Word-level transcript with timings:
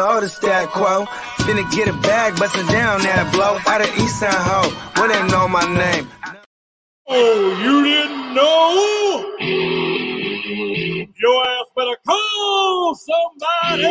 you 0.00 0.20
the 0.20 0.28
stat 0.28 0.68
quo. 0.70 1.04
Finna 1.44 1.70
get 1.72 1.88
a 1.88 1.92
bag, 2.00 2.36
bustin' 2.38 2.66
down 2.66 3.02
that 3.02 3.32
blow. 3.32 3.58
Out 3.66 3.80
of 3.80 3.98
East 3.98 4.20
Side 4.20 4.32
Ho, 4.32 4.70
where 4.96 5.08
they 5.08 5.22
know 5.28 5.46
my 5.48 5.64
name. 5.76 6.08
Oh, 7.06 7.58
you 7.64 7.84
didn't 7.84 8.34
know? 8.34 9.36
Your 11.22 11.44
ass 11.44 11.66
better 11.76 11.96
call 12.06 12.94
somebody! 12.94 13.82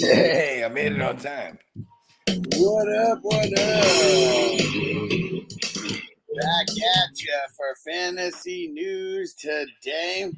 Hey, 0.00 0.62
I 0.64 0.68
made 0.68 0.92
it 0.92 1.00
on 1.00 1.16
time. 1.16 1.58
What 2.56 2.88
up? 2.88 3.18
What 3.22 3.58
up? 3.58 4.58
Back 6.38 6.68
at 6.70 7.20
you 7.20 7.40
for 7.56 7.74
fantasy 7.84 8.68
news 8.68 9.34
today. 9.34 10.30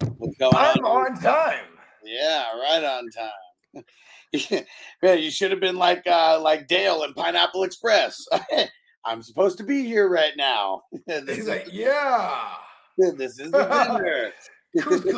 I'm 0.00 0.84
on? 0.84 1.20
time. 1.20 1.64
Yeah, 2.04 2.44
right 2.58 2.84
on 2.84 3.10
time. 3.10 3.84
Man, 5.02 5.18
you 5.18 5.30
should 5.30 5.50
have 5.50 5.60
been 5.60 5.76
like 5.76 6.06
uh, 6.06 6.40
like 6.40 6.68
Dale 6.68 7.02
in 7.04 7.14
Pineapple 7.14 7.64
Express. 7.64 8.26
I'm 9.04 9.22
supposed 9.22 9.58
to 9.58 9.64
be 9.64 9.84
here 9.84 10.08
right 10.08 10.32
now. 10.36 10.82
He's 11.06 11.48
like, 11.48 11.68
yeah. 11.70 12.54
this 12.98 13.38
is 13.38 13.52
the 13.52 14.32
dinner. 14.74 15.12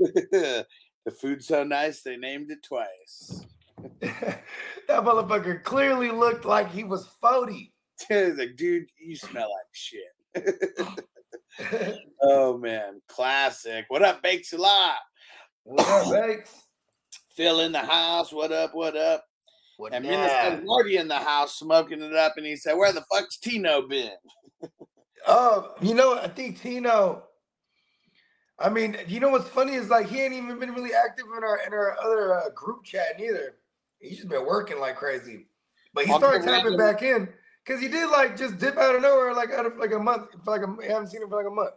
the 0.00 1.10
food's 1.20 1.48
so 1.48 1.64
nice 1.64 2.02
they 2.02 2.16
named 2.16 2.50
it 2.50 2.62
twice. 2.62 3.44
that 4.00 4.44
motherfucker 4.88 5.62
clearly 5.64 6.10
looked 6.10 6.44
like 6.44 6.70
he 6.70 6.84
was 6.84 7.08
40. 7.20 7.72
He's 8.08 8.36
like, 8.36 8.56
dude, 8.56 8.86
you 9.00 9.16
smell 9.16 9.50
like 9.50 9.66
shit. 9.72 11.04
oh 12.22 12.58
man, 12.58 13.00
classic. 13.08 13.84
What 13.88 14.02
up, 14.02 14.22
Bakes 14.22 14.52
a 14.52 14.58
lot? 14.58 14.96
What's 15.64 15.88
up, 15.88 16.10
Bakes? 16.12 16.54
Phil 17.36 17.60
in 17.60 17.72
the 17.72 17.80
house. 17.80 18.32
What 18.32 18.52
up? 18.52 18.74
What 18.74 18.96
up? 18.96 19.24
What 19.78 19.92
And 19.94 20.04
up? 20.06 20.10
Minister 20.10 20.62
Marty 20.66 20.96
in 20.98 21.08
the 21.08 21.16
house 21.18 21.58
smoking 21.58 22.02
it 22.02 22.14
up, 22.14 22.34
and 22.36 22.46
he 22.46 22.56
said, 22.56 22.74
"Where 22.74 22.92
the 22.92 23.04
fuck's 23.12 23.38
Tino 23.38 23.86
been?" 23.86 24.12
Oh, 25.24 25.74
you 25.80 25.94
know, 25.94 26.18
I 26.18 26.26
think 26.26 26.60
Tino. 26.60 27.22
I 28.58 28.68
mean, 28.68 28.96
you 29.06 29.20
know 29.20 29.28
what's 29.28 29.48
funny 29.48 29.74
is 29.74 29.88
like 29.88 30.08
he 30.08 30.20
ain't 30.20 30.34
even 30.34 30.58
been 30.58 30.72
really 30.72 30.92
active 30.92 31.26
in 31.36 31.44
our 31.44 31.60
in 31.64 31.72
our 31.72 31.96
other 32.02 32.34
uh, 32.34 32.50
group 32.56 32.82
chat 32.82 33.20
neither. 33.20 33.54
He's 34.00 34.16
just 34.16 34.28
been 34.28 34.44
working 34.44 34.80
like 34.80 34.96
crazy. 34.96 35.46
But 35.94 36.06
he 36.06 36.12
Uncle 36.12 36.28
started 36.28 36.44
tapping 36.44 36.76
Random- 36.76 36.76
back 36.76 37.02
in 37.02 37.28
because 37.64 37.80
he 37.80 37.88
did 37.88 38.10
like 38.10 38.36
just 38.36 38.58
dip 38.58 38.76
out 38.76 38.94
of 38.94 39.02
nowhere 39.02 39.34
like 39.34 39.50
out 39.50 39.66
of 39.66 39.76
like 39.78 39.92
a 39.92 39.98
month. 39.98 40.28
For 40.44 40.50
like 40.58 40.62
a, 40.62 40.76
I 40.82 40.92
haven't 40.92 41.08
seen 41.08 41.22
him 41.22 41.28
for 41.28 41.36
like 41.36 41.46
a 41.46 41.54
month. 41.54 41.72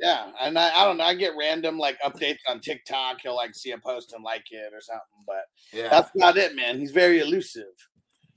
Yeah, 0.00 0.30
and 0.40 0.58
I, 0.58 0.70
I 0.74 0.84
don't 0.84 0.96
know. 0.96 1.04
I 1.04 1.14
get 1.14 1.32
random 1.38 1.78
like 1.78 1.98
updates 2.00 2.38
on 2.48 2.60
TikTok. 2.60 3.18
He'll 3.22 3.36
like 3.36 3.54
see 3.54 3.72
a 3.72 3.78
post 3.78 4.12
and 4.14 4.24
like 4.24 4.44
it 4.50 4.72
or 4.72 4.80
something, 4.80 5.02
but 5.26 5.44
Yeah, 5.72 5.88
that's 5.88 6.10
about 6.16 6.36
it, 6.38 6.56
man. 6.56 6.78
He's 6.78 6.92
very 6.92 7.20
elusive. 7.20 7.66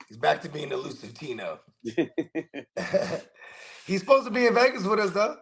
he's 0.10 0.18
back 0.18 0.42
to 0.42 0.50
being 0.50 0.72
elusive 0.72 1.14
Tino. 1.14 1.60
he's 3.86 4.00
supposed 4.02 4.26
to 4.26 4.32
be 4.32 4.48
in 4.48 4.54
Vegas 4.54 4.84
with 4.84 5.00
us 5.00 5.12
though. 5.12 5.38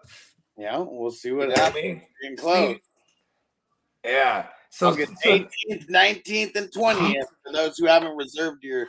Yeah, 0.58 0.78
we'll 0.88 1.12
see 1.12 1.30
You 1.30 1.38
what 1.38 1.50
know 1.50 1.56
what 1.56 1.60
I 1.62 1.64
happens. 1.66 2.02
mean? 2.22 2.38
Close. 2.38 2.78
Yeah. 4.04 4.46
So, 4.70 4.90
August 4.90 5.14
18th, 5.26 5.90
19th, 5.90 6.56
and 6.56 6.70
20th. 6.72 7.24
For 7.46 7.54
those 7.54 7.78
who 7.78 7.86
haven't 7.88 8.16
reserved 8.18 8.64
your, 8.64 8.88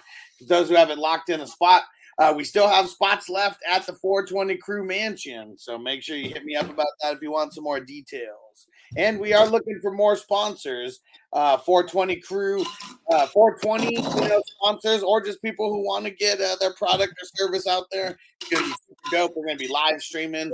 those 0.48 0.68
who 0.68 0.74
haven't 0.74 0.98
locked 0.98 1.28
in 1.30 1.40
a 1.40 1.46
spot, 1.46 1.82
uh, 2.18 2.32
we 2.34 2.44
still 2.44 2.68
have 2.68 2.88
spots 2.88 3.28
left 3.28 3.60
at 3.70 3.86
the 3.86 3.92
420 3.92 4.56
Crew 4.56 4.86
Mansion. 4.86 5.56
So 5.58 5.76
make 5.76 6.02
sure 6.02 6.16
you 6.16 6.30
hit 6.30 6.44
me 6.44 6.56
up 6.56 6.68
about 6.70 6.86
that 7.02 7.14
if 7.14 7.22
you 7.22 7.30
want 7.30 7.52
some 7.52 7.64
more 7.64 7.80
details. 7.80 8.68
And 8.96 9.18
we 9.18 9.34
are 9.34 9.46
looking 9.46 9.78
for 9.82 9.90
more 9.90 10.16
sponsors. 10.16 11.00
Uh, 11.32 11.58
420 11.58 12.16
Crew, 12.20 12.64
uh, 13.10 13.26
420 13.26 13.94
you 13.94 14.28
know, 14.28 14.42
sponsors, 14.46 15.02
or 15.02 15.22
just 15.22 15.42
people 15.42 15.70
who 15.70 15.84
want 15.84 16.04
to 16.04 16.10
get 16.10 16.40
uh, 16.40 16.56
their 16.60 16.72
product 16.72 17.12
or 17.12 17.26
service 17.34 17.66
out 17.66 17.86
there. 17.92 18.18
It's 18.40 18.50
going 18.50 18.64
to 18.64 18.70
be 18.70 18.76
super 18.88 19.16
dope. 19.16 19.32
We're 19.36 19.44
going 19.44 19.58
to 19.58 19.64
be 19.64 19.70
live 19.70 20.00
streaming 20.00 20.50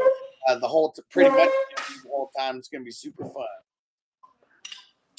uh, 0.49 0.59
the 0.59 0.67
whole, 0.67 0.91
t- 0.91 1.03
pretty 1.11 1.31
much 1.31 1.51
the 1.77 2.09
whole 2.09 2.31
time. 2.37 2.57
It's 2.57 2.69
going 2.69 2.83
to 2.83 2.87
be 2.87 2.91
super 2.91 3.25
fun. 3.25 3.47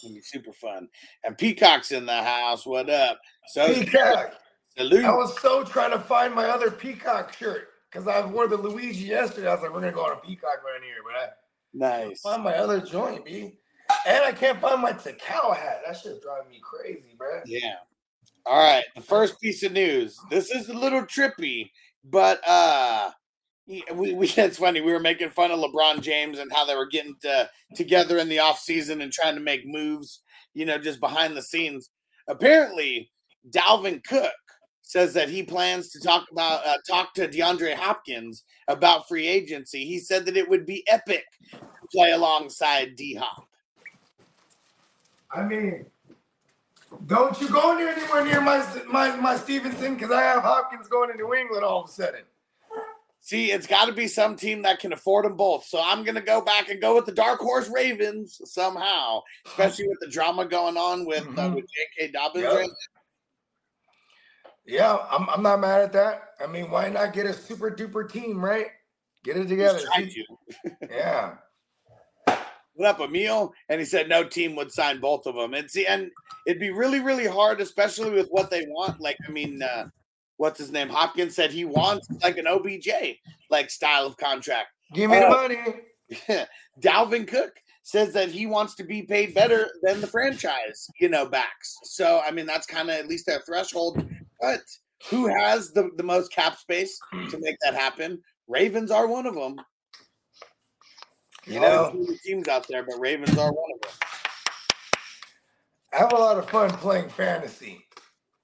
Gonna 0.02 0.16
be 0.16 0.22
super 0.22 0.52
fun. 0.52 0.90
And 1.24 1.38
Peacock's 1.38 1.94
in 1.94 2.06
the 2.06 2.22
house. 2.22 2.66
What 2.66 2.90
up? 2.90 3.22
So 3.48 3.74
Peacock. 3.74 4.34
Salute. 4.78 5.06
I 5.06 5.12
was 5.16 5.40
so 5.42 5.64
trying 5.64 5.92
to 5.92 6.00
find 6.00 6.34
my 6.34 6.46
other 6.46 6.72
peacock 6.72 7.34
shirt 7.36 7.70
because 7.92 8.08
I 8.08 8.26
wore 8.26 8.48
the 8.48 8.58
Luigi 8.58 9.06
yesterday. 9.06 9.48
I 9.48 9.54
was 9.54 9.62
like, 9.62 9.74
we're 9.74 9.82
gonna 9.82 9.92
go 9.92 10.06
on 10.06 10.14
a 10.18 10.22
peacock 10.22 10.64
right 10.64 10.82
here, 10.84 10.96
but 11.06 11.20
I 11.20 11.30
Nice. 11.74 12.22
find 12.22 12.44
my 12.44 12.56
other 12.56 12.80
joint, 12.80 13.26
B. 13.26 13.58
And 14.08 14.24
I 14.24 14.32
can't 14.32 14.60
find 14.62 14.82
my 14.82 14.94
Takao 14.94 15.56
hat. 15.56 15.82
That 15.86 15.98
shit's 15.98 16.22
driving 16.22 16.50
me 16.50 16.62
crazy, 16.64 17.16
bro. 17.18 17.42
Yeah. 17.46 17.76
All 18.46 18.62
right. 18.62 18.84
The 18.96 19.02
first 19.02 19.40
piece 19.42 19.64
of 19.64 19.72
news. 19.72 20.18
This 20.30 20.52
is 20.52 20.70
a 20.70 20.74
little 20.74 21.02
trippy, 21.04 21.70
but 22.04 22.42
uh 22.48 23.12
we, 23.68 23.84
we 23.94 24.28
it's 24.38 24.58
funny. 24.58 24.82
We 24.82 24.92
were 24.92 25.00
making 25.00 25.30
fun 25.30 25.52
of 25.52 25.60
LeBron 25.60 26.02
James 26.02 26.40
and 26.40 26.52
how 26.52 26.66
they 26.66 26.76
were 26.76 26.88
getting 26.88 27.16
to, 27.22 27.50
together 27.76 28.18
in 28.18 28.30
the 28.30 28.38
offseason 28.38 29.02
and 29.02 29.12
trying 29.12 29.36
to 29.36 29.42
make 29.42 29.66
moves, 29.66 30.22
you 30.54 30.66
know, 30.66 30.78
just 30.78 31.00
behind 31.00 31.36
the 31.36 31.42
scenes. 31.42 31.90
Apparently, 32.28 33.12
Dalvin 33.50 34.04
Cook 34.04 34.32
says 34.84 35.14
that 35.14 35.30
he 35.30 35.42
plans 35.44 35.90
to 35.90 36.00
talk 36.00 36.26
about 36.32 36.66
uh, 36.68 36.78
talk 36.88 37.14
to 37.16 37.28
DeAndre 37.28 37.74
Hopkins 37.74 38.44
about 38.68 39.08
free 39.08 39.28
agency. 39.28 39.86
He 39.86 39.98
said 40.00 40.26
that 40.26 40.38
it 40.38 40.48
would 40.48 40.66
be 40.66 40.84
epic 40.88 41.26
to 41.52 41.60
play 41.92 42.12
alongside 42.12 42.96
D 42.96 43.16
Hop. 43.16 43.48
I 45.32 45.44
mean, 45.44 45.86
don't 47.08 47.40
you 47.42 47.50
go 47.50 47.76
near 47.76 47.90
anywhere 47.90 48.24
near 48.24 48.42
my 48.42 48.64
my, 48.88 49.16
my 49.16 49.36
Stevenson 49.38 49.96
because 49.96 50.12
I 50.12 50.22
have 50.22 50.44
Hopkins 50.44 50.88
going 50.88 51.12
to 51.12 51.18
New 51.18 51.34
England 51.34 51.64
all 51.64 51.84
of 51.86 51.90
a 51.90 51.94
sudden. 51.94 52.22
See, 53.26 53.52
it's 53.52 53.66
got 53.68 53.86
to 53.86 53.94
be 53.94 54.10
some 54.10 54.36
team 54.36 54.64
that 54.64 54.80
can 54.80 54.92
afford 54.92 55.24
them 55.24 55.38
both. 55.38 55.64
So 55.66 55.82
I'm 55.82 56.04
going 56.04 56.16
to 56.16 56.22
go 56.22 56.42
back 56.42 56.68
and 56.68 56.82
go 56.82 56.94
with 56.96 57.06
the 57.06 57.14
dark 57.14 57.40
horse 57.40 57.70
Ravens 57.74 58.42
somehow, 58.44 59.22
especially 59.48 59.88
with 59.88 60.00
the 60.02 60.10
drama 60.10 60.46
going 60.46 60.76
on 60.76 61.06
with 61.06 61.24
uh, 61.38 61.48
Mhm. 61.50 61.56
with 61.56 61.66
J.K. 61.98 62.12
Dobbins. 62.12 62.44
Yep. 62.44 62.54
right 62.54 62.68
now. 62.68 62.93
Yeah, 64.66 64.98
I'm, 65.12 65.30
I'm 65.30 65.44
not 65.44 65.60
mad 65.60 65.82
at 65.82 65.94
that. 65.94 66.30
I 66.42 66.48
mean, 66.48 66.72
why 66.72 66.90
not 66.90 67.14
get 67.14 67.26
a 67.26 67.34
super 67.34 67.70
duper 67.70 68.10
team, 68.10 68.44
right? 68.44 68.68
Get 69.24 69.38
it 69.38 69.48
together. 69.48 69.80
Yeah. 70.90 71.36
Put 72.76 72.86
up 72.86 73.00
Emil, 73.02 73.54
and 73.70 73.80
he 73.80 73.86
said 73.86 74.10
no 74.10 74.24
team 74.24 74.56
would 74.56 74.72
sign 74.72 75.00
both 75.00 75.28
of 75.28 75.36
them. 75.36 75.54
And 75.54 75.70
see, 75.70 75.86
and 75.86 76.10
it'd 76.48 76.60
be 76.60 76.72
really, 76.72 77.00
really 77.02 77.28
hard, 77.28 77.62
especially 77.62 78.10
with 78.10 78.28
what 78.30 78.50
they 78.50 78.66
want. 78.68 79.00
Like, 79.00 79.18
I 79.28 79.32
mean, 79.32 79.62
uh, 79.62 79.88
what's 80.38 80.60
his 80.60 80.72
name? 80.72 80.90
Hopkins 80.90 81.36
said 81.36 81.52
he 81.52 81.66
wants 81.66 82.08
like 82.24 82.38
an 82.38 82.48
OBJ 82.48 82.90
like 83.50 83.70
style 83.70 84.08
of 84.08 84.18
contract. 84.18 84.70
Give 84.94 85.10
me 85.10 85.20
the 85.20 85.28
Uh, 85.28 85.30
money. 85.30 85.60
Dalvin 86.82 87.28
Cook 87.28 87.54
says 87.84 88.14
that 88.14 88.30
he 88.30 88.46
wants 88.48 88.76
to 88.76 88.84
be 88.84 89.04
paid 89.04 89.34
better 89.34 89.70
than 89.84 90.02
the 90.02 90.08
franchise, 90.08 90.88
you 91.00 91.10
know, 91.10 91.26
backs. 91.26 91.78
So 91.84 92.22
I 92.26 92.32
mean, 92.32 92.46
that's 92.46 92.66
kind 92.66 92.90
of 92.90 92.96
at 92.96 93.08
least 93.08 93.26
their 93.26 93.42
threshold. 93.46 94.04
But 94.44 94.64
who 95.10 95.28
has 95.28 95.72
the, 95.72 95.90
the 95.96 96.04
most 96.04 96.34
cap 96.34 96.58
space 96.58 97.00
to 97.30 97.40
make 97.40 97.56
that 97.64 97.74
happen? 97.74 98.22
Ravens 98.50 98.92
are 98.92 99.08
one 99.08 99.26
of 99.26 99.36
them. 99.36 99.56
You 101.46 101.62
know, 101.62 101.92
the 101.94 102.20
teams 102.26 102.50
out 102.50 102.68
there, 102.68 102.84
but 102.84 103.00
Ravens 103.00 103.38
are 103.38 103.54
one 103.54 103.72
of 103.74 103.82
them. 103.82 103.92
I 105.94 105.98
have 105.98 106.12
a 106.12 106.18
lot 106.18 106.38
of 106.38 106.50
fun 106.50 106.72
playing 106.72 107.08
fantasy. 107.08 107.86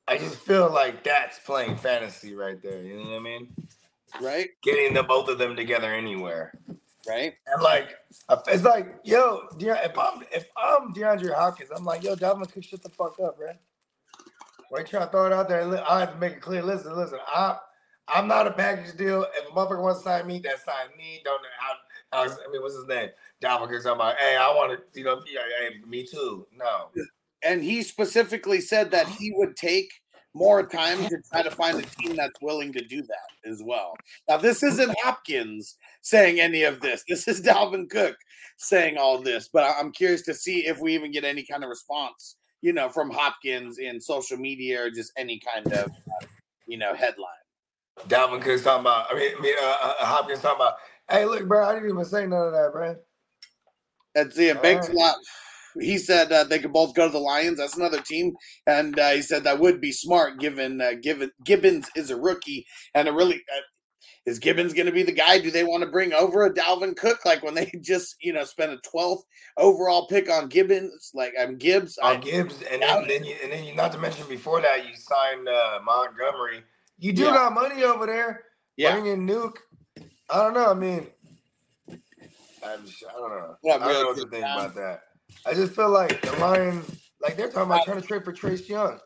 I 0.07 0.17
just 0.17 0.35
feel 0.35 0.71
like 0.71 1.03
that's 1.03 1.39
playing 1.39 1.75
fantasy 1.75 2.33
right 2.33 2.61
there. 2.63 2.81
You 2.81 2.95
know 2.95 3.09
what 3.09 3.15
I 3.17 3.19
mean? 3.19 3.53
Right? 4.21 4.49
Getting 4.63 4.93
the 4.93 5.03
both 5.03 5.27
of 5.27 5.37
them 5.37 5.57
together 5.57 5.93
anywhere. 5.93 6.53
Right? 7.09 7.33
And 7.47 7.61
like, 7.61 7.89
it's 8.47 8.63
like, 8.63 8.95
yo, 9.03 9.41
De- 9.57 9.85
if 9.85 9.97
I'm 9.97 10.23
if 10.31 10.47
I'm 10.55 10.93
DeAndre 10.93 11.33
Hopkins, 11.35 11.71
I'm 11.75 11.83
like, 11.83 12.03
yo, 12.03 12.15
Dalvin 12.15 12.49
Cook, 12.49 12.63
shut 12.63 12.83
the 12.83 12.89
fuck 12.89 13.19
up, 13.19 13.37
man. 13.37 13.55
You 14.71 14.83
trying 14.83 15.05
to 15.05 15.11
throw 15.11 15.25
it 15.25 15.33
out 15.33 15.49
there? 15.49 15.61
I 15.89 15.99
have 16.01 16.13
to 16.13 16.19
make 16.19 16.33
it 16.33 16.41
clear. 16.41 16.61
Listen, 16.61 16.95
listen, 16.95 17.19
I'm 17.33 17.55
I'm 18.07 18.27
not 18.27 18.47
a 18.47 18.51
package 18.51 18.97
deal. 18.97 19.25
If 19.35 19.49
a 19.49 19.51
motherfucker 19.51 19.81
wants 19.81 20.01
to 20.01 20.05
sign 20.05 20.27
me, 20.27 20.39
that 20.39 20.63
sign 20.65 20.87
me. 20.97 21.21
Don't 21.23 21.41
I, 22.11 22.23
I, 22.23 22.25
I 22.25 22.51
mean, 22.51 22.61
what's 22.61 22.75
his 22.75 22.87
name? 22.87 23.09
Dalvin 23.41 23.85
I'm 23.85 23.97
like, 23.97 24.17
hey, 24.17 24.35
I 24.35 24.47
want 24.49 24.79
to, 24.79 24.99
you 24.99 25.05
know, 25.05 25.21
hey, 25.25 25.75
me 25.87 26.05
too. 26.05 26.47
No, 26.57 26.89
And 27.43 27.63
he 27.63 27.83
specifically 27.83 28.61
said 28.61 28.91
that 28.91 29.07
he 29.07 29.31
would 29.35 29.55
take 29.55 29.91
more 30.33 30.65
time 30.65 31.03
to 31.07 31.17
try 31.31 31.41
to 31.41 31.51
find 31.51 31.79
a 31.79 31.81
team 31.81 32.15
that's 32.15 32.39
willing 32.41 32.71
to 32.73 32.81
do 32.81 33.01
that 33.01 33.49
as 33.49 33.61
well. 33.63 33.95
Now, 34.27 34.37
this 34.37 34.63
isn't 34.63 34.95
Hopkins 35.03 35.75
saying 36.01 36.39
any 36.39 36.63
of 36.63 36.81
this. 36.81 37.03
This 37.07 37.27
is 37.27 37.41
Dalvin 37.41 37.89
Cook 37.89 38.15
saying 38.57 38.97
all 38.97 39.19
this, 39.19 39.49
but 39.51 39.63
I'm 39.79 39.91
curious 39.91 40.21
to 40.23 40.33
see 40.33 40.67
if 40.67 40.79
we 40.79 40.93
even 40.93 41.11
get 41.11 41.23
any 41.23 41.43
kind 41.43 41.63
of 41.63 41.69
response, 41.69 42.35
you 42.61 42.73
know, 42.73 42.89
from 42.89 43.09
Hopkins 43.09 43.77
in 43.79 43.99
social 44.01 44.37
media 44.37 44.83
or 44.83 44.89
just 44.89 45.11
any 45.17 45.39
kind 45.39 45.65
of, 45.67 45.89
uh, 45.89 46.25
you 46.67 46.77
know, 46.77 46.93
headline. 46.93 47.27
Dalvin 48.07 48.41
Cook's 48.41 48.63
talking 48.63 48.81
about. 48.81 49.07
I 49.11 49.15
mean, 49.15 49.31
I 49.37 49.41
mean, 49.41 49.55
uh, 49.61 49.77
uh, 49.81 50.05
Hopkins 50.05 50.41
talking 50.41 50.57
about. 50.57 50.75
Hey, 51.09 51.25
look, 51.25 51.47
bro, 51.47 51.67
I 51.67 51.73
didn't 51.73 51.89
even 51.89 52.05
say 52.05 52.25
none 52.27 52.47
of 52.47 52.53
that, 52.53 52.71
bro. 52.71 52.95
And 54.15 54.31
see, 54.31 54.49
it 54.49 54.57
All 54.57 54.63
makes 54.63 54.87
a 54.87 54.91
right. 54.91 54.97
lot. 54.97 55.15
He 55.79 55.97
said 55.97 56.31
uh, 56.31 56.43
they 56.43 56.59
could 56.59 56.73
both 56.73 56.95
go 56.95 57.07
to 57.07 57.11
the 57.11 57.19
Lions. 57.19 57.59
That's 57.59 57.77
another 57.77 58.01
team, 58.01 58.33
and 58.65 58.97
uh, 58.99 59.11
he 59.11 59.21
said 59.21 59.43
that 59.43 59.59
would 59.59 59.79
be 59.79 59.91
smart 59.91 60.39
given 60.39 60.81
uh, 60.81 60.93
given 61.01 61.31
Gibbons 61.45 61.89
is 61.95 62.09
a 62.09 62.19
rookie 62.19 62.65
and 62.95 63.07
a 63.07 63.13
really 63.13 63.35
uh, 63.35 63.61
is 64.25 64.39
Gibbons 64.39 64.73
going 64.73 64.85
to 64.85 64.91
be 64.91 65.03
the 65.03 65.11
guy? 65.11 65.39
Do 65.39 65.49
they 65.51 65.63
want 65.63 65.83
to 65.83 65.89
bring 65.89 66.13
over 66.13 66.45
a 66.45 66.53
Dalvin 66.53 66.95
Cook 66.95 67.25
like 67.25 67.41
when 67.43 67.53
they 67.55 67.71
just 67.81 68.15
you 68.21 68.33
know 68.33 68.43
spent 68.43 68.71
a 68.71 68.77
twelfth 68.77 69.25
overall 69.57 70.07
pick 70.07 70.29
on 70.29 70.47
Gibbons? 70.49 71.11
Like 71.13 71.33
I'm 71.39 71.57
Gibbs. 71.57 71.97
On 71.97 72.17
I, 72.17 72.19
Gibbs, 72.19 72.61
and 72.71 72.81
then, 72.81 73.07
then 73.07 73.23
you 73.23 73.35
and 73.43 73.51
then 73.51 73.63
you 73.63 73.75
not 73.75 73.91
to 73.93 73.97
mention 73.97 74.27
before 74.27 74.61
that 74.61 74.87
you 74.87 74.95
signed 74.95 75.47
uh, 75.47 75.79
Montgomery. 75.83 76.63
You 76.97 77.13
do 77.13 77.23
Yeah. 77.23 77.31
got 77.33 77.53
money 77.53 77.83
over 77.83 78.05
there. 78.05 78.43
yeah, 78.77 78.91
Bring 78.93 79.07
in 79.07 79.25
Nuke. 79.27 79.57
I 80.29 80.43
don't 80.43 80.53
know. 80.53 80.69
I 80.69 80.73
mean, 80.73 81.07
I'm 82.65 82.85
just, 82.85 83.03
I 83.09 83.13
don't 83.13 83.29
know. 83.29 83.55
Yeah, 83.63 83.75
I 83.75 83.77
don't 83.79 83.93
know 83.93 84.05
what 84.07 84.17
to 84.17 84.27
think 84.29 84.43
down. 84.43 84.59
about 84.59 84.75
that. 84.75 85.01
I 85.45 85.53
just 85.53 85.73
feel 85.73 85.89
like 85.89 86.21
the 86.21 86.31
Lions, 86.33 86.85
like 87.21 87.37
they're 87.37 87.47
talking 87.49 87.63
about 87.71 87.85
trying 87.85 88.01
to 88.01 88.05
trade 88.07 88.23
for 88.25 88.33
Chase 88.33 88.67
Young. 88.67 88.99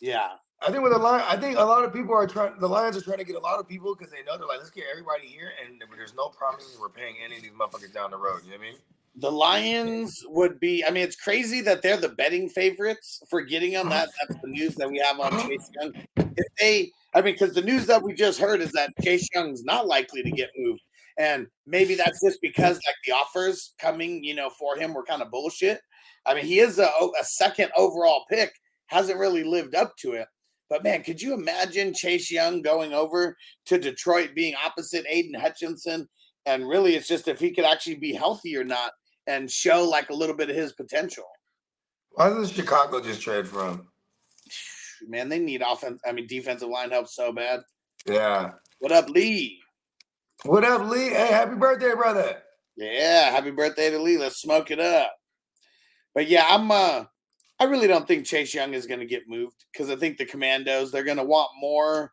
yeah, 0.00 0.28
I 0.62 0.70
think 0.70 0.82
with 0.82 0.92
the 0.92 0.98
Lions, 0.98 1.24
I 1.26 1.36
think 1.36 1.58
a 1.58 1.64
lot 1.64 1.84
of 1.84 1.92
people 1.92 2.14
are 2.14 2.26
trying. 2.26 2.58
The 2.58 2.68
Lions 2.68 2.96
are 2.96 3.00
trying 3.00 3.18
to 3.18 3.24
get 3.24 3.36
a 3.36 3.40
lot 3.40 3.58
of 3.58 3.66
people 3.66 3.94
because 3.94 4.12
they 4.12 4.22
know 4.22 4.36
they're 4.36 4.46
like, 4.46 4.58
let's 4.58 4.70
get 4.70 4.84
everybody 4.90 5.26
here, 5.26 5.52
and 5.64 5.82
there's 5.96 6.14
no 6.14 6.28
promises 6.28 6.78
we're 6.78 6.90
paying 6.90 7.14
any 7.24 7.36
of 7.36 7.42
these 7.42 7.52
motherfuckers 7.52 7.94
down 7.94 8.10
the 8.10 8.18
road. 8.18 8.40
You 8.44 8.52
know 8.52 8.58
what 8.58 8.66
I 8.66 8.70
mean? 8.72 8.80
the 9.16 9.30
Lions 9.30 10.24
would 10.28 10.60
be. 10.60 10.84
I 10.84 10.90
mean, 10.90 11.02
it's 11.02 11.16
crazy 11.16 11.60
that 11.62 11.82
they're 11.82 11.96
the 11.96 12.08
betting 12.08 12.48
favorites 12.48 13.22
for 13.28 13.42
getting 13.42 13.72
him. 13.72 13.88
That 13.88 14.08
that's 14.20 14.40
the 14.40 14.48
news 14.48 14.74
that 14.76 14.90
we 14.90 14.98
have 14.98 15.18
on 15.18 15.32
uh-huh. 15.32 15.48
Chase 15.48 15.70
Young. 15.80 15.92
If 16.16 16.46
they, 16.58 16.90
I 17.14 17.20
mean, 17.20 17.34
because 17.34 17.54
the 17.54 17.62
news 17.62 17.86
that 17.86 18.02
we 18.02 18.14
just 18.14 18.40
heard 18.40 18.60
is 18.60 18.72
that 18.72 18.92
Chase 19.02 19.28
Young's 19.34 19.64
not 19.64 19.86
likely 19.86 20.22
to 20.22 20.30
get 20.30 20.50
moved, 20.56 20.82
and 21.18 21.46
maybe 21.66 21.94
that's 21.94 22.22
just 22.24 22.40
because 22.40 22.76
like 22.76 22.96
the 23.04 23.12
offers 23.12 23.74
coming, 23.78 24.22
you 24.22 24.34
know, 24.34 24.50
for 24.50 24.76
him 24.76 24.94
were 24.94 25.04
kind 25.04 25.22
of 25.22 25.30
bullshit. 25.30 25.80
I 26.26 26.34
mean, 26.34 26.44
he 26.44 26.60
is 26.60 26.78
a, 26.78 26.88
a 27.20 27.24
second 27.24 27.72
overall 27.76 28.24
pick, 28.30 28.52
hasn't 28.86 29.18
really 29.18 29.42
lived 29.42 29.74
up 29.74 29.96
to 30.00 30.12
it. 30.12 30.28
But 30.70 30.84
man, 30.84 31.02
could 31.02 31.20
you 31.20 31.34
imagine 31.34 31.92
Chase 31.92 32.30
Young 32.30 32.62
going 32.62 32.94
over 32.94 33.36
to 33.66 33.78
Detroit, 33.78 34.30
being 34.36 34.54
opposite 34.64 35.04
Aidan 35.08 35.38
Hutchinson? 35.38 36.08
And 36.46 36.66
really, 36.66 36.94
it's 36.94 37.08
just 37.08 37.28
if 37.28 37.40
he 37.40 37.52
could 37.52 37.64
actually 37.64 37.96
be 37.96 38.14
healthy 38.14 38.56
or 38.56 38.64
not 38.64 38.92
and 39.26 39.50
show 39.50 39.84
like 39.84 40.10
a 40.10 40.14
little 40.14 40.36
bit 40.36 40.48
of 40.48 40.56
his 40.56 40.72
potential. 40.72 41.24
Why 42.12 42.28
doesn't 42.28 42.54
Chicago 42.54 43.00
just 43.00 43.20
trade 43.20 43.46
for 43.46 43.68
him? 43.68 43.88
Man, 45.06 45.28
they 45.28 45.38
need 45.38 45.62
offense. 45.62 46.00
I 46.06 46.12
mean, 46.12 46.26
defensive 46.26 46.68
line 46.68 46.90
help 46.90 47.08
so 47.08 47.32
bad. 47.32 47.60
Yeah. 48.06 48.52
What 48.78 48.92
up, 48.92 49.08
Lee? 49.10 49.60
What 50.44 50.64
up, 50.64 50.88
Lee? 50.88 51.10
Hey, 51.10 51.28
happy 51.28 51.56
birthday, 51.56 51.94
brother. 51.94 52.42
Yeah, 52.76 53.30
happy 53.30 53.50
birthday 53.50 53.90
to 53.90 53.98
Lee. 53.98 54.18
Let's 54.18 54.40
smoke 54.40 54.70
it 54.70 54.80
up. 54.80 55.12
But 56.14 56.28
yeah, 56.28 56.46
I'm 56.48 56.70
uh 56.70 57.04
I 57.60 57.64
really 57.64 57.86
don't 57.86 58.08
think 58.08 58.26
Chase 58.26 58.54
Young 58.54 58.72
is 58.72 58.86
gonna 58.86 59.04
get 59.04 59.28
moved 59.28 59.66
because 59.70 59.90
I 59.90 59.96
think 59.96 60.16
the 60.16 60.24
Commanders 60.24 60.90
they're 60.90 61.04
gonna 61.04 61.24
want 61.24 61.50
more 61.60 62.12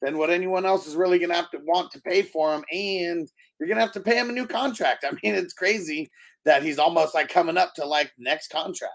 than 0.00 0.16
what 0.16 0.30
anyone 0.30 0.64
else 0.64 0.86
is 0.86 0.96
really 0.96 1.18
gonna 1.18 1.34
have 1.34 1.50
to 1.50 1.58
want 1.64 1.90
to 1.92 2.00
pay 2.00 2.22
for 2.22 2.54
him, 2.54 2.64
and 2.72 3.30
you're 3.58 3.68
gonna 3.68 3.80
have 3.80 3.92
to 3.92 4.00
pay 4.00 4.18
him 4.18 4.30
a 4.30 4.32
new 4.32 4.46
contract. 4.46 5.04
I 5.04 5.10
mean, 5.22 5.34
it's 5.34 5.52
crazy 5.52 6.10
that 6.46 6.62
he's 6.62 6.78
almost 6.78 7.14
like 7.14 7.28
coming 7.28 7.58
up 7.58 7.74
to 7.74 7.84
like 7.84 8.10
next 8.18 8.48
contract. 8.48 8.92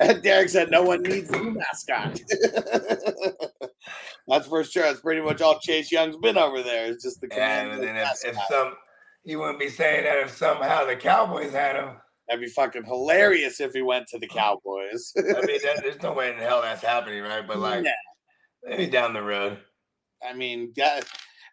And 0.00 0.22
Derek 0.22 0.48
said 0.48 0.70
no 0.70 0.82
one 0.82 1.02
needs 1.02 1.30
a 1.30 1.38
new 1.38 1.52
mascot. 1.52 2.20
That's 4.28 4.46
for 4.46 4.62
sure. 4.62 4.82
That's 4.82 5.00
pretty 5.00 5.22
much 5.22 5.40
all 5.40 5.58
Chase 5.60 5.90
Young's 5.90 6.16
been 6.16 6.36
over 6.36 6.62
there. 6.62 6.86
It's 6.86 7.04
just 7.04 7.20
the 7.20 7.32
And 7.32 7.82
then 7.82 7.96
if, 7.96 8.08
if 8.24 8.36
some, 8.50 8.74
he 9.24 9.36
wouldn't 9.36 9.58
be 9.58 9.68
saying 9.68 10.04
that 10.04 10.18
if 10.18 10.36
somehow 10.36 10.84
the 10.84 10.94
Cowboys 10.94 11.52
had 11.52 11.76
him. 11.76 11.96
That'd 12.28 12.44
be 12.44 12.50
fucking 12.50 12.84
hilarious 12.84 13.60
if 13.60 13.72
he 13.72 13.82
went 13.82 14.06
to 14.08 14.18
the 14.18 14.26
Cowboys. 14.26 15.12
I 15.18 15.22
mean, 15.46 15.60
that, 15.62 15.80
there's 15.82 16.02
no 16.02 16.12
way 16.12 16.30
in 16.30 16.36
hell 16.36 16.60
that's 16.62 16.82
happening, 16.82 17.22
right? 17.22 17.46
But 17.46 17.58
like, 17.58 17.84
Nah. 17.84 17.90
maybe 18.64 18.86
down 18.86 19.14
the 19.14 19.22
road. 19.22 19.58
I 20.28 20.34
mean, 20.34 20.72
that, 20.76 21.06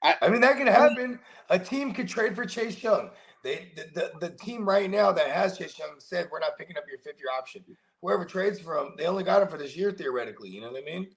I 0.03 0.27
mean, 0.29 0.41
that 0.41 0.57
could 0.57 0.67
happen. 0.67 1.19
A 1.49 1.57
team 1.59 1.93
could 1.93 2.07
trade 2.07 2.35
for 2.35 2.45
Chase 2.45 2.81
Young. 2.83 3.11
They, 3.43 3.71
the, 3.75 3.85
the, 4.19 4.27
the 4.27 4.35
team 4.37 4.67
right 4.67 4.89
now 4.89 5.11
that 5.11 5.29
has 5.29 5.57
Chase 5.57 5.77
Young 5.79 5.95
said 5.99 6.27
we're 6.31 6.39
not 6.39 6.57
picking 6.57 6.77
up 6.77 6.83
your 6.89 6.97
fifth 6.99 7.19
year 7.19 7.29
option. 7.37 7.63
Whoever 8.01 8.25
trades 8.25 8.59
for 8.59 8.77
him, 8.77 8.93
they 8.97 9.05
only 9.05 9.23
got 9.23 9.41
him 9.41 9.47
for 9.47 9.57
this 9.57 9.77
year 9.77 9.91
theoretically. 9.91 10.49
You 10.49 10.61
know 10.61 10.71
what 10.71 10.81
I 10.81 10.85
mean? 10.85 11.07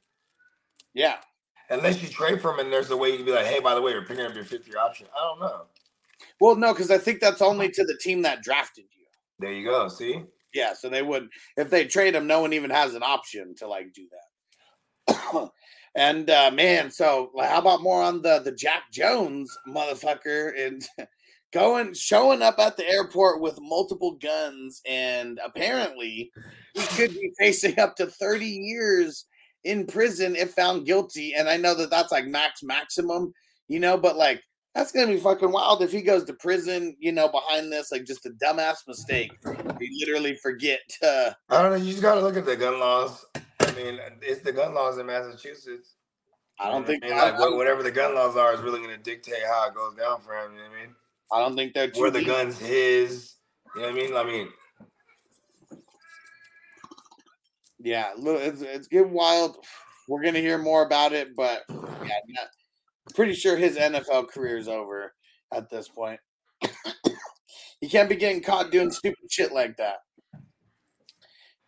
yeah, 0.95 1.17
Unless 1.71 2.03
you 2.03 2.09
trade 2.09 2.41
for 2.41 2.53
him 2.53 2.61
and 2.61 2.73
there's 2.73 2.91
a 2.91 2.97
way 2.97 3.11
you 3.11 3.17
can 3.17 3.27
be 3.27 3.33
like, 3.33 3.45
hey, 3.47 3.61
by 3.61 3.75
the 3.75 3.83
way, 3.83 3.93
we're 3.93 4.05
picking 4.05 4.25
up 4.25 4.35
your 4.35 4.45
fifth 4.45 4.67
year 4.69 4.79
option. 4.79 5.07
I 5.15 5.21
don't 5.21 5.41
know. 5.41 5.63
Well, 6.41 6.57
no, 6.57 6.73
because 6.73 6.91
I 6.91 6.99
think 6.99 7.21
that's 7.21 7.43
only 7.43 7.71
to 7.71 7.85
the 7.85 7.97
team 8.01 8.23
that 8.23 8.43
drafted 8.43 8.85
you. 8.97 8.98
There 9.39 9.53
you 9.53 9.65
go. 9.65 9.89
See? 9.89 10.23
Yeah, 10.55 10.75
so 10.75 10.89
they 10.89 11.03
would 11.03 11.29
if 11.57 11.71
they 11.71 11.85
trade 11.85 12.15
him, 12.15 12.27
no 12.27 12.41
one 12.41 12.53
even 12.53 12.71
has 12.71 12.95
an 12.95 13.03
option 13.03 13.55
to 13.57 13.69
like 13.69 13.93
do 13.93 14.07
that. 15.07 15.51
and 15.97 16.31
uh 16.31 16.51
man, 16.53 16.91
so 16.91 17.31
how 17.41 17.59
about 17.59 17.83
more 17.83 18.03
on 18.03 18.23
the 18.23 18.41
the 18.41 18.53
Jack 18.53 18.91
Jones 18.93 19.57
motherfucker 19.69 20.53
and 20.59 20.87
going 21.53 21.95
showing 21.95 22.43
up 22.43 22.59
at 22.59 22.77
the 22.77 22.89
airport 22.89 23.41
with 23.41 23.59
multiple 23.61 24.13
guns 24.13 24.83
and 24.87 25.41
apparently 25.45 26.31
he 26.75 26.83
could 26.97 27.11
be 27.11 27.33
facing 27.39 27.79
up 27.81 27.97
to 27.97 28.07
30 28.07 28.45
years 28.45 29.25
in 29.65 29.87
prison 29.87 30.37
if 30.37 30.51
found 30.53 30.87
guilty 30.87 31.35
and 31.35 31.49
I 31.49 31.57
know 31.57 31.75
that 31.75 31.91
that's 31.91 32.13
like 32.13 32.27
max 32.27 32.63
maximum, 32.63 33.33
you 33.67 33.81
know, 33.81 33.97
but 33.97 34.17
like 34.17 34.43
that's 34.79 34.93
gonna 34.93 35.09
be 35.09 35.19
fucking 35.19 35.51
wild 35.51 35.83
if 35.83 35.91
he 35.91 36.03
goes 36.03 36.23
to 36.25 36.33
prison, 36.35 36.97
you 37.01 37.11
know, 37.11 37.29
behind 37.29 37.73
this, 37.73 37.91
like 37.91 38.05
just 38.05 38.25
a 38.27 38.31
dumbass 38.43 38.87
mistake. 38.87 39.33
You 39.45 40.07
literally 40.07 40.37
forget. 40.37 40.79
Uh, 41.03 41.31
I 41.51 41.63
don't 41.63 41.73
know. 41.73 41.77
You 41.77 41.91
just 41.91 42.03
got 42.03 42.15
to 42.15 42.21
look 42.21 42.37
at 42.37 42.47
the 42.47 42.57
gun 42.57 42.79
laws. 42.79 43.27
I 43.35 43.73
mean, 43.73 43.99
it's 44.23 44.43
the 44.43 44.53
gun 44.53 44.75
laws 44.75 44.99
in 44.99 45.07
Massachusetts. 45.07 45.97
I 46.61 46.71
don't 46.71 46.87
think 46.87 47.05
I 47.05 47.09
mean, 47.09 47.17
like, 47.17 47.39
what- 47.39 47.57
whatever 47.57 47.83
the 47.83 47.91
gun 47.91 48.15
laws 48.15 48.37
are 48.37 48.53
is 48.55 48.61
really 48.61 48.79
going 48.79 48.91
to 48.91 49.03
dictate 49.03 49.43
how 49.49 49.69
it 49.69 49.75
goes 49.75 49.95
down 49.95 50.21
for 50.21 50.35
him. 50.37 50.53
You 50.53 50.59
know 50.59 50.65
what 50.65 50.77
I 50.77 50.81
mean? 50.87 50.95
I 51.33 51.39
don't 51.41 51.57
think 51.57 51.75
they're 51.75 51.91
too. 51.91 52.01
Where 52.01 52.11
the 52.11 52.19
lenient. 52.21 52.37
gun's 52.39 52.59
his. 52.59 53.35
You 53.75 53.83
know 53.83 53.89
what 53.89 53.97
I 53.97 54.03
mean? 54.03 54.17
I 54.17 54.25
mean, 54.25 54.49
Yeah, 57.81 58.11
look, 58.17 58.41
it's 58.41 58.63
it's 58.63 58.89
getting 58.89 59.13
wild. 59.13 59.57
We're 60.09 60.23
gonna 60.23 60.41
hear 60.41 60.59
more 60.59 60.85
about 60.85 61.13
it, 61.13 61.37
but 61.37 61.63
yeah, 61.69 62.19
pretty 63.15 63.35
sure 63.35 63.57
his 63.57 63.77
NFL 63.77 64.29
career 64.29 64.57
is 64.57 64.69
over 64.69 65.13
at 65.53 65.71
this 65.71 65.89
point. 65.89 66.21
he 67.81 67.89
can't 67.89 68.09
be 68.09 68.17
getting 68.17 68.43
caught 68.43 68.71
doing 68.71 68.91
stupid 68.91 69.31
shit 69.31 69.53
like 69.53 69.77
that. 69.77 69.99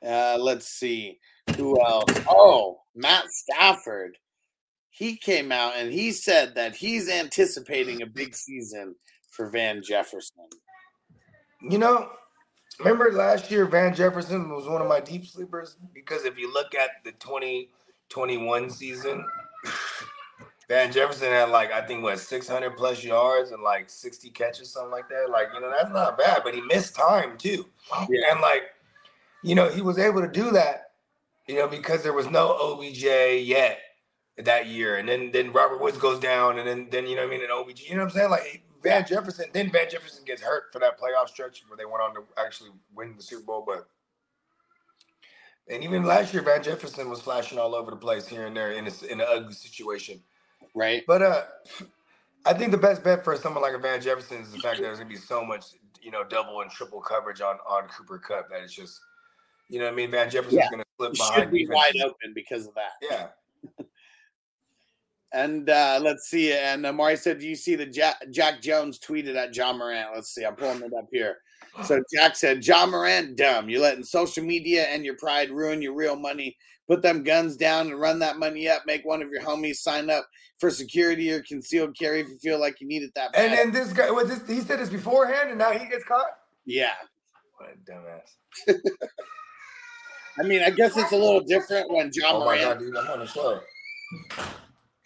Uh, 0.05 0.39
let's 0.41 0.69
see 0.69 1.19
who 1.57 1.81
else. 1.81 2.13
Oh, 2.29 2.81
Matt 2.95 3.25
Stafford. 3.31 4.17
He 4.91 5.17
came 5.17 5.53
out 5.53 5.75
and 5.77 5.93
he 5.93 6.13
said 6.13 6.55
that 6.57 6.75
he's 6.75 7.09
anticipating 7.09 8.03
a 8.03 8.07
big 8.07 8.35
season 8.35 8.95
for 9.31 9.49
Van 9.49 9.83
Jefferson. 9.83 10.45
you 11.63 11.79
know, 11.79 12.11
remember 12.79 13.13
last 13.13 13.51
year 13.51 13.65
Van 13.65 13.95
Jefferson 13.95 14.51
was 14.51 14.67
one 14.67 14.83
of 14.83 14.89
my 14.89 15.01
deep 15.01 15.27
sleepers 15.27 15.77
because 15.95 16.25
if 16.25 16.37
you 16.37 16.53
look 16.53 16.75
at 16.75 16.91
the 17.05 17.13
2021 17.13 18.69
season, 18.69 19.25
Van 20.71 20.93
Jefferson 20.93 21.33
had 21.33 21.49
like 21.49 21.73
I 21.73 21.85
think 21.85 22.05
what 22.05 22.21
600 22.21 22.77
plus 22.77 23.03
yards 23.03 23.51
and 23.51 23.61
like 23.61 23.91
60 23.91 24.31
catches, 24.31 24.71
something 24.71 24.93
like 24.93 25.09
that. 25.09 25.29
Like 25.29 25.49
you 25.53 25.61
know 25.61 25.69
that's 25.69 25.93
not 25.93 26.17
bad, 26.17 26.43
but 26.45 26.55
he 26.55 26.61
missed 26.61 26.95
time 26.95 27.37
too. 27.37 27.67
Yeah. 28.09 28.31
And 28.31 28.41
like 28.41 28.63
you 29.43 29.57
know 29.57 29.69
he 29.69 29.83
was 29.83 29.99
able 29.99 30.21
to 30.21 30.29
do 30.29 30.53
that, 30.53 30.93
you 31.49 31.57
know 31.57 31.67
because 31.67 32.05
there 32.05 32.13
was 32.13 32.31
no 32.31 32.57
OBJ 32.57 33.03
yet 33.43 33.81
that 34.39 34.69
year, 34.69 34.99
and 34.99 35.09
then 35.09 35.33
then 35.33 35.53
Robert 35.53 35.81
Woods 35.81 35.99
goes 35.99 36.21
down, 36.21 36.61
and 36.61 36.69
then 36.69 36.87
then 36.89 37.05
you 37.05 37.17
know 37.17 37.27
what 37.27 37.35
I 37.35 37.39
mean, 37.39 37.45
an 37.45 37.51
OBJ, 37.51 37.89
you 37.89 37.97
know 37.97 38.05
what 38.05 38.13
I'm 38.13 38.17
saying? 38.17 38.31
Like 38.31 38.63
Van 38.81 39.05
Jefferson, 39.05 39.47
then 39.53 39.73
Van 39.73 39.91
Jefferson 39.91 40.25
gets 40.25 40.41
hurt 40.41 40.73
for 40.73 40.79
that 40.79 41.01
playoff 41.01 41.31
stretch 41.31 41.65
where 41.67 41.77
they 41.77 41.85
went 41.85 42.01
on 42.01 42.15
to 42.15 42.23
actually 42.39 42.71
win 42.95 43.15
the 43.17 43.23
Super 43.25 43.43
Bowl, 43.43 43.65
but. 43.67 43.89
And 45.69 45.85
even 45.85 46.05
last 46.05 46.33
year, 46.33 46.43
Van 46.43 46.63
Jefferson 46.63 47.09
was 47.09 47.21
flashing 47.21 47.59
all 47.59 47.77
over 47.77 47.93
the 47.93 47.97
place 47.97 48.27
here 48.27 48.47
and 48.47 48.57
there 48.57 48.73
in 48.73 48.89
a, 48.89 49.05
in 49.09 49.21
an 49.21 49.27
ugly 49.29 49.53
situation. 49.53 50.21
Right. 50.75 51.03
But 51.07 51.23
uh, 51.23 51.43
I 52.47 52.55
think 52.55 52.71
the 52.71 52.79
best 52.79 53.03
bet 53.05 53.25
for 53.25 53.37
someone 53.37 53.63
like 53.63 53.75
a 53.75 53.79
Van 53.79 54.01
Jefferson 54.01 54.39
is 54.43 54.51
the 54.53 54.59
fact 54.59 54.77
that 54.77 54.83
there's 54.83 54.99
gonna 54.99 55.11
be 55.11 55.17
so 55.17 55.45
much, 55.45 55.67
you 56.03 56.11
know, 56.11 56.25
double 56.25 56.61
and 56.61 56.71
triple 56.71 57.01
coverage 57.01 57.41
on 57.41 57.57
on 57.69 57.89
Cooper 57.89 58.19
Kupp 58.19 58.49
that 58.51 58.63
it's 58.63 58.73
just, 58.73 59.01
you 59.69 59.79
know, 59.79 59.87
what 59.87 59.93
I 59.93 59.97
mean, 59.97 60.11
Van 60.11 60.31
Jefferson's 60.31 60.61
Yeah. 60.63 60.71
gonna 60.71 60.85
slip 60.97 61.13
He 61.13 61.19
behind. 61.19 61.43
should 61.43 61.51
be 61.51 61.67
wide 61.69 61.97
open 62.05 62.33
because 62.35 62.67
of 62.67 62.75
that. 62.75 62.93
Yeah, 63.03 63.29
And 65.33 65.71
uh, 65.71 66.01
let's 66.03 66.29
see. 66.29 66.53
And 66.53 66.85
Amari 66.85 67.17
said, 67.17 67.39
"Do 67.39 67.47
you 67.47 67.55
see 67.55 67.77
the 67.77 67.87
Jack, 67.87 68.17
Jack 68.31 68.61
Jones 68.61 68.99
tweeted 68.99 69.37
at 69.37 69.55
Ja 69.55 69.73
Morant?" 69.73 70.11
Let's 70.15 70.35
see. 70.35 70.45
I'm 70.45 70.57
pulling 70.57 70.83
it 70.83 70.93
up 70.93 71.07
here. 71.13 71.39
So 71.85 72.03
Jack 72.13 72.37
said, 72.37 72.65
"Ja 72.67 72.87
Morant, 72.87 73.37
dumb. 73.37 73.69
You're 73.69 73.81
letting 73.81 74.05
social 74.05 74.45
media 74.45 74.85
and 74.85 75.05
your 75.05 75.17
pride 75.17 75.51
ruin 75.51 75.81
your 75.81 75.95
real 75.95 76.17
money. 76.17 76.57
Put 76.89 77.03
them 77.03 77.23
guns 77.23 77.57
down 77.57 77.87
and 77.89 78.01
run 78.01 78.19
that 78.19 78.39
money 78.39 78.69
up. 78.69 78.83
Make 78.85 79.05
one 79.05 79.23
of 79.23 79.31
your 79.31 79.43
homies 79.43 79.77
sign 79.77 80.11
up 80.11 80.27
for 80.59 80.71
security 80.71 81.31
or 81.31 81.43
concealed 81.43 81.97
carry 81.97 82.21
if 82.21 82.29
you 82.29 82.39
feel 82.39 82.59
like 82.61 82.81
you 82.81 82.87
need 82.89 83.03
it 83.03 83.13
that 83.15 83.33
bad." 83.33 83.45
and 83.45 83.53
then 83.53 83.71
this 83.73 83.93
guy, 83.93 84.11
was 84.11 84.29
this 84.29 84.47
he 84.49 84.61
said 84.61 84.81
this 84.81 84.91
beforehand, 84.91 85.51
and 85.51 85.59
now 85.59 85.71
he 85.71 85.87
gets 85.89 86.05
caught. 86.05 86.31
yeah. 86.65 86.93
What 87.59 87.71
a 87.71 87.91
dumbass! 87.91 88.81
I 90.39 90.43
mean, 90.43 90.63
I 90.63 90.71
guess 90.71 90.97
it's 90.97 91.13
a 91.13 91.17
little 91.17 91.41
different 91.41 91.91
when 91.93 92.11
Ja 92.13 92.33
Morant 92.33 92.35
Oh 92.35 92.39
my 92.39 92.45
Morant 92.45 92.63
god, 92.63 92.79
dude, 92.79 92.97
I'm 92.97 93.11
on 93.11 93.19
the 93.21 93.27
show. 93.27 93.61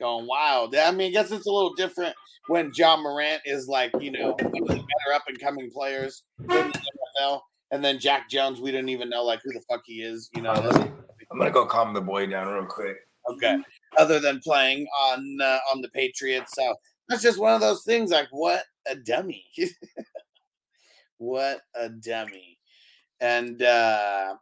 Going 0.05 0.27
wild. 0.27 0.77
I 0.77 0.91
mean, 0.91 1.09
I 1.09 1.11
guess 1.13 1.31
it's 1.31 1.47
a 1.47 1.51
little 1.51 1.73
different 1.73 2.15
when 2.49 2.71
Ja 2.77 2.95
Morant 2.95 3.41
is 3.47 3.69
like, 3.69 3.91
you 3.99 4.11
know, 4.11 4.37
one 4.39 4.45
of 4.45 4.53
the 4.53 4.75
better 4.75 5.15
up 5.15 5.23
and 5.29 5.41
coming 5.41 5.71
players 5.71 6.25
in 6.41 6.47
the 6.47 6.79
NFL. 7.23 7.41
And 7.71 7.83
then 7.83 7.99
Jack 7.99 8.29
Jones, 8.29 8.61
we 8.61 8.71
don't 8.71 8.91
even 8.91 9.09
know 9.09 9.25
like 9.25 9.41
who 9.43 9.51
the 9.55 9.63
fuck 9.67 9.81
he 9.87 10.03
is, 10.03 10.29
you 10.35 10.43
know. 10.43 10.53
I'm 10.53 11.39
gonna 11.39 11.51
go 11.51 11.65
calm 11.65 11.95
the 11.95 12.03
boy 12.03 12.27
down 12.27 12.53
real 12.53 12.67
quick. 12.67 12.99
Okay. 13.31 13.57
Other 13.97 14.21
than 14.21 14.41
playing 14.41 14.87
on 15.01 15.39
uh, 15.41 15.61
on 15.73 15.81
the 15.81 15.89
Patriots, 15.89 16.53
so 16.55 16.75
that's 17.09 17.23
just 17.23 17.41
one 17.41 17.55
of 17.55 17.63
those 17.63 17.83
things. 17.85 18.11
Like, 18.11 18.29
what 18.31 18.63
a 18.87 18.97
dummy! 18.97 19.47
what 21.17 21.63
a 21.75 21.89
dummy! 21.89 22.59
And 23.21 23.63
uh 23.63 24.35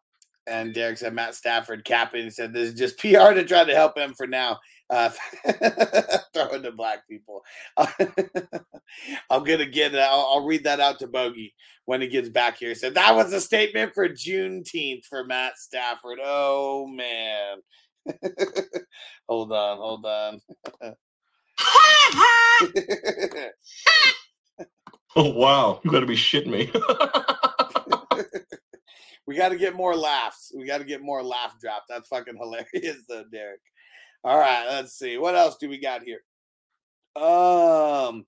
and 0.49 0.75
Derek 0.75 0.99
said 0.99 1.15
Matt 1.15 1.37
Stafford 1.37 1.85
capping. 1.85 2.25
He 2.25 2.31
said 2.31 2.53
this 2.53 2.71
is 2.71 2.75
just 2.75 2.99
PR 2.99 3.33
to 3.33 3.45
try 3.45 3.63
to 3.63 3.75
help 3.77 3.97
him 3.97 4.13
for 4.15 4.27
now. 4.27 4.59
Uh, 4.93 5.11
throwing 6.35 6.63
to 6.63 6.71
black 6.71 7.09
people. 7.09 7.43
I'm 7.79 9.43
gonna 9.43 9.65
get. 9.65 9.97
I'll, 9.97 10.33
I'll 10.35 10.45
read 10.45 10.65
that 10.65 10.81
out 10.81 10.99
to 10.99 11.07
Bogey 11.07 11.55
when 11.87 12.03
he 12.03 12.09
gets 12.09 12.29
back 12.29 12.59
here. 12.59 12.69
He 12.69 12.75
said 12.75 12.95
that 12.95 13.17
was 13.17 13.33
a 13.33 13.41
statement 13.41 13.95
for 13.95 14.07
Juneteenth 14.07 15.07
for 15.07 15.25
Matt 15.25 15.57
Stafford. 15.57 16.19
Oh 16.23 16.87
man. 16.87 17.61
hold 19.29 19.53
on, 19.53 19.79
hold 19.79 20.05
on. 20.05 20.41
Oh 25.17 25.31
wow, 25.33 25.81
you 25.85 25.91
got 25.91 26.01
to 26.01 26.07
be 26.07 26.17
shitting 26.17 26.49
me. 26.49 26.71
we 29.27 29.37
got 29.37 29.49
to 29.51 29.57
get 29.57 29.75
more 29.75 29.97
laughs. 29.97 30.53
We 30.55 30.67
got 30.67 30.79
to 30.79 30.85
get 30.85 31.01
more 31.01 31.23
laugh 31.23 31.55
drop. 31.61 31.85
That's 31.89 32.09
fucking 32.09 32.37
hilarious, 32.37 32.99
though, 33.09 33.25
Derek. 33.33 33.61
All 34.25 34.39
right, 34.39 34.67
let's 34.69 34.93
see. 34.93 35.19
What 35.19 35.35
else 35.35 35.57
do 35.57 35.69
we 35.69 35.79
got 35.79 36.03
here? 36.03 36.21
Um, 37.17 38.25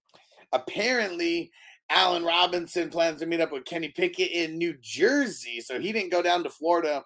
apparently, 0.53 1.53
Allen 1.89 2.25
Robinson 2.25 2.91
plans 2.91 3.21
to 3.21 3.27
meet 3.27 3.41
up 3.41 3.53
with 3.53 3.65
Kenny 3.65 3.89
Pickett 3.89 4.33
in 4.33 4.59
New 4.59 4.75
Jersey, 4.81 5.61
so 5.61 5.79
he 5.79 5.93
didn't 5.93 6.13
go 6.13 6.23
down 6.23 6.43
to 6.43 6.51
Florida 6.51 7.05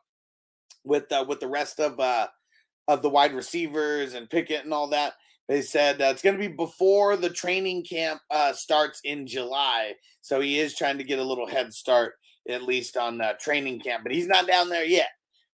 with 0.84 1.10
uh, 1.12 1.24
with 1.28 1.40
the 1.40 1.48
rest 1.48 1.80
of 1.80 2.00
uh 2.00 2.28
of 2.86 3.02
the 3.02 3.10
wide 3.10 3.34
receivers 3.34 4.14
and 4.14 4.30
Pickett 4.30 4.64
and 4.64 4.72
all 4.72 4.88
that. 4.88 5.12
They 5.48 5.62
said 5.62 6.00
uh, 6.00 6.06
it's 6.06 6.22
going 6.22 6.38
to 6.38 6.48
be 6.48 6.54
before 6.54 7.16
the 7.16 7.30
training 7.30 7.84
camp 7.84 8.20
uh, 8.30 8.52
starts 8.52 9.00
in 9.04 9.26
July, 9.26 9.94
so 10.20 10.40
he 10.40 10.58
is 10.58 10.74
trying 10.74 10.98
to 10.98 11.04
get 11.04 11.18
a 11.18 11.24
little 11.24 11.46
head 11.46 11.72
start 11.72 12.14
at 12.48 12.62
least 12.62 12.96
on 12.96 13.20
uh, 13.20 13.34
training 13.38 13.80
camp, 13.80 14.02
but 14.02 14.12
he's 14.12 14.26
not 14.26 14.46
down 14.46 14.70
there 14.70 14.84
yet 14.84 15.10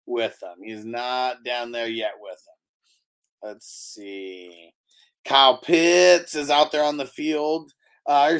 with 0.06 0.38
them. 0.40 0.56
He's 0.62 0.84
not 0.84 1.44
down 1.44 1.72
there 1.72 1.88
yet 1.88 2.12
with 2.20 2.38
them. 2.44 2.53
Let's 3.44 3.66
see. 3.66 4.72
Kyle 5.26 5.58
Pitts 5.58 6.34
is 6.34 6.48
out 6.48 6.72
there 6.72 6.82
on 6.82 6.96
the 6.96 7.06
field. 7.06 7.72
Uh, 8.06 8.38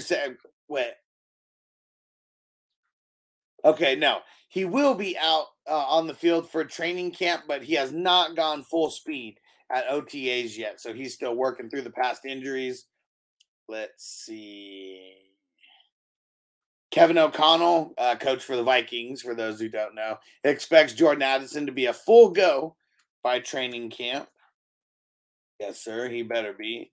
wait. 0.69 0.93
Okay, 3.65 3.97
no, 3.97 4.19
he 4.49 4.65
will 4.65 4.95
be 4.95 5.17
out 5.19 5.47
uh, 5.69 5.85
on 5.89 6.07
the 6.07 6.15
field 6.15 6.51
for 6.51 6.65
training 6.65 7.11
camp, 7.11 7.45
but 7.47 7.63
he 7.63 7.75
has 7.75 7.93
not 7.93 8.37
gone 8.37 8.63
full 8.63 8.91
speed 8.91 9.37
at 9.71 9.89
OTAs 9.89 10.57
yet, 10.57 10.81
so 10.81 10.93
he's 10.93 11.15
still 11.15 11.35
working 11.35 11.69
through 11.69 11.83
the 11.83 11.91
past 11.91 12.25
injuries. 12.25 12.87
Let's 13.69 14.05
see. 14.05 15.15
Kevin 16.91 17.19
O'Connell, 17.19 17.95
uh, 17.99 18.17
coach 18.17 18.43
for 18.45 18.57
the 18.57 18.63
Vikings, 18.63 19.23
for 19.23 19.35
those 19.35 19.59
who 19.59 19.69
don't 19.69 19.95
know, 19.95 20.19
expects 20.45 20.93
Jordan 20.93 21.23
Addison 21.23 21.67
to 21.67 21.73
be 21.73 21.87
a 21.87 21.93
full 21.93 22.31
go 22.31 22.77
by 23.23 23.41
training 23.41 23.91
camp. 23.91 24.29
Yes, 25.65 25.83
sir. 25.83 26.11
He 26.11 26.23
better 26.23 26.53
be. 26.53 26.91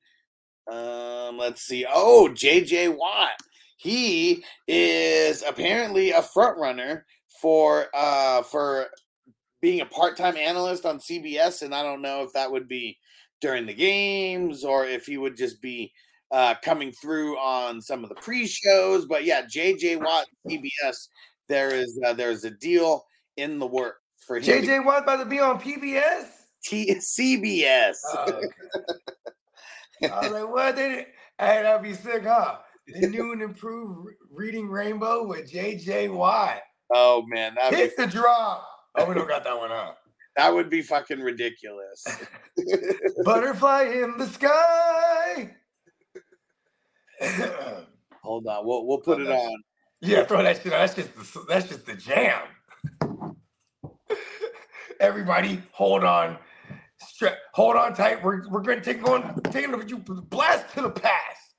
Um, 0.72 1.38
let's 1.38 1.64
see. 1.64 1.86
Oh, 1.94 2.30
JJ 2.32 2.96
Watt. 2.96 3.36
He 3.76 4.46
is 4.66 5.44
apparently 5.46 6.12
a 6.12 6.22
front 6.22 6.58
runner 6.58 7.06
for 7.42 7.88
uh 7.94 8.44
for 8.44 8.88
being 9.62 9.82
a 9.82 9.86
part-time 9.86 10.38
analyst 10.38 10.86
on 10.86 11.00
CBS, 11.00 11.64
and 11.64 11.76
I 11.76 11.84
don't 11.84 12.02
know 12.02 12.24
if 12.24 12.32
that 12.32 12.50
would 12.50 12.70
be 12.70 12.98
during 13.42 13.66
the 13.66 13.74
games 13.74 14.64
or 14.64 14.86
if 14.86 15.06
he 15.06 15.18
would 15.18 15.36
just 15.36 15.62
be 15.62 15.92
uh, 16.32 16.56
coming 16.64 16.94
through 16.94 17.38
on 17.40 17.82
some 17.82 18.04
of 18.04 18.10
the 18.10 18.16
pre-shows. 18.16 19.06
But 19.06 19.26
yeah, 19.26 19.42
JJ 19.42 20.02
Watt, 20.02 20.28
CBS. 20.48 21.10
There 21.50 21.76
is 21.76 22.00
uh, 22.06 22.14
there's 22.14 22.46
a 22.46 22.52
deal 22.52 23.04
in 23.36 23.60
the 23.60 23.68
work 23.68 23.98
for 24.26 24.38
him. 24.38 24.44
JJ 24.64 24.86
Watt 24.86 25.04
about 25.04 25.18
to 25.18 25.26
be 25.26 25.42
on 25.42 25.60
PBS. 25.60 26.41
T- 26.64 26.94
CBS. 26.96 27.98
Oh, 28.14 28.24
okay. 28.28 28.48
I 30.12 30.20
was 30.22 30.32
like, 30.32 30.50
what? 30.50 30.76
They 30.76 30.90
didn't- 30.90 31.08
Hey, 31.40 31.64
that'd 31.64 31.82
be 31.82 31.94
sick, 31.96 32.24
huh? 32.24 32.58
The 33.00 33.08
new 33.08 33.32
and 33.32 33.42
improved 33.42 34.10
Reading 34.32 34.70
Rainbow 34.70 35.26
with 35.26 35.52
JJ 35.52 36.14
Watt. 36.14 36.60
Oh 36.94 37.24
man, 37.28 37.56
that 37.56 37.74
Hit 37.74 37.96
the 37.98 38.06
drop. 38.06 38.68
Oh, 38.96 39.06
we 39.06 39.16
don't 39.16 39.28
got 39.28 39.44
that 39.46 39.58
one, 39.58 39.70
huh? 39.72 39.94
that 40.36 40.54
would 40.54 40.70
be 40.70 40.82
fucking 40.84 41.20
ridiculous. 41.20 42.06
Butterfly 43.26 43.84
in 43.84 44.18
the 44.18 44.28
sky. 44.28 45.56
Hold 48.24 48.46
on, 48.48 48.66
we'll 48.66 48.86
we'll 48.86 49.00
put 49.00 49.20
it 49.22 49.28
on. 49.30 49.64
yeah, 50.02 50.24
throw 50.26 50.44
that 50.44 50.58
shit. 50.62 50.74
on. 50.74 50.80
That's 50.80 50.94
just 50.96 51.16
the, 51.34 51.46
that's 51.48 51.68
just 51.70 51.86
the 51.88 51.96
jam. 51.96 52.42
Everybody, 55.00 55.62
hold 55.72 56.04
on, 56.04 56.38
Hold 57.54 57.76
on 57.76 57.94
tight. 57.94 58.24
We're 58.24 58.48
we're 58.50 58.62
gonna 58.62 58.82
take 58.82 59.08
on 59.08 59.42
taking 59.52 59.72
you 59.88 59.98
blast 59.98 60.74
to 60.76 60.82
the 60.82 60.90
past. 60.90 61.56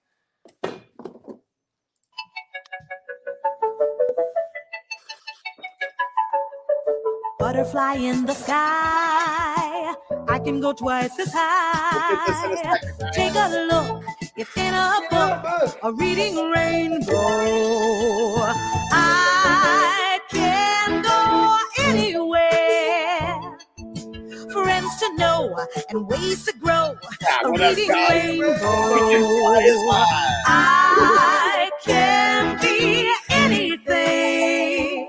Butterfly 7.39 7.95
in 7.95 8.27
the 8.27 8.35
sky. 8.35 9.95
I 10.29 10.39
can 10.45 10.61
go 10.61 10.73
twice 10.73 11.19
as 11.19 11.33
high. 11.33 12.79
Take 13.13 13.35
a 13.35 13.49
look, 13.71 14.05
it's 14.37 14.57
in 14.57 14.75
a 14.75 15.01
book, 15.11 15.79
a 15.83 15.93
reading 15.93 16.37
rainbow. 16.51 17.17
I 18.93 20.21
can 20.31 21.03
go 21.03 21.59
anywhere 21.85 22.62
to 25.03 25.17
know 25.17 25.59
and 25.91 26.07
ways 26.07 26.45
to 26.45 26.53
grow. 26.59 26.95
Yeah, 27.21 27.39
a 27.45 27.51
reading 27.51 27.89
rainbow. 27.89 28.57
I 30.47 31.71
can 31.85 32.61
be 32.61 33.13
anything. 33.31 35.09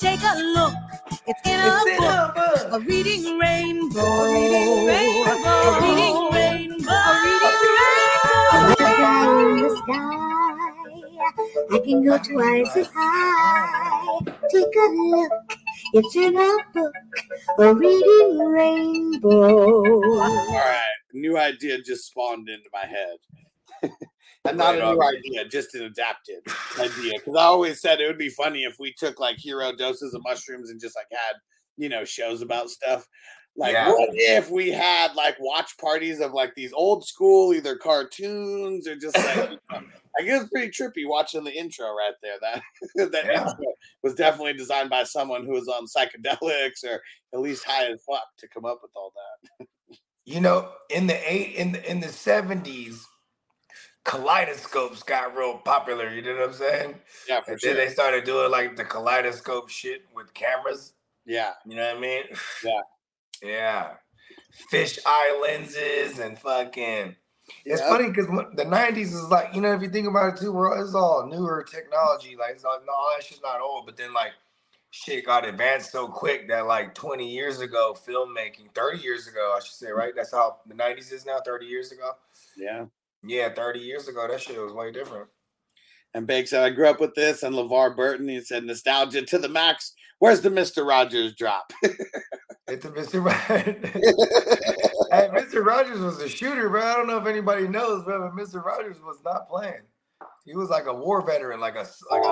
Take 0.00 0.20
a 0.24 0.34
look. 0.36 0.74
It's 1.28 1.40
in, 1.46 1.60
it's 1.60 1.86
a, 1.86 1.90
in 1.90 1.98
book. 1.98 2.10
a 2.10 2.32
book. 2.34 2.72
A 2.72 2.80
reading 2.80 3.38
rainbow. 3.38 4.00
A 4.00 4.32
reading 4.32 4.86
rainbow. 4.86 5.46
A 5.46 5.80
reading 5.80 6.18
rainbow. 6.34 6.90
A 6.90 7.22
reading 7.22 7.54
rainbow. 7.62 8.32
A 8.52 8.66
reading 8.74 9.86
rainbow. 9.86 10.12
I 11.70 11.78
can 11.84 12.04
go 12.04 12.18
twice 12.18 12.76
as 12.76 12.88
high. 12.92 14.18
Take 14.50 14.76
a 14.76 14.86
look 14.92 15.61
it's 15.92 16.16
in 16.16 16.36
a 16.36 16.56
book, 16.72 16.92
a 17.58 17.74
reading 17.74 18.38
rainbow. 18.38 19.84
All 19.84 20.54
right, 20.54 20.82
new 21.12 21.38
idea 21.38 21.80
just 21.82 22.06
spawned 22.06 22.48
into 22.48 22.68
my 22.72 22.86
head. 22.86 23.16
and 24.44 24.58
not 24.58 24.74
Right 24.74 24.82
a 24.82 24.92
new 24.92 25.00
on. 25.00 25.16
idea, 25.16 25.48
just 25.48 25.74
an 25.74 25.82
adapted 25.84 26.40
idea. 26.78 27.12
Because 27.18 27.36
I 27.36 27.42
always 27.44 27.80
said 27.80 28.00
it 28.00 28.06
would 28.06 28.18
be 28.18 28.28
funny 28.30 28.64
if 28.64 28.76
we 28.78 28.92
took 28.98 29.20
like 29.20 29.36
hero 29.38 29.72
doses 29.74 30.14
of 30.14 30.22
mushrooms 30.22 30.70
and 30.70 30.80
just 30.80 30.96
like 30.96 31.06
had, 31.10 31.36
you 31.76 31.88
know, 31.88 32.04
shows 32.04 32.42
about 32.42 32.70
stuff. 32.70 33.06
Like, 33.56 33.72
Yeah. 33.74 33.90
what 33.92 34.08
if 34.12 34.50
we 34.50 34.70
had 34.70 35.14
like 35.14 35.36
watch 35.38 35.76
parties 35.78 36.20
of 36.20 36.32
like 36.32 36.54
these 36.54 36.72
old 36.72 37.06
school 37.06 37.52
either 37.52 37.76
cartoons 37.76 38.88
or 38.88 38.96
just 38.96 39.16
like, 39.16 39.58
I 39.70 40.22
guess 40.22 40.42
it's 40.42 40.50
pretty 40.50 40.70
trippy 40.70 41.06
watching 41.06 41.44
the 41.44 41.52
intro 41.52 41.94
right 41.94 42.14
there. 42.22 42.36
That 42.40 42.62
that 43.12 43.24
Yeah. 43.26 43.42
intro 43.48 43.74
was 44.02 44.14
definitely 44.14 44.54
designed 44.54 44.88
by 44.90 45.04
someone 45.04 45.44
who 45.44 45.52
was 45.52 45.68
on 45.68 45.86
psychedelics 45.86 46.82
or 46.84 47.02
at 47.34 47.40
least 47.40 47.64
high 47.64 47.86
as 47.90 48.02
fuck 48.04 48.24
to 48.38 48.48
come 48.48 48.64
up 48.64 48.80
with 48.82 48.90
all 48.94 49.12
that. 49.58 49.66
You 50.24 50.40
know, 50.40 50.72
in 50.88 51.06
the 51.06 51.30
eight 51.30 51.56
in 51.56 51.72
the 51.72 51.90
in 51.90 52.00
the 52.00 52.08
seventies, 52.08 53.06
kaleidoscopes 54.04 55.02
got 55.02 55.36
real 55.36 55.58
popular. 55.58 56.08
You 56.10 56.22
know 56.22 56.36
what 56.36 56.48
I'm 56.48 56.54
saying? 56.54 56.94
Yeah, 57.28 57.40
for 57.42 57.52
And 57.52 57.60
sure. 57.60 57.74
then 57.74 57.86
they 57.86 57.92
started 57.92 58.24
doing 58.24 58.50
like 58.50 58.76
the 58.76 58.84
kaleidoscope 58.84 59.68
shit 59.68 60.02
with 60.14 60.32
cameras. 60.34 60.94
Yeah. 61.26 61.52
You 61.66 61.76
know 61.76 61.86
what 61.86 61.96
I 61.96 62.00
mean? 62.00 62.24
Yeah. 62.64 62.80
Yeah. 63.42 63.94
Fish 64.70 64.98
eye 65.04 65.38
lenses 65.42 66.18
and 66.18 66.38
fucking. 66.38 67.16
It's 67.64 67.80
Yeah. 67.80 67.88
funny 67.88 68.08
because 68.08 68.26
the 68.54 68.64
'90s 68.64 69.12
is 69.12 69.24
like 69.24 69.54
you 69.54 69.60
know 69.60 69.72
if 69.72 69.82
you 69.82 69.88
think 69.88 70.06
about 70.06 70.34
it 70.34 70.40
too, 70.40 70.52
bro, 70.52 70.80
it's 70.80 70.94
all 70.94 71.26
newer 71.26 71.64
technology. 71.64 72.36
Like 72.36 72.52
it's 72.52 72.64
all, 72.64 72.80
no, 72.86 72.92
that 73.16 73.24
shit's 73.24 73.42
not 73.42 73.60
old. 73.60 73.86
But 73.86 73.96
then 73.96 74.12
like 74.12 74.32
shit 74.90 75.26
got 75.26 75.46
advanced 75.46 75.90
so 75.90 76.06
quick 76.06 76.48
that 76.48 76.66
like 76.66 76.94
20 76.94 77.28
years 77.28 77.60
ago, 77.60 77.96
filmmaking, 78.06 78.74
30 78.74 78.98
years 78.98 79.26
ago, 79.26 79.54
I 79.56 79.60
should 79.60 79.74
say, 79.74 79.86
mm. 79.88 79.96
right? 79.96 80.12
That's 80.14 80.32
how 80.32 80.58
the 80.66 80.74
'90s 80.74 81.12
is 81.12 81.26
now. 81.26 81.40
30 81.44 81.66
years 81.66 81.92
ago. 81.92 82.12
Yeah. 82.56 82.86
Yeah, 83.24 83.52
30 83.54 83.80
years 83.80 84.08
ago, 84.08 84.26
that 84.28 84.40
shit 84.40 84.60
was 84.60 84.72
way 84.72 84.90
different. 84.90 85.28
And 86.14 86.26
Bake 86.26 86.48
said, 86.48 86.62
I 86.62 86.70
grew 86.70 86.88
up 86.88 87.00
with 87.00 87.14
this. 87.14 87.42
And 87.42 87.54
LeVar 87.54 87.96
Burton, 87.96 88.28
he 88.28 88.40
said, 88.40 88.64
nostalgia 88.64 89.22
to 89.22 89.38
the 89.38 89.48
max. 89.48 89.94
Where's 90.18 90.40
the 90.40 90.50
Mr. 90.50 90.86
Rogers 90.86 91.34
drop? 91.34 91.72
It's 92.68 92.84
a 92.84 92.90
Mr. 92.90 93.24
Rogers. 93.24 93.90
hey, 95.10 95.28
Mr. 95.32 95.64
Rogers 95.66 95.98
was 95.98 96.20
a 96.20 96.28
shooter, 96.28 96.68
bro. 96.68 96.80
I 96.80 96.94
don't 96.94 97.08
know 97.08 97.18
if 97.18 97.26
anybody 97.26 97.66
knows, 97.66 98.04
bro, 98.04 98.30
but 98.30 98.40
Mr. 98.40 98.64
Rogers 98.64 98.98
was 99.00 99.18
not 99.24 99.48
playing. 99.48 99.82
He 100.44 100.54
was 100.54 100.70
like 100.70 100.86
a 100.86 100.94
war 100.94 101.26
veteran, 101.26 101.58
like 101.58 101.74
a 101.74 101.86
like 102.10 102.22
a. 102.22 102.28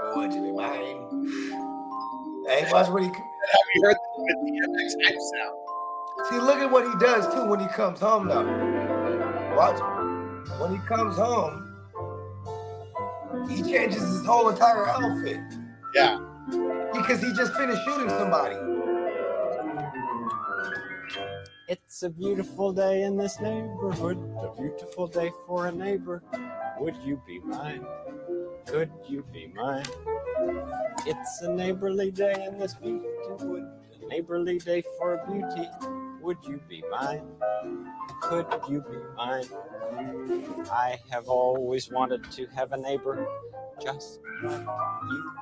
Oh, 0.00 0.28
you 0.30 0.42
be 0.42 0.52
mine? 0.52 2.44
Hey, 2.46 2.70
watch 2.70 2.88
what 2.88 3.02
he. 3.02 3.08
Have 3.08 3.14
you 3.74 3.82
heard 3.82 3.96
the 4.18 4.52
MX 4.68 4.94
hype 5.04 5.18
sound? 5.34 5.58
See, 6.28 6.38
look 6.38 6.58
at 6.58 6.70
what 6.70 6.86
he 6.86 6.96
does 6.98 7.32
too 7.34 7.46
when 7.46 7.58
he 7.60 7.66
comes 7.68 7.98
home 7.98 8.28
now. 8.28 8.44
Watch. 9.56 9.97
When 10.58 10.72
he 10.72 10.78
comes 10.86 11.16
home, 11.16 11.64
he 13.48 13.62
changes 13.62 14.00
his 14.02 14.24
whole 14.26 14.48
entire 14.48 14.86
outfit 14.88 15.40
Yeah. 15.94 16.18
because 16.92 17.20
he 17.22 17.32
just 17.32 17.54
finished 17.54 17.82
shooting 17.84 18.08
somebody. 18.08 18.56
It's 21.68 22.02
a 22.02 22.08
beautiful 22.10 22.72
day 22.72 23.02
in 23.02 23.16
this 23.16 23.38
neighborhood, 23.40 24.16
a 24.42 24.54
beautiful 24.60 25.06
day 25.06 25.30
for 25.46 25.66
a 25.66 25.72
neighbor. 25.72 26.22
Would 26.80 26.96
you 27.04 27.20
be 27.26 27.40
mine? 27.40 27.84
Could 28.66 28.90
you 29.06 29.24
be 29.32 29.48
mine? 29.54 29.84
It's 31.06 31.42
a 31.42 31.52
neighborly 31.52 32.10
day 32.10 32.46
in 32.46 32.58
this 32.58 32.74
beautiful 32.74 33.36
wood, 33.42 33.66
a 34.02 34.06
neighborly 34.06 34.58
day 34.58 34.82
for 34.98 35.14
a 35.14 35.30
beauty. 35.30 35.68
Would 36.20 36.38
you 36.46 36.60
be 36.68 36.82
mine? 36.90 37.22
Could 38.22 38.46
you 38.68 38.80
be 38.82 38.96
mine? 39.16 39.44
I 40.70 40.98
have 41.10 41.28
always 41.28 41.90
wanted 41.90 42.30
to 42.32 42.46
have 42.48 42.72
a 42.72 42.76
neighbor 42.76 43.26
just 43.80 44.20
like 44.42 44.60
you. 44.60 45.32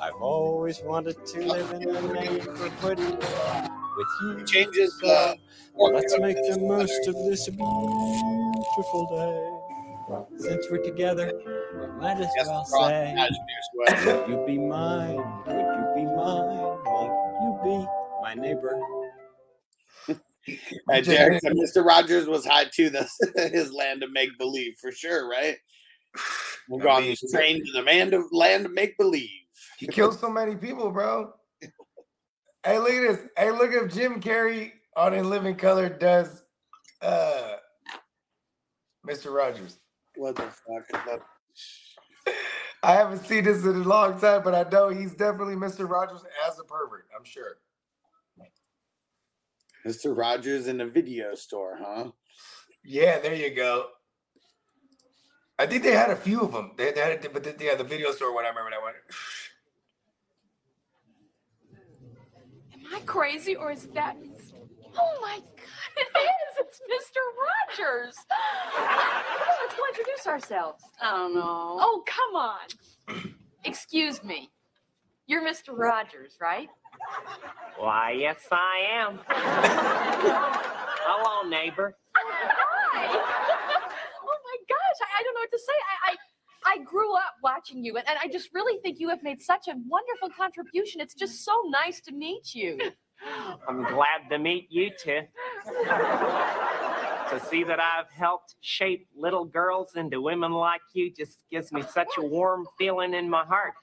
I've 0.00 0.20
always 0.20 0.80
wanted 0.82 1.24
to 1.26 1.40
live 1.40 1.72
in 1.72 1.88
a 1.88 2.00
neighborhood 2.12 2.98
with 2.98 4.08
you. 4.22 4.44
Changes. 4.46 4.94
Uh, 5.02 5.34
Let's 5.78 6.18
make 6.18 6.36
the 6.36 6.58
most 6.60 7.06
of 7.08 7.14
this 7.26 7.48
beautiful 7.48 9.06
day. 9.10 9.52
Since 10.38 10.66
we're 10.70 10.82
together, 10.84 11.32
we 11.80 11.86
might 12.00 12.18
as 12.20 12.28
well 12.46 12.64
say. 12.64 13.14
Would 13.74 14.28
you 14.28 14.44
be 14.46 14.58
mine? 14.58 15.16
Would 15.46 15.56
you 15.56 15.92
be 15.96 16.04
mine? 16.04 16.78
Would 16.86 17.10
you 17.42 17.58
be 17.64 17.86
my 18.22 18.34
neighbor? 18.34 18.80
And 20.88 21.04
Derek 21.04 21.40
said 21.40 21.52
Mr. 21.52 21.84
Rogers 21.84 22.26
was 22.26 22.46
high 22.46 22.64
too. 22.64 22.90
That's 22.90 23.18
his 23.52 23.72
land 23.72 24.02
of 24.02 24.12
make 24.12 24.36
believe 24.38 24.76
for 24.80 24.92
sure, 24.92 25.28
right? 25.28 25.56
We'll 26.68 26.80
go 26.80 26.88
I 26.88 26.96
on 26.96 27.02
mean, 27.02 27.10
this 27.10 27.30
train 27.30 27.64
to 27.64 27.72
the 27.72 27.82
land 27.82 28.12
of 28.12 28.24
land 28.32 28.66
of 28.66 28.72
make 28.72 28.98
believe. 28.98 29.30
He 29.78 29.86
killed 29.86 30.18
so 30.18 30.28
many 30.28 30.56
people, 30.56 30.90
bro. 30.90 31.32
hey, 32.64 32.80
look 32.80 32.90
at 32.90 33.02
this. 33.02 33.20
Hey, 33.38 33.52
look 33.52 33.70
if 33.72 33.94
Jim 33.94 34.20
Carrey 34.20 34.72
on 34.96 35.14
In 35.14 35.30
Living 35.30 35.54
Color 35.54 35.90
does 35.90 36.42
uh 37.02 37.52
Mr. 39.06 39.32
Rogers. 39.32 39.78
What 40.16 40.34
the 40.34 40.42
fuck? 40.42 41.22
I 42.82 42.92
haven't 42.92 43.24
seen 43.24 43.44
this 43.44 43.62
in 43.62 43.68
a 43.68 43.88
long 43.88 44.18
time, 44.18 44.42
but 44.42 44.54
I 44.54 44.68
know 44.68 44.88
he's 44.88 45.14
definitely 45.14 45.54
Mr. 45.54 45.88
Rogers 45.88 46.22
as 46.48 46.58
a 46.58 46.64
pervert. 46.64 47.06
I'm 47.16 47.24
sure. 47.24 47.58
Mr. 49.86 50.16
Rogers 50.16 50.66
in 50.66 50.80
a 50.80 50.86
video 50.86 51.36
store, 51.36 51.78
huh? 51.80 52.10
Yeah, 52.84 53.20
there 53.20 53.34
you 53.34 53.54
go. 53.54 53.86
I 55.58 55.66
think 55.66 55.84
they 55.84 55.92
had 55.92 56.10
a 56.10 56.16
few 56.16 56.40
of 56.40 56.52
them. 56.52 56.72
They, 56.76 56.90
they 56.92 57.00
had, 57.00 57.12
it, 57.24 57.32
but 57.32 57.44
they, 57.44 57.54
yeah, 57.64 57.76
the 57.76 57.84
video 57.84 58.10
store 58.10 58.34
when 58.34 58.44
I 58.44 58.48
remember 58.48 58.70
that 58.70 58.82
one. 58.82 58.94
Am 62.74 62.94
I 62.94 63.00
crazy 63.06 63.54
or 63.54 63.70
is 63.70 63.86
that? 63.94 64.16
Oh 64.98 65.18
my 65.22 65.38
God, 65.38 65.96
it 65.96 66.18
is! 66.18 66.32
It's 66.58 66.80
Mr. 66.80 67.20
Rogers. 67.78 68.16
Let's 68.76 69.74
introduce 69.90 70.26
ourselves. 70.26 70.82
I 71.00 71.10
don't 71.10 71.34
know. 71.34 71.78
Oh, 71.80 72.02
come 72.06 72.36
on. 72.36 73.34
Excuse 73.64 74.24
me. 74.24 74.50
You're 75.26 75.42
Mr. 75.42 75.76
Rogers, 75.76 76.36
right? 76.40 76.68
Why, 77.78 78.12
yes, 78.12 78.46
I 78.50 78.78
am. 78.92 79.18
Hello, 79.28 81.48
neighbor. 81.48 81.96
Hi. 82.16 83.06
oh 83.08 84.38
my 84.44 84.56
gosh, 84.68 84.98
I, 85.02 85.20
I 85.20 85.22
don't 85.22 85.34
know 85.34 85.40
what 85.40 85.50
to 85.52 85.58
say. 85.58 85.72
I, 85.72 86.12
I 86.12 86.16
I 86.68 86.78
grew 86.82 87.14
up 87.14 87.34
watching 87.44 87.84
you, 87.84 87.96
and, 87.96 88.08
and 88.08 88.18
I 88.20 88.26
just 88.28 88.48
really 88.52 88.80
think 88.82 88.98
you 88.98 89.08
have 89.10 89.22
made 89.22 89.40
such 89.40 89.68
a 89.68 89.74
wonderful 89.86 90.30
contribution. 90.36 91.00
It's 91.00 91.14
just 91.14 91.44
so 91.44 91.52
nice 91.68 92.00
to 92.00 92.12
meet 92.12 92.54
you. 92.54 92.78
I'm 93.68 93.84
glad 93.84 94.28
to 94.30 94.38
meet 94.38 94.66
you 94.70 94.90
too. 94.90 95.20
to 97.30 97.40
see 97.46 97.64
that 97.64 97.80
I've 97.80 98.10
helped 98.10 98.54
shape 98.60 99.08
little 99.16 99.44
girls 99.44 99.96
into 99.96 100.20
women 100.20 100.52
like 100.52 100.80
you 100.92 101.12
just 101.12 101.44
gives 101.50 101.72
me 101.72 101.82
such 101.82 102.08
a 102.18 102.22
warm 102.22 102.66
feeling 102.78 103.14
in 103.14 103.28
my 103.28 103.44
heart. 103.44 103.74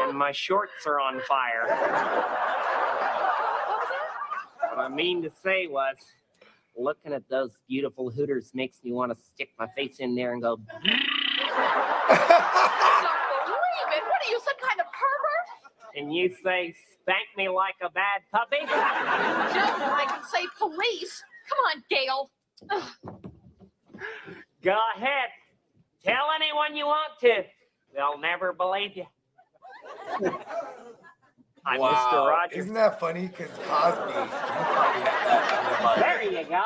And 0.00 0.16
my 0.16 0.32
shorts 0.32 0.86
are 0.86 1.00
on 1.00 1.20
fire. 1.28 1.66
What 4.70 4.78
I 4.78 4.88
mean 4.88 5.22
to 5.22 5.30
say 5.42 5.66
was, 5.66 5.96
looking 6.76 7.12
at 7.12 7.22
those 7.28 7.52
beautiful 7.68 8.10
hooters 8.10 8.50
makes 8.52 8.82
me 8.82 8.92
want 8.92 9.12
to 9.12 9.18
stick 9.32 9.50
my 9.58 9.68
face 9.76 9.98
in 10.00 10.14
there 10.16 10.32
and 10.32 10.42
go, 10.42 10.56
don't 10.56 10.66
believe 10.82 10.98
it. 10.98 11.06
What 14.02 14.20
are 14.20 14.30
you, 14.30 14.40
some 14.44 14.58
kind 14.60 14.80
of 14.80 14.86
pervert? 14.86 15.44
and 15.96 16.12
you 16.12 16.34
say, 16.42 16.74
spank 16.92 17.28
me 17.36 17.48
like 17.48 17.76
a 17.82 17.90
bad 17.90 18.22
puppy? 18.32 18.58
Just 18.60 18.74
I 18.74 20.04
can 20.08 20.24
say 20.24 20.46
police. 20.58 21.22
Come 21.48 21.58
on, 21.72 21.82
Gail. 21.90 22.30
Ugh. 22.70 22.90
Go 24.62 24.78
ahead. 24.96 25.28
Tell 26.04 26.30
anyone 26.34 26.76
you 26.76 26.86
want 26.86 27.18
to. 27.20 27.44
They'll 27.94 28.18
never 28.18 28.52
believe 28.52 28.96
you. 28.96 29.06
I'm 31.66 31.80
Mr. 31.80 32.28
Rogers. 32.28 32.58
Isn't 32.58 32.74
that 32.74 33.00
funny? 33.00 33.28
Because 33.28 33.48
Cosby. 33.48 34.12
he 34.12 34.28
probably 34.28 35.00
had 35.00 35.24
that 35.28 35.96
in 35.96 36.30
the 36.30 36.32
There 36.32 36.42
you 36.42 36.48
go. 36.48 36.62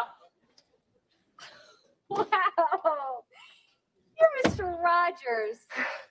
Wow. 2.11 3.25
You're 4.19 4.53
Mr. 4.53 4.83
Rogers. 4.83 5.59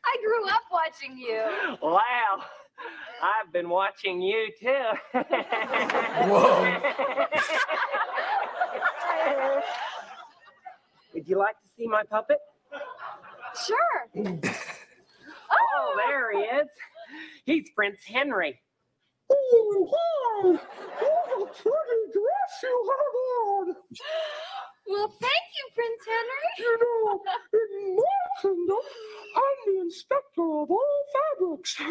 I 0.05 0.17
grew 0.23 0.47
up 0.47 0.61
watching 0.71 1.17
you. 1.17 1.43
Wow. 1.81 2.43
I've 3.21 3.51
been 3.51 3.67
watching 3.69 4.21
you 4.21 4.49
too. 4.59 4.83
Whoa. 6.29 6.77
Would 11.13 11.27
you 11.27 11.37
like 11.37 11.55
to 11.61 11.69
see 11.77 11.87
my 11.87 12.03
puppet? 12.03 12.37
Sure. 13.67 14.35
Oh, 15.79 15.95
there 16.07 16.31
he 16.33 16.39
is. 16.39 16.67
He's 17.45 17.69
Prince 17.75 17.99
Henry. 18.05 18.59
Oh 19.29 20.57
well, 24.89 25.09
thank 25.19 25.45
you, 25.57 25.65
Prince 25.75 26.03
Henry. 26.07 26.45
You 26.59 26.79
know, 26.79 27.21
in 27.53 27.95
my 27.97 28.03
kingdom, 28.41 28.77
I'm 29.35 29.57
the 29.65 29.75
inspector 29.81 30.41
of 30.41 30.71
all 30.71 31.03
fabrics. 31.13 31.75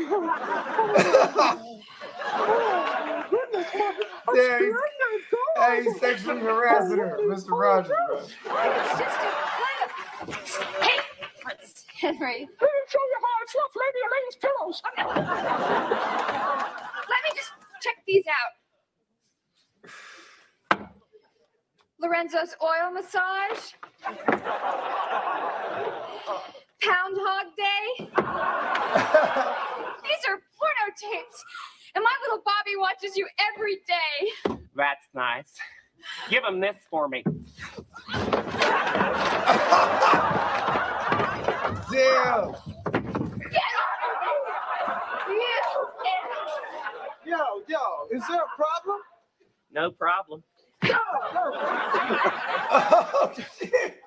oh, 2.28 3.24
goodness, 3.30 3.66
my, 3.74 3.80
I'm 4.28 4.36
Yeah, 4.36 4.58
he's- 4.58 4.58
scared 4.58 4.94
to 5.00 5.08
go. 5.30 5.36
Hey, 5.62 5.82
he's 5.84 5.98
sexually 6.00 6.40
harassing 6.40 6.98
her, 6.98 7.18
oh, 7.20 7.24
Mr. 7.24 7.50
Rogers. 7.50 7.92
It's 8.22 8.98
just 8.98 9.20
a 9.20 9.30
kind 9.52 9.82
of. 10.28 10.34
Hey, 10.82 10.98
Prince 11.42 11.84
Henry. 12.00 12.48
Let 12.60 12.70
me 12.72 12.82
show 12.88 13.00
you 13.02 13.18
how 13.20 13.36
it's 13.42 13.54
left 13.56 13.76
Lady 13.76 14.00
Elaine's 14.06 14.36
pillows. 14.40 14.78
Let 17.86 17.86
me 17.86 17.86
just 17.86 17.86
check 17.86 17.96
these 18.06 18.24
out. 18.28 18.52
Lorenzo's 22.00 22.54
oil 22.62 22.90
massage. 22.92 23.72
Pound 26.82 27.16
Hog 27.18 27.46
Day. 27.56 27.88
These 30.04 30.24
are 30.28 30.38
porno 30.58 30.92
tapes. 31.00 31.44
And 31.94 32.04
my 32.04 32.14
little 32.22 32.42
Bobby 32.44 32.76
watches 32.78 33.16
you 33.16 33.26
every 33.54 33.76
day. 33.86 34.58
That's 34.74 35.06
nice. 35.14 35.54
Give 36.28 36.44
him 36.44 36.60
this 36.60 36.76
for 36.90 37.08
me. 37.08 37.24
Damn. 41.90 42.54
Yo, 47.26 47.36
yo, 47.66 48.06
is 48.12 48.22
there 48.28 48.40
a 48.40 48.56
problem? 48.56 49.00
No 49.72 49.90
problem. 49.90 50.44
Man, 50.82 50.92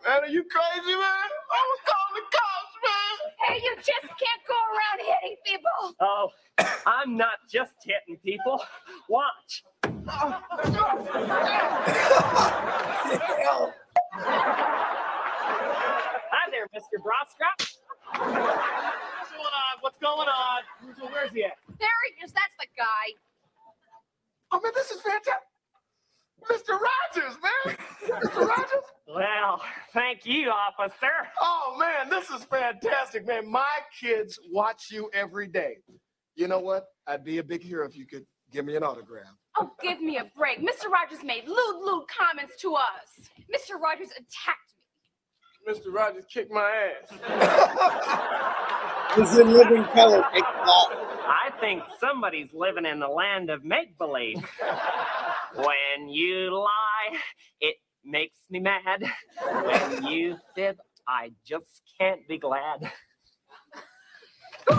are 0.08 0.28
you 0.28 0.44
crazy, 0.46 0.94
man? 0.94 1.30
I 1.52 1.62
was 1.68 1.80
calling 1.84 2.16
the 2.16 2.24
cops, 2.32 2.76
man. 2.86 3.16
Hey, 3.46 3.58
you 3.62 3.76
just 3.76 4.08
can't 4.08 4.44
go 4.48 4.56
around 4.56 5.00
hitting 5.22 5.38
people. 5.46 5.96
Oh, 6.00 6.32
I'm 6.88 7.18
not 7.18 7.40
just 7.52 7.74
hitting 7.84 8.18
people. 8.24 8.64
Watch. 9.10 9.66
Hi 16.32 16.46
there, 16.52 16.68
Mr. 16.74 17.00
Brostrop. 17.04 17.60
What's 18.16 19.32
going 19.32 19.44
on? 19.44 19.78
What's 19.82 19.98
going 19.98 20.30
on? 20.30 20.64
Where's 21.12 21.32
he 21.34 21.44
at? 21.44 21.58
There 21.80 21.90
he 22.08 22.26
is. 22.26 22.32
That's 22.32 22.56
the 22.60 22.68
guy. 22.78 23.16
Oh, 24.52 24.60
man, 24.62 24.72
this 24.76 24.92
is 24.92 25.02
fantastic. 25.02 25.46
Mr. 26.50 26.80
Rogers, 26.80 27.38
man. 27.44 27.76
Mr. 28.06 28.48
Rogers. 28.48 28.86
Well, 29.08 29.62
thank 29.94 30.26
you, 30.26 30.50
officer. 30.50 31.28
Oh, 31.42 31.76
man, 31.80 32.10
this 32.10 32.30
is 32.30 32.46
fantastic, 32.46 33.28
man. 33.28 33.50
My 33.52 33.68
kids 34.00 34.40
watch 34.52 34.90
you 34.90 35.10
every 35.14 35.48
day. 35.48 35.78
You 36.36 36.48
know 36.48 36.60
what? 36.60 36.86
I'd 37.08 37.26
be 37.26 37.40
a 37.40 37.44
big 37.44 37.62
hero 37.62 37.86
if 37.86 37.96
you 37.98 38.06
could 38.06 38.26
give 38.52 38.66
me 38.66 38.76
an 38.76 38.84
autograph. 38.84 39.36
Oh, 39.58 39.72
give 39.82 40.00
me 40.02 40.18
a 40.18 40.32
break. 40.38 40.60
Mr. 40.60 40.90
Rogers 40.90 41.24
made 41.24 41.48
lewd, 41.48 41.84
lewd 41.84 42.06
comments 42.08 42.56
to 42.62 42.76
us. 42.76 43.30
Mr. 43.54 43.80
Rogers 43.80 44.12
attacked 44.12 44.74
me. 44.78 44.79
Mr. 45.70 45.94
Rogers 45.94 46.26
kicked 46.34 46.52
my 46.52 46.90
ass. 47.12 47.12
He's 49.16 49.38
in 49.38 49.54
living 49.54 49.84
color. 49.94 50.24
I 50.24 51.52
think 51.60 51.84
somebody's 52.00 52.50
living 52.54 52.86
in 52.88 53.00
the 53.00 53.08
land 53.08 53.52
of 53.52 53.64
make 53.64 53.96
believe. 54.00 54.38
when 55.56 56.10
you 56.10 56.52
lie, 56.56 57.20
it 57.62 57.76
makes 58.04 58.38
me 58.50 58.60
mad. 58.60 59.04
When 59.44 60.08
you 60.08 60.38
fib, 60.56 60.78
I 61.08 61.32
just 61.46 61.84
can't 62.00 62.28
be 62.28 62.40
glad. 62.40 62.92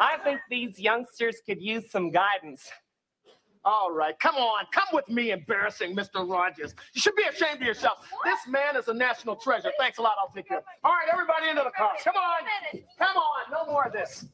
I 0.00 0.18
think 0.22 0.40
these 0.50 0.78
youngsters 0.78 1.38
could 1.44 1.60
use 1.60 1.90
some 1.90 2.12
guidance. 2.12 2.70
All 3.66 3.90
right, 3.90 4.18
come 4.18 4.34
on, 4.34 4.64
come 4.72 4.84
with 4.92 5.08
me, 5.08 5.30
embarrassing 5.30 5.96
Mr. 5.96 6.28
Rogers. 6.28 6.74
You 6.92 7.00
should 7.00 7.16
be 7.16 7.22
ashamed 7.22 7.62
of 7.62 7.66
yourself. 7.66 8.06
This 8.24 8.40
man 8.46 8.76
is 8.76 8.88
a 8.88 8.94
national 8.94 9.36
treasure. 9.36 9.72
Thanks 9.78 9.96
a 9.98 10.02
lot. 10.02 10.12
I'll 10.20 10.30
take 10.34 10.48
care. 10.48 10.58
of 10.58 10.64
it. 10.64 10.66
All 10.84 10.92
right, 10.92 11.08
everybody 11.10 11.48
into 11.48 11.62
the 11.62 11.70
car. 11.70 11.92
Come 12.04 12.14
on, 12.16 12.80
come 12.98 13.16
on. 13.16 13.50
No 13.50 13.72
more 13.72 13.86
of 13.86 13.92
this. 13.92 14.26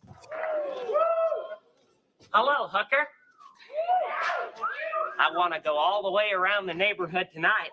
Hello, 2.33 2.67
hooker. 2.69 3.07
I 5.21 5.31
want 5.37 5.55
to 5.55 5.61
go 5.61 5.77
all 5.77 6.03
the 6.03 6.11
way 6.11 6.31
around 6.35 6.67
the 6.67 6.75
neighborhood 6.75 7.29
tonight. 7.33 7.71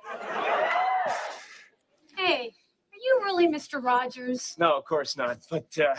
Hey, 2.16 2.52
are 2.94 3.00
you 3.02 3.22
really 3.24 3.48
Mr. 3.48 3.84
Rogers? 3.84 4.56
No, 4.60 4.78
of 4.78 4.86
course 4.86 5.18
not. 5.18 5.40
But 5.50 5.76
uh, 5.80 5.96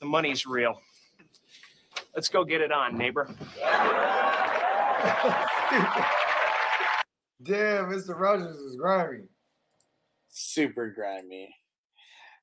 the 0.00 0.06
money's 0.06 0.44
real. 0.44 0.80
Let's 2.14 2.28
go 2.28 2.44
get 2.44 2.60
it 2.60 2.72
on, 2.72 2.98
neighbor. 2.98 3.28
Damn, 7.42 7.86
Mr. 7.86 8.18
Rogers 8.18 8.56
is 8.56 8.76
grimy. 8.76 9.24
super 10.28 10.90
grimy. 10.90 11.54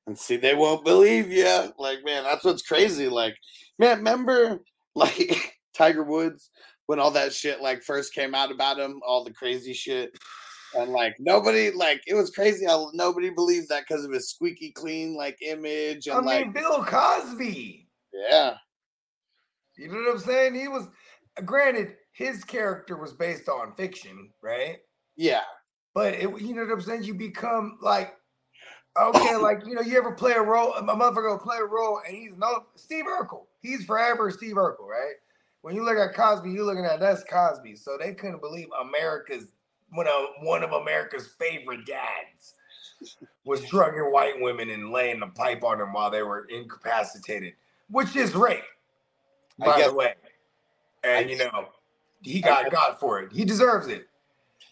And 0.06 0.18
see, 0.18 0.36
they 0.36 0.54
won't 0.54 0.84
believe 0.84 1.30
you. 1.30 1.72
Like, 1.78 2.04
man, 2.04 2.22
that's 2.24 2.44
what's 2.44 2.62
crazy. 2.62 3.08
Like, 3.08 3.34
man, 3.78 3.98
remember 3.98 4.60
like 4.94 5.54
Tiger 5.74 6.02
Woods 6.04 6.50
when 6.86 6.98
all 7.00 7.10
that 7.10 7.32
shit 7.32 7.60
like 7.60 7.82
first 7.82 8.14
came 8.14 8.34
out 8.34 8.50
about 8.52 8.78
him, 8.78 9.00
all 9.06 9.24
the 9.24 9.32
crazy 9.32 9.72
shit. 9.72 10.12
And 10.74 10.92
like 10.92 11.16
nobody, 11.18 11.70
like 11.70 12.02
it 12.06 12.14
was 12.14 12.30
crazy 12.30 12.64
how 12.66 12.90
nobody 12.94 13.30
believed 13.30 13.68
that 13.68 13.84
because 13.88 14.04
of 14.04 14.12
his 14.12 14.30
squeaky 14.30 14.72
clean 14.72 15.16
like 15.16 15.36
image 15.42 16.06
and 16.06 16.16
I 16.16 16.20
mean, 16.20 16.26
like 16.26 16.54
Bill 16.54 16.84
Cosby. 16.84 17.88
yeah, 18.12 18.54
You 19.76 19.88
know 19.88 19.98
what 19.98 20.12
I'm 20.14 20.18
saying? 20.20 20.54
He 20.54 20.68
was, 20.68 20.86
granted, 21.44 21.94
his 22.16 22.44
character 22.44 22.96
was 22.96 23.12
based 23.12 23.46
on 23.46 23.74
fiction, 23.74 24.30
right? 24.42 24.78
yeah, 25.16 25.42
But 25.92 26.14
it, 26.14 26.40
you 26.40 26.54
know 26.54 26.64
what 26.64 26.72
I'm 26.72 26.80
saying? 26.80 27.02
You 27.04 27.12
become 27.12 27.78
like, 27.82 28.14
okay, 28.98 29.36
like 29.40 29.66
you 29.66 29.74
know, 29.74 29.82
you 29.82 29.98
ever 29.98 30.12
play 30.12 30.32
a 30.32 30.40
role? 30.40 30.72
A 30.72 30.82
motherfucker 30.82 31.30
will 31.30 31.38
play 31.38 31.58
a 31.58 31.64
role, 31.64 32.00
and 32.06 32.16
he's 32.16 32.38
no 32.38 32.64
Steve 32.74 33.04
Urkel. 33.04 33.44
He's 33.60 33.84
forever 33.84 34.30
Steve 34.30 34.54
Urkel, 34.54 34.86
right? 34.88 35.14
When 35.60 35.74
you 35.74 35.84
look 35.84 35.98
at 35.98 36.14
Cosby, 36.14 36.50
you're 36.50 36.64
looking 36.64 36.86
at 36.86 37.00
that's 37.00 37.22
Cosby. 37.24 37.76
So 37.76 37.98
they 38.00 38.14
couldn't 38.14 38.40
believe 38.40 38.68
America's 38.80 39.52
one 39.90 40.06
of 40.06 40.24
one 40.40 40.62
of 40.62 40.72
America's 40.72 41.28
favorite 41.38 41.84
dads 41.84 42.54
was 43.44 43.60
drugging 43.70 44.10
white 44.10 44.40
women 44.40 44.70
and 44.70 44.90
laying 44.90 45.20
the 45.20 45.26
pipe 45.26 45.62
on 45.62 45.78
them 45.78 45.92
while 45.92 46.10
they 46.10 46.22
were 46.22 46.46
incapacitated, 46.48 47.52
which 47.90 48.16
is 48.16 48.34
rape, 48.34 48.64
by 49.58 49.82
the 49.82 49.92
way. 49.92 50.14
And 51.04 51.28
you 51.28 51.36
know, 51.36 51.68
he 52.32 52.40
got 52.40 52.70
got 52.70 52.98
for 52.98 53.20
it. 53.20 53.32
He 53.32 53.44
deserves 53.44 53.88
it. 53.88 54.08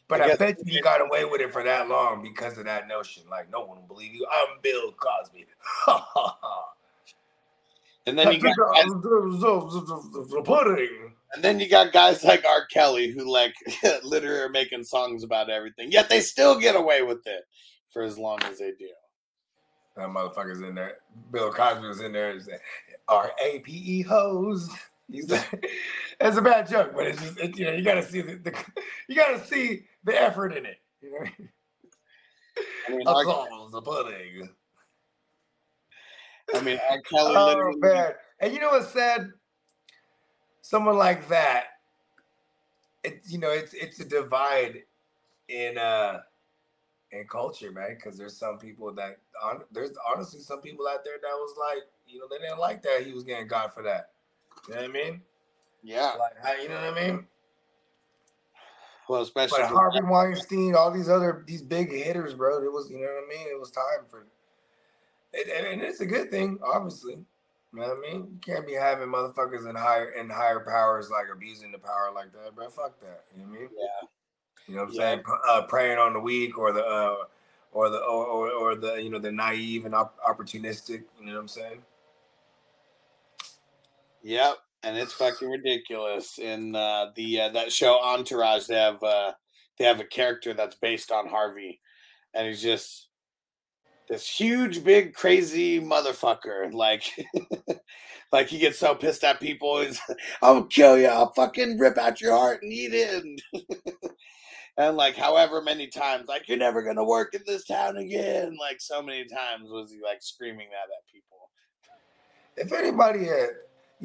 But 0.09 0.21
I 0.21 0.33
I, 0.33 0.37
bet 0.37 0.59
you 0.65 0.73
he 0.75 0.81
got 0.81 1.01
away 1.01 1.25
with 1.25 1.41
it 1.41 1.53
for 1.53 1.63
that 1.63 1.89
long 1.89 2.23
because 2.23 2.59
of 2.59 2.65
that 2.67 2.89
notion. 2.89 3.23
Like, 3.31 3.51
no 3.51 3.61
one 3.65 3.79
will 3.79 3.87
believe 3.87 4.13
you. 4.13 4.27
I'm 4.31 4.61
Bill 4.63 4.93
Cosby. 4.93 5.47
And 8.07 8.19
then 8.19 8.33
you 8.33 8.39
got 8.39 8.55
guys, 8.55 8.85
the 8.85 10.43
pudding. 10.45 11.15
and 11.33 11.43
then 11.43 11.59
you 11.59 11.71
got 11.71 11.91
guys 11.91 12.23
like 12.23 12.45
R. 12.45 12.67
Kelly 12.67 13.11
who 13.11 13.33
like 13.33 13.55
literally 14.03 14.41
are 14.41 14.51
making 14.51 14.85
songs 14.85 15.25
about 15.25 15.49
everything, 15.49 15.91
yet 15.91 16.11
they 16.11 16.21
still 16.21 16.61
get 16.61 16.77
away 16.77 17.01
with 17.01 17.27
it 17.27 17.45
for 17.91 18.03
as 18.03 18.19
long 18.19 18.43
as 18.43 18.59
they 18.59 18.73
do. 18.73 18.91
That 19.97 20.09
motherfucker's 20.11 20.61
in 20.61 20.75
there. 20.75 20.99
Bill 21.33 21.51
Cosby 21.51 21.87
was 21.87 22.03
in 22.03 22.13
there. 22.13 22.39
R 23.09 23.33
A 23.43 23.61
P 23.61 23.73
E 23.73 24.03
hoes. 24.03 24.69
He's 25.11 25.31
like, 25.31 25.71
it's 26.21 26.37
a 26.37 26.43
bad 26.43 26.69
joke, 26.69 26.93
but 26.95 27.07
it's 27.07 27.21
just 27.21 27.39
it, 27.39 27.59
you 27.59 27.67
know 27.67 27.73
you 27.73 27.83
gotta 27.83 28.03
see 28.03 28.21
the, 28.21 28.37
the 28.37 28.55
you 29.09 29.17
gotta 29.17 29.45
see 29.45 29.87
the 30.05 30.21
effort 30.21 30.53
in 30.57 30.67
it. 30.67 30.79
You 31.01 31.13
know, 31.13 31.27
I 32.89 32.91
mean, 32.91 33.01
applause 33.07 33.73
the 33.73 33.83
pudding. 33.83 34.49
I 36.55 36.61
mean, 36.61 36.79
R. 36.91 37.01
Kelly 37.11 37.37
Oh 37.37 37.47
literally. 37.47 37.81
man! 37.81 38.13
And 38.41 38.53
you 38.53 38.61
know 38.61 38.71
what's 38.71 38.91
sad? 38.91 39.33
Someone 40.63 40.97
like 40.97 41.29
that, 41.29 41.65
it 43.03 43.23
you 43.29 43.39
know 43.39 43.51
it's 43.51 43.75
it's 43.75 44.01
a 44.01 44.05
divide 44.05 44.83
in 45.49 45.79
uh 45.79 46.21
in 47.13 47.27
culture, 47.27 47.71
man. 47.71 47.95
Because 47.95 48.17
there's 48.19 48.37
some 48.37 48.59
people 48.59 48.93
that 48.95 49.19
on, 49.43 49.63
there's 49.73 49.93
honestly 50.13 50.41
some 50.41 50.61
people 50.61 50.87
out 50.89 51.05
there 51.05 51.19
that 51.21 51.35
was 51.35 51.55
like, 51.59 51.85
you 52.07 52.19
know, 52.19 52.27
they 52.31 52.39
didn't 52.39 52.59
like 52.59 52.83
that 52.83 53.05
he 53.05 53.13
was 53.13 53.25
getting 53.25 53.47
God 53.47 53.73
for 53.73 53.83
that. 53.83 54.14
You 54.69 54.75
know 54.75 54.81
what 54.81 54.91
I 54.91 54.93
mean? 54.93 55.21
Yeah. 55.83 56.13
Like, 56.19 56.33
how, 56.43 56.55
you 56.55 56.69
know 56.69 56.77
what 56.77 56.99
I 56.99 57.09
mean? 57.09 57.27
Well, 59.09 59.21
especially 59.21 59.63
Harvey 59.63 60.01
Weinstein, 60.03 60.75
all 60.75 60.91
these 60.91 61.11
other 61.11 61.45
these 61.47 61.61
big 61.61 61.91
hitters, 61.91 62.33
bro. 62.33 62.63
It 62.63 62.73
was, 62.73 62.91
you 62.91 62.97
know 62.97 63.03
what 63.03 63.25
I 63.25 63.29
mean? 63.29 63.49
It 63.49 63.61
was 63.61 63.71
time 63.71 64.07
for, 64.09 64.27
it, 65.35 65.47
and, 65.55 65.67
and 65.67 65.83
it's 65.83 66.01
a 66.01 66.07
good 66.07 66.31
thing, 66.31 66.59
obviously. 66.65 67.15
You 67.75 67.81
know 67.81 67.89
what 67.89 67.99
I 67.99 68.13
mean? 68.13 68.29
You 68.33 68.39
can't 68.41 68.67
be 68.67 68.73
having 68.73 69.09
motherfuckers 69.09 69.69
in 69.69 69.75
higher 69.75 70.11
in 70.11 70.31
higher 70.31 70.61
powers 70.61 71.11
like 71.11 71.27
abusing 71.31 71.73
the 71.73 71.79
power 71.79 72.13
like 72.15 72.33
that, 72.33 72.55
bro. 72.55 72.71
Fuck 72.71 73.01
that. 73.01 73.25
You 73.37 73.43
know 73.43 73.49
what 73.51 73.57
I 73.57 73.61
mean? 73.61 73.69
Yeah. 73.77 74.09
You 74.69 74.75
know 74.77 74.81
what 74.83 74.89
I'm 74.89 74.95
Yeah. 74.95 75.01
saying? 75.01 75.23
Uh, 75.49 75.63
preying 75.63 75.99
on 75.99 76.13
the 76.13 76.21
weak 76.21 76.57
or 76.57 76.73
the 76.73 76.85
uh, 76.85 77.17
or 77.73 77.91
the 77.91 77.99
or, 77.99 78.27
or, 78.27 78.51
or 78.51 78.77
the 78.77 78.95
you 78.95 79.11
know 79.11 79.19
the 79.19 79.33
naive 79.33 79.85
and 79.85 79.95
op- 79.95 80.19
opportunistic. 80.21 81.03
You 81.19 81.27
know 81.27 81.35
what 81.35 81.41
I'm 81.41 81.49
saying? 81.49 81.83
Yep, 84.25 84.57
and 84.83 84.97
it's 84.97 85.13
fucking 85.13 85.51
ridiculous. 85.51 86.39
In 86.39 86.75
uh, 86.75 87.11
the 87.15 87.43
uh, 87.43 87.49
that 87.51 87.71
show 87.71 88.01
Entourage, 88.03 88.65
they 88.65 88.75
have 88.75 89.03
uh, 89.03 89.33
they 89.79 89.85
have 89.85 90.01
a 90.01 90.05
character 90.05 90.55
that's 90.55 90.77
based 90.77 91.13
on 91.13 91.29
Harvey, 91.29 91.79
and 92.33 92.49
he's 92.49 92.63
just 92.63 93.09
this 94.09 94.27
huge, 94.27 94.83
big, 94.83 95.13
crazy 95.13 95.79
motherfucker. 95.79 96.73
Like, 96.73 97.03
like 98.33 98.49
he 98.49 98.59
gets 98.59 98.79
so 98.79 98.95
pissed 98.95 99.25
at 99.25 99.41
people. 99.41 99.83
He's, 99.83 100.01
"I'll 100.41 100.65
kill 100.65 100.99
you. 100.99 101.09
I'll 101.09 101.35
fucking 101.35 101.79
rip 101.79 101.99
out 101.99 102.23
your 102.23 102.33
heart 102.33 102.63
and 102.63 102.73
eat 102.73 102.95
it." 102.95 103.41
And, 104.77 104.97
like, 104.97 105.15
however 105.15 105.63
many 105.63 105.87
times, 105.87 106.27
like, 106.27 106.49
"You're 106.49 106.59
never 106.59 106.83
gonna 106.83 107.05
work 107.05 107.33
in 107.33 107.43
this 107.47 107.65
town 107.65 107.97
again." 107.97 108.57
Like, 108.59 108.81
so 108.81 109.01
many 109.01 109.25
times 109.25 109.71
was 109.71 109.93
he 109.93 110.01
like 110.03 110.21
screaming 110.21 110.67
that 110.71 110.93
at 110.93 111.07
people. 111.13 111.49
If 112.57 112.73
anybody 112.73 113.25
had, 113.27 113.51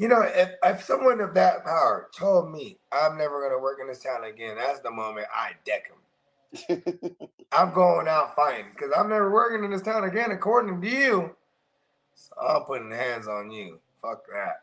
you 0.00 0.08
know, 0.08 0.22
if, 0.22 0.52
if 0.64 0.82
someone 0.82 1.20
of 1.20 1.34
that 1.34 1.62
power 1.62 2.08
told 2.16 2.50
me 2.50 2.78
I'm 2.90 3.18
never 3.18 3.46
gonna 3.46 3.60
work 3.60 3.80
in 3.82 3.86
this 3.86 4.02
town 4.02 4.24
again, 4.24 4.56
that's 4.56 4.80
the 4.80 4.90
moment 4.90 5.26
I 5.34 5.50
deck 5.66 5.90
him. 5.90 5.98
I'm 7.52 7.74
going 7.74 8.08
out 8.08 8.34
fighting 8.34 8.70
because 8.72 8.92
I'm 8.96 9.10
never 9.10 9.30
working 9.30 9.62
in 9.62 9.70
this 9.70 9.82
town 9.82 10.04
again, 10.04 10.30
according 10.30 10.80
to 10.80 10.88
you. 10.88 11.36
So 12.14 12.32
I'm 12.40 12.62
putting 12.62 12.90
hands 12.90 13.28
on 13.28 13.50
you. 13.50 13.78
Fuck 14.00 14.22
that. 14.32 14.62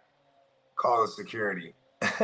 Call 0.76 1.04
the 1.04 1.08
security. 1.08 1.76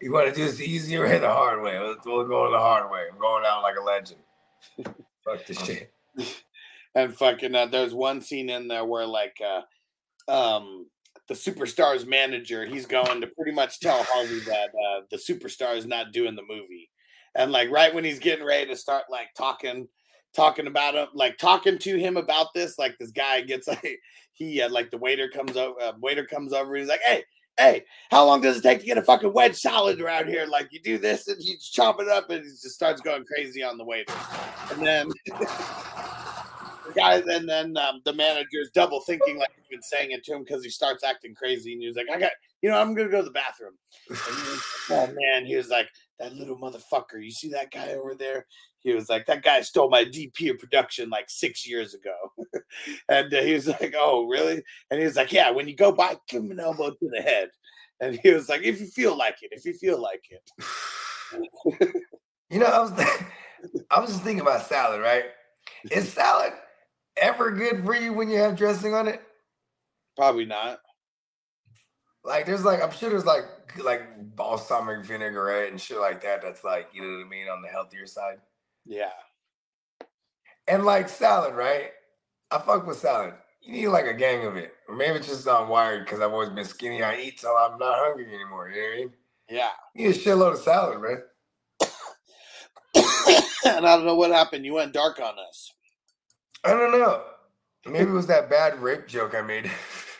you 0.00 0.12
want 0.12 0.28
to 0.28 0.32
do 0.32 0.44
this 0.44 0.58
the 0.58 0.70
easy 0.70 0.96
way 0.96 1.16
or 1.16 1.18
the 1.18 1.26
hard 1.26 1.64
way? 1.64 1.80
Let's 1.80 2.06
we'll 2.06 2.28
go 2.28 2.48
the 2.52 2.58
hard 2.58 2.92
way. 2.92 3.06
I'm 3.12 3.18
going 3.18 3.42
out 3.44 3.64
like 3.64 3.74
a 3.76 3.82
legend. 3.82 4.20
Fuck 5.24 5.46
this 5.46 5.58
shit. 5.64 5.92
and 6.94 7.12
fucking 7.12 7.56
uh, 7.56 7.66
there's 7.66 7.92
one 7.92 8.20
scene 8.20 8.50
in 8.50 8.68
there 8.68 8.84
where 8.84 9.04
like 9.04 9.40
uh 9.44 9.62
um 10.30 10.86
the 11.28 11.34
superstar's 11.34 12.06
manager 12.06 12.66
he's 12.66 12.86
going 12.86 13.20
to 13.20 13.26
pretty 13.28 13.52
much 13.52 13.80
tell 13.80 14.02
harvey 14.04 14.40
that 14.40 14.68
uh 14.68 15.00
the 15.10 15.16
superstar 15.16 15.76
is 15.76 15.86
not 15.86 16.12
doing 16.12 16.34
the 16.34 16.42
movie. 16.42 16.90
And 17.34 17.50
like 17.50 17.70
right 17.70 17.94
when 17.94 18.04
he's 18.04 18.18
getting 18.18 18.44
ready 18.44 18.66
to 18.66 18.76
start 18.76 19.04
like 19.10 19.28
talking 19.36 19.88
talking 20.34 20.66
about 20.66 20.94
him 20.94 21.08
like 21.14 21.38
talking 21.38 21.78
to 21.78 21.98
him 21.98 22.16
about 22.16 22.48
this 22.54 22.78
like 22.78 22.96
this 22.98 23.10
guy 23.10 23.40
gets 23.40 23.68
like 23.68 24.00
he 24.32 24.60
uh, 24.60 24.68
like 24.68 24.90
the 24.90 24.98
waiter 24.98 25.28
comes 25.28 25.56
over 25.56 25.80
uh, 25.80 25.92
waiter 26.00 26.26
comes 26.26 26.52
over 26.52 26.74
he's 26.74 26.88
like 26.88 27.02
hey 27.06 27.24
hey 27.58 27.84
how 28.10 28.24
long 28.24 28.40
does 28.40 28.58
it 28.58 28.62
take 28.62 28.80
to 28.80 28.86
get 28.86 28.98
a 28.98 29.02
fucking 29.02 29.32
wedge 29.32 29.56
salad 29.56 30.00
around 30.00 30.28
here? 30.28 30.46
Like 30.46 30.68
you 30.72 30.80
do 30.80 30.98
this 30.98 31.28
and 31.28 31.42
you 31.42 31.56
chop 31.60 32.00
it 32.00 32.08
up 32.08 32.30
and 32.30 32.44
he 32.44 32.50
just 32.50 32.70
starts 32.70 33.00
going 33.00 33.24
crazy 33.24 33.62
on 33.62 33.78
the 33.78 33.84
waiter. 33.84 34.12
And 34.72 34.84
then 34.84 35.10
the 36.94 37.00
guy 37.00 37.22
and 37.34 37.48
then 37.48 37.76
um, 37.76 38.00
the 38.04 38.12
manager's 38.12 38.70
double 38.74 39.00
thinking 39.00 39.38
like 39.38 39.50
he's 39.56 39.66
been 39.68 39.82
saying 39.82 40.12
it 40.12 40.24
to 40.24 40.34
him 40.34 40.44
because 40.44 40.62
he 40.62 40.70
starts 40.70 41.04
acting 41.04 41.34
crazy 41.34 41.72
and 41.72 41.82
he's 41.82 41.96
like 41.96 42.06
i 42.12 42.18
got 42.18 42.32
you 42.62 42.70
know 42.70 42.78
i'm 42.78 42.94
gonna 42.94 43.08
go 43.08 43.18
to 43.18 43.24
the 43.24 43.30
bathroom. 43.30 43.72
Like, 44.10 44.20
oh 44.90 45.14
man 45.14 45.46
he 45.46 45.56
was 45.56 45.68
like 45.68 45.88
that 46.18 46.34
little 46.34 46.56
motherfucker 46.56 47.22
you 47.22 47.32
see 47.32 47.48
that 47.50 47.72
guy 47.72 47.92
over 47.94 48.14
there? 48.14 48.46
He 48.78 48.92
was 48.92 49.08
like 49.08 49.26
that 49.26 49.42
guy 49.42 49.62
stole 49.62 49.90
my 49.90 50.04
dp 50.04 50.50
of 50.50 50.58
production 50.58 51.10
like 51.10 51.28
six 51.28 51.66
years 51.66 51.94
ago. 51.94 52.14
And 53.08 53.32
uh, 53.32 53.42
he 53.42 53.52
was 53.52 53.66
like 53.66 53.94
oh 53.96 54.26
really? 54.26 54.62
And 54.90 55.00
he 55.00 55.06
was 55.06 55.16
like 55.16 55.32
yeah 55.32 55.50
when 55.50 55.68
you 55.68 55.74
go 55.74 55.92
by 55.92 56.16
give 56.28 56.42
him 56.42 56.52
an 56.52 56.60
elbow 56.60 56.90
to 56.90 57.08
the 57.08 57.22
head. 57.22 57.50
And 58.00 58.18
he 58.22 58.30
was 58.30 58.48
like 58.48 58.62
if 58.62 58.80
you 58.80 58.86
feel 58.86 59.16
like 59.16 59.36
it 59.42 59.50
if 59.52 59.64
you 59.64 59.74
feel 59.74 60.00
like 60.00 60.24
it. 60.30 61.90
You 62.54 62.60
know, 62.60 62.66
I 62.66 62.78
was 62.78 62.92
I 63.90 64.00
was 64.00 64.10
just 64.10 64.22
thinking 64.22 64.42
about 64.42 64.66
salad, 64.66 65.00
right? 65.00 65.24
Is 65.90 66.12
salad 66.12 66.52
ever 67.16 67.50
good 67.52 67.84
for 67.84 67.94
you 67.96 68.12
when 68.12 68.30
you 68.30 68.38
have 68.38 68.56
dressing 68.56 68.94
on 68.94 69.08
it? 69.08 69.22
probably 70.16 70.44
not 70.46 70.80
Like 72.24 72.46
there's 72.46 72.64
like 72.64 72.82
I'm 72.82 72.92
sure 72.92 73.10
there's 73.10 73.26
like 73.26 73.44
like 73.82 74.02
balsamic 74.36 75.04
vinaigrette 75.06 75.70
and 75.70 75.80
shit 75.80 75.98
like 75.98 76.22
that 76.22 76.42
that's 76.42 76.64
like, 76.64 76.88
you 76.92 77.02
know 77.02 77.18
what 77.18 77.26
I 77.26 77.28
mean, 77.28 77.48
on 77.48 77.62
the 77.62 77.68
healthier 77.68 78.06
side. 78.06 78.38
yeah 78.86 79.10
And 80.68 80.84
like 80.84 81.08
salad, 81.08 81.54
right? 81.54 81.90
I 82.50 82.58
fuck 82.58 82.86
with 82.86 82.98
salad. 82.98 83.34
You 83.62 83.72
need 83.72 83.88
like 83.88 84.06
a 84.06 84.14
gang 84.14 84.46
of 84.46 84.56
it. 84.56 84.72
Or 84.88 84.96
maybe 84.96 85.18
it's 85.18 85.28
just 85.28 85.48
I'm 85.48 85.68
wired 85.68 86.04
because 86.04 86.20
I've 86.20 86.32
always 86.32 86.50
been 86.50 86.64
skinny. 86.66 87.02
I 87.02 87.16
eat 87.18 87.38
till 87.40 87.56
I'm 87.56 87.78
not 87.78 87.98
hungry 87.98 88.34
anymore. 88.34 88.70
You 88.70 88.76
know 88.82 88.88
what 88.88 88.94
I 88.94 88.98
mean? 88.98 89.12
yeah 89.50 89.70
You 89.94 90.08
need 90.08 90.16
a 90.16 90.18
shitload 90.18 90.54
of 90.54 90.58
salad, 90.60 91.00
man. 91.02 91.22
and 93.66 93.86
i 93.86 93.96
don't 93.96 94.06
know 94.06 94.14
what 94.16 94.30
happened 94.30 94.64
you 94.64 94.74
went 94.74 94.92
dark 94.92 95.20
on 95.20 95.34
us 95.48 95.72
I 96.64 96.70
don't 96.70 96.92
know. 96.92 97.22
Maybe 97.86 98.10
it 98.10 98.14
was 98.14 98.26
that 98.28 98.48
bad 98.48 98.80
rape 98.80 99.06
joke 99.06 99.34
I 99.34 99.42
made. 99.42 99.70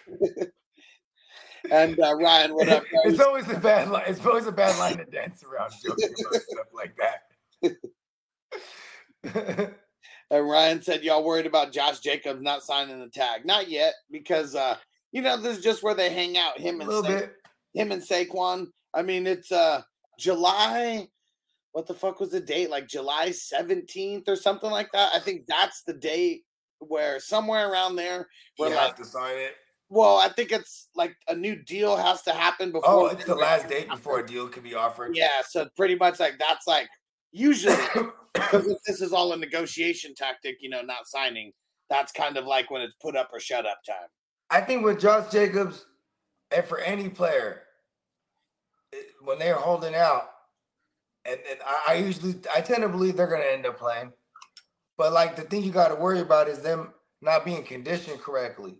and 1.70 1.98
uh, 1.98 2.14
ryan 2.14 2.54
what 2.54 2.68
up 2.68 2.84
bro? 2.90 3.00
it's 3.04 3.20
always 3.20 3.48
a 3.48 3.58
bad 3.58 3.88
line. 3.88 4.04
It's 4.06 4.24
always 4.24 4.46
a 4.46 4.52
bad 4.52 4.78
line 4.78 4.98
to 4.98 5.04
dance 5.06 5.42
around 5.42 5.72
joking 5.82 6.12
about 6.20 6.42
stuff 6.42 6.66
like 6.74 6.94
that. 9.22 9.74
And 10.30 10.48
Ryan 10.48 10.82
said, 10.82 11.04
"Y'all 11.04 11.22
worried 11.22 11.46
about 11.46 11.70
Josh 11.70 12.00
Jacobs 12.00 12.42
not 12.42 12.62
signing 12.62 12.98
the 12.98 13.08
tag? 13.08 13.44
Not 13.44 13.68
yet, 13.68 13.94
because 14.10 14.54
uh, 14.54 14.76
you 15.12 15.22
know 15.22 15.36
this 15.36 15.58
is 15.58 15.62
just 15.62 15.82
where 15.82 15.94
they 15.94 16.10
hang 16.10 16.38
out. 16.38 16.58
Him 16.58 16.80
and 16.80 16.90
Sa- 16.90 17.26
him 17.74 17.92
and 17.92 18.02
Saquon. 18.02 18.68
I 18.94 19.02
mean, 19.02 19.26
it's 19.26 19.52
uh 19.52 19.82
July. 20.18 21.08
What 21.74 21.86
the 21.88 21.94
fuck 21.94 22.20
was 22.20 22.30
the 22.30 22.38
date? 22.40 22.70
Like 22.70 22.86
July 22.86 23.32
seventeenth 23.32 24.28
or 24.28 24.36
something 24.36 24.70
like 24.70 24.90
that. 24.92 25.10
I 25.12 25.18
think 25.18 25.42
that's 25.48 25.82
the 25.82 25.92
date 25.92 26.44
where 26.78 27.18
somewhere 27.18 27.68
around 27.70 27.96
there 27.96 28.28
You 28.58 28.66
where 28.66 28.78
have 28.78 28.94
to 28.94 29.04
sign 29.04 29.36
it. 29.38 29.54
well, 29.88 30.16
I 30.18 30.28
think 30.28 30.52
it's 30.52 30.88
like 30.94 31.16
a 31.28 31.34
new 31.34 31.56
deal 31.64 31.96
has 31.96 32.22
to 32.22 32.32
happen 32.32 32.70
before. 32.70 32.88
Oh, 32.90 33.06
it's 33.06 33.24
the 33.24 33.34
last 33.34 33.68
date 33.68 33.88
before 33.88 34.20
a 34.20 34.26
deal 34.26 34.46
can 34.48 34.62
be 34.62 34.74
offered. 34.76 35.16
Yeah, 35.16 35.42
so 35.48 35.68
pretty 35.76 35.96
much 35.96 36.20
like 36.20 36.38
that's 36.38 36.68
like 36.68 36.88
usually 37.32 37.76
because 38.34 38.66
this 38.86 39.00
is 39.00 39.12
all 39.12 39.32
a 39.32 39.36
negotiation 39.36 40.14
tactic, 40.14 40.58
you 40.60 40.68
know, 40.70 40.82
not 40.82 41.06
signing. 41.08 41.50
That's 41.90 42.12
kind 42.12 42.36
of 42.36 42.46
like 42.46 42.70
when 42.70 42.82
it's 42.82 42.94
put 43.02 43.16
up 43.16 43.30
or 43.32 43.40
shut 43.40 43.66
up 43.66 43.78
time. 43.84 44.08
I 44.48 44.60
think 44.60 44.84
with 44.84 45.00
Josh 45.00 45.32
Jacobs, 45.32 45.86
and 46.52 46.64
for 46.64 46.78
any 46.78 47.08
player, 47.08 47.62
it- 48.92 49.06
when 49.22 49.40
they're 49.40 49.56
holding 49.56 49.94
out, 49.96 50.28
and, 51.26 51.38
and 51.50 51.58
I, 51.64 51.92
I 51.92 51.94
usually 51.94 52.34
I 52.54 52.60
tend 52.60 52.82
to 52.82 52.88
believe 52.88 53.16
they're 53.16 53.26
gonna 53.26 53.44
end 53.44 53.66
up 53.66 53.78
playing. 53.78 54.12
But 54.96 55.12
like 55.12 55.36
the 55.36 55.42
thing 55.42 55.62
you 55.62 55.72
got 55.72 55.88
to 55.88 55.94
worry 55.94 56.20
about 56.20 56.48
is 56.48 56.60
them 56.60 56.92
not 57.20 57.44
being 57.44 57.64
conditioned 57.64 58.20
correctly. 58.20 58.76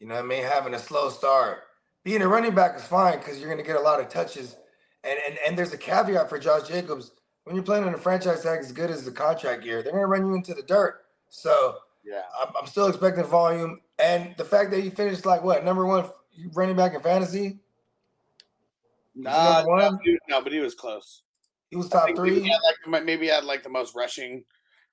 You 0.00 0.06
know 0.06 0.14
what 0.14 0.24
I 0.24 0.26
mean? 0.26 0.44
Having 0.44 0.74
a 0.74 0.78
slow 0.78 1.10
start. 1.10 1.58
Being 2.04 2.22
a 2.22 2.28
running 2.28 2.54
back 2.54 2.76
is 2.76 2.84
fine 2.84 3.18
because 3.18 3.40
you're 3.40 3.50
gonna 3.50 3.62
get 3.62 3.76
a 3.76 3.80
lot 3.80 4.00
of 4.00 4.08
touches. 4.08 4.56
And 5.04 5.18
and 5.26 5.38
and 5.46 5.58
there's 5.58 5.72
a 5.72 5.78
caveat 5.78 6.28
for 6.28 6.38
Josh 6.38 6.68
Jacobs. 6.68 7.12
When 7.44 7.54
you're 7.54 7.64
playing 7.64 7.84
on 7.84 7.94
a 7.94 7.98
franchise 7.98 8.42
tag 8.42 8.60
as 8.60 8.72
good 8.72 8.90
as 8.90 9.04
the 9.04 9.12
contract 9.12 9.64
year, 9.64 9.82
they're 9.82 9.92
gonna 9.92 10.06
run 10.06 10.26
you 10.26 10.34
into 10.34 10.54
the 10.54 10.62
dirt. 10.62 11.04
So 11.28 11.76
Yeah. 12.04 12.22
I'm, 12.40 12.52
I'm 12.60 12.66
still 12.66 12.86
expecting 12.88 13.24
volume, 13.24 13.80
and 13.98 14.34
the 14.36 14.44
fact 14.44 14.70
that 14.70 14.80
he 14.80 14.90
finished 14.90 15.26
like 15.26 15.42
what 15.42 15.64
number 15.64 15.86
one 15.86 16.06
running 16.54 16.76
back 16.76 16.94
in 16.94 17.00
fantasy. 17.00 17.58
Nah, 19.14 19.62
no, 19.62 19.68
one? 19.68 19.98
no, 20.28 20.42
but 20.42 20.52
he 20.52 20.58
was 20.58 20.74
close. 20.74 21.22
He 21.70 21.76
was 21.76 21.88
top 21.88 22.06
think 22.06 22.18
maybe 22.18 22.40
three. 22.40 22.48
had 22.48 22.60
like 22.92 23.04
maybe 23.04 23.26
he 23.26 23.30
had 23.32 23.44
like 23.44 23.62
the 23.62 23.68
most 23.68 23.94
rushing 23.94 24.44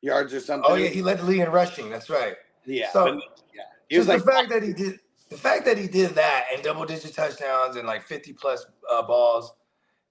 yards 0.01 0.33
or 0.33 0.39
something. 0.39 0.69
Oh 0.71 0.75
yeah, 0.75 0.89
he 0.89 1.01
led 1.01 1.19
the 1.19 1.23
league 1.25 1.39
in 1.39 1.49
rushing. 1.49 1.89
That's 1.89 2.09
right. 2.09 2.35
yeah. 2.65 2.91
So 2.91 3.05
but- 3.15 3.23
yeah, 3.53 3.61
he 3.89 3.95
just 3.97 4.09
like 4.09 4.23
the 4.23 4.31
fact 4.31 4.49
that 4.49 4.63
he 4.63 4.73
did 4.73 4.99
the 5.29 5.37
fact 5.37 5.65
that 5.65 5.77
he 5.77 5.87
did 5.87 6.11
that 6.15 6.45
and 6.53 6.61
double 6.63 6.85
digit 6.85 7.13
touchdowns 7.15 7.75
and 7.75 7.87
like 7.87 8.03
50 8.03 8.33
plus 8.33 8.65
uh, 8.91 9.01
balls, 9.01 9.51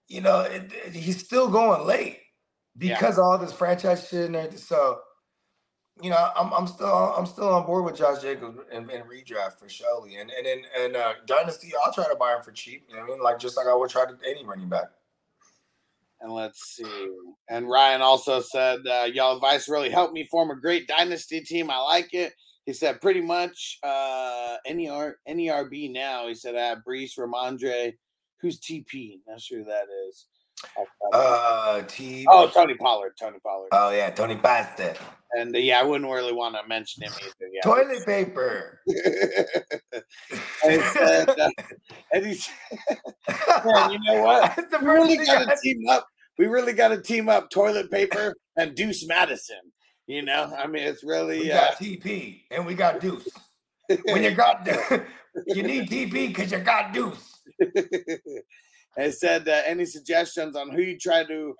you 0.08 0.20
know, 0.20 0.40
it, 0.40 0.72
it- 0.72 0.94
he's 0.94 1.18
still 1.24 1.48
going 1.48 1.86
late 1.86 2.20
Yeah. 2.78 2.94
because 2.94 3.18
of 3.18 3.24
all 3.24 3.38
this 3.38 3.52
franchise 3.52 4.08
shit 4.08 4.26
and 4.26 4.34
everything. 4.36 4.58
So, 4.58 5.00
you 6.00 6.10
know, 6.10 6.30
I'm, 6.36 6.52
I'm 6.52 6.66
still 6.66 6.86
I'm 6.88 7.26
still 7.26 7.48
on 7.50 7.66
board 7.66 7.84
with 7.84 7.96
Josh 7.96 8.22
Jacobs 8.22 8.58
and, 8.72 8.90
in 8.90 9.02
redraft 9.02 9.58
for 9.58 9.68
surely. 9.68 10.16
And 10.16 10.30
and 10.30 10.46
in 10.46 10.62
and 10.78 10.96
uh, 10.96 11.12
dynasty, 11.26 11.72
I'll 11.84 11.92
try 11.92 12.08
to 12.08 12.16
buy 12.16 12.34
him 12.34 12.42
for 12.42 12.50
cheap. 12.52 12.84
You 12.88 12.94
know 12.96 13.02
what 13.02 13.10
I 13.10 13.14
mean? 13.14 13.22
Like 13.22 13.38
just 13.38 13.56
like 13.56 13.66
I 13.66 13.74
would 13.74 13.90
try 13.90 14.06
to 14.06 14.16
any 14.26 14.44
running 14.44 14.68
back. 14.68 14.86
And 16.22 16.32
let's 16.32 16.76
see. 16.76 17.08
And 17.50 17.68
Ryan 17.68 18.00
also 18.00 18.40
said, 18.40 18.80
uh, 18.86 19.08
"Y'all 19.12 19.34
advice 19.34 19.68
really 19.68 19.90
helped 19.90 20.14
me 20.14 20.28
form 20.30 20.50
a 20.50 20.60
great 20.60 20.86
dynasty 20.86 21.40
team. 21.40 21.68
I 21.68 21.78
like 21.78 22.14
it." 22.14 22.32
He 22.64 22.72
said, 22.72 23.00
"Pretty 23.00 23.20
much 23.20 23.78
uh, 23.82 24.56
NER 24.66 25.18
NERB 25.28 25.92
now." 25.92 26.28
He 26.28 26.34
said, 26.34 26.54
"I 26.54 26.66
have 26.66 26.78
Breece, 26.88 27.18
Rhamondre, 27.18 27.94
who's 28.40 28.60
TP? 28.60 29.18
Not 29.26 29.40
sure 29.40 29.58
who 29.58 29.64
that 29.64 29.86
is." 30.08 30.26
Uh, 31.12 31.82
T. 31.88 32.24
Oh, 32.28 32.48
Tony 32.48 32.74
Pollard. 32.74 33.12
Tony 33.20 33.38
Pollard. 33.44 33.68
Oh 33.72 33.90
yeah, 33.90 34.10
Tony 34.10 34.36
Pasta. 34.36 34.96
And 35.32 35.54
uh, 35.54 35.58
yeah, 35.58 35.80
I 35.80 35.82
wouldn't 35.82 36.10
really 36.10 36.32
want 36.32 36.54
to 36.54 36.66
mention 36.68 37.02
him 37.02 37.12
either. 37.20 37.50
Yeah. 37.52 37.60
Toilet 37.62 38.06
paper. 38.06 38.80
and, 40.64 40.72
he 40.72 40.78
said, 40.78 41.28
uh, 41.28 41.50
and 42.12 42.26
he 42.26 42.34
said, 42.34 42.54
man, 43.64 43.92
you 43.92 43.98
know 44.06 44.22
what? 44.22 44.52
That's 44.56 44.70
the 44.70 44.78
we 44.78 44.86
really 44.86 45.16
first 45.16 45.30
got 45.30 45.38
thing 45.46 45.48
to 45.48 45.56
team 45.62 45.88
up. 45.88 46.06
We 46.38 46.46
really 46.46 46.72
got 46.72 46.88
to 46.88 47.00
team 47.00 47.28
up 47.28 47.50
toilet 47.50 47.90
paper 47.90 48.34
and 48.56 48.74
Deuce 48.74 49.06
Mattison. 49.06 49.60
You 50.06 50.22
know, 50.22 50.52
I 50.58 50.66
mean, 50.66 50.82
it's 50.82 51.04
really 51.04 51.40
We 51.40 51.52
uh, 51.52 51.60
got 51.60 51.78
TP 51.78 52.42
and 52.50 52.66
we 52.66 52.74
got 52.74 53.00
Deuce. 53.00 53.28
when 54.04 54.22
you 54.22 54.32
got 54.32 54.66
you 55.46 55.62
need 55.62 55.88
TP 55.88 56.28
because 56.28 56.50
you 56.50 56.58
got 56.58 56.92
Deuce. 56.92 57.40
it 57.58 59.14
said 59.14 59.48
uh, 59.48 59.62
any 59.66 59.84
suggestions 59.84 60.56
on 60.56 60.70
who 60.70 60.82
you 60.82 60.98
try 60.98 61.24
to 61.24 61.54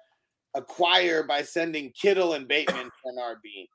acquire 0.55 1.23
by 1.23 1.43
sending 1.43 1.93
Kittle 1.93 2.35
and 2.35 2.49
Bateman 2.49 2.85
to 2.85 2.91
an 3.05 3.17
RB. 3.17 3.69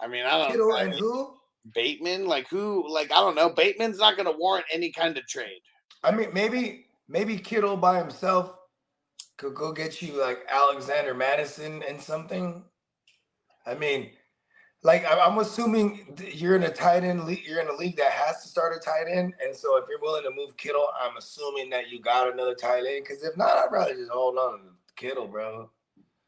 I 0.00 0.08
mean, 0.08 0.24
I 0.24 0.38
don't 0.38 0.50
Kittle 0.52 0.68
know. 0.68 0.76
and 0.76 0.92
who? 0.94 1.34
Bateman, 1.74 2.26
like 2.26 2.48
who? 2.48 2.90
Like 2.90 3.12
I 3.12 3.16
don't 3.16 3.34
know. 3.34 3.50
Bateman's 3.50 3.98
not 3.98 4.16
going 4.16 4.30
to 4.30 4.38
warrant 4.38 4.66
any 4.72 4.90
kind 4.92 5.18
of 5.18 5.26
trade. 5.26 5.60
I 6.02 6.10
mean, 6.10 6.30
maybe 6.32 6.86
maybe 7.08 7.36
Kittle 7.36 7.76
by 7.76 7.98
himself 7.98 8.54
could 9.40 9.54
go 9.54 9.72
get 9.72 10.02
you 10.02 10.20
like 10.20 10.40
Alexander 10.50 11.14
Mattison 11.14 11.82
and 11.88 12.00
something. 12.00 12.62
I 13.66 13.74
mean, 13.74 14.10
like 14.82 15.04
I'm 15.10 15.38
assuming 15.38 16.14
you're 16.32 16.56
in 16.56 16.64
a 16.64 16.70
tight 16.70 17.04
end 17.04 17.24
league. 17.24 17.42
You're 17.46 17.60
in 17.60 17.68
a 17.68 17.74
league 17.74 17.96
that 17.96 18.12
has 18.12 18.42
to 18.42 18.48
start 18.48 18.76
a 18.76 18.78
tight 18.78 19.06
end, 19.10 19.32
and 19.42 19.56
so 19.56 19.78
if 19.78 19.86
you're 19.88 20.00
willing 20.00 20.24
to 20.24 20.30
move 20.30 20.56
Kittle, 20.58 20.88
I'm 21.00 21.16
assuming 21.16 21.70
that 21.70 21.88
you 21.88 22.00
got 22.02 22.30
another 22.30 22.54
tight 22.54 22.84
end. 22.86 23.04
Because 23.04 23.24
if 23.24 23.34
not, 23.38 23.56
I'd 23.56 23.72
rather 23.72 23.94
just 23.94 24.10
hold 24.10 24.36
on 24.36 24.58
to 24.58 24.94
Kittle, 24.96 25.26
bro. 25.26 25.70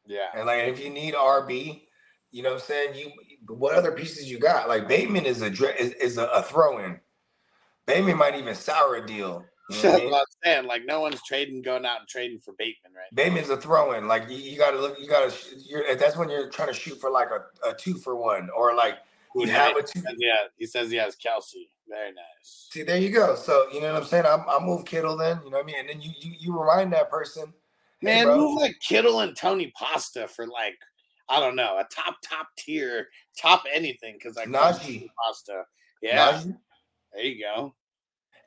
Yeah. 0.07 0.29
And 0.33 0.47
like 0.47 0.63
if 0.63 0.83
you 0.83 0.89
need 0.89 1.13
RB, 1.13 1.83
you 2.31 2.41
know 2.41 2.49
what 2.49 2.61
I'm 2.61 2.65
saying? 2.65 2.95
You 2.95 3.11
what 3.47 3.75
other 3.75 3.91
pieces 3.91 4.29
you 4.29 4.39
got? 4.39 4.67
Like 4.67 4.87
Bateman 4.87 5.25
is 5.25 5.43
a 5.43 5.51
is, 5.79 5.93
is 5.93 6.17
a, 6.17 6.25
a 6.27 6.41
throw 6.41 6.79
in. 6.79 6.99
Bateman 7.85 8.17
might 8.17 8.35
even 8.35 8.55
sour 8.55 8.95
a 8.95 9.05
deal. 9.05 9.45
You 9.69 9.83
know 9.83 9.93
I 9.93 9.97
mean? 9.99 10.11
Saying. 10.43 10.65
Like 10.65 10.85
no 10.85 10.99
one's 11.01 11.21
trading, 11.23 11.61
going 11.61 11.85
out 11.85 11.99
and 11.99 12.07
trading 12.07 12.39
for 12.39 12.53
Bateman, 12.57 12.93
right? 12.93 13.13
Bateman's 13.13 13.49
a 13.49 13.57
throw 13.57 13.93
in. 13.93 14.07
Like 14.07 14.29
you, 14.29 14.37
you 14.37 14.57
gotta 14.57 14.79
look, 14.79 14.99
you 14.99 15.07
gotta 15.07 15.33
you're 15.65 15.95
that's 15.95 16.17
when 16.17 16.29
you're 16.29 16.49
trying 16.49 16.69
to 16.69 16.73
shoot 16.73 16.99
for 16.99 17.09
like 17.09 17.29
a, 17.29 17.69
a 17.69 17.73
two 17.73 17.95
for 17.95 18.15
one 18.15 18.49
or 18.55 18.75
like 18.75 18.95
you 19.35 19.47
have 19.47 19.75
a 19.75 19.83
two. 19.83 20.01
Yeah, 20.17 20.45
he 20.57 20.65
says 20.65 20.91
he 20.91 20.97
has 20.97 21.15
Kelce. 21.15 21.67
Very 21.87 22.11
nice. 22.11 22.69
See, 22.71 22.83
there 22.83 22.97
you 22.97 23.09
go. 23.09 23.35
So 23.35 23.67
you 23.73 23.81
know 23.81 23.93
what 23.93 24.03
I'm 24.03 24.07
saying? 24.07 24.25
I'm 24.25 24.41
I 24.49 24.59
move 24.59 24.85
Kittle 24.85 25.17
then, 25.17 25.39
you 25.43 25.51
know 25.51 25.57
what 25.57 25.63
I 25.63 25.67
mean? 25.67 25.75
And 25.79 25.89
then 25.89 26.01
you 26.01 26.11
you, 26.19 26.33
you 26.39 26.59
remind 26.59 26.93
that 26.93 27.09
person, 27.09 27.53
Man, 28.01 28.25
bro, 28.25 28.37
move 28.37 28.61
like 28.61 28.79
Kittle 28.79 29.21
and 29.21 29.35
Tony 29.35 29.71
Pasta 29.75 30.27
for 30.27 30.47
like 30.47 30.77
I 31.29 31.39
don't 31.39 31.55
know 31.55 31.77
a 31.77 31.85
top 31.93 32.17
top 32.23 32.47
tier 32.57 33.07
top 33.37 33.63
anything 33.73 34.15
because 34.15 34.35
like 34.35 34.49
fuck 34.49 34.81
Najee. 34.81 35.07
Pasta. 35.25 35.63
Yeah, 36.01 36.33
Najee. 36.33 36.57
there 37.13 37.23
you 37.23 37.41
go. 37.41 37.73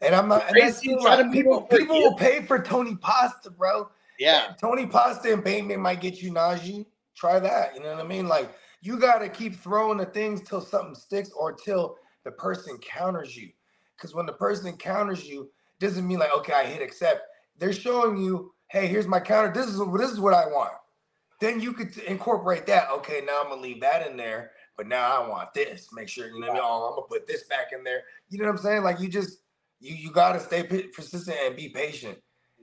And 0.02 0.14
I'm 0.14 0.28
not. 0.28 0.48
And 0.48 0.56
that's 0.60 0.80
thing, 0.80 1.00
trying 1.00 1.18
like, 1.18 1.26
move 1.26 1.34
people 1.34 1.62
people 1.62 1.96
will 1.96 2.16
pay 2.16 2.42
for 2.42 2.62
Tony 2.62 2.96
Pasta, 2.96 3.50
bro. 3.50 3.88
Yeah, 4.18 4.52
Tony 4.60 4.86
Pasta 4.86 5.32
and 5.32 5.42
Bateman 5.42 5.80
might 5.80 6.00
get 6.00 6.22
you 6.22 6.32
Najee. 6.32 6.86
Try 7.14 7.38
that. 7.40 7.74
You 7.74 7.82
know 7.82 7.94
what 7.94 8.04
I 8.04 8.08
mean? 8.08 8.28
Like 8.28 8.50
you 8.82 8.98
got 8.98 9.18
to 9.18 9.28
keep 9.28 9.56
throwing 9.56 9.98
the 9.98 10.04
things 10.04 10.42
till 10.42 10.60
something 10.60 10.94
sticks 10.94 11.30
or 11.32 11.52
till 11.52 11.96
the 12.24 12.30
person 12.30 12.78
counters 12.78 13.36
you. 13.36 13.50
Because 13.96 14.14
when 14.14 14.26
the 14.26 14.32
person 14.32 14.76
counters 14.76 15.24
you, 15.24 15.50
doesn't 15.80 16.06
mean 16.06 16.18
like 16.18 16.34
okay, 16.36 16.52
I 16.52 16.64
hit 16.64 16.82
accept. 16.82 17.22
They're 17.58 17.72
showing 17.72 18.18
you, 18.18 18.52
hey, 18.68 18.86
here's 18.86 19.06
my 19.06 19.20
counter. 19.20 19.52
This 19.52 19.66
is 19.66 19.80
this 19.98 20.10
is 20.10 20.20
what 20.20 20.34
I 20.34 20.46
want. 20.46 20.72
Then 21.40 21.60
you 21.60 21.72
could 21.72 21.96
incorporate 21.98 22.66
that. 22.66 22.90
Okay, 22.90 23.22
now 23.26 23.42
I'm 23.42 23.50
gonna 23.50 23.60
leave 23.60 23.80
that 23.80 24.06
in 24.06 24.16
there, 24.16 24.52
but 24.76 24.86
now 24.86 25.22
I 25.22 25.28
want 25.28 25.52
this. 25.54 25.88
Make 25.92 26.08
sure 26.08 26.26
you 26.26 26.40
know 26.40 26.48
what 26.48 26.50
I 26.50 26.54
mean. 26.54 26.62
Oh, 26.64 26.88
I'm 26.88 26.94
gonna 26.96 27.06
put 27.08 27.26
this 27.26 27.44
back 27.44 27.72
in 27.72 27.84
there. 27.84 28.02
You 28.28 28.38
know 28.38 28.44
what 28.46 28.52
I'm 28.52 28.58
saying? 28.58 28.82
Like 28.82 29.00
you 29.00 29.08
just 29.08 29.40
you 29.80 29.94
you 29.94 30.10
gotta 30.10 30.40
stay 30.40 30.62
persistent 30.62 31.36
and 31.44 31.56
be 31.56 31.68
patient, 31.68 32.18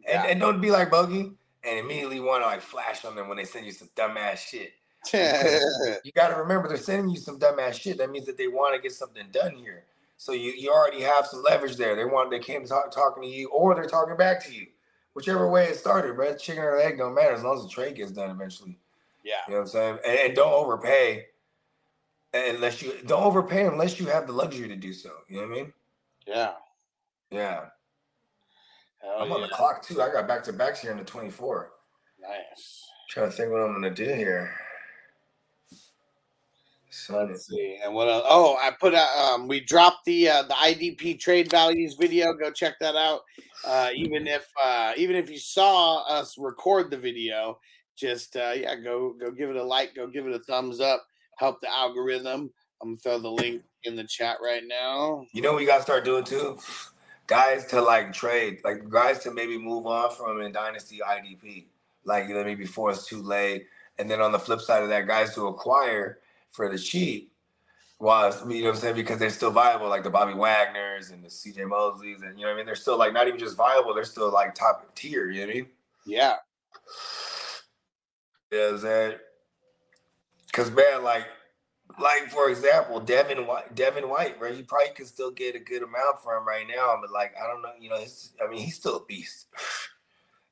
and 0.08 0.26
and 0.26 0.40
don't 0.40 0.62
be 0.62 0.72
like 0.72 0.92
Buggy 0.92 1.32
and 1.64 1.80
immediately 1.80 2.20
want 2.20 2.44
to 2.44 2.48
like 2.48 2.62
flash 2.62 3.06
on 3.06 3.16
them 3.16 3.28
when 3.28 3.38
they 3.38 3.46
send 3.46 3.66
you 3.66 3.72
some 3.72 3.90
dumbass 3.96 4.38
shit. 4.38 4.74
you 5.14 6.12
got 6.14 6.30
to 6.30 6.36
remember 6.36 6.68
they're 6.68 6.78
sending 6.78 7.10
you 7.10 7.18
some 7.18 7.38
dumbass 7.38 7.74
shit. 7.74 7.98
That 7.98 8.10
means 8.10 8.26
that 8.26 8.38
they 8.38 8.48
want 8.48 8.76
to 8.76 8.82
get 8.82 8.94
something 8.94 9.24
done 9.32 9.56
here. 9.56 9.84
So 10.18 10.32
you 10.32 10.52
you 10.52 10.72
already 10.72 11.02
have 11.02 11.28
some 11.28 11.44
leverage 11.44 11.76
there. 11.76 11.96
They 11.96 12.06
want 12.06 12.32
they 12.32 12.40
came 12.40 12.66
talk, 12.66 12.92
talking 12.92 13.24
to 13.24 13.30
you, 13.30 13.50
or 13.50 13.76
they're 13.76 13.86
talking 13.86 14.16
back 14.16 14.44
to 14.46 14.54
you. 14.54 14.68
Whichever 15.14 15.50
way 15.50 15.66
it 15.66 15.76
started, 15.76 16.16
bro. 16.16 16.36
Chicken 16.36 16.64
or 16.64 16.78
egg 16.78 16.98
don't 16.98 17.14
matter 17.14 17.34
as 17.34 17.44
long 17.44 17.58
as 17.58 17.64
the 17.64 17.70
trade 17.70 17.96
gets 17.96 18.12
done 18.12 18.30
eventually. 18.30 18.80
yeah. 19.24 19.34
You 19.48 19.54
know 19.54 19.60
what 19.60 19.66
I'm 19.66 19.72
saying? 19.72 19.98
And, 20.06 20.20
and 20.20 20.36
don't 20.36 20.54
overpay 20.54 21.26
unless 22.34 22.82
you 22.82 22.94
don't 23.06 23.24
overpay 23.24 23.66
unless 23.66 24.00
you 24.00 24.08
have 24.08 24.26
the 24.26 24.34
luxury 24.34 24.68
to 24.70 24.76
do 24.76 24.94
so. 24.94 25.12
You 25.28 25.42
know 25.42 25.48
what 25.48 25.52
I 25.52 25.56
mean? 25.56 25.74
Yeah. 26.26 26.52
Yeah. 27.34 27.66
Hell 29.02 29.18
I'm 29.20 29.32
on 29.32 29.42
the 29.42 29.48
clock 29.48 29.82
too. 29.82 30.02
I 30.02 30.12
got 30.12 30.28
back 30.28 30.44
to 30.44 30.54
backs 30.54 30.80
here 30.80 30.92
in 30.92 30.98
the 30.98 31.04
24. 31.04 31.72
Nice. 32.22 32.86
Trying 33.10 33.32
to 33.32 33.36
think 33.36 33.52
what 33.52 33.62
I'm 33.62 33.74
gonna 33.74 33.90
do 33.90 34.06
here. 34.06 34.54
So 36.92 37.26
Let's 37.26 37.48
see. 37.48 37.80
And 37.84 37.96
what 37.96 38.08
else? 38.08 38.24
Oh, 38.28 38.56
I 38.58 38.70
put 38.80 38.94
out 38.94 39.10
um 39.18 39.48
we 39.48 39.62
dropped 39.62 40.06
the 40.06 40.30
uh 40.30 40.44
the 40.44 40.54
IDP 40.54 41.20
trade 41.20 41.50
values 41.50 41.96
video. 41.96 42.34
Go 42.34 42.52
check 42.52 42.76
that 42.80 42.96
out. 42.96 43.22
Uh 43.66 43.90
even 43.96 44.28
if 44.28 44.48
uh 44.64 44.94
even 44.96 45.16
if 45.16 45.28
you 45.28 45.40
saw 45.40 46.04
us 46.04 46.38
record 46.38 46.92
the 46.92 46.98
video, 46.98 47.58
just 47.96 48.38
uh 48.38 48.54
yeah, 48.56 48.76
go 48.76 49.16
go 49.20 49.32
give 49.32 49.50
it 49.50 49.56
a 49.56 49.64
like, 49.64 49.96
go 49.96 50.06
give 50.06 50.28
it 50.28 50.36
a 50.36 50.40
thumbs 50.44 50.80
up, 50.80 51.04
help 51.40 51.60
the 51.62 51.70
algorithm. 51.70 52.52
I'm 52.80 52.90
gonna 52.90 52.98
throw 52.98 53.18
the 53.18 53.32
link 53.32 53.64
in 53.86 53.96
the 53.96 54.04
chat 54.04 54.38
right 54.44 54.64
now. 54.64 55.26
You 55.34 55.42
know 55.42 55.54
what 55.54 55.62
you 55.62 55.68
gotta 55.68 55.82
start 55.82 56.06
doing 56.06 56.24
too? 56.24 56.60
Guys 57.28 57.66
to 57.68 57.82
like 57.82 58.14
trade, 58.14 58.60
like 58.64 58.90
guys 58.90 59.20
to 59.20 59.32
maybe 59.32 59.58
move 59.58 59.86
on 59.88 60.12
from 60.12 60.42
in 60.42 60.52
Dynasty 60.52 61.00
IDP. 61.06 61.66
Like 62.06 62.28
you 62.28 62.34
know, 62.34 62.44
maybe 62.44 62.64
before 62.64 62.92
it's 62.92 63.08
too 63.08 63.22
late. 63.22 63.68
And 63.98 64.10
then 64.10 64.22
on 64.22 64.32
the 64.32 64.40
flip 64.40 64.60
side 64.60 64.84
of 64.84 64.90
that, 64.90 65.08
guys 65.08 65.34
to 65.36 65.48
acquire 65.48 66.20
for 66.52 66.70
the 66.70 66.78
cheap. 66.78 67.32
While 68.00 68.28
it's- 68.28 68.44
you 68.50 68.62
know 68.64 68.70
what 68.70 68.76
I'm 68.76 68.82
saying, 68.82 68.96
because 68.96 69.20
they're 69.20 69.30
still 69.30 69.52
viable, 69.52 69.88
like 69.88 70.04
the 70.04 70.10
Bobby 70.10 70.34
Wagners 70.34 71.12
and 71.14 71.24
the 71.24 71.30
CJ 71.30 71.62
Mosleys, 71.64 72.24
and 72.24 72.38
you 72.38 72.46
know 72.46 72.50
what 72.50 72.56
I 72.56 72.58
mean? 72.58 72.66
They're 72.66 72.76
still 72.76 72.98
like 72.98 73.14
not 73.14 73.28
even 73.28 73.40
just 73.40 73.56
viable, 73.56 73.94
they're 73.94 74.04
still 74.04 74.32
like 74.32 74.56
top 74.56 74.94
tier, 74.96 75.30
you 75.30 75.42
know 75.42 75.48
what 75.48 75.52
I 75.54 75.58
mean? 75.60 75.68
Yeah. 76.06 76.36
Yeah, 78.52 78.70
I'm 78.72 78.80
saying? 78.80 79.18
Cause 80.52 80.70
man, 80.72 81.04
like, 81.04 81.28
like 82.00 82.30
for 82.30 82.50
example, 82.50 83.00
Devin 83.00 83.46
White, 83.46 83.76
Devin 83.76 84.10
White, 84.10 84.40
right? 84.40 84.56
You 84.56 84.64
probably 84.64 84.94
could 84.96 85.08
still 85.08 85.32
get 85.32 85.56
a 85.56 85.60
good 85.60 85.84
amount 85.84 86.22
for 86.24 86.36
him 86.38 86.48
right 86.48 86.66
now, 86.68 86.98
but 87.02 87.12
like, 87.12 87.34
I 87.42 87.48
don't 87.48 87.62
know, 87.62 87.72
you 87.80 87.90
know, 87.90 87.98
I 87.98 88.50
mean, 88.50 88.62
he's 88.62 88.76
still 88.76 88.98
a 88.98 89.06
beast. 89.06 89.48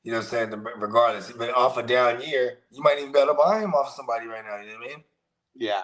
You 0.04 0.12
know 0.12 0.18
what 0.18 0.26
I'm 0.26 0.30
saying? 0.30 0.66
Regardless, 0.78 1.32
but 1.32 1.54
off 1.54 1.78
a 1.78 1.84
down 1.84 2.22
year, 2.22 2.60
you 2.72 2.82
might 2.82 2.98
even 2.98 3.12
be 3.12 3.20
able 3.20 3.34
to 3.34 3.38
buy 3.38 3.60
him 3.60 3.74
off 3.74 3.94
somebody 3.94 4.26
right 4.26 4.44
now. 4.44 4.60
You 4.60 4.74
know 4.74 4.80
what 4.80 4.86
I 4.86 4.90
mean? 4.90 5.04
Yeah. 5.56 5.82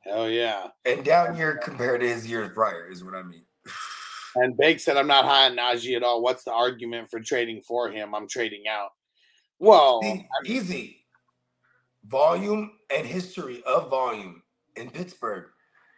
Hell 0.00 0.28
yeah. 0.28 0.68
And 0.84 1.04
down 1.04 1.36
year 1.36 1.56
compared 1.56 2.00
to 2.00 2.08
his 2.08 2.28
years 2.28 2.50
prior 2.52 2.90
is 2.90 3.04
what 3.04 3.14
I 3.14 3.22
mean. 3.22 3.44
And 4.36 4.56
Bake 4.56 4.80
said 4.80 4.96
I'm 4.96 5.06
not 5.06 5.24
high 5.24 5.46
on 5.46 5.56
Najee 5.56 5.96
at 5.96 6.02
all. 6.02 6.20
What's 6.22 6.44
the 6.44 6.52
argument 6.52 7.10
for 7.10 7.20
trading 7.20 7.62
for 7.62 7.90
him? 7.90 8.14
I'm 8.14 8.28
trading 8.28 8.64
out. 8.68 8.90
Well, 9.58 10.02
See, 10.02 10.28
easy. 10.44 11.05
Volume 12.08 12.72
and 12.94 13.06
history 13.06 13.62
of 13.64 13.90
volume 13.90 14.42
in 14.76 14.90
Pittsburgh. 14.90 15.46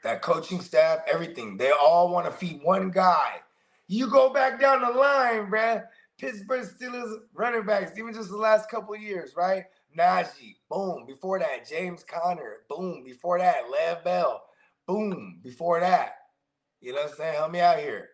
That 0.04 0.22
coaching 0.22 0.60
staff, 0.60 1.00
everything. 1.12 1.56
They 1.56 1.70
all 1.72 2.10
want 2.10 2.26
to 2.26 2.32
feed 2.32 2.60
one 2.62 2.90
guy. 2.90 3.40
You 3.88 4.08
go 4.08 4.32
back 4.32 4.60
down 4.60 4.80
the 4.82 4.90
line, 4.90 5.50
bruh. 5.50 5.84
Pittsburgh 6.18 6.66
Steelers 6.66 7.14
running 7.34 7.64
backs, 7.64 7.96
even 7.98 8.12
just 8.12 8.30
the 8.30 8.36
last 8.36 8.70
couple 8.70 8.94
of 8.94 9.00
years, 9.00 9.34
right? 9.36 9.64
Najee, 9.96 10.56
boom. 10.68 11.04
Before 11.06 11.38
that, 11.38 11.68
James 11.68 12.04
Conner, 12.04 12.58
boom. 12.68 13.02
Before 13.04 13.38
that, 13.38 13.70
Lev 13.70 14.04
Bell, 14.04 14.42
boom. 14.86 15.40
Before 15.42 15.80
that, 15.80 16.14
you 16.80 16.92
know 16.92 17.02
what 17.02 17.10
I'm 17.12 17.16
saying? 17.16 17.34
Help 17.36 17.52
me 17.52 17.60
out 17.60 17.78
here. 17.78 18.10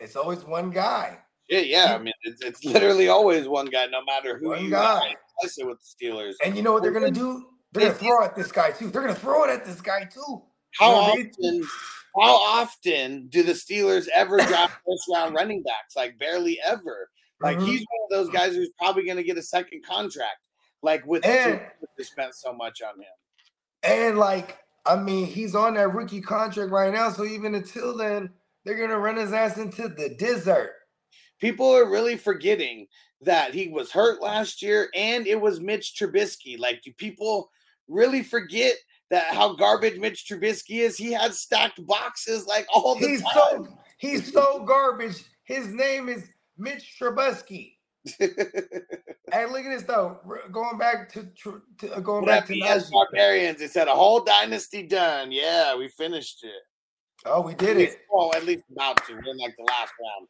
It's 0.00 0.16
always 0.16 0.44
one 0.44 0.70
guy. 0.70 1.18
Yeah, 1.48 1.60
yeah. 1.60 1.94
I 1.94 1.98
mean, 1.98 2.14
it's, 2.22 2.42
it's 2.42 2.64
literally 2.64 3.08
always 3.08 3.48
one 3.48 3.66
guy, 3.66 3.86
no 3.86 4.04
matter 4.04 4.38
who 4.38 4.48
One 4.50 4.64
you 4.64 4.70
guy. 4.70 4.98
got, 4.98 5.16
especially 5.42 5.68
with 5.70 5.78
the 5.80 6.06
Steelers. 6.06 6.34
And 6.44 6.56
you 6.56 6.62
know 6.62 6.72
what 6.72 6.82
they're 6.82 6.92
gonna 6.92 7.10
do? 7.10 7.46
They're 7.72 7.88
gonna 7.88 7.94
throw 7.98 8.24
at 8.24 8.34
this 8.36 8.50
guy 8.52 8.70
too. 8.72 8.90
They're 8.90 9.02
gonna 9.02 9.14
throw 9.14 9.44
it 9.44 9.50
at 9.50 9.64
this 9.64 9.80
guy 9.80 10.04
too. 10.04 10.42
How 10.72 11.14
You 11.14 11.24
know 11.24 11.30
often? 11.42 11.68
How 12.20 12.34
often 12.34 13.26
do 13.28 13.42
the 13.42 13.52
Steelers 13.52 14.08
ever 14.14 14.36
draft 14.46 14.80
first 14.86 15.04
round 15.12 15.34
running 15.34 15.62
backs? 15.62 15.94
Like 15.96 16.18
barely 16.18 16.58
ever. 16.64 17.08
Like 17.40 17.58
Mhm. 17.58 17.66
he's 17.66 17.80
one 17.80 18.00
of 18.04 18.10
those 18.26 18.34
guys 18.34 18.54
who's 18.54 18.70
probably 18.78 19.04
to 19.06 19.22
get 19.22 19.38
a 19.38 19.42
second 19.42 19.84
contract. 19.84 20.38
Like 20.82 21.06
with 21.06 21.24
And- 21.24 21.60
they 21.96 22.04
spent 22.04 22.34
so 22.34 22.52
much 22.52 22.82
on 22.82 22.98
him. 22.98 23.06
And 23.82 24.18
like, 24.18 24.58
I 24.86 24.96
mean, 24.96 25.26
he's 25.26 25.54
on 25.54 25.74
that 25.74 25.94
rookie 25.94 26.20
contract 26.20 26.70
right 26.70 26.92
now. 26.92 27.10
So 27.12 27.24
even 27.24 27.54
until 27.54 27.96
then, 27.96 28.30
they're 28.64 28.76
gonna 28.76 28.98
run 28.98 29.16
his 29.16 29.32
ass 29.32 29.56
into 29.58 29.88
the 29.88 30.10
desert. 30.18 30.72
People 31.40 31.74
are 31.74 31.84
really 31.88 32.16
forgetting 32.16 32.86
that 33.22 33.52
he 33.54 33.68
was 33.68 33.90
hurt 33.90 34.22
last 34.22 34.62
year 34.62 34.88
and 34.94 35.26
it 35.26 35.40
was 35.40 35.60
Mitch 35.60 35.94
Trubisky. 35.98 36.58
Like, 36.58 36.82
do 36.82 36.92
people 36.92 37.50
really 37.88 38.22
forget 38.22 38.76
that 39.10 39.24
how 39.34 39.54
garbage 39.54 39.98
Mitch 39.98 40.26
Trubisky 40.26 40.80
is? 40.80 40.96
He 40.96 41.12
had 41.12 41.34
stacked 41.34 41.84
boxes 41.86 42.46
like 42.46 42.66
all 42.72 42.94
the 42.94 43.08
He's 43.08 43.22
time. 43.22 43.32
so 43.32 43.78
he's 43.98 44.32
so 44.32 44.64
garbage. 44.64 45.24
His 45.44 45.68
name 45.68 46.08
is 46.08 46.28
Mitch 46.56 46.96
Trubisky. 46.98 47.74
hey, 48.18 48.28
look 49.46 49.64
at 49.64 49.70
this 49.70 49.82
though. 49.82 50.20
Going 50.50 50.78
back 50.78 51.12
to, 51.12 51.28
to 51.42 51.62
uh, 51.92 52.00
going 52.00 52.22
What 52.22 52.28
back 52.28 52.46
to 52.46 52.54
BS 52.54 52.90
Barbarians? 52.90 53.60
It 53.60 53.70
said 53.70 53.88
a 53.88 53.94
whole 53.94 54.24
dynasty 54.24 54.86
done. 54.86 55.30
Yeah, 55.30 55.76
we 55.76 55.88
finished 55.88 56.42
it. 56.42 56.62
Oh, 57.26 57.42
we 57.42 57.54
did 57.54 57.76
it. 57.76 57.98
Well, 58.10 58.32
at 58.34 58.46
least 58.46 58.64
about 58.72 58.96
to. 59.06 59.12
We're 59.12 59.32
in 59.32 59.38
like 59.38 59.54
the 59.58 59.64
last 59.64 59.92
round. 60.00 60.28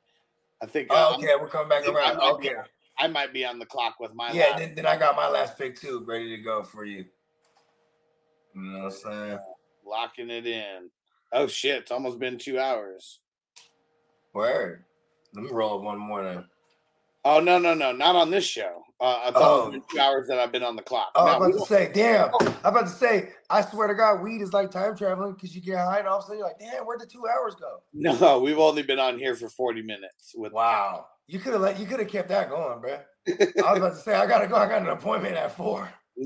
I 0.63 0.67
think. 0.67 0.89
Oh, 0.91 1.13
uh, 1.13 1.17
okay, 1.17 1.35
we're 1.41 1.49
coming 1.49 1.69
back 1.69 1.87
around. 1.87 2.19
Okay. 2.19 2.55
I 2.99 3.07
might 3.09 3.33
be 3.33 3.45
on 3.45 3.59
the 3.59 3.67
clock 3.67 3.95
with 4.01 4.15
my 4.15 4.33
Yeah, 4.33 4.57
then, 4.59 4.75
then 4.75 4.87
I 4.87 4.97
got 4.97 5.17
my 5.17 5.29
last 5.29 5.57
pick 5.57 5.81
too, 5.81 6.05
ready 6.07 6.37
to 6.37 6.43
go 6.43 6.63
for 6.63 6.85
you. 6.85 7.05
You 8.55 8.63
know 8.63 8.79
what 8.85 8.85
I'm 8.87 8.91
saying? 8.93 9.39
locking 9.85 10.31
it 10.31 10.47
in. 10.47 10.91
Oh 11.33 11.47
shit! 11.47 11.83
It's 11.83 11.91
almost 11.91 12.19
been 12.19 12.39
two 12.39 12.59
hours. 12.59 13.21
Word. 14.35 14.85
Let 15.35 15.45
me 15.45 15.51
roll 15.53 15.81
one 15.83 15.99
more 15.99 16.23
then. 16.25 16.45
Oh 17.25 17.41
no 17.41 17.59
no 17.59 17.75
no! 17.75 17.93
Not 17.93 18.17
on 18.17 18.31
this 18.31 18.45
show. 18.45 18.83
Uh, 19.01 19.25
it's 19.29 19.37
Oh. 19.37 19.43
almost 19.63 19.73
been 19.73 19.83
two 19.91 19.99
hours 20.01 20.27
that 20.29 20.39
I've 20.39 20.53
been 20.53 20.63
on 20.63 20.77
the 20.77 20.83
clock. 20.83 21.13
Oh, 21.15 21.25
No, 21.25 21.33
I'm 21.33 21.43
about 21.43 21.59
to 21.59 21.67
say, 21.67 21.91
damn. 21.93 22.31
I'm 22.41 22.55
about 22.65 22.83
to 22.83 22.93
say, 22.93 23.31
I 23.49 23.63
swear 23.63 23.89
to 23.89 23.95
God, 23.95 24.23
weed 24.23 24.43
is 24.43 24.53
like 24.53 24.71
time 24.71 24.95
traveling 24.95 25.33
because 25.35 25.55
you 25.55 25.63
get 25.63 25.79
high 25.79 26.01
and 26.01 26.09
all 26.09 26.19
of 26.19 26.25
a 26.25 26.27
sudden 26.27 26.39
you're 26.39 26.47
like, 26.47 26.59
damn, 26.59 26.85
where'd 26.85 27.01
the 27.01 27.07
two 27.07 27.25
hours 27.27 27.55
go? 27.55 27.83
No, 27.95 28.41
we've 28.41 28.59
only 28.59 28.83
been 28.83 28.99
on 28.99 29.19
here 29.19 29.35
for 29.35 29.49
forty 29.49 29.83
minutes. 29.83 30.33
With 30.35 30.53
Wow. 30.53 31.07
You 31.31 31.39
could 31.39 31.53
have 31.53 31.63
let 31.63 31.79
you 31.79 31.87
could 31.87 32.01
have 32.01 32.09
kept 32.09 32.29
that 32.31 32.51
going, 32.51 32.81
bro. 32.81 32.99
I 33.29 33.71
was 33.71 33.79
about 33.79 33.95
to 33.95 34.01
say, 34.01 34.15
I 34.15 34.27
gotta 34.27 34.49
go. 34.49 34.57
I 34.57 34.67
got 34.69 34.83
an 34.83 34.89
appointment 34.89 35.37
at 35.37 35.57
four. 35.57 35.91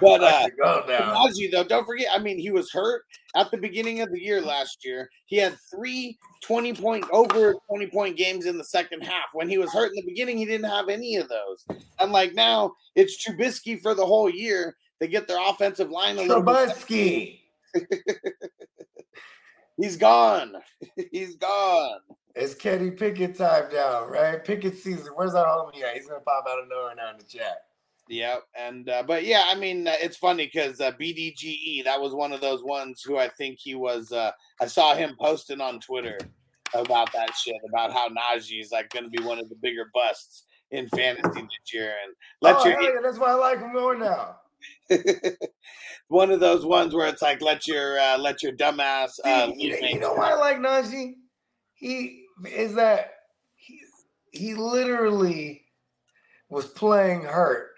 But 0.00 0.20
uh, 0.24 0.48
go 0.60 0.84
now. 0.88 1.14
Najee, 1.14 1.48
though, 1.52 1.62
don't 1.62 1.84
forget. 1.84 2.08
I 2.12 2.18
mean, 2.18 2.40
he 2.40 2.50
was 2.50 2.72
hurt 2.72 3.04
at 3.36 3.52
the 3.52 3.56
beginning 3.56 4.00
of 4.00 4.10
the 4.10 4.20
year 4.20 4.40
last 4.40 4.84
year. 4.84 5.08
He 5.26 5.36
had 5.36 5.56
three 5.72 6.18
20 6.42 6.74
point 6.74 7.04
over 7.12 7.54
20 7.68 7.86
point 7.86 8.16
games 8.16 8.46
in 8.46 8.58
the 8.58 8.64
second 8.64 9.02
half. 9.02 9.28
When 9.32 9.48
he 9.48 9.58
was 9.58 9.72
hurt 9.72 9.90
in 9.90 9.94
the 9.94 10.10
beginning, 10.10 10.38
he 10.38 10.44
didn't 10.44 10.68
have 10.68 10.88
any 10.88 11.14
of 11.16 11.28
those. 11.28 11.64
And 12.00 12.10
like 12.10 12.34
now, 12.34 12.72
it's 12.96 13.24
Trubisky 13.24 13.80
for 13.80 13.94
the 13.94 14.04
whole 14.04 14.28
year. 14.28 14.74
They 14.98 15.06
get 15.06 15.28
their 15.28 15.38
offensive 15.48 15.90
line 15.90 16.18
a 16.18 16.22
little 16.22 16.42
bit. 16.42 16.70
Trubisky. 16.70 17.40
He's 19.76 19.96
gone. 19.96 20.56
He's 21.12 21.36
gone. 21.36 22.00
It's 22.34 22.54
Kenny 22.54 22.90
Pickett 22.90 23.36
time 23.36 23.64
now, 23.72 24.06
right? 24.06 24.44
Pickett 24.44 24.78
season. 24.78 25.12
Where's 25.14 25.34
our 25.34 25.46
homie 25.46 25.82
at? 25.82 25.94
He's 25.94 26.06
gonna 26.06 26.20
pop 26.20 26.46
out 26.48 26.62
of 26.62 26.68
nowhere 26.68 26.94
now 26.94 27.10
in 27.10 27.18
the 27.18 27.24
chat. 27.24 27.64
Yep. 28.08 28.42
And 28.58 28.88
uh, 28.88 29.04
but 29.06 29.24
yeah, 29.24 29.44
I 29.46 29.54
mean, 29.54 29.86
uh, 29.86 29.94
it's 30.00 30.16
funny 30.16 30.50
because 30.52 30.80
uh, 30.80 30.92
BDGE 30.92 31.84
that 31.84 32.00
was 32.00 32.12
one 32.12 32.32
of 32.32 32.40
those 32.40 32.62
ones 32.64 33.02
who 33.02 33.18
I 33.18 33.28
think 33.28 33.58
he 33.60 33.74
was. 33.74 34.12
Uh, 34.12 34.32
I 34.60 34.66
saw 34.66 34.94
him 34.94 35.16
posting 35.18 35.60
on 35.60 35.80
Twitter 35.80 36.18
about 36.74 37.12
that 37.12 37.34
shit 37.36 37.56
about 37.68 37.92
how 37.92 38.08
Najee 38.08 38.60
is 38.60 38.72
like 38.72 38.90
going 38.90 39.04
to 39.04 39.10
be 39.10 39.22
one 39.22 39.38
of 39.38 39.48
the 39.48 39.56
bigger 39.56 39.90
busts 39.94 40.44
in 40.72 40.88
fantasy 40.88 41.40
this 41.40 41.72
year, 41.72 41.94
and 42.04 42.14
let 42.42 42.56
oh, 42.58 42.64
your 42.66 42.80
hell 42.80 42.94
yeah, 42.94 43.00
that's 43.02 43.18
why 43.18 43.30
I 43.30 43.34
like 43.34 43.60
him 43.60 43.72
more 43.72 43.96
now. 43.96 44.36
one 46.08 46.30
of 46.30 46.40
those 46.40 46.66
ones 46.66 46.94
where 46.94 47.08
it's 47.08 47.22
like 47.22 47.40
let 47.40 47.66
your 47.66 47.98
uh, 47.98 48.18
let 48.18 48.42
your 48.42 48.52
dumbass. 48.52 49.12
Uh, 49.24 49.46
See, 49.52 49.68
you, 49.68 49.78
you 49.80 50.00
know 50.00 50.14
why 50.14 50.32
I 50.32 50.34
like 50.34 50.58
Najee? 50.58 51.14
He 51.80 52.26
is 52.46 52.74
that 52.74 53.14
he, 53.56 53.80
he 54.32 54.54
literally 54.54 55.64
was 56.50 56.66
playing 56.66 57.22
hurt. 57.22 57.70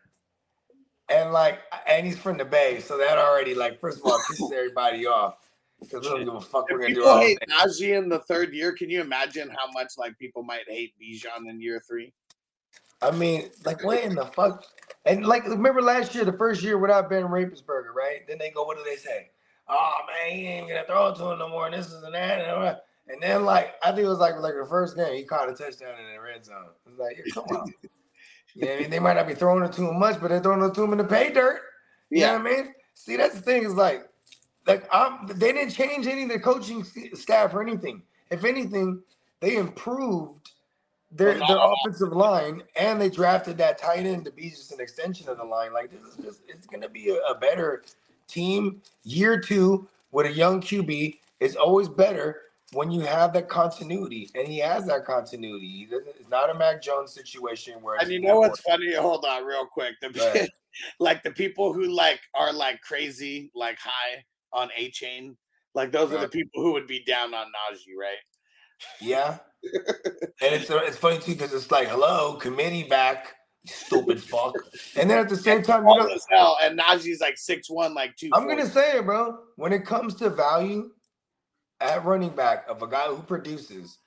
And 1.09 1.33
like 1.33 1.61
and 1.87 2.07
he's 2.07 2.19
from 2.19 2.37
the 2.37 2.45
Bay, 2.45 2.81
so 2.81 2.99
that 2.99 3.19
already 3.19 3.55
like 3.55 3.81
first 3.81 3.99
of 3.99 4.05
all 4.05 4.19
pisses 4.31 4.53
everybody 4.53 5.07
off. 5.07 5.37
Because 5.81 6.03
we 6.03 6.09
don't 6.09 6.25
give 6.25 6.35
a 6.35 6.41
fuck 6.41 6.71
we're 6.71 6.79
gonna 6.79 6.89
do 6.89 6.95
People 7.01 7.11
all 7.11 7.21
hate. 7.21 7.39
Najee 7.49 7.97
in 7.97 8.09
the 8.09 8.21
third 8.21 8.53
year. 8.53 8.73
Can 8.73 8.89
you 8.89 9.01
imagine 9.01 9.49
how 9.51 9.71
much 9.73 9.93
like 9.99 10.19
people 10.19 10.43
might 10.43 10.69
hate 10.69 10.95
Bijan 11.01 11.49
in 11.49 11.61
year 11.61 11.83
three? 11.87 12.13
I 13.03 13.11
mean, 13.11 13.51
like 13.65 13.85
what 13.85 14.03
in 14.03 14.15
the 14.15 14.27
fuck? 14.27 14.65
And 15.05 15.27
like 15.27 15.45
remember 15.47 15.83
last 15.83 16.15
year, 16.15 16.25
the 16.25 16.33
first 16.33 16.63
year 16.63 16.79
without 16.79 17.11
Ben 17.11 17.25
Roethlisberger, 17.25 17.95
right? 17.95 18.27
Then 18.27 18.39
they 18.39 18.51
go, 18.51 18.65
what 18.65 18.79
do 18.79 18.85
they 18.85 18.97
say? 18.97 19.31
Oh 19.69 19.93
man, 20.07 20.37
he 20.37 20.47
ain't 20.47 20.69
gonna 20.69 20.85
throw 20.87 21.09
it 21.09 21.17
to 21.17 21.33
him 21.33 21.39
no 21.39 21.49
more. 21.49 21.67
And 21.67 21.75
this 21.75 21.87
is 21.87 22.03
and 22.03 22.15
that. 22.15 22.41
And, 22.41 22.51
all 22.51 22.63
that. 22.63 22.85
And 23.09 23.23
then 23.23 23.45
like 23.45 23.75
I 23.83 23.91
think 23.91 24.05
it 24.05 24.09
was 24.09 24.19
like 24.19 24.37
like 24.37 24.55
the 24.55 24.67
first 24.69 24.97
game, 24.97 25.15
he 25.15 25.25
caught 25.25 25.49
a 25.49 25.55
touchdown 25.55 25.95
in 25.99 26.15
the 26.15 26.21
red 26.21 26.45
zone. 26.45 26.67
It's 26.87 26.99
like, 26.99 27.17
yeah, 27.17 27.33
come 27.33 27.45
on. 27.45 27.73
yeah, 28.55 28.73
I 28.73 28.81
mean, 28.81 28.91
they 28.91 28.99
might 28.99 29.15
not 29.15 29.27
be 29.27 29.35
throwing 29.35 29.65
it 29.65 29.73
too 29.73 29.93
much, 29.93 30.21
but 30.21 30.29
they're 30.29 30.41
throwing 30.41 30.63
it 30.63 30.75
to 30.75 30.83
him 30.83 30.93
in 30.93 30.99
the 30.99 31.05
pay 31.05 31.33
dirt. 31.33 31.61
You 32.11 32.21
Yeah. 32.21 32.39
know 32.39 32.45
what 32.45 32.53
I 32.53 32.57
mean? 32.57 32.75
See, 32.95 33.17
that's 33.17 33.35
the 33.35 33.41
thing 33.41 33.65
is 33.65 33.75
like, 33.75 34.09
like 34.67 34.87
I'm, 34.93 35.27
they 35.27 35.53
didn't 35.53 35.73
change 35.73 36.07
any 36.07 36.25
of 36.25 36.29
the 36.29 36.39
coaching 36.39 36.85
staff 37.15 37.55
or 37.55 37.63
anything. 37.63 38.03
If 38.31 38.45
anything, 38.45 39.03
they 39.41 39.57
improved 39.57 40.53
their, 41.11 41.35
their 41.35 41.59
offensive 41.59 42.13
line 42.13 42.63
and 42.77 43.01
they 43.01 43.11
drafted 43.11 43.59
that 43.59 43.79
tight 43.79 44.07
end 44.07 44.25
to 44.25 44.31
be 44.31 44.51
just 44.51 44.73
an 44.73 44.81
extension 44.81 45.29
of 45.29 45.39
the 45.39 45.45
line. 45.45 45.73
Like 45.73 45.91
this 45.91 46.03
is 46.03 46.17
just 46.23 46.43
it's 46.49 46.67
gonna 46.67 46.89
be 46.89 47.11
a, 47.11 47.17
a 47.31 47.35
better 47.35 47.83
team 48.29 48.81
year 49.05 49.39
two 49.39 49.89
with 50.13 50.27
a 50.27 50.33
young 50.33 50.61
QB 50.61 51.19
is 51.41 51.57
always 51.57 51.89
better 51.89 52.43
when 52.73 52.91
you 52.91 53.01
have 53.03 53.33
that 53.35 53.49
continuity, 53.49 54.31
and 54.35 54.49
he 54.49 54.59
has 54.59 54.87
that 54.87 55.05
continuity. 55.05 55.89
It's 55.91 56.29
not 56.31 56.51
a 56.51 56.55
Mac 56.55 56.83
Jones 56.83 57.13
situation 57.13 57.75
where 57.83 57.99
And 58.01 58.11
you 58.11 58.21
know 58.21 58.41
what's 58.41 58.61
funny? 58.61 58.95
Hold 58.95 59.25
on, 59.25 59.45
real 59.45 59.67
quick. 59.67 59.95
The, 60.01 60.49
like 60.99 61.23
the 61.23 61.31
people 61.31 61.73
who 61.73 61.87
like 61.87 62.21
are 62.35 62.53
like 62.53 62.81
crazy, 62.81 63.51
like 63.55 63.79
high 63.79 64.25
on 64.53 64.71
Achane, 64.79 65.37
like 65.75 65.93
those 65.93 66.13
are 66.13 66.21
the 66.21 66.29
people 66.29 66.63
who 66.63 66.73
would 66.73 66.87
be 66.87 67.03
down 67.05 67.35
on 67.35 67.47
Najee, 67.47 67.99
right? 67.99 68.17
Yeah. 69.01 69.39
and 70.43 70.55
it's 70.55 70.71
uh, 70.71 70.81
it's 70.83 70.97
funny 70.97 71.19
too 71.19 71.33
because 71.33 71.53
it's 71.53 71.71
like, 71.71 71.89
hello, 71.89 72.35
committee 72.35 72.85
back, 72.85 73.35
stupid 73.67 74.23
fuck. 74.23 74.55
And 74.97 75.09
then 75.09 75.19
at 75.19 75.29
the 75.29 75.37
same 75.37 75.63
time, 75.63 75.87
you 75.87 75.97
know, 75.97 76.17
hell, 76.31 76.59
and 76.63 76.79
Najee's 76.79 77.21
like 77.21 77.39
six 77.39 77.71
one, 77.71 77.95
like 77.95 78.17
two. 78.17 78.31
I'm 78.33 78.49
gonna 78.49 78.67
say 78.67 78.99
it, 78.99 79.05
bro. 79.05 79.39
When 79.57 79.73
it 79.73 79.85
comes 79.85 80.15
to 80.17 80.31
value 80.31 80.91
at 81.83 82.05
running 82.05 82.31
back 82.31 82.65
of 82.69 82.83
a 82.83 82.87
guy 82.87 83.07
who 83.07 83.23
produces 83.23 83.99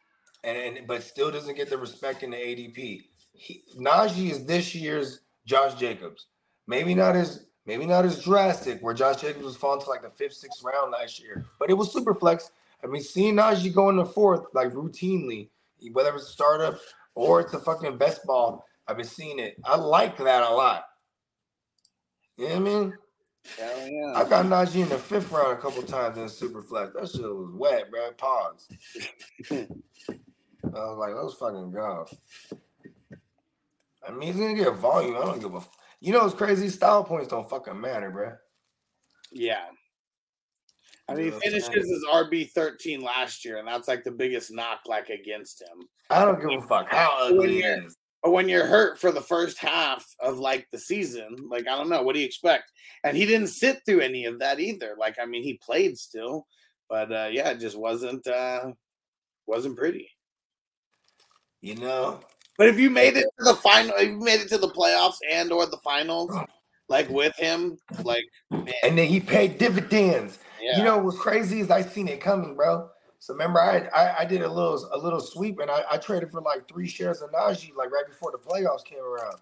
and, 0.43 0.57
and 0.57 0.87
but 0.87 1.03
still 1.03 1.31
doesn't 1.31 1.55
get 1.55 1.69
the 1.69 1.77
respect 1.77 2.23
in 2.23 2.31
the 2.31 2.37
ADP, 2.37 3.03
he, 3.33 3.63
Najee 3.77 4.31
is 4.31 4.45
this 4.45 4.73
year's 4.73 5.21
Josh 5.45 5.75
Jacobs. 5.75 6.27
Maybe 6.67 6.95
not 6.95 7.15
as 7.15 7.45
maybe 7.65 7.85
not 7.85 8.05
as 8.05 8.23
drastic 8.23 8.79
where 8.81 8.93
Josh 8.93 9.21
Jacobs 9.21 9.45
was 9.45 9.57
falling 9.57 9.81
to 9.81 9.89
like 9.89 10.01
the 10.01 10.09
fifth, 10.09 10.33
sixth 10.33 10.63
round 10.63 10.91
last 10.91 11.21
year, 11.21 11.45
but 11.59 11.69
it 11.69 11.73
was 11.73 11.91
super 11.91 12.13
flex. 12.13 12.51
I 12.83 12.87
mean, 12.87 13.01
seeing 13.01 13.35
Najee 13.35 13.73
go 13.73 13.89
in 13.89 13.95
the 13.97 14.05
fourth 14.05 14.45
like 14.53 14.71
routinely, 14.71 15.49
whether 15.91 16.13
it's 16.15 16.29
a 16.29 16.31
startup 16.31 16.79
or 17.15 17.41
it's 17.41 17.53
a 17.53 17.59
fucking 17.59 17.97
best 17.97 18.25
ball, 18.25 18.65
I've 18.87 18.97
been 18.97 19.05
seeing 19.05 19.39
it. 19.39 19.57
I 19.63 19.77
like 19.77 20.17
that 20.17 20.43
a 20.43 20.53
lot. 20.53 20.85
You 22.37 22.49
know 22.49 22.51
what 22.51 22.59
I 22.59 22.63
mean? 22.63 22.93
Hell 23.59 23.87
yeah. 23.87 24.13
I 24.15 24.27
got 24.27 24.45
Najee 24.45 24.81
in 24.83 24.89
the 24.89 24.97
fifth 24.97 25.31
round 25.31 25.53
a 25.53 25.61
couple 25.61 25.83
times 25.83 26.17
in 26.17 26.27
super 26.29 26.61
flex. 26.61 26.93
That 26.93 27.09
shit 27.09 27.21
was 27.21 27.51
wet, 27.53 27.89
bro. 27.91 28.11
Pause. 28.17 28.67
I 29.51 29.67
was 30.63 30.97
like, 30.97 31.13
let's 31.15 31.35
fucking 31.35 31.71
go. 31.71 32.05
I 34.07 34.11
mean, 34.11 34.21
he's 34.33 34.35
gonna 34.41 34.55
get 34.55 34.73
volume. 34.75 35.15
I 35.15 35.21
don't 35.21 35.39
give 35.39 35.53
a. 35.53 35.57
F- 35.57 35.69
you 36.01 36.11
know, 36.13 36.25
it's 36.25 36.35
crazy. 36.35 36.69
Style 36.69 37.03
points 37.03 37.29
don't 37.29 37.49
fucking 37.49 37.79
matter, 37.79 38.09
bro. 38.09 38.33
Yeah. 39.31 39.65
I 41.07 41.13
mean, 41.13 41.25
he 41.27 41.31
Yeah, 41.31 41.39
finished 41.39 41.73
his 41.73 42.05
RB 42.11 42.51
thirteen 42.51 43.01
last 43.01 43.45
year, 43.45 43.57
and 43.57 43.67
that's 43.67 43.87
like 43.87 44.03
the 44.03 44.11
biggest 44.11 44.51
knock 44.51 44.81
like 44.87 45.09
against 45.09 45.61
him. 45.61 45.87
I 46.09 46.25
don't 46.25 46.39
give 46.39 46.63
a 46.63 46.67
fuck 46.67 46.87
how 46.91 47.17
ugly 47.21 47.63
you're- 47.63 47.85
is. 47.85 47.95
But 48.25 48.31
when 48.31 48.49
you're 48.49 48.65
hurt 48.65 48.99
for 48.99 49.11
the 49.11 49.21
first 49.21 49.59
half 49.59 50.03
of 50.19 50.39
like 50.39 50.67
the 50.71 50.79
season, 50.79 51.35
like 51.47 51.67
I 51.67 51.77
don't 51.77 51.89
know, 51.89 52.01
what 52.01 52.15
do 52.15 52.19
you 52.19 52.25
expect? 52.25 52.71
And 53.03 53.15
he 53.15 53.23
didn't 53.23 53.49
sit 53.49 53.81
through 53.85 53.99
any 53.99 54.25
of 54.25 54.39
that 54.39 54.59
either. 54.59 54.95
Like 54.97 55.17
I 55.21 55.27
mean, 55.27 55.43
he 55.43 55.59
played 55.63 55.95
still, 55.95 56.47
but 56.89 57.11
uh 57.11 57.29
yeah, 57.31 57.51
it 57.51 57.59
just 57.59 57.77
wasn't 57.77 58.25
uh 58.25 58.71
wasn't 59.45 59.77
pretty. 59.77 60.09
You 61.61 61.75
know, 61.75 62.19
But 62.57 62.67
if 62.69 62.79
you 62.79 62.89
made 62.89 63.15
it 63.15 63.27
to 63.37 63.45
the 63.45 63.57
final, 63.57 63.93
if 63.95 64.07
you 64.09 64.19
made 64.19 64.41
it 64.41 64.49
to 64.49 64.57
the 64.57 64.69
playoffs 64.69 65.17
and 65.29 65.51
or 65.51 65.67
the 65.67 65.77
finals, 65.83 66.35
like 66.89 67.07
with 67.09 67.35
him, 67.35 67.77
like 68.01 68.25
man, 68.49 68.73
and 68.81 68.97
then 68.97 69.07
he 69.07 69.19
paid 69.19 69.59
dividends. 69.59 70.39
yeah. 70.59 70.79
You 70.79 70.83
know 70.83 70.97
what's 70.97 71.19
crazy 71.19 71.59
is 71.59 71.69
I 71.69 71.83
seen 71.83 72.07
it 72.07 72.21
coming, 72.21 72.55
bro. 72.55 72.89
So 73.25 73.33
remember, 73.33 73.59
I, 73.59 73.79
I 73.91 74.19
I 74.19 74.25
did 74.25 74.43
a 74.43 74.47
little 74.47 74.87
a 74.93 74.97
little 74.99 75.19
sweep, 75.19 75.57
and 75.59 75.71
I, 75.71 75.81
I 75.89 75.97
traded 75.97 76.29
for 76.29 76.41
like 76.41 76.67
three 76.67 76.87
shares 76.87 77.23
of 77.23 77.31
Najee, 77.31 77.75
like 77.75 77.89
right 77.89 78.05
before 78.07 78.31
the 78.31 78.37
playoffs 78.37 78.85
came 78.85 78.99
around. 78.99 79.37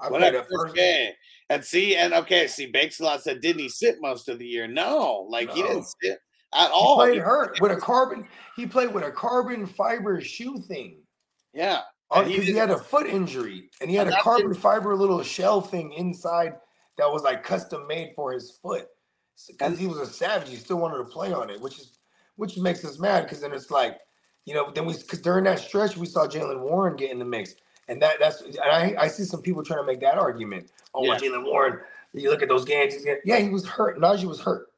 I 0.00 0.08
What 0.08 0.22
played 0.22 0.34
a 0.34 0.42
first 0.44 0.74
game. 0.74 1.12
And 1.50 1.62
see, 1.62 1.96
and 1.96 2.14
okay, 2.14 2.46
see, 2.46 2.72
Bakeslot 2.72 3.20
said, 3.20 3.42
didn't 3.42 3.60
he 3.60 3.68
sit 3.68 4.00
most 4.00 4.30
of 4.30 4.38
the 4.38 4.46
year? 4.46 4.66
No, 4.66 5.26
like 5.28 5.50
he 5.50 5.60
didn't 5.60 5.84
sit 6.02 6.18
at 6.54 6.68
He 6.68 6.72
all. 6.72 6.96
played 6.96 7.12
He- 7.12 7.20
hurt 7.20 7.60
with 7.60 7.72
a 7.72 7.76
carbon. 7.76 8.26
He 8.56 8.64
played 8.64 8.94
with 8.94 9.04
a 9.04 9.10
carbon 9.10 9.66
fiber 9.66 10.22
shoe 10.22 10.58
thing. 10.58 11.02
Yeah. 11.52 11.80
Uh, 12.10 12.24
because 12.24 12.46
he 12.46 12.52
he, 12.52 12.58
had 12.58 12.70
a 12.70 12.78
foot 12.78 13.06
injury 13.06 13.68
and 13.82 13.90
he 13.90 13.96
had 13.96 14.06
And 14.06 14.16
a 14.16 14.20
carbon 14.22 14.54
fiber 14.54 14.96
little 14.96 15.22
shell 15.22 15.60
thing 15.60 15.92
inside 15.92 16.54
that 16.96 17.12
was 17.12 17.22
like 17.22 17.44
custom 17.44 17.86
made 17.86 18.12
for 18.16 18.32
his 18.32 18.58
foot. 18.62 18.86
Because 19.46 19.78
he 19.78 19.86
was 19.86 19.98
a 19.98 20.06
savage, 20.06 20.48
he 20.48 20.56
still 20.56 20.78
wanted 20.78 20.96
to 20.96 21.04
play 21.04 21.34
on 21.34 21.50
it, 21.50 21.60
which 21.60 21.78
is 21.78 21.98
which 22.36 22.56
makes 22.58 22.84
us 22.84 22.98
mad. 22.98 23.24
Because 23.24 23.40
then 23.40 23.52
it's 23.52 23.70
like, 23.70 23.98
you 24.44 24.54
know, 24.54 24.70
then 24.70 24.86
we 24.86 24.94
because 24.94 25.20
during 25.20 25.44
that 25.44 25.58
stretch 25.58 25.96
we 25.96 26.06
saw 26.06 26.26
Jaylen 26.26 26.60
Warren 26.60 26.96
get 26.96 27.10
in 27.10 27.18
the 27.18 27.24
mix, 27.24 27.54
and 27.88 28.00
that 28.02 28.18
that's 28.18 28.40
and 28.42 28.58
I 28.60 28.94
I 28.98 29.08
see 29.08 29.24
some 29.24 29.42
people 29.42 29.62
trying 29.62 29.80
to 29.80 29.86
make 29.86 30.00
that 30.00 30.18
argument. 30.18 30.70
Oh, 30.94 31.04
Yeah. 31.04 31.16
Jaylen 31.18 31.44
Warren, 31.44 31.80
you 32.12 32.30
look 32.30 32.42
at 32.42 32.48
those 32.48 32.64
games. 32.64 32.94
Yeah, 33.24 33.38
he 33.38 33.48
was 33.48 33.66
hurt. 33.66 33.98
Najee 33.98 34.24
was 34.24 34.40
hurt. 34.40 34.68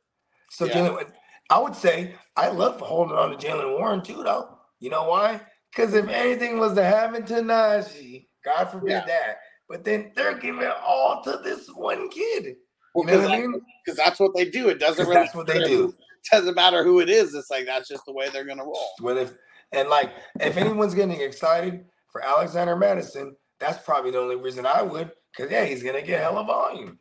So 0.51 0.67
Yeah. 0.67 0.75
Jaylen, 0.75 1.11
I 1.51 1.59
would 1.59 1.75
say 1.75 2.15
I 2.37 2.49
love 2.49 2.81
holding 2.81 3.17
on 3.17 3.31
to 3.31 3.37
Jaylen 3.37 3.79
Warren 3.79 4.03
too, 4.03 4.23
though. 4.23 4.59
You 4.81 4.91
know 4.91 5.09
why? 5.09 5.41
Because 5.71 5.95
if 5.95 6.09
anything 6.09 6.59
was 6.59 6.75
to 6.75 6.85
happen 6.85 7.25
to 7.27 7.35
Najee, 7.35 8.27
God 8.45 8.67
forbid 8.67 8.91
Yeah. 8.91 9.07
that. 9.07 9.39
But 9.69 9.83
then 9.83 10.13
they're 10.15 10.37
giving 10.39 10.63
it 10.63 10.75
all 10.87 11.23
to 11.25 11.41
this 11.43 11.69
one 11.69 12.11
kid. 12.11 12.57
Well, 12.95 13.07
you 13.07 13.13
know 13.13 13.23
because 13.23 13.31
I 13.31 13.41
mean? 13.41 13.63
that's, 13.87 13.99
that's 13.99 14.21
what 14.21 14.35
they 14.35 14.51
do. 14.51 14.69
It 14.69 14.79
doesn't 14.79 15.07
really 15.07 15.23
that's 15.23 15.35
what 15.35 15.47
they 15.47 15.65
do. 15.65 15.95
Who- 16.31 16.37
Doesn't 16.39 16.55
matter 16.55 16.83
who 16.85 17.01
it 17.01 17.09
is. 17.09 17.35
It's 17.35 17.51
like 17.51 17.67
that's 17.67 17.89
just 17.89 18.05
the 18.07 18.13
way 18.13 18.29
they're 18.29 18.45
gonna 18.45 18.65
roll. 18.65 18.89
Well, 19.01 19.19
if 19.19 19.33
and 19.73 19.89
like 19.89 20.13
if 20.41 20.57
anyone's 20.57 20.95
getting 20.95 21.21
excited 21.21 21.85
for 22.11 22.25
Alexander 22.25 22.77
Mattison, 22.77 23.37
that's 23.59 23.83
probably 23.85 24.11
the 24.11 24.19
only 24.21 24.37
reason 24.37 24.67
I 24.67 24.83
would. 24.83 25.11
Because 25.37 25.51
yeah, 25.51 25.65
he's 25.65 25.83
gonna 25.83 26.03
get 26.03 26.21
hella 26.23 26.45
volume. 26.45 26.99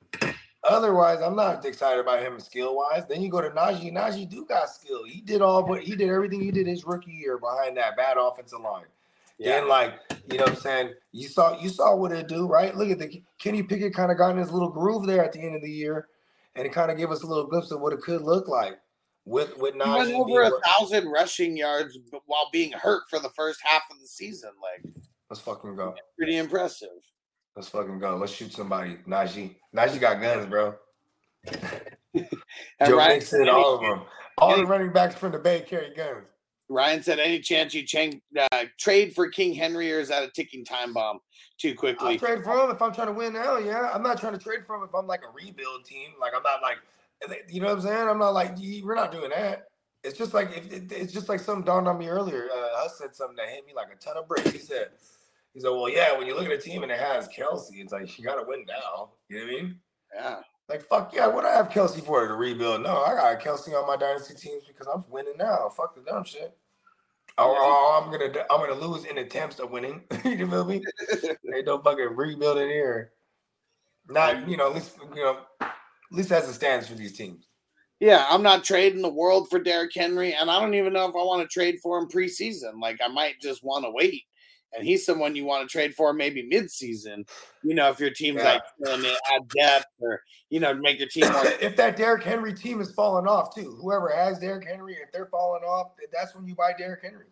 Otherwise, 0.66 1.22
I'm 1.22 1.36
not 1.36 1.66
excited 1.66 2.00
about 2.00 2.22
him 2.22 2.40
skill 2.40 2.76
wise. 2.78 3.06
Then 3.06 3.22
you 3.22 3.30
go 3.30 3.42
to 3.42 3.50
Najee. 3.50 3.92
Najee 3.92 4.30
do 4.30 4.46
got 4.46 4.70
skill. 4.70 5.04
He 5.04 5.20
did 5.20 5.42
all, 5.42 5.62
but 5.62 5.84
he 5.84 5.96
did 5.96 6.10
everything 6.10 6.40
he 6.42 6.52
did 6.52 6.68
his 6.68 6.86
rookie 6.86 7.12
year 7.12 7.38
behind 7.38 7.76
that 7.78 7.98
bad 7.98 8.16
offensive 8.18 8.62
line. 8.62 8.86
Then 9.40 9.68
like 9.68 9.96
you 10.32 10.38
know 10.38 10.46
what 10.46 10.54
I'm 10.54 10.60
saying, 10.60 10.94
you 11.12 11.28
saw 11.28 11.60
you 11.60 11.68
saw 11.70 11.96
what 11.96 12.12
it 12.14 12.28
do, 12.30 12.48
right? 12.48 12.76
Look 12.76 12.90
at 12.90 13.00
the 13.00 13.22
Kenny 13.40 13.62
Pickett 13.62 13.94
kind 13.94 14.12
of 14.12 14.18
got 14.18 14.32
in 14.32 14.38
his 14.38 14.52
little 14.52 14.70
groove 14.70 15.06
there 15.06 15.24
at 15.24 15.34
the 15.34 15.42
end 15.42 15.56
of 15.56 15.62
the 15.62 15.70
year, 15.72 16.08
and 16.56 16.66
it 16.66 16.72
kind 16.72 16.90
of 16.92 16.98
gave 16.98 17.12
us 17.12 17.24
a 17.24 17.28
little 17.28 17.46
glimpse 17.48 17.72
of 17.72 17.82
what 17.82 17.92
it 17.94 18.00
could 18.02 18.22
look 18.22 18.48
like 18.48 18.80
with 19.26 19.58
with 19.58 19.74
He 19.76 19.80
Najee. 19.80 19.98
went 19.98 20.14
over 20.14 20.42
a 20.44 20.52
thousand 20.68 21.10
rushing 21.10 21.56
yards 21.58 21.98
while 22.26 22.50
being 22.52 22.72
hurt 22.74 23.04
for 23.10 23.20
the 23.20 23.30
first 23.30 23.60
half 23.64 23.84
of 23.92 24.00
the 24.00 24.08
season. 24.08 24.52
Like 24.62 24.94
Let's 25.30 25.42
fucking 25.42 25.76
go. 25.76 25.96
pretty 26.18 26.38
impressive. 26.38 26.90
Let's 27.56 27.70
fucking 27.70 28.00
go. 28.00 28.18
Let's 28.18 28.34
shoot 28.34 28.52
somebody. 28.54 28.98
Najee. 29.08 29.56
Najee 29.76 30.00
got 30.00 30.22
guns, 30.22 30.48
bro. 30.48 30.76
And 32.16 32.90
Joe 32.90 32.98
Ryan 32.98 33.10
Mixon, 33.18 33.40
said, 33.40 33.50
all 33.50 33.76
of 33.76 33.82
them. 33.82 34.02
All 34.38 34.56
the 34.56 34.66
running 34.68 34.92
backs 34.94 35.16
from 35.16 35.32
the 35.32 35.40
Bay 35.40 35.62
carry 35.68 35.94
guns. 35.96 36.26
Ryan 36.70 37.02
said, 37.02 37.20
"Any 37.20 37.40
chance 37.40 37.74
you 37.74 37.84
change 37.84 38.22
uh, 38.40 38.66
trade 38.80 39.14
for 39.16 39.30
King 39.30 39.54
Henry, 39.54 39.92
or 39.92 40.00
is 40.00 40.10
that 40.10 40.24
a 40.24 40.30
ticking 40.30 40.64
time 40.64 40.94
bomb 40.94 41.20
too 41.60 41.70
I'll 41.70 41.76
quickly?" 41.76 42.18
trade 42.20 42.44
for 42.44 42.52
him 42.64 42.70
if 42.70 42.82
I'm 42.82 42.94
trying 42.94 43.08
to 43.08 43.14
win 43.14 43.34
now. 43.34 43.58
Yeah, 43.58 43.90
I'm 43.94 44.04
not 44.04 44.20
trying 44.20 44.34
to 44.34 44.40
trade 44.40 44.62
for 44.68 44.76
him 44.76 44.84
if 44.84 44.94
I'm 44.94 45.08
like 45.08 45.22
a 45.28 45.32
rebuild 45.34 45.86
team. 45.86 46.12
Like 46.22 46.34
I'm 46.36 46.44
not 46.44 46.62
like, 46.62 46.78
you 47.50 47.62
know 47.62 47.68
what 47.68 47.78
I'm 47.78 47.82
saying? 47.82 48.08
I'm 48.10 48.20
not 48.20 48.34
like 48.34 48.58
we're 48.84 48.96
not 48.96 49.12
doing 49.12 49.30
that. 49.30 49.66
It's 50.04 50.18
just 50.18 50.34
like 50.34 50.56
if 50.56 50.72
it, 50.72 50.92
it's 50.92 51.14
just 51.14 51.30
like 51.30 51.40
something 51.40 51.64
dawned 51.64 51.88
on 51.88 51.98
me 51.98 52.08
earlier. 52.08 52.50
Uh, 52.54 52.68
Huss 52.74 52.98
said 52.98 53.16
something 53.16 53.38
that 53.38 53.50
hit 53.50 53.66
me 53.66 53.74
like 53.74 53.88
a 53.94 53.96
ton 53.96 54.18
of 54.18 54.28
bricks. 54.28 54.52
He 54.52 54.58
said, 54.58 54.90
he 55.54 55.62
said, 55.62 55.70
well, 55.70 55.90
yeah, 55.90 56.18
when 56.18 56.28
you 56.28 56.36
look 56.36 56.46
at 56.46 56.52
a 56.52 56.58
team 56.58 56.84
and 56.84 56.92
it 56.92 57.00
has 57.00 57.30
Kelce, 57.30 57.70
it's 57.74 57.94
like 57.94 58.18
you 58.18 58.26
gotta 58.26 58.44
win 58.46 58.66
now. 58.68 59.12
You 59.30 59.40
know 59.40 59.46
what 59.46 59.52
I 59.52 59.62
mean? 59.62 59.80
Yeah. 60.14 60.40
Like 60.70 60.82
fuck 60.84 61.14
yeah, 61.14 61.28
what 61.28 61.46
I 61.46 61.56
have 61.56 61.70
Kelce 61.70 62.04
for 62.04 62.28
to 62.28 62.34
rebuild? 62.34 62.84
No, 62.84 63.04
I 63.04 63.14
got 63.16 63.42
Kelce 63.42 63.74
on 63.80 63.88
my 63.88 63.98
dynasty 63.98 64.34
teams 64.34 64.64
because 64.66 64.88
I'm 64.88 65.04
winning 65.10 65.38
now. 65.38 65.70
Fuck 65.70 65.96
the 65.96 66.02
dumb 66.02 66.24
shit. 66.24 66.58
Or, 67.38 67.58
or 67.58 67.98
I'm 67.98 68.12
gonna 68.12 68.46
I'm 68.50 68.60
gonna 68.60 68.76
lose 68.76 69.06
in 69.06 69.18
attempts 69.18 69.60
of 69.60 69.72
winning. 69.72 70.04
you 70.26 70.48
feel 70.48 70.66
me? 70.66 70.82
they 71.52 71.64
don't 71.64 71.84
fucking 71.84 72.16
rebuild 72.16 72.58
it 72.58 72.70
here. 72.70 73.12
Not 74.08 74.48
you 74.48 74.56
know 74.56 74.68
at 74.70 74.76
least 74.76 74.98
you 75.16 75.24
know 75.24 75.40
at 76.12 76.18
least 76.18 76.32
as 76.32 76.48
it 76.48 76.54
stands 76.54 76.88
for 76.88 76.96
these 76.96 77.18
teams. 77.18 77.48
Yeah, 78.00 78.26
I'm 78.30 78.44
not 78.44 78.64
trading 78.64 79.02
the 79.02 79.10
world 79.10 79.50
for 79.50 79.60
Derrick 79.60 79.92
Henry, 79.96 80.34
and 80.34 80.52
I 80.52 80.60
don't 80.60 80.74
even 80.74 80.94
know 80.94 81.06
if 81.08 81.16
I 81.16 81.24
want 81.24 81.42
to 81.42 81.48
trade 81.48 81.80
for 81.82 81.98
him 81.98 82.10
preseason. 82.10 82.82
Like 82.82 83.00
I 83.04 83.08
might 83.08 83.40
just 83.42 83.64
want 83.64 83.86
to 83.86 83.92
wait. 83.92 84.24
And 84.76 84.84
he's 84.84 85.06
someone 85.06 85.36
you 85.36 85.46
want 85.46 85.70
to 85.70 85.72
trade 85.72 85.94
for 85.94 86.14
maybe 86.14 86.50
midseason. 86.52 87.28
You 87.64 87.76
know, 87.76 87.90
if 87.92 88.00
your 88.00 88.10
team's 88.10 88.38
Yeah. 88.38 88.54
like 88.54 88.64
filling 88.84 89.06
it 89.06 89.18
at 89.36 89.48
depth 89.50 89.86
or 90.00 90.20
you 90.50 90.60
know, 90.60 90.74
make 90.74 90.98
your 91.00 91.08
team 91.08 91.32
more 91.32 91.46
if 91.62 91.76
that 91.78 91.96
Derrick 91.96 92.24
Henry 92.24 92.54
team 92.54 92.82
is 92.82 92.92
falling 92.92 93.28
off 93.28 93.54
too, 93.56 93.78
whoever 93.80 94.10
has 94.10 94.40
Derrick 94.40 94.68
Henry, 94.68 94.94
if 94.94 95.12
they're 95.12 95.28
falling 95.28 95.64
off, 95.64 95.92
that's 96.12 96.36
when 96.36 96.48
you 96.48 96.56
buy 96.56 96.74
Derrick 96.78 97.04
Henry. 97.04 97.28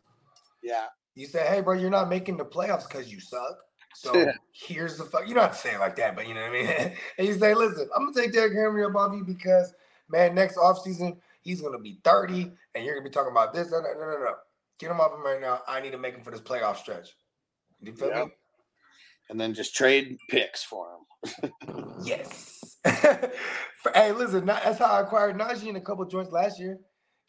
Yeah. 0.62 0.86
You 1.16 1.26
say, 1.28 1.46
hey, 1.48 1.62
bro, 1.62 1.74
you're 1.74 1.90
not 1.90 2.08
making 2.10 2.38
the 2.38 2.46
playoffs 2.46 2.88
because 2.88 3.12
you 3.12 3.20
suck. 3.20 3.58
So 3.96 4.32
here's 4.52 4.98
the 4.98 5.04
fuck. 5.06 5.28
You 5.28 5.34
don't 5.34 5.44
have 5.44 5.54
to 5.54 5.58
say 5.58 5.76
it 5.76 5.80
like 5.80 5.96
that, 5.98 6.16
but 6.16 6.28
you 6.28 6.34
know 6.34 6.42
what 6.42 6.50
I 6.50 6.54
mean? 6.54 6.68
and 7.18 7.28
you 7.28 7.38
say, 7.38 7.54
listen, 7.54 7.90
I'm 7.96 8.06
gonna 8.06 8.20
take 8.20 8.34
Derrick 8.34 8.54
Henry 8.54 8.84
above 8.84 9.14
you 9.14 9.24
because 9.24 9.74
man, 10.10 10.34
next 10.36 10.58
offseason, 10.58 11.18
he's 11.42 11.62
gonna 11.62 11.80
be 11.80 12.00
30, 12.04 12.52
and 12.76 12.86
you're 12.86 12.96
gonna 12.96 13.08
be 13.08 13.14
talking 13.14 13.32
about 13.32 13.54
this. 13.54 13.72
No, 13.72 13.80
no, 13.82 13.94
no, 13.94 14.00
no, 14.00 14.18
no. 14.20 14.34
Get 14.80 14.90
him 14.92 15.00
off 15.00 15.14
him 15.14 15.24
right 15.24 15.40
now. 15.40 15.62
I 15.68 15.80
need 15.80 15.92
to 15.92 15.98
make 15.98 16.16
him 16.16 16.24
for 16.24 16.32
this 16.32 16.42
playoff 16.42 16.78
stretch. 16.78 17.16
You 17.82 17.94
feel 17.94 18.10
Yeah. 18.10 18.26
me? 18.26 18.32
and 19.30 19.40
then 19.40 19.54
just 19.54 19.74
trade 19.74 20.18
picks 20.30 20.62
for 20.62 20.90
him. 21.42 21.52
Yes. 22.04 22.78
For- 22.84 23.92
hey, 23.96 24.12
listen, 24.12 24.46
that's 24.46 24.78
how 24.78 24.88
I 24.88 25.02
acquired 25.02 25.38
Najee 25.38 25.68
in 25.68 25.78
a 25.78 25.82
couple 25.82 26.04
joints 26.06 26.32
last 26.34 26.60
year. 26.60 26.78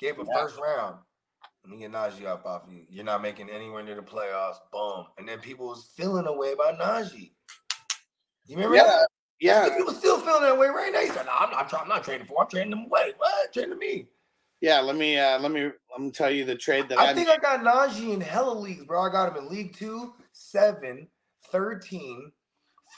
Gave 0.01 0.19
a 0.19 0.25
Yeah. 0.25 0.35
first 0.43 0.59
round. 0.59 0.97
Let 1.65 1.79
me 1.79 1.85
and 1.85 1.95
Najee 1.95 2.27
up 2.27 2.45
off 2.45 2.63
you. 2.69 2.85
You're 2.91 3.05
not 3.05 3.23
making 3.23 3.49
anywhere 3.49 3.83
near 3.85 3.95
the 3.95 4.03
playoffs. 4.03 4.57
Boom. 4.73 5.07
And 5.19 5.29
then 5.29 5.39
people 5.39 5.69
was 5.69 5.91
feeling 5.97 6.27
away 6.27 6.53
about 6.53 6.79
Najee. 6.79 7.33
You 8.47 8.57
remember 8.57 8.77
Yeah, 8.77 8.85
that? 8.85 9.09
yeah. 9.41 9.77
People 9.77 9.93
still 9.93 10.19
feeling 10.21 10.43
that 10.43 10.59
way 10.59 10.69
right 10.69 10.93
now. 10.93 11.01
He 11.01 11.09
said, 11.09 11.27
no, 11.27 11.33
I'm 11.39 11.51
not 11.51 11.69
trying, 11.69 11.83
I'm 11.83 11.89
not 11.89 12.03
trading 12.03 12.27
for. 12.27 12.43
I'm 12.43 12.49
trading 12.49 12.71
them 12.71 12.87
away. 12.87 13.13
What? 13.17 13.53
Trading 13.53 13.71
to 13.71 13.77
me. 13.77 14.09
Yeah, 14.61 14.81
let 14.81 14.95
me 14.95 15.19
uh 15.19 15.41
let 15.41 15.51
me 15.51 15.65
let 15.65 16.01
me 16.01 16.11
tell 16.13 16.31
you 16.31 16.45
the 16.45 16.55
trade 16.55 16.89
that 16.89 16.99
I, 16.99 17.11
I 17.11 17.15
think 17.15 17.29
I 17.29 17.37
got 17.37 17.61
Najee 17.61 18.13
in 18.15 18.21
hella 18.21 18.57
leagues, 18.57 18.85
bro. 18.85 19.03
I 19.03 19.11
got 19.11 19.31
him 19.37 19.43
in 19.43 19.51
League 19.51 19.75
2, 19.75 20.15
7, 20.33 21.09
13, 21.51 22.33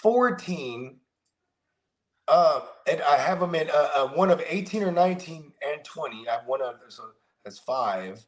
14. 0.02 0.96
Uh, 2.28 2.60
and 2.86 3.02
I 3.02 3.16
have 3.16 3.40
him 3.40 3.54
in 3.54 3.70
uh, 3.70 3.88
uh, 3.96 4.08
one 4.08 4.30
of 4.30 4.42
18 4.46 4.82
or 4.82 4.92
19 4.92 5.52
and 5.66 5.84
20. 5.84 6.28
I 6.28 6.32
have 6.32 6.46
one 6.46 6.60
of 6.60 6.76
so 6.88 7.04
that's 7.44 7.58
five. 7.58 8.24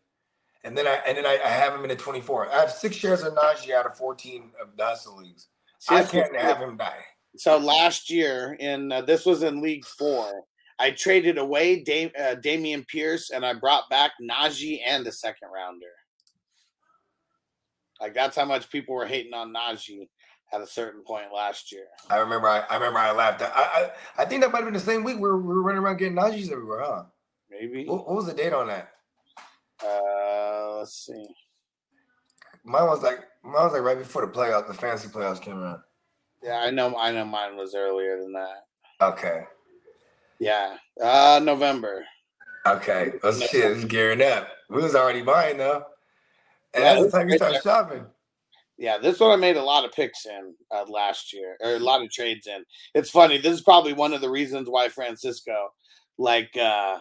And 0.66 0.76
then 0.76 0.88
I 0.88 1.00
and 1.06 1.16
then 1.16 1.24
I, 1.24 1.38
I 1.44 1.48
have 1.48 1.74
him 1.74 1.84
in 1.84 1.92
a 1.92 1.96
24. 1.96 2.52
I 2.52 2.58
have 2.58 2.72
six 2.72 2.96
shares 2.96 3.22
of 3.22 3.34
Najee 3.34 3.70
out 3.70 3.86
of 3.86 3.96
14 3.96 4.50
of 4.60 4.76
the 4.76 5.10
leagues. 5.12 5.46
See, 5.78 5.94
I 5.94 6.02
can't 6.02 6.34
have 6.36 6.58
him 6.58 6.76
die. 6.76 7.04
So 7.36 7.56
last 7.56 8.10
year 8.10 8.56
in 8.58 8.90
uh, 8.90 9.02
this 9.02 9.24
was 9.24 9.44
in 9.44 9.62
League 9.62 9.84
Four. 9.84 10.42
I 10.80 10.90
traded 10.90 11.38
away 11.38 11.82
uh, 11.82 12.34
Dameon 12.34 12.86
Pierce 12.88 13.30
and 13.30 13.46
I 13.46 13.54
brought 13.54 13.88
back 13.88 14.12
Najee 14.20 14.80
and 14.84 15.06
a 15.06 15.12
second 15.12 15.48
rounder. 15.54 15.86
Like 18.00 18.12
that's 18.12 18.36
how 18.36 18.44
much 18.44 18.68
people 18.68 18.96
were 18.96 19.06
hating 19.06 19.34
on 19.34 19.54
Najee 19.54 20.08
at 20.52 20.60
a 20.60 20.66
certain 20.66 21.02
point 21.04 21.32
last 21.32 21.70
year. 21.70 21.86
I 22.10 22.16
remember 22.16 22.48
I, 22.48 22.64
I 22.68 22.74
remember 22.74 22.98
I 22.98 23.12
laughed. 23.12 23.40
I, 23.40 23.46
I 23.54 23.90
I 24.18 24.24
think 24.24 24.42
that 24.42 24.50
might 24.50 24.64
have 24.64 24.66
been 24.66 24.74
the 24.74 24.80
same 24.80 25.04
week 25.04 25.14
we 25.14 25.22
were, 25.22 25.40
we 25.40 25.54
were 25.54 25.62
running 25.62 25.82
around 25.82 25.98
getting 25.98 26.16
Najee's 26.16 26.50
everywhere, 26.50 26.80
huh? 26.80 27.04
Maybe. 27.48 27.86
What, 27.86 28.08
what 28.08 28.16
was 28.16 28.26
the 28.26 28.34
date 28.34 28.52
on 28.52 28.66
that? 28.66 28.95
Uh, 29.84 30.78
let's 30.78 31.06
see. 31.06 31.26
Mine 32.64 32.86
was 32.86 33.02
like 33.02 33.20
mine 33.44 33.64
was 33.64 33.72
like 33.72 33.82
right 33.82 33.98
before 33.98 34.26
the 34.26 34.32
playoffs, 34.32 34.66
the 34.66 34.74
fantasy 34.74 35.08
playoffs 35.08 35.40
came 35.40 35.62
out. 35.62 35.82
Yeah, 36.42 36.58
I 36.58 36.70
know. 36.70 36.96
I 36.96 37.12
know 37.12 37.24
mine 37.24 37.56
was 37.56 37.74
earlier 37.74 38.20
than 38.20 38.32
that. 38.32 38.64
Okay. 39.00 39.44
Yeah, 40.38 40.76
uh, 41.02 41.40
November. 41.42 42.04
Okay. 42.66 43.12
Let's 43.22 43.40
shit. 43.48 43.76
It's 43.76 43.84
gearing 43.84 44.22
up. 44.22 44.48
We 44.68 44.82
was 44.82 44.94
already 44.94 45.22
buying 45.22 45.58
though. 45.58 45.84
And 46.74 46.84
Yeah, 46.84 46.94
that's 46.94 47.12
the 47.12 47.18
time 47.18 47.28
you 47.28 47.36
start 47.36 47.62
shopping. 47.62 48.06
Yeah, 48.78 48.98
this 48.98 49.18
one 49.20 49.30
I 49.30 49.36
made 49.36 49.56
a 49.56 49.62
lot 49.62 49.86
of 49.86 49.92
picks 49.92 50.26
in 50.26 50.54
uh, 50.70 50.84
last 50.86 51.32
year, 51.32 51.56
or 51.60 51.76
a 51.76 51.78
lot 51.78 52.02
of 52.02 52.10
trades 52.10 52.46
in. 52.46 52.62
It's 52.94 53.08
funny. 53.08 53.38
This 53.38 53.54
is 53.54 53.62
probably 53.62 53.94
one 53.94 54.12
of 54.12 54.20
the 54.20 54.28
reasons 54.28 54.68
why 54.68 54.90
Francisco, 54.90 55.72
like, 56.18 56.54
uh, 56.58 56.98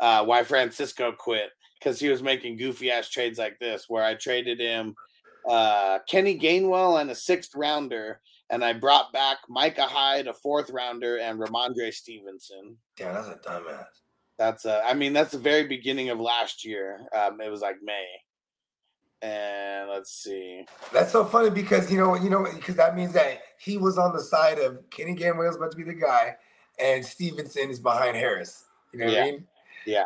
uh, 0.00 0.24
why 0.26 0.44
Francisco 0.44 1.12
quit 1.12 1.50
because 1.78 2.00
he 2.00 2.08
was 2.08 2.22
making 2.22 2.56
goofy 2.56 2.90
ass 2.90 3.08
trades 3.08 3.38
like 3.38 3.58
this, 3.58 3.86
where 3.88 4.04
I 4.04 4.14
traded 4.14 4.60
him 4.60 4.94
uh, 5.48 5.98
Kenny 6.06 6.38
Gainwell 6.38 7.00
and 7.00 7.10
a 7.10 7.14
sixth 7.14 7.54
rounder, 7.54 8.20
and 8.50 8.64
I 8.64 8.72
brought 8.72 9.12
back 9.12 9.38
Micah 9.48 9.86
Hyde, 9.86 10.26
a 10.26 10.34
fourth 10.34 10.70
rounder, 10.70 11.18
and 11.18 11.38
Rhamondre 11.38 11.92
Stevenson. 11.92 12.76
Damn, 12.96 13.14
that's 13.14 13.28
a 13.28 13.36
dumbass. 13.36 13.86
That's 14.38 14.66
uh, 14.66 14.82
I 14.84 14.94
mean, 14.94 15.12
that's 15.12 15.32
the 15.32 15.38
very 15.38 15.66
beginning 15.66 16.10
of 16.10 16.20
last 16.20 16.64
year. 16.64 17.00
Um, 17.12 17.40
it 17.40 17.50
was 17.50 17.60
like 17.60 17.76
May. 17.82 18.06
And 19.20 19.90
let's 19.90 20.12
see. 20.12 20.64
That's 20.92 21.10
so 21.10 21.24
funny 21.24 21.50
because 21.50 21.90
you 21.90 21.98
know, 21.98 22.14
you 22.14 22.30
know, 22.30 22.46
because 22.54 22.76
that 22.76 22.94
means 22.94 23.12
that 23.14 23.40
he 23.58 23.76
was 23.76 23.98
on 23.98 24.14
the 24.14 24.22
side 24.22 24.58
of 24.60 24.78
Kenny 24.90 25.16
Gainwell's 25.16 25.56
about 25.56 25.72
to 25.72 25.76
be 25.76 25.82
the 25.82 25.94
guy, 25.94 26.36
and 26.78 27.04
Stevenson 27.04 27.70
is 27.70 27.80
behind 27.80 28.16
Harris. 28.16 28.64
You 28.92 29.00
know 29.00 29.06
what 29.06 29.14
Yeah. 29.14 29.22
I 29.22 29.30
mean? 29.32 29.46
Yeah. 29.86 30.04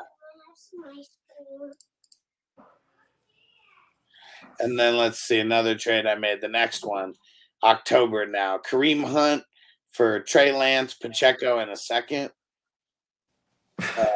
And 4.60 4.78
then 4.78 4.96
let's 4.96 5.18
see 5.18 5.40
another 5.40 5.74
trade 5.74 6.06
I 6.06 6.14
made. 6.14 6.40
The 6.40 6.48
next 6.48 6.84
one, 6.84 7.14
October 7.62 8.26
now. 8.26 8.58
Kareem 8.58 9.04
Hunt 9.04 9.42
for 9.90 10.20
Trey 10.20 10.52
Lance, 10.52 10.94
Pacheco 10.94 11.58
in 11.60 11.68
a 11.68 11.76
second. 11.76 12.30
Uh, 13.78 14.06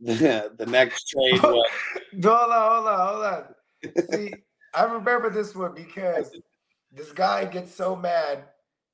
the, 0.00 0.52
the 0.58 0.66
next 0.66 1.08
trade 1.08 1.40
was 1.42 1.68
Hold 2.24 2.50
on, 2.52 2.72
hold 2.72 2.86
on, 2.86 3.06
hold 3.06 3.24
on. 3.24 3.44
See, 4.12 4.34
I 4.74 4.84
remember 4.84 5.30
this 5.30 5.54
one 5.54 5.74
because 5.74 6.36
this 6.90 7.12
guy 7.12 7.44
gets 7.44 7.74
so 7.74 7.96
mad 7.96 8.44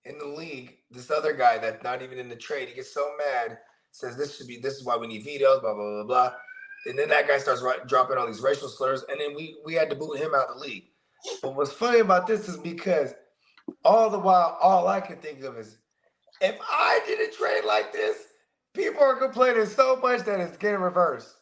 in 0.05 0.19
the 0.19 0.27
league. 0.27 0.77
This 0.91 1.11
other 1.11 1.33
guy 1.33 1.59
that's 1.59 1.83
not 1.83 2.03
even 2.03 2.19
in 2.19 2.29
the 2.29 2.37
trade, 2.37 2.69
he 2.69 2.75
gets 2.75 2.95
so 2.95 3.11
mad, 3.19 3.59
says 3.91 4.17
this 4.17 4.37
should 4.37 4.47
be 4.47 4.59
this 4.59 4.75
is 4.75 4.85
why 4.85 4.97
we 4.97 5.07
need 5.07 5.25
vetoes, 5.25 5.61
blah 5.61 5.75
blah 5.75 6.05
blah 6.05 6.05
blah. 6.05 6.33
And 6.87 6.99
then 6.99 7.09
that 7.09 7.29
guy 7.29 7.39
starts 7.39 7.63
dropping 7.87 8.17
all 8.17 8.27
these 8.27 8.41
racial 8.41 8.69
slurs, 8.69 9.05
and 9.11 9.21
then 9.21 9.35
we 9.35 9.57
we 9.65 9.75
had 9.75 9.91
to 9.91 9.97
boot 9.97 10.19
him 10.19 10.35
out 10.35 10.49
of 10.49 10.57
the 10.57 10.67
league. 10.67 10.91
But 11.43 11.55
what's 11.55 11.73
funny 11.73 11.99
about 12.01 12.27
this 12.27 12.49
is 12.49 12.57
because 12.57 13.15
all 13.85 14.09
the 14.11 14.19
while, 14.19 14.57
all 14.61 14.87
I 14.87 15.01
can 15.01 15.17
think 15.17 15.43
of 15.43 15.59
is 15.59 15.79
if 16.41 16.57
I 16.61 17.01
did 17.07 17.29
a 17.29 17.33
trade 17.33 17.65
like 17.67 17.93
this, 17.93 18.17
people 18.75 19.03
are 19.03 19.17
complaining 19.17 19.67
so 19.67 19.97
much 19.97 20.25
that 20.25 20.41
it's 20.41 20.57
getting 20.57 20.81
reversed. 20.81 21.35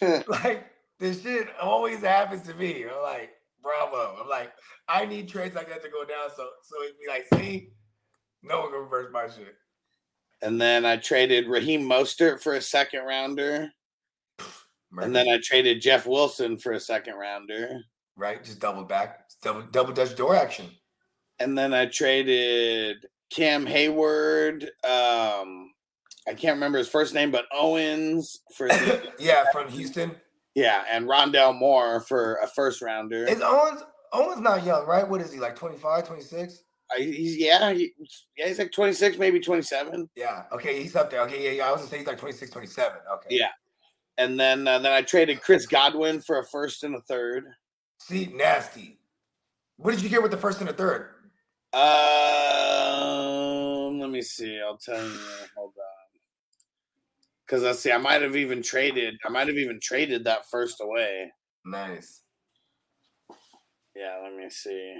like 0.28 0.66
this 0.98 1.22
shit 1.22 1.48
always 1.60 2.00
happens 2.00 2.42
to 2.42 2.54
me. 2.54 2.84
I'm 2.84 3.02
like, 3.02 3.30
bravo. 3.62 4.16
I'm 4.22 4.28
like, 4.28 4.52
I 4.88 5.04
need 5.04 5.28
trades 5.28 5.54
like 5.54 5.68
that 5.68 5.82
to 5.82 5.88
go 5.88 6.04
down. 6.04 6.30
So 6.36 6.48
so 6.62 6.82
it'd 6.84 6.96
be 6.98 7.08
like, 7.08 7.26
see, 7.34 7.70
no 8.42 8.60
one 8.60 8.70
can 8.70 8.80
reverse 8.80 9.10
my 9.12 9.26
shit. 9.26 9.56
and 10.42 10.60
then 10.60 10.84
I 10.84 10.96
traded 10.96 11.48
Raheem 11.48 11.82
Mostert 11.82 12.40
for 12.40 12.54
a 12.54 12.60
second 12.60 13.04
rounder. 13.04 13.70
And 15.02 15.14
then 15.14 15.28
I 15.28 15.38
traded 15.42 15.80
Jeff 15.82 16.06
Wilson 16.06 16.56
for 16.56 16.72
a 16.72 16.80
second 16.80 17.14
rounder. 17.14 17.80
Right, 18.16 18.42
just 18.44 18.60
double 18.60 18.84
back, 18.84 19.28
double 19.42 19.62
double 19.62 19.92
dutch 19.92 20.14
door 20.16 20.36
action. 20.36 20.66
And 21.40 21.58
then 21.58 21.74
I 21.74 21.86
traded 21.86 23.06
Cam 23.30 23.66
Heyward. 23.66 24.62
Um, 24.84 25.72
I 26.28 26.34
can't 26.34 26.54
remember 26.54 26.78
his 26.78 26.88
first 26.88 27.12
name, 27.12 27.30
but 27.30 27.46
Owens 27.52 28.40
for 28.54 28.68
the, 28.68 29.12
Yeah, 29.18 29.44
from 29.52 29.68
Houston. 29.68 30.12
yeah, 30.54 30.84
and 30.90 31.06
Rondale 31.06 31.58
Moore 31.58 32.00
for 32.00 32.36
a 32.36 32.46
first 32.46 32.80
rounder. 32.82 33.26
Is 33.26 33.40
Owens 33.42 33.82
Owens 34.12 34.40
not 34.40 34.64
young, 34.64 34.86
right? 34.86 35.06
What 35.08 35.20
is 35.20 35.32
he 35.32 35.40
like 35.40 35.56
25, 35.56 36.06
26? 36.06 36.62
I, 36.96 37.00
he's 37.00 37.36
yeah, 37.36 37.72
he, 37.72 37.92
yeah, 38.36 38.46
he's 38.46 38.58
like 38.60 38.70
26, 38.70 39.18
maybe 39.18 39.40
27. 39.40 40.08
Yeah. 40.14 40.44
Okay, 40.52 40.80
he's 40.82 40.94
up 40.94 41.10
there. 41.10 41.22
Okay, 41.22 41.42
yeah, 41.42 41.50
yeah. 41.50 41.66
I 41.68 41.72
was 41.72 41.80
gonna 41.80 41.90
say 41.90 41.98
he's 41.98 42.06
like 42.06 42.18
26, 42.18 42.52
27. 42.52 42.98
Okay. 43.14 43.36
Yeah. 43.36 43.48
And 44.16 44.38
then 44.38 44.68
uh, 44.68 44.78
then 44.78 44.92
I 44.92 45.02
traded 45.02 45.42
Chris 45.42 45.66
Godwin 45.66 46.20
for 46.20 46.38
a 46.38 46.46
first 46.46 46.84
and 46.84 46.94
a 46.94 47.00
third. 47.00 47.46
See, 48.00 48.26
nasty. 48.34 48.98
What 49.76 49.92
did 49.92 50.02
you 50.02 50.08
get 50.08 50.22
with 50.22 50.30
the 50.30 50.36
first 50.36 50.60
and 50.60 50.68
the 50.68 50.72
third? 50.72 51.10
Um, 51.72 51.80
let 53.98 54.10
me 54.10 54.22
see. 54.22 54.60
I'll 54.64 54.76
tell 54.76 55.02
you. 55.02 55.18
Hold 55.56 55.72
on. 55.76 55.84
Because 57.44 57.62
let's 57.62 57.80
see, 57.80 57.90
I 57.92 57.98
might 57.98 58.22
have 58.22 58.36
even 58.36 58.62
traded. 58.62 59.16
I 59.24 59.28
might 59.28 59.48
have 59.48 59.56
even 59.56 59.80
traded 59.80 60.24
that 60.24 60.48
first 60.50 60.80
away. 60.80 61.32
Nice. 61.66 62.22
Yeah, 63.96 64.20
let 64.22 64.34
me 64.36 64.48
see. 64.48 64.96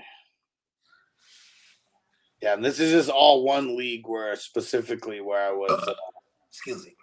Yeah, 2.42 2.54
and 2.54 2.64
this 2.64 2.80
is 2.80 2.90
just 2.92 3.08
all 3.08 3.44
one 3.44 3.76
league 3.76 4.06
where 4.06 4.34
specifically 4.36 5.20
where 5.20 5.48
I 5.48 5.52
was. 5.52 5.70
Uh, 5.70 5.94
Excuse 6.50 6.84
me. 6.84 6.94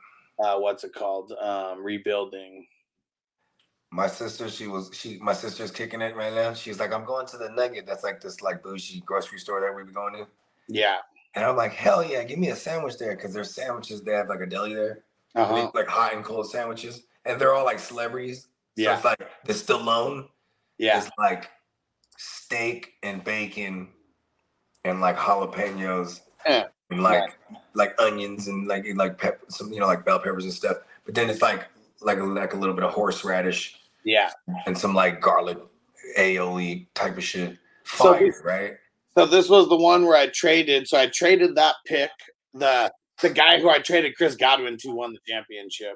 Uh, 0.41 0.57
what's 0.59 0.83
it 0.83 0.93
called? 0.93 1.31
Um, 1.33 1.83
rebuilding. 1.83 2.65
My 3.91 4.07
sister, 4.07 4.49
she 4.49 4.67
was 4.67 4.89
she 4.93 5.17
my 5.19 5.33
sister's 5.33 5.69
kicking 5.71 6.01
it 6.01 6.15
right 6.15 6.33
now. 6.33 6.53
She's 6.53 6.79
like, 6.79 6.93
I'm 6.93 7.03
going 7.05 7.27
to 7.27 7.37
the 7.37 7.49
Nugget. 7.49 7.85
That's 7.85 8.03
like 8.03 8.21
this 8.21 8.41
like 8.41 8.63
bougie 8.63 9.01
grocery 9.05 9.39
store 9.39 9.59
that 9.61 9.75
we 9.75 9.83
were 9.83 9.91
going 9.91 10.13
to. 10.13 10.27
Yeah. 10.69 10.97
And 11.35 11.43
I'm 11.45 11.57
like, 11.57 11.73
hell 11.73 12.03
yeah, 12.03 12.23
give 12.23 12.39
me 12.39 12.49
a 12.49 12.55
sandwich 12.55 12.97
there 12.97 13.15
because 13.15 13.33
there's 13.33 13.53
sandwiches. 13.53 14.01
They 14.01 14.13
have 14.13 14.29
like 14.29 14.39
a 14.41 14.45
deli 14.45 14.73
there, 14.73 15.03
Uh-huh. 15.35 15.69
like 15.73 15.87
hot 15.87 16.13
and 16.13 16.23
cold 16.23 16.49
sandwiches, 16.49 17.03
and 17.25 17.39
they're 17.39 17.53
all 17.53 17.65
like 17.65 17.79
celebrities. 17.79 18.43
So 18.43 18.83
Yeah. 18.83 18.95
it's 18.95 19.05
like 19.05 19.19
the 19.45 19.53
Stallone 19.53 20.27
Yeah. 20.77 20.97
It's 20.99 21.09
like 21.17 21.49
steak 22.17 22.93
and 23.03 23.23
bacon 23.23 23.89
and 24.85 25.01
like 25.01 25.17
jalapenos 25.17 26.21
Yeah. 26.45 26.67
And 26.91 27.01
like 27.01 27.37
like 27.73 27.95
onions 27.99 28.47
and 28.47 28.67
like 28.67 28.85
like 28.95 29.17
pep 29.17 29.41
some 29.47 29.71
you 29.71 29.79
know 29.79 29.87
like 29.87 30.05
bell 30.05 30.19
peppers 30.19 30.43
and 30.43 30.53
stuff. 30.53 30.77
But 31.05 31.15
then 31.15 31.29
it's 31.29 31.41
like 31.41 31.67
like 32.01 32.19
a, 32.19 32.23
like 32.23 32.53
a 32.53 32.57
little 32.57 32.75
bit 32.75 32.83
of 32.83 32.91
horseradish 32.93 33.75
Yeah. 34.03 34.31
and 34.65 34.77
some 34.77 34.93
like 34.93 35.21
garlic 35.21 35.57
aioli 36.17 36.87
type 36.93 37.17
of 37.17 37.23
shit. 37.23 37.57
So 37.85 38.13
Fire, 38.13 38.25
this- 38.25 38.41
right? 38.43 38.73
So 39.17 39.25
this 39.25 39.49
was 39.49 39.67
the 39.67 39.75
one 39.75 40.05
where 40.05 40.15
I 40.17 40.27
traded. 40.27 40.87
So 40.87 40.97
I 40.97 41.07
traded 41.07 41.55
that 41.55 41.75
pick. 41.85 42.11
The 42.53 42.91
the 43.21 43.29
guy 43.29 43.59
who 43.59 43.69
I 43.69 43.79
traded 43.79 44.15
Chris 44.15 44.35
Godwin 44.35 44.77
to 44.77 44.91
won 44.91 45.13
the 45.13 45.19
championship. 45.27 45.95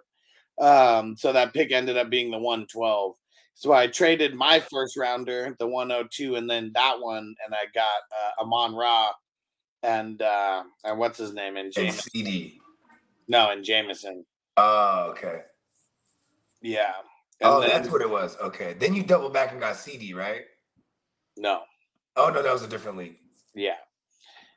Um, 0.61 1.15
so 1.17 1.33
that 1.33 1.53
pick 1.53 1.71
ended 1.71 1.97
up 1.97 2.09
being 2.09 2.29
the 2.31 2.37
112. 2.37 3.15
So 3.55 3.71
I 3.73 3.87
traded 3.87 4.35
my 4.35 4.59
first 4.59 4.95
rounder, 4.97 5.55
the 5.59 5.67
102, 5.67 6.35
and 6.35 6.49
then 6.49 6.71
that 6.75 6.99
one, 6.99 7.33
and 7.45 7.53
I 7.55 7.65
got 7.73 7.85
uh, 8.11 8.43
Amon 8.43 8.75
Ra 8.75 9.11
and 9.85 10.21
uh, 10.21 10.63
and 10.83 10.97
what's 10.99 11.17
his 11.17 11.33
name 11.33 11.57
and 11.57 11.65
And 11.65 11.73
James. 11.73 12.03
CD. 12.11 12.59
No, 13.27 13.51
and 13.51 13.63
Jameson. 13.63 14.25
Oh, 14.57 15.07
okay. 15.11 15.41
Yeah. 16.61 16.93
And 17.41 17.49
Oh, 17.49 17.59
then- 17.61 17.69
that's 17.69 17.89
what 17.89 18.01
it 18.01 18.09
was. 18.09 18.37
Okay. 18.41 18.73
Then 18.73 18.93
you 18.93 19.03
double 19.03 19.29
back 19.29 19.51
and 19.51 19.59
got 19.59 19.75
CD, 19.75 20.13
right? 20.13 20.41
No. 21.37 21.61
Oh 22.15 22.29
no, 22.29 22.41
that 22.41 22.53
was 22.53 22.63
a 22.63 22.67
different 22.67 22.97
league. 22.97 23.17
Yeah. 23.53 23.75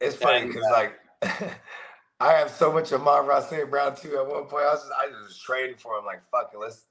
It's 0.01 0.15
funny 0.17 0.47
because 0.47 0.65
uh, 0.67 0.73
like 0.73 0.95
I 2.21 2.33
have 2.33 2.51
so 2.51 2.73
much 2.73 2.93
of 2.93 3.01
Amon 3.01 3.27
Ross. 3.27 3.53
Brown 3.69 3.97
too. 3.97 4.17
At 4.19 4.27
one 4.29 4.45
point, 4.45 4.65
I 4.65 4.73
was 4.75 4.81
just, 4.83 4.93
I 4.97 5.07
was 5.09 5.29
just 5.29 5.43
trading 5.43 5.77
for 5.77 5.99
him. 5.99 6.05
Like 6.05 6.23
fuck 6.31 6.51
it, 6.55 6.59
let's. 6.59 6.85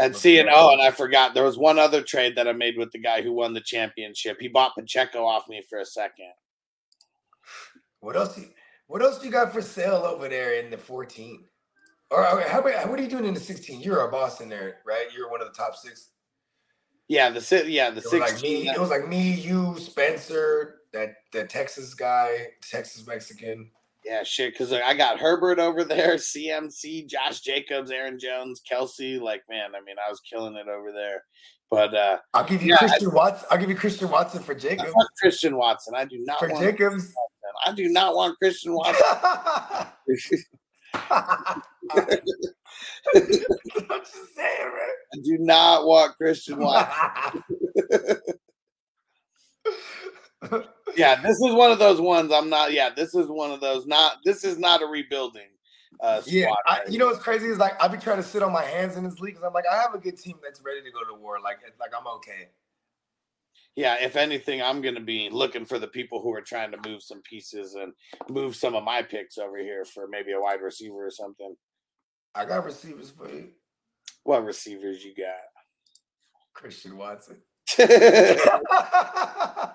And 0.00 0.16
see, 0.16 0.40
and 0.40 0.48
oh, 0.52 0.72
and 0.72 0.82
I 0.82 0.90
forgot 0.90 1.34
there 1.34 1.44
was 1.44 1.56
one 1.56 1.78
other 1.78 2.02
trade 2.02 2.34
that 2.34 2.48
I 2.48 2.52
made 2.52 2.76
with 2.76 2.90
the 2.90 2.98
guy 2.98 3.22
who 3.22 3.32
won 3.32 3.54
the 3.54 3.60
championship. 3.60 4.38
He 4.40 4.48
bought 4.48 4.74
Pacheco 4.76 5.24
off 5.24 5.48
me 5.48 5.62
for 5.70 5.78
a 5.78 5.84
second. 5.84 6.32
What 8.04 8.16
else? 8.16 8.36
You, 8.38 8.44
what 8.86 9.02
else 9.02 9.18
do 9.18 9.26
you 9.26 9.32
got 9.32 9.52
for 9.52 9.62
sale 9.62 10.04
over 10.06 10.28
there 10.28 10.60
in 10.60 10.70
the 10.70 10.76
14? 10.78 11.42
Or 12.10 12.22
how 12.22 12.60
about 12.60 12.88
what 12.90 12.98
are 12.98 13.02
you 13.02 13.08
doing 13.08 13.24
in 13.24 13.34
the 13.34 13.40
16? 13.40 13.80
You're 13.80 14.06
a 14.06 14.10
boss 14.10 14.40
in 14.40 14.48
there, 14.50 14.76
right? 14.86 15.06
You're 15.16 15.30
one 15.30 15.40
of 15.40 15.48
the 15.48 15.54
top 15.54 15.74
six. 15.74 16.10
Yeah, 17.08 17.30
the 17.30 17.40
si- 17.40 17.70
yeah 17.70 17.90
the 17.90 17.98
It 18.00 18.04
was 18.04 18.12
like 18.20 18.42
me. 18.42 18.68
It 18.68 18.78
was 18.80 18.90
like 18.90 19.08
me, 19.08 19.32
you, 19.32 19.76
Spencer, 19.78 20.76
that 20.92 21.14
the 21.32 21.44
Texas 21.44 21.94
guy, 21.94 22.48
Texas 22.62 23.06
Mexican. 23.06 23.70
yeah, 24.04 24.22
shit. 24.22 24.52
Because 24.52 24.72
I 24.72 24.94
got 24.94 25.18
Herbert 25.18 25.58
over 25.58 25.82
there, 25.84 26.14
CMC, 26.16 27.06
Josh 27.08 27.40
Jacobs, 27.40 27.90
Aaron 27.90 28.18
Jones, 28.18 28.60
Kelce. 28.70 29.20
Like, 29.20 29.42
man, 29.50 29.70
I 29.74 29.80
mean, 29.84 29.96
I 30.06 30.08
was 30.10 30.20
killing 30.20 30.56
it 30.56 30.68
over 30.68 30.92
there. 30.92 31.24
But 31.70 31.94
uh 31.94 32.18
I'll 32.34 32.44
give 32.44 32.62
you 32.62 32.68
Yeah, 32.70 32.76
I- 32.76 32.86
Christian 32.86 33.12
Watson. 33.12 33.48
I'll 33.50 33.58
give 33.58 33.70
you 33.70 33.76
Christian 33.76 34.08
Watson 34.10 34.42
for 34.42 34.54
I 34.54 34.58
Jacobs. 34.58 34.92
Christian 35.20 35.56
Watson. 35.56 35.94
I 35.96 36.04
do 36.04 36.18
not 36.20 36.38
For 36.38 36.48
Jacobs. 36.48 37.12
I 37.66 37.72
do 37.72 37.88
not 37.88 38.14
want 38.14 38.38
Christian 38.38 38.74
Watson. 38.74 39.02
I'm 39.04 39.86
just 44.00 44.34
saying. 44.36 44.70
I 45.12 45.16
do 45.22 45.38
not 45.38 45.86
want 45.86 46.16
Christian 46.16 46.58
Watson. 46.58 47.42
yeah, 50.96 51.20
this 51.22 51.36
is 51.40 51.54
one 51.54 51.70
of 51.70 51.78
those 51.78 52.00
ones. 52.00 52.32
I'm 52.32 52.48
not. 52.50 52.72
Yeah, 52.72 52.90
this 52.90 53.14
is 53.14 53.28
one 53.28 53.50
of 53.50 53.60
those. 53.60 53.86
Not. 53.86 54.18
This 54.24 54.44
is 54.44 54.58
not 54.58 54.82
a 54.82 54.86
rebuilding. 54.86 55.48
Uh. 56.00 56.20
Yeah, 56.26 56.48
I, 56.66 56.80
you 56.88 56.98
know 56.98 57.06
what's 57.06 57.20
crazy 57.22 57.46
is 57.46 57.58
like 57.58 57.80
I've 57.82 57.90
been 57.90 58.00
trying 58.00 58.16
to 58.18 58.22
sit 58.22 58.42
on 58.42 58.52
my 58.52 58.64
hands 58.64 58.96
in 58.96 59.04
this 59.04 59.20
league 59.20 59.34
because 59.34 59.46
I'm 59.46 59.52
like 59.54 59.66
I 59.70 59.76
have 59.76 59.94
a 59.94 59.98
good 59.98 60.18
team 60.18 60.36
that's 60.42 60.60
ready 60.62 60.82
to 60.82 60.90
go 60.90 61.04
to 61.04 61.20
war. 61.20 61.38
Like 61.42 61.58
like 61.78 61.90
I'm 61.98 62.06
okay. 62.16 62.48
Yeah, 63.76 63.96
if 64.00 64.16
anything, 64.16 64.62
I'm 64.62 64.80
going 64.80 64.94
to 64.94 65.00
be 65.00 65.28
looking 65.30 65.64
for 65.64 65.78
the 65.78 65.88
people 65.88 66.20
who 66.22 66.32
are 66.32 66.40
trying 66.40 66.70
to 66.72 66.88
move 66.88 67.02
some 67.02 67.22
pieces 67.22 67.74
and 67.74 67.92
move 68.28 68.54
some 68.56 68.74
of 68.74 68.84
my 68.84 69.02
picks 69.02 69.38
over 69.38 69.58
here 69.58 69.84
for 69.84 70.06
maybe 70.08 70.32
a 70.32 70.40
wide 70.40 70.60
receiver 70.62 71.06
or 71.06 71.10
something. 71.10 71.54
I 72.34 72.44
got 72.44 72.64
receivers 72.64 73.10
for 73.10 73.28
you, 73.28 73.50
What 74.24 74.44
receivers 74.44 75.04
you 75.04 75.14
got? 75.14 75.34
Christian 76.52 76.96
Watson. 76.96 77.36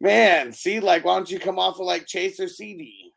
Man, 0.00 0.52
see, 0.52 0.80
like, 0.80 1.04
why 1.04 1.16
don't 1.16 1.30
you 1.30 1.38
come 1.38 1.58
off 1.58 1.78
of 1.78 1.86
like 1.86 2.06
Chase 2.06 2.40
or 2.40 2.48
CD? 2.48 3.12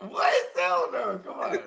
What? 0.00 0.34
Hell 0.56 0.88
no! 0.92 1.20
Come 1.24 1.38
on. 1.38 1.58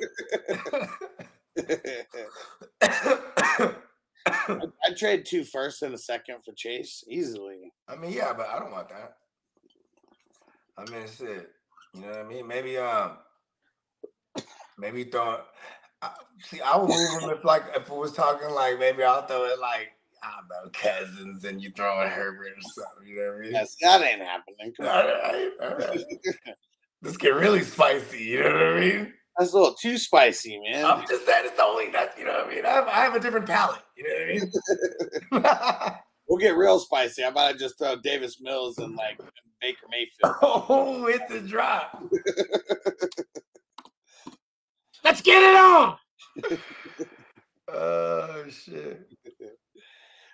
I, 4.28 4.60
I'd 4.86 4.98
trade 4.98 5.26
two 5.26 5.44
first 5.44 5.82
and 5.82 5.94
a 5.94 5.98
second 5.98 6.44
for 6.44 6.52
Chase 6.54 7.04
easily. 7.08 7.72
I 7.88 7.96
mean, 7.96 8.12
yeah, 8.12 8.34
but 8.34 8.48
I 8.50 8.60
don't 8.60 8.72
want 8.72 8.90
that. 8.90 9.18
I 10.78 10.90
mean, 10.92 11.08
shit. 11.08 11.52
You 11.94 12.02
know 12.02 12.08
what 12.08 12.20
I 12.20 12.24
mean? 12.24 12.48
Maybe 12.48 12.78
um, 12.78 13.18
maybe 14.78 15.04
throw. 15.06 15.42
I- 16.02 16.12
See, 16.44 16.60
I 16.60 16.76
would 16.76 16.90
move 16.90 17.22
him 17.24 17.30
if 17.30 17.46
like 17.46 17.64
if 17.76 17.84
it 17.90 17.96
was 17.96 18.12
talking 18.12 18.50
like 18.50 18.78
maybe 18.78 19.02
I'll 19.04 19.26
throw 19.26 19.46
it 19.46 19.58
like 19.60 19.92
I 20.22 20.32
don't 20.36 20.50
know 20.50 20.70
cousins 20.74 21.46
and 21.46 21.62
you 21.64 21.72
throw 21.72 22.02
in 22.04 22.10
Herbert 22.10 22.50
or 22.58 22.62
something. 22.62 23.08
You 23.08 23.16
know 23.22 23.28
what 23.32 23.38
I 23.38 23.42
mean? 23.42 23.52
Yes, 23.54 23.76
that 23.82 24.02
ain't 24.02 24.22
happening. 24.22 24.74
All 24.82 24.86
right, 24.86 25.50
all 25.62 25.76
right. 25.78 26.04
Let's 27.02 27.16
get 27.18 27.34
really 27.36 27.62
spicy. 27.64 28.20
You 28.24 28.44
know 28.44 28.54
what 28.54 28.64
I 28.64 28.80
mean? 28.82 29.14
That's 29.38 29.52
a 29.52 29.58
little 29.58 29.74
too 29.74 29.98
spicy, 29.98 30.60
man. 30.62 30.86
I'm 30.86 31.06
just 31.08 31.26
saying 31.26 31.46
it's 31.46 31.60
only 31.60 31.90
that. 31.92 32.18
You 32.18 32.26
know 32.26 32.34
what 32.34 32.48
I 32.48 32.56
mean? 32.56 32.66
I 32.66 32.70
have, 32.70 32.88
I 32.88 33.04
have 33.04 33.16
a 33.16 33.20
different 33.20 33.46
palate. 33.46 33.82
You 33.98 34.04
know 34.04 34.50
what 35.32 35.42
I 35.42 35.42
mean? 35.42 35.96
We'll 36.28 36.40
get 36.40 36.58
real 36.58 36.80
spicy. 36.80 37.24
I 37.24 37.54
just 37.54 37.78
throw 37.78 37.98
Davis 37.98 38.42
Mills 38.42 38.80
and 38.80 38.96
like 38.96 39.20
Baker 39.62 39.86
Mayfield? 39.90 40.36
oh, 40.42 41.06
it's 41.08 41.32
a 41.32 41.42
drop. 41.42 42.04
Let's 45.04 45.22
get 45.22 45.44
it 45.44 45.56
on. 45.56 45.98
Oh 47.72 48.46
shit. 48.50 49.08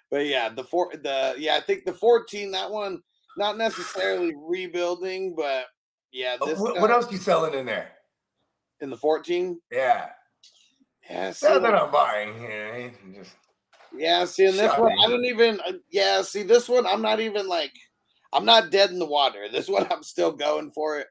But 0.10 0.26
yeah, 0.26 0.50
the 0.50 0.64
four 0.64 0.92
the 0.94 1.36
yeah, 1.38 1.56
I 1.56 1.62
think 1.62 1.86
the 1.86 1.94
14, 1.94 2.52
that 2.52 2.72
one, 2.72 3.02
not 3.38 3.58
necessarily 3.58 4.34
rebuilding, 4.36 5.36
but 5.36 5.66
yeah, 6.12 6.38
Oh, 6.40 6.46
this 6.46 6.60
What, 6.60 6.80
what 6.80 6.92
else 6.92 7.12
you 7.12 7.18
selling 7.18 7.54
in 7.54 7.66
there? 7.66 7.92
In 8.82 8.90
the 8.90 8.98
14? 8.98 9.60
Yeah. 9.72 10.10
Yeah, 11.10 11.32
see, 11.32 11.48
that 11.48 11.76
I'm 11.76 11.92
buying. 11.92 12.42
Yeah, 12.42 12.90
just 13.16 13.36
yeah, 13.98 14.26
see 14.26 14.46
in 14.46 14.56
this 14.56 14.78
one, 14.78 14.94
me. 14.94 15.04
I 15.04 15.10
don't 15.10 15.26
even 15.26 15.60
uh, 15.68 15.74
yeah, 15.90 16.22
see 16.22 16.44
this 16.44 16.70
one, 16.70 16.86
I'm 16.86 17.02
not 17.02 17.20
even 17.20 17.48
like 17.48 17.74
I'm 18.34 18.46
not 18.46 18.72
dead 18.72 18.92
in 18.92 19.00
the 19.00 19.06
water. 19.06 19.48
This 19.52 19.68
one 19.68 19.88
I'm 19.92 20.04
still 20.04 20.32
going 20.32 20.72
for 20.72 21.00
it. 21.00 21.08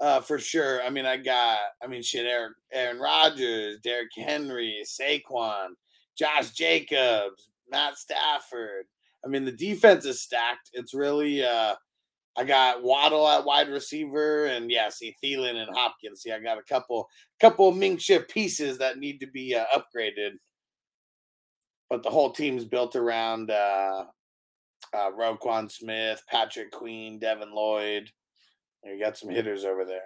Uh, 0.00 0.20
for 0.20 0.38
sure. 0.38 0.82
I 0.82 0.90
mean, 0.90 1.06
I 1.06 1.16
got, 1.16 1.58
I 1.82 1.86
mean, 1.86 2.02
shit, 2.02 2.26
Aaron, 2.26 2.52
Aaron 2.72 2.98
Rodgers, 2.98 3.78
Derrick 3.82 4.10
Henry, 4.16 4.82
Saquon, 4.84 5.68
Josh 6.18 6.50
Jacobs, 6.50 7.48
Matt 7.70 7.96
Stafford. 7.96 8.86
I 9.24 9.28
mean, 9.28 9.44
the 9.44 9.52
defense 9.52 10.04
is 10.04 10.20
stacked. 10.20 10.70
It's 10.72 10.94
really, 10.94 11.44
uh, 11.44 11.76
I 12.36 12.44
got 12.44 12.82
Waddle 12.82 13.28
at 13.28 13.44
wide 13.44 13.68
receiver, 13.68 14.46
and 14.46 14.70
yeah, 14.70 14.88
see 14.88 15.14
Thielen 15.22 15.54
and 15.54 15.74
Hopkins. 15.74 16.22
See, 16.22 16.32
I 16.32 16.40
got 16.40 16.58
a 16.58 16.62
couple, 16.62 17.08
couple 17.40 17.70
Ming 17.70 17.96
shift 17.96 18.30
pieces 18.30 18.78
that 18.78 18.98
need 18.98 19.20
to 19.20 19.26
be 19.28 19.54
uh, 19.54 19.64
upgraded. 19.74 20.32
But 21.88 22.02
the 22.02 22.10
whole 22.10 22.32
team's 22.32 22.64
built 22.64 22.96
around 22.96 23.50
uh, 23.50 24.04
uh, 24.92 25.10
Roquan 25.12 25.70
Smith, 25.70 26.22
Patrick 26.28 26.72
Queen, 26.72 27.20
Devin 27.20 27.54
Lloyd. 27.54 28.10
You 28.84 28.98
got 28.98 29.16
some 29.16 29.30
hitters 29.30 29.64
over 29.64 29.84
there. 29.84 30.00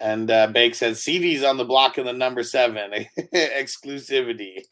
And 0.00 0.30
uh, 0.30 0.46
Bake 0.46 0.74
says 0.74 1.02
CD's 1.02 1.42
on 1.42 1.56
the 1.56 1.64
block 1.64 1.98
in 1.98 2.06
the 2.06 2.12
number 2.12 2.42
seven 2.42 2.92
exclusivity. 3.34 4.62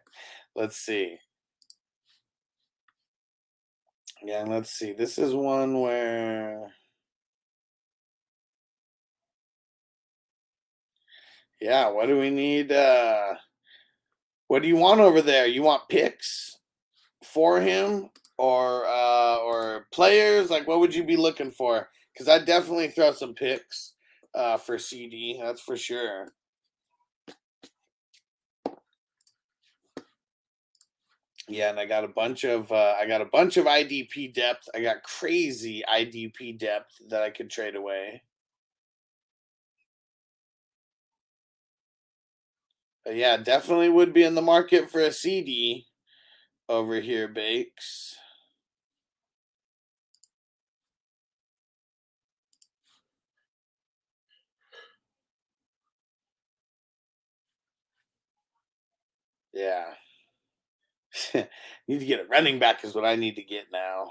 let's 0.56 0.76
see. 0.76 1.18
Yeah, 4.24 4.44
let's 4.46 4.70
see. 4.70 4.92
This 4.92 5.18
is 5.18 5.34
one 5.34 5.80
where. 5.80 6.72
Yeah, 11.60 11.88
what 11.88 12.06
do 12.06 12.18
we 12.18 12.30
need? 12.30 12.72
Uh, 12.72 13.34
what 14.48 14.62
do 14.62 14.68
you 14.68 14.76
want 14.76 15.00
over 15.00 15.22
there? 15.22 15.46
You 15.46 15.62
want 15.62 15.88
picks 15.88 16.58
for 17.24 17.60
him 17.60 18.10
or 18.38 18.86
uh, 18.86 19.36
or 19.38 19.86
players? 19.92 20.50
Like, 20.50 20.66
what 20.68 20.80
would 20.80 20.94
you 20.94 21.04
be 21.04 21.16
looking 21.16 21.50
for? 21.50 21.88
Because 22.12 22.28
I 22.28 22.44
definitely 22.44 22.88
throw 22.88 23.12
some 23.12 23.34
picks 23.34 23.94
uh, 24.34 24.56
for 24.58 24.78
CD. 24.78 25.40
That's 25.42 25.60
for 25.62 25.76
sure. 25.76 26.28
Yeah, 31.48 31.70
and 31.70 31.78
I 31.78 31.86
got 31.86 32.04
a 32.04 32.08
bunch 32.08 32.44
of 32.44 32.70
uh, 32.72 32.94
I 33.00 33.06
got 33.06 33.20
a 33.20 33.24
bunch 33.26 33.56
of 33.56 33.66
IDP 33.66 34.28
depth. 34.28 34.68
I 34.74 34.80
got 34.80 35.02
crazy 35.02 35.82
IDP 35.88 36.52
depth 36.52 37.00
that 37.08 37.22
I 37.22 37.30
could 37.30 37.50
trade 37.50 37.76
away. 37.76 38.22
But 43.04 43.14
yeah, 43.16 43.36
definitely 43.36 43.88
would 43.88 44.12
be 44.12 44.24
in 44.24 44.34
the 44.34 44.42
market 44.42 44.90
for 44.90 45.00
a 45.00 45.12
CD 45.12 45.86
over 46.68 47.00
here, 47.00 47.28
Bakes. 47.28 48.16
Yeah. 59.52 59.94
need 61.88 62.00
to 62.00 62.06
get 62.06 62.20
a 62.20 62.24
running 62.24 62.58
back 62.58 62.84
is 62.84 62.94
what 62.94 63.04
I 63.04 63.16
need 63.16 63.36
to 63.36 63.42
get 63.42 63.66
now. 63.72 64.08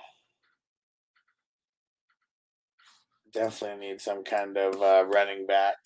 Definitely 3.34 3.88
need 3.88 4.02
some 4.02 4.24
kind 4.24 4.58
of 4.58 4.82
uh, 4.82 5.06
running 5.08 5.46
back 5.46 5.78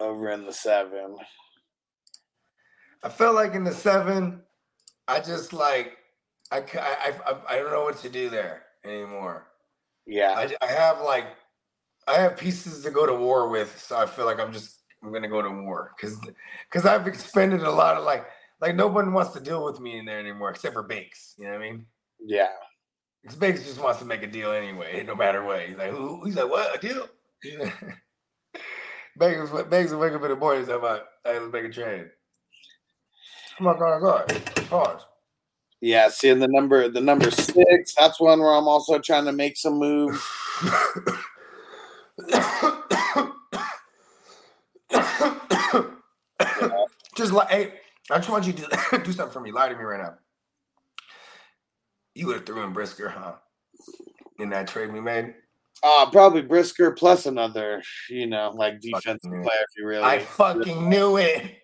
over 0.00 0.30
in 0.30 0.46
the 0.46 0.52
seven. 0.52 1.16
I 3.02 3.08
felt 3.08 3.34
like 3.34 3.54
in 3.54 3.64
the 3.64 3.72
seven, 3.72 4.42
I 5.06 5.20
just 5.20 5.52
like 5.52 5.98
I 6.50 6.58
I 6.58 7.14
I, 7.26 7.36
I 7.50 7.56
don't 7.56 7.70
know 7.70 7.84
what 7.84 7.98
to 7.98 8.08
do 8.08 8.30
there 8.30 8.64
anymore. 8.84 9.48
Yeah, 10.06 10.32
I, 10.36 10.64
I 10.64 10.66
have 10.66 11.00
like 11.00 11.26
I 12.08 12.14
have 12.14 12.36
pieces 12.36 12.82
to 12.84 12.90
go 12.90 13.06
to 13.06 13.14
war 13.14 13.48
with, 13.48 13.80
so 13.80 13.96
I 13.96 14.06
feel 14.06 14.24
like 14.24 14.40
I'm 14.40 14.52
just 14.52 14.82
I'm 15.02 15.12
gonna 15.12 15.28
go 15.28 15.42
to 15.42 15.50
war 15.50 15.92
because 15.96 16.18
because 16.70 16.86
I've 16.86 17.06
expended 17.06 17.62
a 17.62 17.70
lot 17.70 17.96
of 17.96 18.04
like 18.04 18.26
like 18.60 18.74
no 18.74 18.86
one 18.86 19.12
wants 19.12 19.32
to 19.32 19.40
deal 19.40 19.64
with 19.64 19.80
me 19.80 19.98
in 19.98 20.04
there 20.04 20.18
anymore 20.18 20.50
except 20.50 20.74
for 20.74 20.82
Bakes. 20.82 21.34
You 21.38 21.44
know 21.44 21.52
what 21.52 21.60
I 21.60 21.70
mean? 21.70 21.86
Yeah. 22.24 22.48
Because 23.22 23.36
Bakes 23.36 23.64
just 23.64 23.80
wants 23.80 23.98
to 24.00 24.04
make 24.04 24.22
a 24.22 24.26
deal 24.26 24.52
anyway, 24.52 25.02
no 25.06 25.14
matter 25.14 25.44
what. 25.44 25.66
He's 25.66 25.76
like, 25.76 25.90
Who, 25.90 26.24
he's 26.24 26.36
like, 26.36 26.50
what 26.50 26.76
a 26.76 26.78
deal? 26.78 27.08
Bakes, 29.18 29.50
Bakes 29.68 29.90
will 29.90 29.98
wake 29.98 30.12
up 30.12 30.22
in 30.22 30.30
the 30.30 30.36
morning 30.36 30.60
and 30.60 30.68
say, 30.68 30.74
about, 30.74 31.02
hey, 31.24 31.38
let's 31.38 31.52
make 31.52 31.64
a 31.64 31.70
trade. 31.70 32.10
Come 33.58 33.68
on, 33.68 33.78
go 33.78 33.86
on. 33.86 34.26
Pause. 34.68 35.02
Yeah, 35.80 36.08
seeing 36.08 36.38
the 36.38 36.48
number 36.48 36.88
the 36.88 37.00
number 37.00 37.30
six, 37.30 37.94
that's 37.94 38.20
one 38.20 38.40
where 38.40 38.54
I'm 38.54 38.68
also 38.68 38.98
trying 38.98 39.26
to 39.26 39.32
make 39.32 39.56
some 39.56 39.78
moves. 39.78 40.22
Just 47.16 47.32
like, 47.32 47.48
hey, 47.48 47.72
I 48.10 48.18
just 48.18 48.28
want 48.28 48.46
you 48.46 48.52
to 48.52 49.00
do 49.04 49.12
something 49.12 49.32
for 49.32 49.40
me. 49.40 49.52
Lie 49.52 49.68
to 49.68 49.76
me 49.76 49.82
right 49.82 50.00
now. 50.00 50.14
You 52.14 52.26
would 52.28 52.36
have 52.36 52.46
threw 52.46 52.62
in 52.62 52.72
Brisker, 52.72 53.08
huh? 53.08 53.34
In 54.38 54.48
that 54.50 54.68
trade 54.68 54.92
we 54.92 55.00
made. 55.00 55.34
Uh 55.82 56.08
probably 56.10 56.42
Brisker 56.42 56.92
plus 56.92 57.26
another, 57.26 57.82
you 58.08 58.26
know, 58.26 58.52
like 58.54 58.80
defensive 58.80 59.30
player 59.30 59.42
if 59.44 59.76
you 59.76 59.86
really 59.86 60.02
I 60.02 60.20
fucking 60.20 60.88
knew 60.88 61.18
it. 61.18 61.58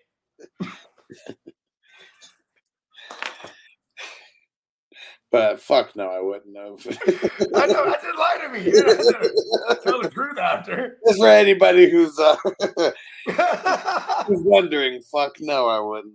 but 5.33 5.59
fuck 5.59 5.95
no, 5.95 6.09
I 6.09 6.19
wouldn't 6.19 6.55
have. 6.55 6.85
I 7.55 7.65
know. 7.65 7.85
I 7.85 7.97
said 7.99 8.15
lie 8.15 8.37
to 8.43 8.49
me. 8.49 8.65
You 8.65 8.83
know, 8.83 9.75
tell 9.83 10.01
the 10.03 10.11
truth 10.13 10.37
after. 10.37 10.99
Just 11.07 11.19
for 11.19 11.27
anybody 11.27 11.89
who's 11.89 12.17
uh, 12.19 12.35
who's 14.27 14.43
wondering, 14.43 15.01
fuck 15.11 15.33
no, 15.39 15.65
I 15.65 15.79
wouldn't 15.79 16.13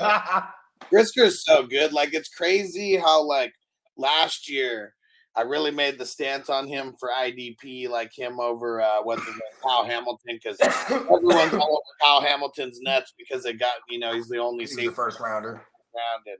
have. 0.00 0.44
Brisker's 0.88 1.44
so 1.44 1.64
good. 1.64 1.92
Like 1.92 2.14
it's 2.14 2.28
crazy 2.28 2.96
how 2.96 3.24
like 3.24 3.52
last 3.96 4.48
year 4.48 4.94
I 5.34 5.40
really 5.42 5.72
made 5.72 5.98
the 5.98 6.06
stance 6.06 6.48
on 6.48 6.68
him 6.68 6.94
for 7.00 7.08
IDP, 7.08 7.88
like 7.88 8.16
him 8.16 8.38
over 8.38 8.80
uh 8.80 9.02
what's 9.02 9.24
his 9.26 9.34
name, 9.34 9.40
Kyle 9.64 9.84
Hamilton, 9.84 10.38
because 10.40 10.60
everyone's 10.60 11.54
all 11.54 11.82
over 11.82 11.96
Kyle 12.00 12.20
Hamilton's 12.20 12.78
nuts 12.82 13.14
because 13.18 13.42
they 13.42 13.52
got 13.52 13.74
you 13.88 13.98
know 13.98 14.14
he's 14.14 14.28
the 14.28 14.38
only 14.38 14.62
He's 14.62 14.76
safe 14.76 14.90
the 14.90 14.92
first 14.92 15.18
rounder. 15.18 15.54
round 15.92 16.22
and 16.26 16.38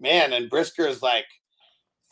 man, 0.00 0.32
and 0.32 0.50
Brisker 0.50 0.86
is 0.86 1.02
like 1.02 1.26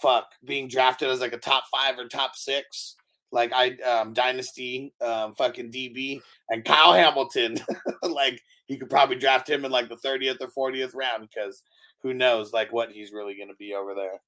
fuck 0.01 0.27
being 0.45 0.69
drafted 0.69 1.09
as 1.09 1.21
like 1.21 1.33
a 1.33 1.39
top 1.39 1.65
five 1.73 1.99
or 1.99 2.09
top 2.09 2.37
six. 2.37 2.97
Like 3.33 3.53
I 3.55 3.77
um 3.79 4.13
dynasty 4.13 4.93
um 5.01 5.35
fucking 5.35 5.73
DB 5.73 6.21
and 6.51 6.65
Kyle 6.65 6.93
Hamilton, 6.93 7.59
like 8.03 8.41
you 8.69 8.79
could 8.79 8.91
probably 8.91 9.17
draft 9.17 9.49
him 9.49 9.65
in 9.65 9.71
like 9.71 9.89
the 9.89 9.97
30th 9.97 10.39
or 10.41 10.71
40th 10.71 10.95
round 10.95 11.29
because 11.29 11.63
who 12.03 12.15
knows 12.15 12.53
like 12.53 12.73
what 12.73 12.93
he's 12.93 13.13
really 13.13 13.37
gonna 13.37 13.55
be 13.59 13.75
over 13.75 13.95
there. 13.95 14.21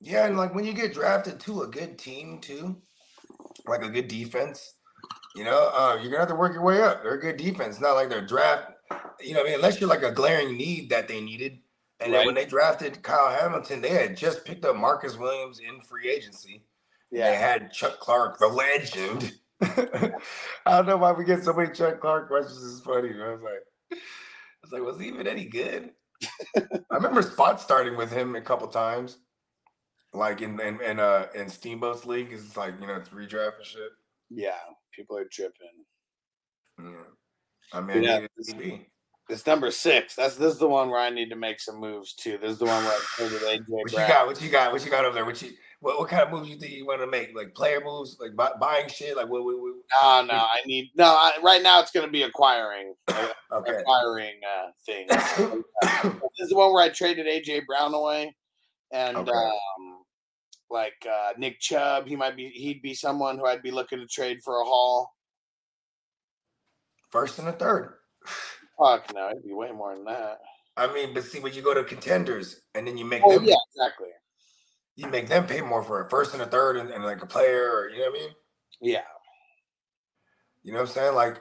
Yeah, 0.00 0.26
and 0.26 0.36
like 0.36 0.54
when 0.54 0.64
you 0.64 0.74
get 0.74 0.92
drafted 0.92 1.40
to 1.40 1.62
a 1.62 1.66
good 1.66 1.98
team 1.98 2.38
too, 2.40 2.76
like 3.66 3.82
a 3.82 3.88
good 3.88 4.08
defense, 4.08 4.74
You 5.34 5.44
know, 5.44 5.70
uh, 5.74 5.98
you're 6.00 6.10
gonna 6.10 6.20
have 6.20 6.28
to 6.28 6.34
work 6.34 6.52
your 6.52 6.62
way 6.62 6.82
up. 6.82 7.02
They're 7.02 7.14
a 7.14 7.20
good 7.20 7.36
defense. 7.36 7.80
Not 7.80 7.94
like 7.94 8.08
they're 8.10 8.24
draft. 8.24 8.72
You 9.20 9.34
know, 9.34 9.40
I 9.40 9.44
mean, 9.44 9.54
unless 9.54 9.80
you're 9.80 9.88
like 9.88 10.02
a 10.02 10.12
glaring 10.12 10.56
need 10.56 10.90
that 10.90 11.08
they 11.08 11.20
needed. 11.20 11.58
And 12.00 12.12
then 12.12 12.26
when 12.26 12.34
they 12.34 12.44
drafted 12.44 13.02
Kyle 13.02 13.30
Hamilton, 13.30 13.80
they 13.80 13.90
had 13.90 14.16
just 14.16 14.44
picked 14.44 14.64
up 14.64 14.76
Marcus 14.76 15.16
Williams 15.16 15.60
in 15.60 15.80
free 15.80 16.10
agency. 16.10 16.64
Yeah. 17.10 17.30
They 17.30 17.36
had 17.36 17.72
Chuck 17.72 18.00
Clark, 18.00 18.38
the 18.38 18.48
legend. 18.48 19.32
I 19.62 20.12
don't 20.66 20.86
know 20.86 20.96
why 20.96 21.12
we 21.12 21.24
get 21.24 21.44
so 21.44 21.52
many 21.52 21.72
Chuck 21.72 22.00
Clark 22.00 22.28
questions. 22.28 22.62
It's 22.64 22.84
funny. 22.84 23.10
man. 23.10 23.20
I 23.20 23.32
was 23.32 23.42
like, 23.42 23.62
I 23.92 23.96
was 24.62 24.72
like, 24.72 24.82
was 24.82 25.00
he 25.00 25.08
even 25.08 25.26
any 25.26 25.46
good? 25.46 25.92
I 26.56 26.94
remember 26.96 27.22
spot 27.22 27.60
starting 27.60 27.96
with 27.96 28.10
him 28.10 28.34
a 28.34 28.40
couple 28.40 28.66
times, 28.68 29.18
like 30.12 30.42
in 30.42 30.58
in 30.60 30.80
in, 30.80 30.98
uh, 31.00 31.26
in 31.34 31.48
Steamboat's 31.48 32.06
league. 32.06 32.32
It's 32.32 32.56
like 32.56 32.74
you 32.80 32.86
know 32.86 32.94
it's 32.94 33.10
redraft 33.10 33.58
and 33.58 33.66
shit. 33.66 33.90
Yeah, 34.30 34.52
people 34.92 35.16
are 35.16 35.26
tripping. 35.30 35.84
Yeah. 36.82 36.92
I 37.72 37.80
mean, 37.80 38.02
Yeah. 38.02 38.26
I 39.28 39.32
needed 39.32 39.32
to 39.32 39.32
be. 39.32 39.34
It's 39.34 39.46
number 39.46 39.70
six. 39.70 40.14
That's 40.16 40.36
this 40.36 40.52
is 40.54 40.58
the 40.58 40.68
one 40.68 40.90
where 40.90 41.00
I 41.00 41.10
need 41.10 41.30
to 41.30 41.36
make 41.36 41.60
some 41.60 41.80
moves 41.80 42.14
too. 42.14 42.38
This 42.40 42.52
is 42.52 42.58
the 42.58 42.66
one 42.66 42.84
where 42.84 42.92
I 42.92 43.00
traded 43.16 43.42
AJ 43.42 43.64
What 43.68 43.92
you 43.92 43.98
got? 43.98 44.26
What 44.26 44.42
you 44.42 44.48
got? 44.50 44.72
What 44.72 44.84
you 44.84 44.90
got 44.90 45.04
over 45.04 45.14
there? 45.14 45.24
What 45.24 45.40
you? 45.42 45.50
What, 45.80 45.98
what 45.98 46.08
kind 46.08 46.22
of 46.22 46.30
moves 46.30 46.48
you 46.48 46.56
think 46.56 46.72
you 46.72 46.86
want 46.86 47.00
to 47.02 47.06
make? 47.06 47.34
Like 47.36 47.54
player 47.54 47.80
moves, 47.84 48.16
like 48.20 48.34
bu- 48.36 48.58
buying 48.58 48.88
shit. 48.88 49.16
Like 49.16 49.28
what? 49.28 49.44
what, 49.44 49.58
what 49.60 49.74
No, 50.02 50.22
no, 50.34 50.38
I 50.40 50.60
need 50.66 50.90
no. 50.94 51.04
I, 51.04 51.32
right 51.42 51.62
now, 51.62 51.80
it's 51.80 51.90
going 51.90 52.06
to 52.06 52.12
be 52.12 52.22
acquiring, 52.22 52.94
uh, 53.08 53.28
Okay. 53.52 53.72
acquiring 53.72 54.34
uh, 54.44 54.70
things. 54.86 55.10
Uh, 55.12 55.60
this 56.02 56.40
is 56.40 56.48
the 56.50 56.56
one 56.56 56.72
where 56.72 56.82
I 56.82 56.88
traded 56.88 57.26
AJ 57.26 57.66
Brown 57.66 57.92
away, 57.94 58.34
and 58.92 59.16
Okay. 59.16 59.30
um, 59.30 60.02
like 60.70 61.06
uh, 61.10 61.32
Nick 61.38 61.60
Chubb, 61.60 62.06
he 62.06 62.16
might 62.16 62.36
be, 62.36 62.48
he'd 62.48 62.80
be 62.82 62.94
someone 62.94 63.38
who 63.38 63.46
I'd 63.46 63.62
be 63.62 63.70
looking 63.70 63.98
to 64.00 64.06
trade 64.06 64.38
for 64.42 64.60
a 64.60 64.64
haul. 64.64 65.12
First 67.10 67.38
and 67.38 67.48
a 67.48 67.52
third. 67.52 67.94
Fuck 68.78 69.14
no, 69.14 69.30
it'd 69.30 69.44
be 69.44 69.52
way 69.54 69.72
more 69.72 69.94
than 69.94 70.04
that. 70.06 70.40
I 70.76 70.92
mean, 70.92 71.14
but 71.14 71.24
see, 71.24 71.40
when 71.40 71.54
you 71.54 71.62
go 71.62 71.74
to 71.74 71.84
contenders 71.84 72.62
and 72.74 72.86
then 72.86 72.98
you 72.98 73.04
make 73.04 73.22
Oh 73.24 73.30
them, 73.30 73.44
yeah, 73.44 73.56
exactly. 73.74 74.08
you 74.96 75.08
make 75.08 75.28
them 75.28 75.46
pay 75.46 75.60
more 75.62 75.82
for 75.82 76.04
a 76.04 76.10
first 76.10 76.34
and 76.34 76.42
a 76.42 76.46
third 76.46 76.76
and, 76.76 76.90
and 76.90 77.04
like 77.04 77.22
a 77.22 77.26
player, 77.26 77.70
or 77.72 77.90
you 77.90 77.98
know 77.98 78.10
what 78.10 78.20
I 78.20 78.22
mean? 78.24 78.30
Yeah, 78.80 79.02
You 80.64 80.72
know 80.72 80.80
what 80.80 80.88
I'm 80.90 80.94
saying? 80.94 81.14
Like 81.16 81.40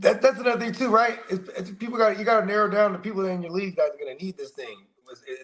that. 0.00 0.22
That's 0.22 0.38
another 0.38 0.60
thing 0.60 0.72
too, 0.72 0.90
right? 0.90 1.20
It's, 1.30 1.48
it's 1.58 1.70
people 1.72 1.98
got 1.98 2.18
you 2.18 2.24
got 2.24 2.40
to 2.40 2.46
narrow 2.46 2.70
down 2.70 2.92
the 2.92 2.98
people 3.00 3.26
in 3.26 3.42
your 3.42 3.52
league 3.52 3.76
that 3.76 3.92
are 3.94 3.98
going 3.98 4.16
to 4.16 4.24
need 4.24 4.36
this 4.38 4.52
thing. 4.52 4.86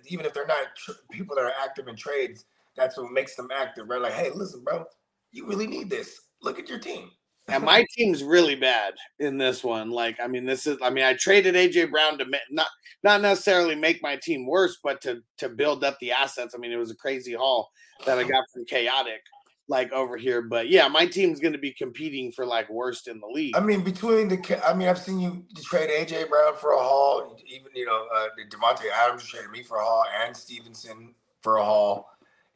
Even 0.09 0.27
if 0.27 0.35
they're 0.35 0.47
not 0.47 0.77
tr- 0.77 0.93
people 1.13 1.37
that 1.37 1.45
are 1.45 1.53
active 1.63 1.89
in 1.89 1.97
trades, 1.97 2.47
that's 2.77 2.97
what 2.99 3.13
makes 3.13 3.37
them 3.37 3.49
active, 3.55 3.89
right? 3.89 4.01
Like, 4.03 4.15
hey, 4.15 4.31
listen, 4.35 4.63
bro, 4.65 4.87
you 5.33 5.47
really 5.47 5.67
need 5.67 5.91
this. 5.91 6.21
Look 6.43 6.59
at 6.59 6.69
your 6.69 6.79
team. 6.81 7.11
And 7.49 7.65
my 7.65 7.85
team's 7.97 8.23
really 8.23 8.55
bad 8.55 8.95
in 9.19 9.39
this 9.39 9.65
one. 9.65 9.91
Like, 9.91 10.19
I 10.23 10.27
mean, 10.27 10.45
this 10.45 10.67
is, 10.67 10.79
I 10.83 10.91
mean, 10.91 11.05
I 11.05 11.15
traded 11.15 11.55
AJ 11.55 11.91
Brown 11.91 12.19
to 12.19 12.27
not 12.51 12.69
not 13.03 13.21
necessarily 13.21 13.75
make 13.75 14.03
my 14.03 14.17
team 14.17 14.47
worse, 14.47 14.79
but 14.83 15.01
to 15.03 15.23
to 15.39 15.49
build 15.49 15.85
up 15.85 15.99
the 16.01 16.13
assets. 16.13 16.55
I 16.55 16.59
mean, 16.59 16.73
it 16.73 16.77
was 16.77 16.91
a 16.91 16.97
crazy 16.97 17.35
haul 17.35 17.71
that 18.07 18.19
I 18.19 18.23
got 18.23 18.45
from 18.53 18.65
Chaotic, 18.65 19.23
like 19.69 19.93
over 19.93 20.17
here. 20.17 20.43
But 20.43 20.69
yeah, 20.69 20.89
my 20.89 21.07
team's 21.07 21.41
going 21.41 21.53
to 21.53 21.59
be 21.59 21.73
competing 21.73 22.31
for 22.33 22.47
like 22.47 22.71
worst 22.71 23.09
in 23.09 23.21
the 23.21 23.27
league. 23.27 23.57
I 23.57 23.61
mean, 23.61 23.83
between 23.83 24.29
the, 24.29 24.63
I 24.67 24.75
mean, 24.75 24.89
I've 24.89 24.99
seen 24.99 25.21
you 25.21 25.45
trade 25.63 25.91
AJ 25.91 26.29
Brown 26.29 26.55
for 26.57 26.73
a 26.73 26.79
haul. 26.79 27.37
Even 27.47 27.73
you 27.75 27.87
know, 27.87 28.07
uh, 28.15 28.29
Davante 28.51 28.91
Adams 28.95 29.27
traded 29.27 29.51
me 29.51 29.63
for 29.63 29.79
a 29.79 29.85
haul, 29.85 30.05
and 30.25 30.37
Stevenson 30.37 31.15
for 31.43 31.57
a 31.57 31.65
haul. 31.65 32.09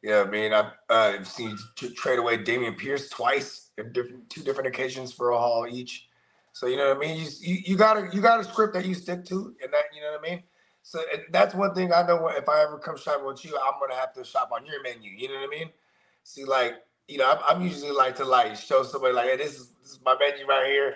Yeah, 0.03 0.23
I 0.25 0.29
mean, 0.29 0.53
I've, 0.53 0.71
uh, 0.89 1.13
I've 1.19 1.27
seen 1.27 1.57
you 1.81 1.89
trade 1.95 2.19
away 2.19 2.37
Dameon 2.37 2.77
Pierce 2.77 3.09
twice, 3.09 3.66
different 3.83 4.29
two 4.29 4.41
different 4.41 4.67
occasions 4.67 5.11
for 5.13 5.31
a 5.31 5.37
haul 5.37 5.67
each. 5.69 6.07
So 6.53 6.67
you 6.67 6.77
know 6.77 6.89
what 6.89 6.97
I 6.97 6.99
mean. 6.99 7.17
You 7.19 7.27
you, 7.41 7.61
you 7.65 7.77
got 7.77 7.97
a 7.97 8.09
you 8.13 8.21
got 8.21 8.39
a 8.39 8.43
script 8.43 8.73
that 8.73 8.85
you 8.85 8.93
stick 8.93 9.25
to, 9.25 9.55
and 9.63 9.71
that 9.71 9.83
you 9.95 10.01
know 10.01 10.11
what 10.11 10.27
I 10.27 10.29
mean. 10.29 10.43
So 10.81 11.01
that's 11.31 11.53
one 11.53 11.75
thing 11.75 11.91
I 11.93 12.03
know. 12.03 12.27
If 12.29 12.47
I 12.49 12.63
ever 12.63 12.79
come 12.79 12.97
shopping 12.97 13.25
with 13.25 13.43
you, 13.45 13.57
I'm 13.57 13.79
gonna 13.79 13.99
have 13.99 14.13
to 14.13 14.23
shop 14.23 14.51
on 14.53 14.65
your 14.65 14.81
menu. 14.81 15.11
You 15.11 15.27
know 15.29 15.35
what 15.35 15.43
I 15.55 15.59
mean? 15.59 15.69
See, 16.23 16.45
like 16.45 16.75
you 17.07 17.17
know, 17.17 17.29
I'm, 17.29 17.37
I'm 17.47 17.61
usually 17.65 17.91
like 17.91 18.15
to 18.17 18.25
like 18.25 18.55
show 18.55 18.83
somebody 18.83 19.13
like, 19.13 19.29
hey, 19.29 19.37
this 19.37 19.59
is 19.59 19.69
this 19.81 19.91
is 19.91 19.99
my 20.03 20.15
menu 20.19 20.45
right 20.45 20.67
here. 20.67 20.95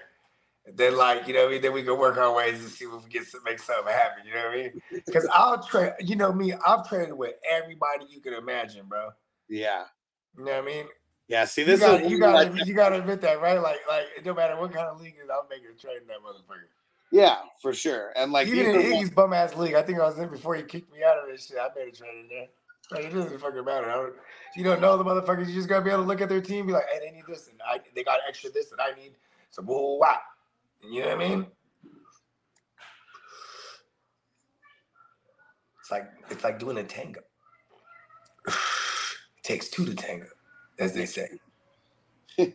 And 0.65 0.77
then 0.77 0.95
like, 0.95 1.27
you 1.27 1.34
know, 1.34 1.41
what 1.41 1.49
I 1.49 1.51
mean? 1.53 1.61
then 1.61 1.73
we 1.73 1.84
can 1.84 1.97
work 1.97 2.17
our 2.17 2.34
ways 2.36 2.59
and 2.59 2.69
see 2.69 2.86
if 2.86 2.91
we 2.91 2.99
can 2.99 3.09
get 3.09 3.25
some, 3.25 3.41
make 3.43 3.59
something 3.59 3.91
happen. 3.91 4.25
You 4.27 4.34
know 4.36 4.45
what 4.45 4.53
I 4.53 4.57
mean? 4.57 4.82
Because 5.05 5.27
I'll 5.34 5.61
trade. 5.63 5.93
You 5.99 6.15
know 6.15 6.32
me, 6.32 6.53
I've 6.65 6.88
traded 6.88 7.13
with 7.13 7.34
everybody 7.49 8.05
you 8.09 8.21
can 8.21 8.34
imagine, 8.34 8.86
bro. 8.88 9.09
yeah, 9.49 9.86
You 10.38 10.45
know 10.45 10.51
what 10.51 10.63
I 10.63 10.65
mean? 10.65 10.86
Yeah. 11.28 11.45
See, 11.45 11.61
You 11.61 11.67
this 11.67 11.80
gotta, 11.80 12.03
is 12.03 12.11
you 12.11 12.19
gotta, 12.19 12.65
you 12.65 12.74
gotta 12.74 12.99
admit 12.99 13.22
that, 13.22 13.41
right? 13.41 13.61
Like, 13.61 13.80
like 13.89 14.05
it 14.17 14.26
no 14.26 14.34
matter 14.34 14.59
what 14.59 14.74
kind 14.74 14.88
of 14.88 14.99
league 14.99 15.15
it 15.19 15.24
is, 15.24 15.30
I'm 15.30 15.47
making 15.49 15.67
a 15.76 15.80
trade 15.80 16.01
in 16.01 16.07
that 16.07 16.17
motherfucker. 16.17 16.67
yeah, 17.11 17.38
for 17.61 17.74
sure. 17.74 18.11
And 18.15 18.32
like, 18.32 18.47
Even 18.47 18.76
in 18.76 18.82
Iggy's 18.82 19.09
bum 19.09 19.34
ass 19.34 19.55
league, 19.55 19.76
I 19.76 19.82
think 19.82 19.99
I 19.99 20.05
was 20.05 20.17
in 20.19 20.30
before 20.30 20.55
he 20.55 20.63
kicked 20.63 20.91
me 20.91 20.99
out 21.03 21.17
of 21.17 21.30
this 21.30 21.47
shit. 21.47 21.57
I 21.57 21.69
made 21.76 21.93
a 21.93 21.95
trade 21.95 22.19
in 22.22 22.28
there. 22.30 22.47
Like, 22.91 23.05
it 23.05 23.13
doesn't 23.13 23.39
fucking 23.39 23.63
matter. 23.63 23.89
I 23.89 23.93
don't, 23.93 24.13
you 24.55 24.63
don't 24.65 24.82
know 24.82 24.97
the 24.97 25.05
motherfuckers. 25.05 25.47
You 25.47 25.53
just 25.53 25.69
gotta 25.69 25.84
be 25.84 25.91
able 25.91 26.03
to 26.03 26.07
look 26.07 26.19
at 26.19 26.28
their 26.28 26.41
team, 26.41 26.67
be 26.67 26.74
like, 26.74 26.88
hey, 26.91 26.99
they 26.99 27.15
need 27.15 27.24
this, 27.28 27.47
and 27.47 27.59
I, 27.65 27.80
they 27.95 28.03
got 28.03 28.19
extra 28.28 28.49
this, 28.49 28.72
and 28.74 28.82
I 28.82 28.91
need. 28.99 29.13
So, 29.49 29.61
whoa, 29.61 29.95
wow. 29.95 30.17
You 30.84 31.01
know 31.01 31.15
what 31.15 31.22
I 31.22 31.30
mean? 31.30 31.47
It's 35.80 35.91
like 35.91 36.09
it's 36.30 36.43
like 36.43 36.59
doing 36.59 36.78
a 36.78 36.84
tango. 36.84 37.22
it 38.47 38.53
takes 39.43 39.69
two 39.69 39.86
to 39.86 39.93
tango, 39.95 40.28
as 40.82 40.93
they 40.93 41.05
say. 41.05 41.29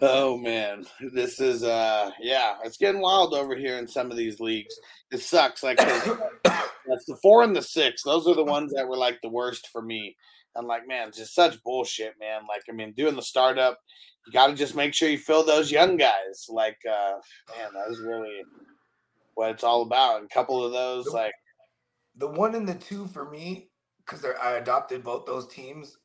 Oh 0.00 0.36
man, 0.38 0.86
this 1.12 1.40
is 1.40 1.64
uh 1.64 2.12
yeah, 2.20 2.54
it's 2.62 2.76
getting 2.76 3.00
wild 3.00 3.34
over 3.34 3.56
here 3.56 3.78
in 3.78 3.88
some 3.88 4.12
of 4.12 4.16
these 4.16 4.38
leagues. 4.38 4.78
It 5.10 5.20
sucks. 5.20 5.64
Like 5.64 5.78
that's 6.44 7.04
the 7.04 7.18
four 7.20 7.42
and 7.42 7.54
the 7.54 7.62
six. 7.62 8.04
Those 8.04 8.28
are 8.28 8.36
the 8.36 8.44
ones 8.44 8.72
that 8.74 8.86
were 8.86 8.96
like 8.96 9.18
the 9.22 9.28
worst 9.28 9.66
for 9.72 9.82
me. 9.82 10.16
I'm 10.56 10.66
like, 10.66 10.86
man, 10.86 11.12
just 11.14 11.34
such 11.34 11.62
bullshit, 11.62 12.14
man. 12.18 12.42
Like, 12.48 12.62
I 12.68 12.72
mean, 12.72 12.92
doing 12.92 13.14
the 13.14 13.22
startup, 13.22 13.78
you 14.26 14.32
got 14.32 14.48
to 14.48 14.54
just 14.54 14.74
make 14.74 14.92
sure 14.92 15.08
you 15.08 15.18
fill 15.18 15.44
those 15.44 15.70
young 15.70 15.96
guys. 15.96 16.46
Like, 16.48 16.78
uh, 16.88 17.14
man, 17.56 17.72
that 17.74 17.88
was 17.88 18.00
really 18.00 18.42
what 19.34 19.50
it's 19.50 19.62
all 19.62 19.82
about. 19.82 20.20
And 20.20 20.28
a 20.28 20.34
couple 20.34 20.64
of 20.64 20.72
those, 20.72 21.06
like, 21.08 21.34
The 22.16 22.26
one 22.26 22.56
and 22.56 22.68
the 22.68 22.74
two 22.74 23.06
for 23.06 23.30
me, 23.30 23.68
because 24.04 24.24
I 24.42 24.52
adopted 24.52 25.04
both 25.04 25.26
those 25.26 25.46
teams. 25.46 25.96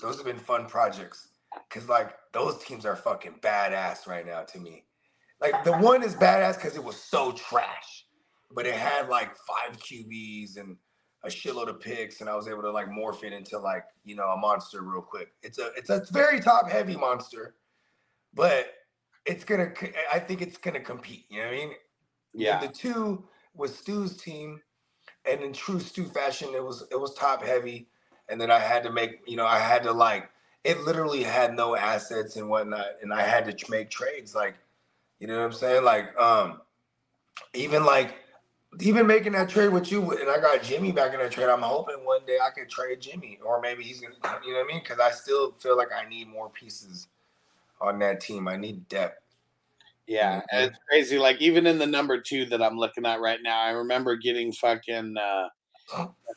Those 0.00 0.16
have 0.16 0.26
been 0.26 0.38
fun 0.38 0.66
projects. 0.66 1.28
Cause 1.68 1.88
like 1.88 2.14
those 2.32 2.62
teams 2.64 2.86
are 2.86 2.96
fucking 2.96 3.36
badass 3.42 4.06
right 4.06 4.24
now 4.24 4.42
to 4.42 4.58
me. 4.58 4.84
Like 5.40 5.64
the 5.64 5.72
one 5.72 6.02
is 6.02 6.14
badass 6.14 6.54
because 6.54 6.76
it 6.76 6.84
was 6.84 6.96
so 6.96 7.32
trash, 7.32 8.06
but 8.54 8.64
it 8.64 8.74
had 8.74 9.08
like 9.08 9.36
five 9.36 9.76
QBs 9.78 10.56
and 10.56 10.76
a 11.24 11.28
shitload 11.28 11.68
of 11.68 11.80
picks, 11.80 12.20
and 12.20 12.28
I 12.28 12.34
was 12.34 12.48
able 12.48 12.62
to 12.62 12.70
like 12.70 12.88
morph 12.88 13.22
it 13.22 13.32
into 13.32 13.58
like 13.58 13.84
you 14.04 14.14
know 14.16 14.28
a 14.28 14.36
monster 14.36 14.82
real 14.82 15.02
quick. 15.02 15.32
It's 15.42 15.58
a 15.58 15.70
it's 15.76 15.90
a 15.90 16.04
very 16.10 16.40
top 16.40 16.70
heavy 16.70 16.96
monster, 16.96 17.54
but 18.34 18.72
it's 19.26 19.44
gonna. 19.44 19.72
I 20.12 20.18
think 20.18 20.42
it's 20.42 20.56
gonna 20.56 20.80
compete. 20.80 21.26
You 21.28 21.38
know 21.38 21.46
what 21.46 21.54
I 21.54 21.56
mean? 21.56 21.70
Yeah. 22.34 22.60
The 22.60 22.68
two 22.68 23.24
was 23.54 23.76
Stu's 23.76 24.16
team, 24.16 24.60
and 25.30 25.40
in 25.42 25.52
true 25.52 25.80
Stu 25.80 26.06
fashion, 26.06 26.50
it 26.54 26.62
was 26.62 26.86
it 26.90 27.00
was 27.00 27.14
top 27.14 27.44
heavy, 27.44 27.88
and 28.32 28.40
then 28.40 28.50
I 28.50 28.58
had 28.58 28.82
to 28.84 28.90
make 28.90 29.20
you 29.26 29.36
know 29.36 29.46
I 29.46 29.58
had 29.58 29.82
to 29.84 29.92
like 29.92 30.28
it 30.64 30.80
literally 30.80 31.22
had 31.22 31.54
no 31.54 31.76
assets 31.76 32.36
and 32.36 32.48
whatnot, 32.48 32.86
and 33.02 33.12
I 33.12 33.22
had 33.22 33.44
to 33.46 33.70
make 33.70 33.90
trades 33.90 34.34
like 34.34 34.54
you 35.20 35.26
know 35.28 35.38
what 35.38 35.44
I'm 35.44 35.52
saying 35.52 35.84
like 35.84 36.18
um 36.18 36.62
even 37.54 37.84
like 37.84 38.16
even 38.80 39.06
making 39.06 39.32
that 39.32 39.50
trade 39.50 39.68
with 39.68 39.92
you 39.92 40.12
and 40.12 40.30
I 40.30 40.40
got 40.40 40.62
Jimmy 40.62 40.92
back 40.92 41.12
in 41.12 41.20
that 41.20 41.30
trade. 41.30 41.48
I'm 41.48 41.60
hoping 41.60 42.04
one 42.04 42.24
day 42.26 42.38
I 42.42 42.50
could 42.50 42.70
trade 42.70 43.00
Jimmy 43.00 43.38
or 43.44 43.60
maybe 43.60 43.84
he's 43.84 44.00
gonna 44.00 44.14
you 44.44 44.52
know 44.52 44.60
what 44.60 44.64
I 44.64 44.72
mean 44.72 44.82
because 44.82 44.98
I 44.98 45.10
still 45.10 45.52
feel 45.52 45.76
like 45.76 45.90
I 45.94 46.08
need 46.08 46.28
more 46.28 46.48
pieces 46.48 47.08
on 47.80 47.98
that 47.98 48.20
team. 48.20 48.48
I 48.48 48.56
need 48.56 48.88
depth. 48.88 49.18
Yeah, 50.06 50.42
and 50.50 50.70
it's 50.70 50.78
crazy. 50.88 51.18
Like 51.18 51.40
even 51.40 51.66
in 51.66 51.78
the 51.78 51.86
number 51.86 52.20
two 52.20 52.44
that 52.46 52.62
I'm 52.62 52.76
looking 52.76 53.06
at 53.06 53.20
right 53.20 53.38
now, 53.42 53.60
I 53.60 53.70
remember 53.70 54.16
getting 54.16 54.52
fucking 54.52 55.16
uh 55.16 55.48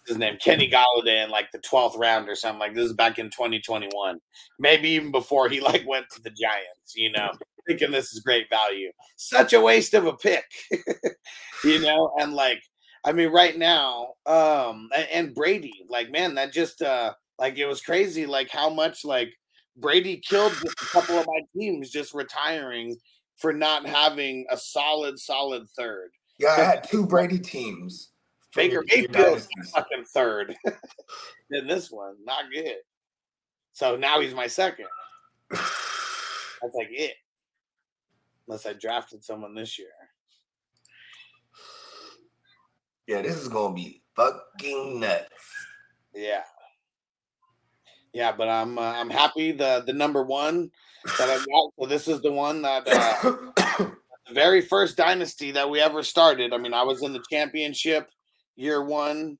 his 0.07 0.17
name, 0.17 0.37
Kenny 0.43 0.69
Golladay 0.69 1.23
in 1.23 1.29
like 1.29 1.51
the 1.51 1.59
twelfth 1.59 1.97
round 1.97 2.29
or 2.29 2.35
something. 2.35 2.59
Like 2.59 2.75
this 2.75 2.85
is 2.85 2.93
back 2.93 3.19
in 3.19 3.27
2021, 3.29 4.19
maybe 4.59 4.89
even 4.89 5.11
before 5.11 5.49
he 5.49 5.59
like 5.61 5.83
went 5.87 6.09
to 6.11 6.21
the 6.21 6.29
Giants. 6.29 6.95
You 6.95 7.11
know, 7.11 7.31
thinking 7.67 7.91
this 7.91 8.13
is 8.13 8.19
great 8.19 8.49
value. 8.49 8.91
Such 9.15 9.53
a 9.53 9.61
waste 9.61 9.93
of 9.93 10.05
a 10.05 10.13
pick, 10.13 10.45
you 11.63 11.79
know. 11.79 12.11
And 12.19 12.33
like, 12.33 12.61
I 13.03 13.11
mean, 13.13 13.31
right 13.31 13.57
now, 13.57 14.13
um, 14.25 14.89
a- 14.95 15.15
and 15.15 15.33
Brady, 15.33 15.73
like, 15.89 16.11
man, 16.11 16.35
that 16.35 16.53
just 16.53 16.81
uh, 16.81 17.13
like 17.39 17.57
it 17.57 17.65
was 17.65 17.81
crazy. 17.81 18.25
Like 18.25 18.49
how 18.49 18.69
much 18.69 19.03
like 19.05 19.33
Brady 19.77 20.17
killed 20.17 20.53
just 20.53 20.81
a 20.81 20.85
couple 20.85 21.17
of 21.17 21.27
my 21.27 21.41
teams 21.57 21.89
just 21.89 22.13
retiring 22.13 22.95
for 23.37 23.51
not 23.53 23.85
having 23.85 24.45
a 24.49 24.57
solid, 24.57 25.19
solid 25.19 25.67
third. 25.77 26.09
Yeah, 26.39 26.49
I 26.57 26.61
had 26.63 26.83
two 26.83 27.05
Brady 27.05 27.39
teams. 27.39 28.11
Baker 28.55 28.73
your- 28.73 28.83
your 28.97 29.09
Mayfield 29.09 29.47
fucking 29.73 30.05
third 30.05 30.55
in 31.51 31.67
this 31.67 31.91
one, 31.91 32.15
not 32.23 32.45
good. 32.53 32.77
So 33.73 33.95
now 33.95 34.21
he's 34.21 34.33
my 34.33 34.47
second. 34.47 34.87
That's 35.49 36.73
like 36.73 36.89
it. 36.91 37.15
Unless 38.47 38.65
I 38.65 38.73
drafted 38.73 39.23
someone 39.25 39.53
this 39.55 39.77
year. 39.77 39.89
Yeah, 43.07 43.21
this 43.21 43.35
is 43.37 43.47
gonna 43.49 43.73
be 43.73 44.01
fucking 44.15 44.99
nuts. 44.99 45.29
Yeah. 46.13 46.43
Yeah, 48.13 48.31
but 48.31 48.47
I'm 48.47 48.77
uh, 48.77 48.93
I'm 48.93 49.09
happy 49.09 49.51
the 49.51 49.83
the 49.85 49.93
number 49.93 50.23
one 50.23 50.71
that 51.19 51.29
I 51.29 51.37
got. 51.37 51.71
So 51.77 51.85
this 51.87 52.07
is 52.07 52.21
the 52.21 52.31
one 52.31 52.61
that 52.61 52.87
uh, 52.87 53.35
the 54.27 54.33
very 54.33 54.61
first 54.61 54.95
dynasty 54.95 55.51
that 55.51 55.69
we 55.69 55.81
ever 55.81 56.01
started. 56.01 56.53
I 56.53 56.57
mean, 56.57 56.73
I 56.73 56.83
was 56.83 57.03
in 57.03 57.13
the 57.13 57.23
championship 57.29 58.09
year 58.55 58.83
one. 58.83 59.37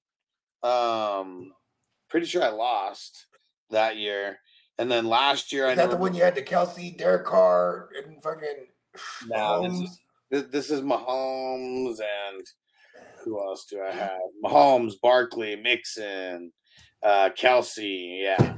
Um, 0.63 1.53
pretty 2.09 2.25
sure 2.25 2.43
I 2.43 2.49
lost 2.49 3.27
that 3.69 3.97
year, 3.97 4.39
and 4.77 4.89
then 4.91 5.05
last 5.05 5.51
year 5.51 5.67
I 5.67 5.71
Is 5.71 5.77
that 5.77 5.89
the 5.89 5.97
one 5.97 6.15
you 6.15 6.23
had 6.23 6.35
the 6.35 6.41
Kelce, 6.41 6.97
Derek 6.97 7.25
Carr, 7.25 7.89
and 8.03 8.21
fucking 8.21 8.67
No, 9.27 9.61
this 9.61 9.99
is, 10.31 10.49
this 10.49 10.71
is 10.71 10.81
Mahomes 10.81 11.99
and 11.99 12.45
who 13.23 13.39
else 13.39 13.65
do 13.65 13.81
I 13.81 13.91
have? 13.91 14.19
Mahomes, 14.43 14.93
Barkley, 15.01 15.55
Mixon, 15.55 16.51
uh, 17.03 17.29
Kelce, 17.37 18.21
yeah, 18.21 18.55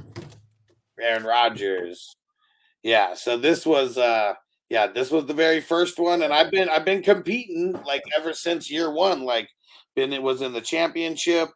Aaron 1.00 1.24
Rodgers, 1.24 2.16
yeah. 2.82 3.14
So 3.14 3.36
this 3.36 3.64
was, 3.66 3.98
uh, 3.98 4.34
yeah, 4.68 4.86
this 4.86 5.10
was 5.10 5.26
the 5.26 5.34
very 5.34 5.60
first 5.60 5.98
one, 5.98 6.22
and 6.22 6.32
I've 6.32 6.50
been 6.50 6.68
I've 6.68 6.84
been 6.84 7.02
competing 7.02 7.72
like 7.86 8.02
ever 8.16 8.32
since 8.32 8.70
year 8.70 8.90
one. 8.90 9.22
Like, 9.24 9.48
it 9.98 10.22
was 10.22 10.42
in 10.42 10.52
the 10.52 10.60
championship. 10.60 11.48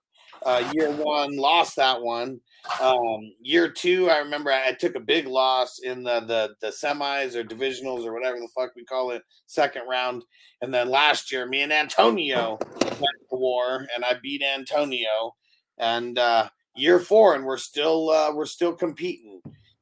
Uh, 0.45 0.71
year 0.73 0.91
one, 0.91 1.37
lost 1.37 1.77
that 1.77 2.03
one. 2.03 2.41
Um, 2.81 3.33
year 3.41 3.69
two, 3.69 4.09
I 4.11 4.19
remember 4.19 4.51
I, 4.51 4.69
I 4.69 4.73
took 4.73 4.95
a 4.95 5.01
big 5.01 5.27
loss 5.27 5.81
in 5.81 6.03
the, 6.03 6.21
the 6.21 6.55
the 6.61 6.69
semis 6.69 7.35
or 7.35 7.45
divisionals 7.45 8.05
or 8.05 8.13
whatever 8.13 8.39
the 8.39 8.49
fuck 8.55 8.71
we 8.77 8.85
call 8.85 9.11
it, 9.11 9.23
second 9.47 9.83
round. 9.89 10.25
And 10.61 10.73
then 10.73 10.89
last 10.89 11.33
year, 11.33 11.47
me 11.47 11.63
and 11.63 11.73
Antonio 11.73 12.59
went 12.81 13.01
to 13.31 13.37
war, 13.37 13.87
and 13.95 14.05
I 14.05 14.15
beat 14.23 14.43
Antonio. 14.43 15.35
And 15.79 16.19
uh, 16.19 16.49
year 16.77 17.01
four, 17.01 17.35
and 17.35 17.45
we're 17.45 17.57
still 17.57 18.11
uh, 18.11 18.33
we're 18.35 18.47
still 18.47 18.75
competing 18.75 19.41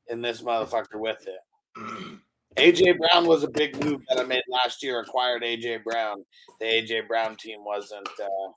in 0.08 0.22
this 0.22 0.42
motherfucker 0.42 0.98
with 0.98 1.26
it. 1.26 2.20
AJ 2.56 2.98
Brown 2.98 3.26
was 3.26 3.44
a 3.44 3.50
big 3.50 3.82
move 3.84 4.00
that 4.08 4.18
I 4.18 4.24
made 4.24 4.42
last 4.48 4.82
year. 4.82 5.00
Acquired 5.00 5.42
AJ 5.42 5.84
Brown. 5.84 6.24
The 6.58 6.66
AJ 6.66 7.06
Brown 7.08 7.36
team 7.36 7.64
wasn't 7.64 8.08
uh, 8.22 8.52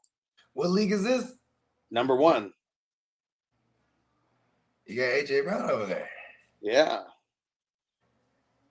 What 0.53 0.71
league 0.71 0.91
is 0.91 1.03
this? 1.03 1.33
number 1.91 2.15
one. 2.15 2.51
You 4.85 4.97
got 4.97 5.03
AJ 5.03 5.45
Brown 5.45 5.69
over 5.69 5.85
there. 5.85 6.09
Yeah. 6.61 7.01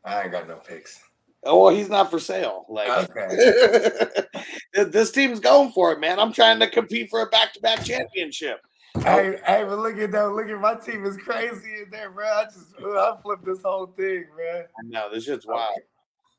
I 0.04 0.22
ain't 0.22 0.32
got 0.32 0.48
no 0.48 0.56
picks. 0.56 1.00
Oh 1.44 1.62
well, 1.64 1.74
he's 1.74 1.88
not 1.88 2.10
for 2.10 2.18
sale. 2.20 2.66
Like 2.68 3.08
this 4.74 5.10
team's 5.10 5.40
going 5.40 5.72
for 5.72 5.92
it, 5.92 6.00
man. 6.00 6.18
I'm 6.18 6.32
trying 6.32 6.60
to 6.60 6.68
compete 6.70 7.10
for 7.10 7.22
a 7.22 7.26
back-to-back 7.26 7.84
championship. 7.84 8.60
Hey, 9.00 9.38
hey, 9.46 9.64
but 9.64 9.78
look 9.78 9.96
at 9.98 10.12
that. 10.12 10.32
Look 10.32 10.48
at 10.48 10.60
my 10.60 10.74
team 10.74 11.06
is 11.06 11.16
crazy 11.16 11.82
in 11.82 11.90
there, 11.90 12.10
bro. 12.10 12.26
I 12.26 12.44
just 12.44 12.74
I 12.78 13.16
flipped 13.22 13.44
this 13.44 13.62
whole 13.62 13.86
thing, 13.86 14.26
bro. 14.34 14.60
I 14.60 14.82
know 14.84 15.08
this 15.12 15.24
shit's 15.24 15.46
wild. 15.46 15.78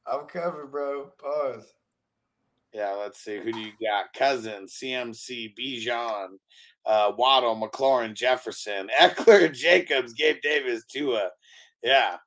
I'm 0.05 0.25
covered, 0.27 0.71
bro. 0.71 1.11
Pause. 1.19 1.73
Yeah, 2.73 2.91
let's 2.91 3.23
see. 3.23 3.39
Who 3.39 3.51
do 3.51 3.59
you 3.59 3.71
got? 3.81 4.13
Cousin, 4.13 4.65
CMC, 4.65 5.55
Bijan, 5.55 6.37
uh, 6.85 7.11
Waddle, 7.17 7.55
McLaurin, 7.55 8.13
Jefferson, 8.13 8.89
Ekeler, 8.99 9.51
Jacobs, 9.53 10.13
Gabe 10.13 10.41
Davis, 10.41 10.83
Tua. 10.85 11.29
Yeah. 11.83 12.17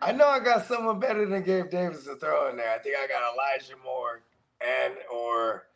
I 0.00 0.12
know 0.12 0.26
I 0.26 0.40
got 0.40 0.66
someone 0.66 0.98
better 0.98 1.26
than 1.26 1.44
Gabe 1.44 1.70
Davis 1.70 2.04
to 2.04 2.16
throw 2.16 2.50
in 2.50 2.56
there. 2.56 2.72
I 2.72 2.78
think 2.78 2.96
I 2.96 3.06
got 3.06 3.32
Elijah 3.32 3.80
Moore 3.84 4.22
and 4.60 4.94
or 5.12 5.66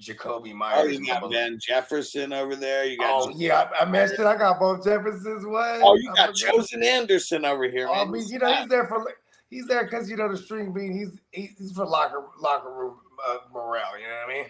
Jakobi 0.00 0.50
Oh, 0.52 0.54
Meyers. 0.56 0.98
you 0.98 1.06
got 1.06 1.30
Van 1.30 1.58
Jefferson 1.60 2.32
over 2.32 2.56
there. 2.56 2.84
You 2.84 2.98
got 2.98 3.22
Oh 3.22 3.32
yeah, 3.36 3.68
I, 3.78 3.82
I 3.82 3.84
mentioned 3.84 4.26
I 4.26 4.36
got 4.36 4.58
both 4.58 4.84
Jeffersons. 4.84 5.46
What? 5.46 5.80
Oh, 5.82 5.94
you 5.96 6.12
got. 6.14 6.34
Chosen 6.34 6.82
Anderson 6.82 7.44
over 7.44 7.68
here, 7.68 7.88
Oh, 7.88 7.94
I 7.94 8.04
mean, 8.04 8.26
you 8.28 8.38
know, 8.38 8.52
he's 8.52 8.68
there 8.68 8.86
for 8.88 9.04
he's 9.50 9.66
there 9.66 9.84
because 9.84 10.10
you 10.10 10.16
know 10.16 10.28
the 10.30 10.36
string 10.36 10.72
bean. 10.72 10.92
He's 10.92 11.20
he's 11.58 11.72
for 11.72 11.86
locker 11.86 12.24
locker 12.40 12.72
room 12.72 12.96
uh, 13.26 13.36
morale. 13.52 13.98
You 13.98 14.06
know 14.06 14.22
what 14.26 14.34
I 14.34 14.42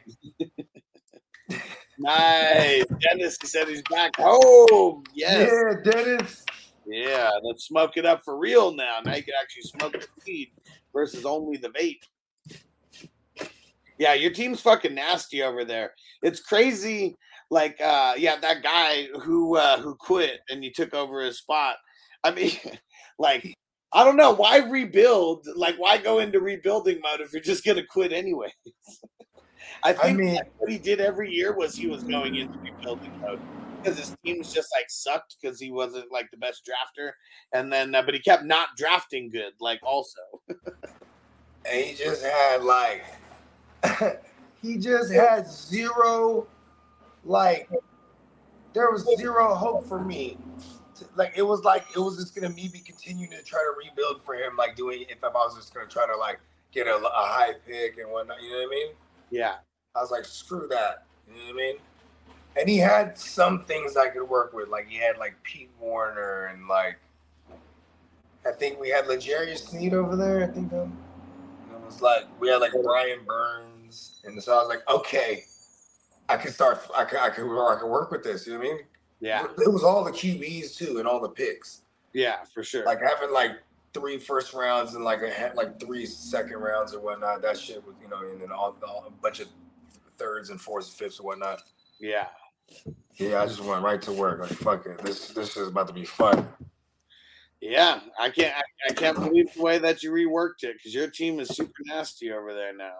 mean? 1.50 1.60
Nice. 1.98 2.84
Dennis 3.00 3.38
he 3.40 3.46
said 3.46 3.68
he's 3.68 3.82
back 3.82 4.16
home. 4.16 5.04
Yes. 5.14 5.48
Yeah, 5.52 5.92
Dennis. 5.92 6.44
Yeah, 6.86 7.30
let's 7.42 7.66
smoke 7.66 7.96
it 7.96 8.04
up 8.04 8.24
for 8.24 8.36
real 8.36 8.74
now. 8.74 8.98
Now 9.04 9.14
you 9.14 9.22
can 9.22 9.34
actually 9.40 9.62
smoke 9.62 9.92
the 9.92 10.06
weed 10.26 10.52
versus 10.92 11.24
only 11.24 11.56
the 11.56 11.68
vape. 11.68 12.02
Yeah, 13.98 14.14
your 14.14 14.30
team's 14.30 14.60
fucking 14.60 14.94
nasty 14.94 15.42
over 15.42 15.64
there. 15.64 15.94
It's 16.22 16.40
crazy. 16.40 17.16
Like, 17.50 17.80
uh, 17.80 18.14
yeah, 18.16 18.36
that 18.40 18.62
guy 18.62 19.08
who 19.22 19.56
uh, 19.56 19.78
who 19.78 19.94
quit 19.94 20.40
and 20.48 20.64
you 20.64 20.72
took 20.72 20.94
over 20.94 21.22
his 21.22 21.38
spot. 21.38 21.76
I 22.24 22.32
mean, 22.32 22.52
like, 23.18 23.54
I 23.92 24.04
don't 24.04 24.16
know 24.16 24.32
why 24.32 24.58
rebuild. 24.58 25.46
Like, 25.54 25.76
why 25.76 25.98
go 25.98 26.18
into 26.18 26.40
rebuilding 26.40 27.00
mode 27.00 27.20
if 27.20 27.32
you're 27.32 27.42
just 27.42 27.64
gonna 27.64 27.84
quit 27.84 28.12
anyway? 28.12 28.52
I 29.84 29.92
think 29.92 30.18
mean- 30.18 30.40
what 30.58 30.70
he 30.70 30.78
did 30.78 31.00
every 31.00 31.30
year 31.30 31.54
was 31.54 31.76
he 31.76 31.86
was 31.86 32.02
going 32.02 32.36
into 32.36 32.58
rebuilding 32.58 33.12
mode 33.20 33.40
because 33.82 33.98
his 33.98 34.16
teams 34.24 34.52
just 34.52 34.68
like 34.74 34.86
sucked 34.88 35.36
because 35.40 35.60
he 35.60 35.70
wasn't 35.70 36.10
like 36.10 36.30
the 36.30 36.38
best 36.38 36.68
drafter, 36.68 37.10
and 37.52 37.72
then 37.72 37.94
uh, 37.94 38.02
but 38.02 38.14
he 38.14 38.20
kept 38.20 38.44
not 38.44 38.68
drafting 38.76 39.30
good. 39.30 39.52
Like 39.60 39.80
also, 39.84 40.20
And 41.70 41.84
he 41.84 41.94
just 41.94 42.22
had 42.22 42.62
like 42.62 43.04
he 44.62 44.76
just 44.76 45.12
had 45.12 45.46
zero 45.48 46.46
like 47.24 47.68
there 48.72 48.90
was 48.90 49.06
zero 49.18 49.54
hope 49.54 49.86
for 49.86 50.00
me. 50.00 50.36
Like 51.16 51.32
it 51.36 51.42
was 51.42 51.62
like 51.64 51.84
it 51.94 51.98
was 51.98 52.16
just 52.16 52.34
gonna 52.34 52.50
me 52.50 52.68
be 52.72 52.80
continuing 52.80 53.30
to 53.30 53.42
try 53.42 53.60
to 53.60 53.88
rebuild 53.88 54.22
for 54.22 54.34
him, 54.34 54.56
like 54.56 54.76
doing 54.76 55.04
if 55.08 55.22
I 55.22 55.28
was 55.28 55.56
just 55.56 55.74
gonna 55.74 55.88
try 55.88 56.06
to 56.06 56.16
like 56.16 56.40
get 56.72 56.86
a, 56.86 56.96
a 56.96 57.10
high 57.12 57.54
pick 57.66 57.98
and 57.98 58.10
whatnot. 58.10 58.42
You 58.42 58.50
know 58.50 58.58
what 58.58 58.66
I 58.66 58.70
mean? 58.70 58.88
yeah, 59.30 59.54
I 59.94 60.00
was 60.00 60.10
like, 60.10 60.24
screw 60.24 60.68
that. 60.68 61.04
You 61.28 61.34
know 61.34 61.44
what 61.46 61.52
I 61.52 61.56
mean? 61.56 61.76
And 62.56 62.68
he 62.68 62.78
had 62.78 63.18
some 63.18 63.64
things 63.64 63.96
I 63.96 64.08
could 64.08 64.28
work 64.28 64.52
with. 64.52 64.68
Like 64.68 64.88
he 64.88 64.96
had 64.96 65.18
like 65.18 65.34
Pete 65.42 65.70
Warner 65.80 66.46
and 66.46 66.68
like 66.68 66.98
I 68.46 68.52
think 68.52 68.78
we 68.78 68.90
had 68.90 69.06
L'Jarius 69.06 69.68
Sneed 69.68 69.94
over 69.94 70.14
there. 70.16 70.44
I 70.44 70.46
think 70.46 70.70
and 70.72 70.92
it 71.72 71.80
was 71.84 72.00
like 72.00 72.26
we 72.38 72.48
had 72.48 72.58
like 72.58 72.72
Brian 72.82 73.20
Burns, 73.26 73.73
and 74.24 74.42
so 74.42 74.52
I 74.52 74.56
was 74.56 74.68
like, 74.68 74.88
okay, 74.88 75.44
I 76.28 76.36
can 76.36 76.52
start. 76.52 76.80
I 76.94 77.04
can 77.04 77.18
I 77.18 77.30
can 77.30 77.44
I 77.44 77.76
can 77.78 77.88
work 77.88 78.10
with 78.10 78.22
this. 78.24 78.46
You 78.46 78.54
know 78.54 78.58
what 78.60 78.68
I 78.68 78.72
mean? 78.74 78.78
yeah, 79.20 79.46
It 79.58 79.72
was 79.72 79.84
all 79.84 80.04
the 80.04 80.10
QBs 80.10 80.76
too, 80.76 80.98
and 80.98 81.06
all 81.08 81.20
the 81.20 81.28
picks. 81.28 81.82
yeah, 82.12 82.44
for 82.52 82.62
sure. 82.62 82.84
Like 82.84 83.00
having 83.00 83.32
like 83.32 83.52
three 83.92 84.18
first 84.18 84.52
rounds 84.54 84.94
and 84.94 85.04
like 85.04 85.20
a 85.22 85.52
like 85.54 85.78
three 85.80 86.04
second 86.06 86.58
rounds 86.58 86.94
or 86.94 87.00
whatnot. 87.00 87.42
That 87.42 87.56
shit 87.58 87.84
was 87.86 87.94
you 88.02 88.08
know, 88.08 88.20
and 88.28 88.40
then 88.40 88.50
all, 88.50 88.76
all 88.86 89.04
a 89.06 89.10
bunch 89.10 89.40
of 89.40 89.48
thirds 90.18 90.50
and 90.50 90.60
fourths 90.60 90.88
and 90.88 90.96
fifths 90.96 91.18
and 91.18 91.26
whatnot. 91.26 91.62
yeah, 92.00 92.26
Yeah, 93.16 93.42
I 93.42 93.46
just 93.46 93.60
went 93.60 93.82
right 93.82 94.00
to 94.02 94.12
work. 94.12 94.40
Like 94.40 94.50
fuck 94.50 94.86
it, 94.86 94.98
this 95.02 95.28
this 95.28 95.56
is 95.56 95.68
about 95.68 95.86
to 95.88 95.94
be 95.94 96.04
fun. 96.04 96.48
yeah. 97.60 98.00
I 98.20 98.30
can't, 98.30 98.54
I, 98.56 98.62
I 98.90 98.92
can't 98.94 99.16
believe 99.18 99.52
the 99.54 99.62
way 99.62 99.78
that 99.78 100.02
you 100.02 100.10
reworked 100.12 100.64
it 100.64 100.76
because 100.76 100.94
your 100.94 101.08
team 101.08 101.40
is 101.40 101.48
super 101.48 101.82
nasty 101.86 102.30
over 102.32 102.52
there 102.52 102.74
now. 102.76 102.96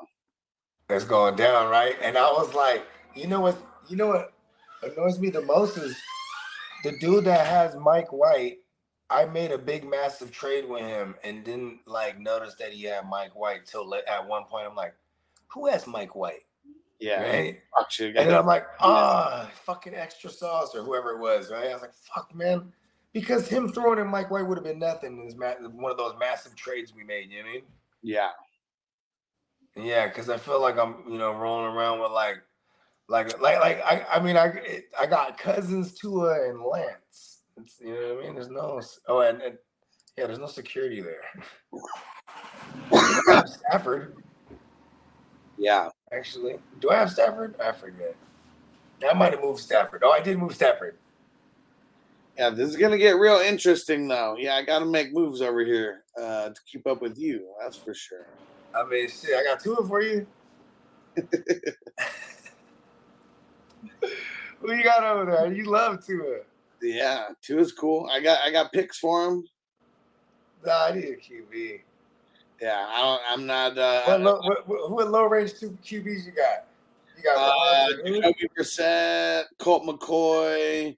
That's 0.88 1.04
going 1.04 1.36
down, 1.36 1.70
right? 1.70 1.96
And 2.02 2.18
I 2.18 2.30
was 2.30 2.54
like, 2.54 2.86
you 3.14 3.26
know 3.26 3.40
what? 3.40 3.56
You 3.88 3.96
know 3.96 4.08
what 4.08 4.32
annoys 4.82 5.18
me 5.18 5.30
the 5.30 5.42
most 5.42 5.78
is 5.78 5.96
the 6.82 6.92
dude 6.98 7.24
that 7.24 7.46
has 7.46 7.74
Mike 7.76 8.12
White. 8.12 8.58
I 9.10 9.26
made 9.26 9.50
a 9.52 9.58
big, 9.58 9.88
massive 9.88 10.32
trade 10.32 10.68
with 10.68 10.82
him 10.82 11.14
and 11.22 11.44
didn't 11.44 11.80
like 11.86 12.18
notice 12.18 12.54
that 12.58 12.72
he 12.72 12.84
had 12.84 13.08
Mike 13.08 13.34
White 13.36 13.66
till 13.66 13.92
at 13.94 14.26
one 14.26 14.44
point. 14.44 14.66
I'm 14.66 14.74
like, 14.74 14.94
who 15.48 15.68
has 15.68 15.86
Mike 15.86 16.16
White? 16.16 16.44
Yeah, 17.00 17.22
Right. 17.22 17.60
And 18.20 18.30
then 18.30 18.38
I'm 18.38 18.46
like, 18.46 18.64
ah, 18.80 19.50
fucking 19.64 19.94
extra 19.94 20.30
sauce 20.30 20.74
or 20.74 20.82
whoever 20.82 21.12
it 21.12 21.18
was, 21.18 21.50
right? 21.50 21.68
I 21.68 21.72
was 21.72 21.82
like, 21.82 21.94
fuck, 21.94 22.34
man. 22.34 22.72
Because 23.12 23.46
him 23.46 23.68
throwing 23.68 23.98
in 23.98 24.08
Mike 24.08 24.30
White 24.30 24.46
would 24.46 24.56
have 24.58 24.64
been 24.64 24.78
nothing. 24.78 25.24
Is 25.26 25.34
one 25.36 25.90
of 25.90 25.98
those 25.98 26.14
massive 26.18 26.56
trades 26.56 26.94
we 26.94 27.04
made. 27.04 27.30
You 27.30 27.38
know 27.38 27.44
what 27.44 27.50
I 27.50 27.52
mean? 27.54 27.62
yeah, 28.02 28.30
Yeah, 29.76 30.06
because 30.06 30.30
I 30.30 30.36
feel 30.36 30.60
like 30.60 30.78
I'm, 30.78 30.96
you 31.08 31.18
know, 31.18 31.32
rolling 31.32 31.74
around 31.74 32.00
with 32.00 32.12
like, 32.12 32.42
like, 33.08 33.40
like, 33.40 33.58
like. 33.60 33.82
I, 33.84 34.06
I 34.14 34.20
mean, 34.20 34.36
I, 34.36 34.82
I 34.98 35.06
got 35.06 35.36
cousins 35.36 35.94
Tua 35.94 36.48
and 36.48 36.60
Lance. 36.62 37.40
It's, 37.60 37.80
you 37.80 37.94
know 37.94 38.14
what 38.14 38.24
I 38.24 38.26
mean? 38.26 38.34
There's 38.34 38.50
no, 38.50 38.80
oh, 39.08 39.20
and, 39.20 39.42
and 39.42 39.58
yeah, 40.16 40.26
there's 40.26 40.38
no 40.38 40.46
security 40.46 41.02
there. 41.02 41.22
Stafford, 43.46 44.16
yeah. 45.58 45.88
actually. 46.12 46.56
Do 46.80 46.90
I 46.90 46.96
have 46.96 47.10
Stafford? 47.10 47.54
I 47.60 47.72
forget. 47.72 48.14
I 49.08 49.14
might 49.14 49.32
have 49.32 49.42
moved 49.42 49.60
Stafford. 49.60 50.02
Oh, 50.04 50.12
I 50.12 50.20
did 50.20 50.38
move 50.38 50.54
Stafford. 50.54 50.96
Yeah, 52.38 52.50
this 52.50 52.68
is 52.68 52.76
gonna 52.76 52.98
get 52.98 53.16
real 53.16 53.36
interesting 53.36 54.08
though. 54.08 54.36
Yeah, 54.38 54.56
I 54.56 54.62
gotta 54.62 54.86
make 54.86 55.12
moves 55.12 55.40
over 55.40 55.64
here 55.64 56.02
uh, 56.20 56.48
to 56.48 56.60
keep 56.70 56.86
up 56.86 57.00
with 57.00 57.18
you. 57.18 57.46
That's 57.60 57.76
for 57.76 57.94
sure. 57.94 58.26
I 58.74 58.84
mean, 58.88 59.08
shit, 59.08 59.36
I 59.36 59.44
got 59.44 59.60
two 59.60 59.76
for 59.88 60.02
you. 60.02 60.26
Who 64.60 64.72
you 64.72 64.82
got 64.82 65.04
over 65.04 65.30
there? 65.30 65.52
You 65.52 65.64
love 65.70 66.04
Tua. 66.04 66.40
Yeah, 66.82 67.28
two 67.42 67.58
is 67.58 67.72
cool. 67.72 68.08
I 68.10 68.20
got 68.20 68.40
I 68.44 68.50
got 68.50 68.72
picks 68.72 68.98
for 68.98 69.26
him. 69.26 69.44
Nah, 70.64 70.86
I 70.86 70.92
need 70.92 71.04
a 71.04 71.16
QB. 71.16 71.80
Yeah, 72.60 72.86
I 72.88 73.00
don't. 73.00 73.22
I'm 73.28 73.46
not. 73.46 73.76
Uh, 73.78 74.02
What 74.04 74.20
low, 74.20 74.40
what, 74.40 74.68
what, 74.68 74.88
who 74.88 75.00
at 75.00 75.10
low 75.10 75.24
range 75.26 75.58
two 75.58 75.76
QBs 75.84 76.26
you 76.26 76.32
got? 76.32 76.64
You 77.16 77.22
got 77.22 77.36
uh, 77.36 77.88
Brissett, 78.58 79.44
Colt 79.58 79.84
McCoy. 79.84 80.96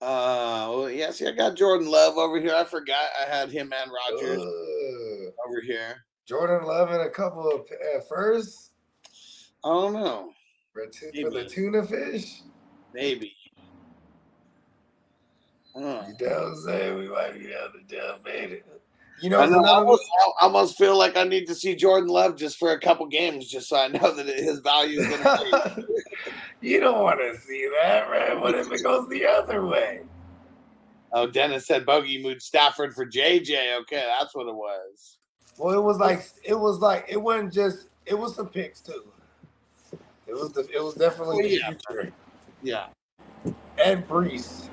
Uh, 0.00 0.68
well, 0.70 0.90
yeah. 0.90 1.10
See, 1.10 1.26
I 1.26 1.32
got 1.32 1.56
Jordan 1.56 1.90
Love 1.90 2.16
over 2.16 2.40
here. 2.40 2.54
I 2.54 2.64
forgot 2.64 3.04
I 3.20 3.28
had 3.28 3.50
him 3.50 3.72
and 3.72 3.90
Rodgers 3.90 4.40
Ugh. 4.40 5.32
over 5.46 5.60
here. 5.60 6.05
Jordan 6.26 6.66
Love 6.66 6.90
and 6.90 7.02
a 7.02 7.10
couple 7.10 7.48
of 7.48 7.60
uh, 7.60 8.00
firsts 8.08 8.72
I 9.64 9.68
don't 9.68 9.92
know. 9.92 10.30
for, 10.72 10.86
tu- 10.86 11.12
for 11.22 11.30
the 11.30 11.44
tuna 11.44 11.84
fish. 11.86 12.42
Maybe. 12.92 13.34
Huh. 15.74 15.80
You 15.80 16.26
know 16.26 16.34
what 16.34 16.46
I'm 16.48 16.56
saying? 16.64 16.98
We 16.98 17.08
might 17.08 17.34
be 17.34 17.52
able 17.52 17.72
to 17.74 17.96
dumb 17.96 18.20
it. 18.26 18.66
You 19.20 19.28
I, 19.28 19.30
know, 19.30 19.36
know, 19.38 19.42
I, 19.42 19.46
another 19.46 19.68
almost, 19.68 20.02
I 20.20 20.44
almost 20.44 20.78
feel 20.78 20.96
like 20.96 21.16
I 21.16 21.24
need 21.24 21.46
to 21.46 21.54
see 21.54 21.74
Jordan 21.74 22.08
Love 22.08 22.36
just 22.36 22.58
for 22.58 22.72
a 22.72 22.80
couple 22.80 23.06
games, 23.06 23.48
just 23.48 23.68
so 23.68 23.76
I 23.76 23.88
know 23.88 24.12
that 24.14 24.26
his 24.26 24.60
value 24.60 25.00
is 25.00 25.08
going 25.08 25.22
to 25.22 25.74
change. 25.74 25.86
you 26.60 26.80
don't 26.80 27.02
want 27.02 27.20
to 27.20 27.38
see 27.40 27.68
that, 27.80 28.10
right? 28.10 28.38
What 28.38 28.54
if 28.54 28.70
it 28.72 28.82
goes 28.82 29.08
the 29.08 29.26
other 29.26 29.64
way? 29.64 30.00
oh, 31.12 31.26
Dennis 31.26 31.66
said 31.66 31.86
bogey 31.86 32.22
mood 32.22 32.42
Stafford 32.42 32.94
for 32.94 33.06
JJ. 33.06 33.80
Okay, 33.80 34.04
that's 34.18 34.34
what 34.34 34.48
it 34.48 34.54
was. 34.54 35.18
Well, 35.58 35.76
it 35.76 35.82
was 35.82 35.98
like 35.98 36.28
it 36.44 36.58
was 36.58 36.78
like 36.80 37.06
it 37.08 37.20
wasn't 37.20 37.52
just 37.52 37.88
it 38.04 38.14
was 38.18 38.34
some 38.34 38.48
picks 38.48 38.80
too. 38.80 39.04
It 40.26 40.34
was 40.34 40.52
the 40.52 40.68
it 40.74 40.82
was 40.82 40.94
definitely 40.94 41.36
Well, 41.36 41.48
the 41.48 41.54
yeah. 41.54 41.72
future. 41.88 42.12
Yeah. 42.62 42.86
And 43.82 44.06
Breece. 44.06 44.68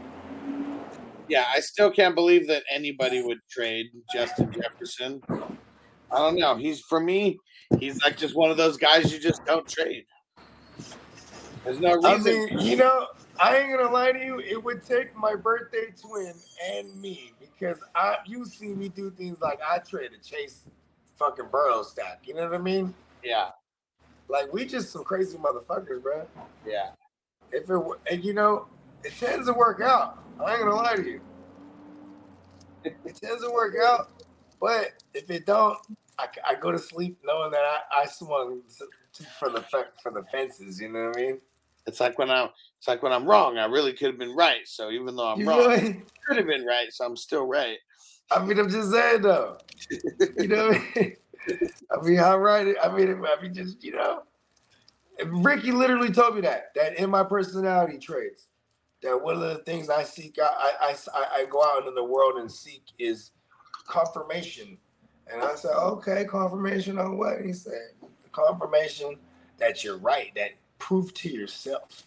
Yeah, 1.29 1.45
I 1.53 1.61
still 1.61 1.89
can't 1.89 2.15
believe 2.15 2.47
that 2.47 2.63
anybody 2.71 3.21
would 3.21 3.39
trade 3.49 3.88
Justin 4.13 4.51
Jefferson. 4.51 5.21
I 5.29 6.17
don't 6.17 6.36
know. 6.36 6.55
He's 6.55 6.81
for 6.81 6.99
me, 6.99 7.39
he's 7.79 8.01
like 8.03 8.17
just 8.17 8.36
one 8.36 8.51
of 8.51 8.57
those 8.57 8.77
guys 8.77 9.11
you 9.11 9.19
just 9.19 9.43
don't 9.45 9.67
trade. 9.67 10.05
There's 11.63 11.79
no 11.79 11.95
reason. 11.95 12.11
I 12.13 12.17
mean, 12.17 12.59
you 12.59 12.75
know, 12.75 13.07
I 13.39 13.57
ain't 13.57 13.75
gonna 13.75 13.91
lie 13.91 14.11
to 14.11 14.23
you. 14.23 14.39
It 14.39 14.61
would 14.61 14.86
take 14.86 15.15
my 15.15 15.36
birthday 15.36 15.93
twin 15.99 16.34
and 16.71 17.01
me 17.01 17.32
because 17.57 17.79
I 17.95 18.17
you 18.25 18.45
see 18.45 18.69
me 18.69 18.89
do 18.89 19.11
things 19.11 19.41
like 19.41 19.59
I 19.67 19.79
traded 19.79 20.23
Chase 20.23 20.63
fucking 21.17 21.45
Burrow 21.51 21.83
stack. 21.83 22.21
You 22.25 22.35
know 22.35 22.43
what 22.43 22.53
I 22.53 22.57
mean? 22.59 22.93
yeah, 23.23 23.49
Like 24.27 24.51
we 24.53 24.65
just 24.65 24.91
some 24.91 25.03
crazy 25.03 25.37
motherfuckers, 25.37 26.01
bro. 26.01 26.27
yeah. 26.65 26.91
If 27.51 27.69
it 27.69 27.79
and 28.11 28.23
you 28.23 28.33
know, 28.33 28.67
it 29.03 29.13
tends 29.19 29.47
to 29.47 29.53
work 29.53 29.81
out. 29.81 30.19
I 30.43 30.53
ain't 30.53 30.61
gonna 30.63 30.75
lie 30.75 30.95
to 30.95 31.03
you. 31.03 31.21
It 32.83 33.15
tends 33.15 33.43
to 33.43 33.51
work 33.51 33.75
out, 33.81 34.09
but 34.59 34.93
if 35.13 35.29
it 35.29 35.45
don't, 35.45 35.77
I, 36.19 36.27
I 36.45 36.55
go 36.55 36.71
to 36.71 36.79
sleep 36.79 37.17
knowing 37.23 37.51
that 37.51 37.61
I, 37.61 38.01
I 38.03 38.05
swung 38.07 38.61
for 39.39 39.49
the 39.49 39.63
for 40.01 40.11
the 40.11 40.23
fences. 40.31 40.81
You 40.81 40.89
know 40.91 41.07
what 41.07 41.17
I 41.17 41.21
mean? 41.21 41.41
It's 41.86 41.99
like 41.99 42.17
when 42.17 42.29
I'm 42.29 42.49
it's 42.77 42.88
like 42.88 43.03
when 43.03 43.11
I'm 43.11 43.25
wrong, 43.25 43.57
I 43.57 43.65
really 43.65 43.93
could 43.93 44.07
have 44.07 44.17
been 44.17 44.36
right. 44.36 44.65
So 44.65 44.89
even 44.91 45.15
though 45.15 45.27
I'm 45.27 45.39
You 45.39 45.49
wrong, 45.49 45.71
I 45.71 46.01
could 46.27 46.38
have 46.38 46.47
been 46.47 46.65
right, 46.65 46.91
so 46.91 47.05
I'm 47.05 47.17
still 47.17 47.45
right. 47.45 47.77
I 48.31 48.43
mean, 48.43 48.57
I'm 48.57 48.69
just 48.69 48.91
saying 48.91 49.21
though. 49.21 49.57
You 50.38 50.47
know 50.47 50.67
what 50.69 50.77
I 50.77 50.99
mean? 50.99 51.15
I 51.91 52.01
mean, 52.01 52.17
how 52.17 52.38
right? 52.38 52.75
I 52.81 52.95
mean, 52.95 53.23
I 53.25 53.41
mean, 53.41 53.53
just 53.53 53.84
you 53.84 53.91
know, 53.91 54.23
Ricky 55.25 55.71
literally 55.71 56.11
told 56.11 56.36
me 56.36 56.41
that 56.41 56.73
that 56.75 56.97
in 56.97 57.09
my 57.09 57.23
personality 57.23 57.97
traits, 57.97 58.47
that 59.01 59.21
one 59.21 59.36
of 59.36 59.41
the 59.41 59.57
things 59.65 59.89
I 59.89 60.03
seek 60.03 60.39
out, 60.39 60.53
I 60.57 60.95
I, 61.13 61.41
I 61.41 61.45
go 61.49 61.63
out 61.63 61.79
into 61.79 61.91
the 61.91 62.03
world 62.03 62.39
and 62.39 62.51
seek 62.51 62.84
is 62.97 63.31
confirmation. 63.88 64.77
And 65.31 65.41
I 65.41 65.55
said, 65.55 65.71
okay, 65.73 66.25
confirmation 66.25 66.99
on 66.99 67.17
what? 67.17 67.41
He 67.41 67.53
said, 67.53 67.91
confirmation 68.31 69.17
that 69.57 69.84
you're 69.84 69.97
right, 69.97 70.31
that 70.36 70.51
prove 70.84 71.13
to 71.13 71.29
yourself 71.29 72.03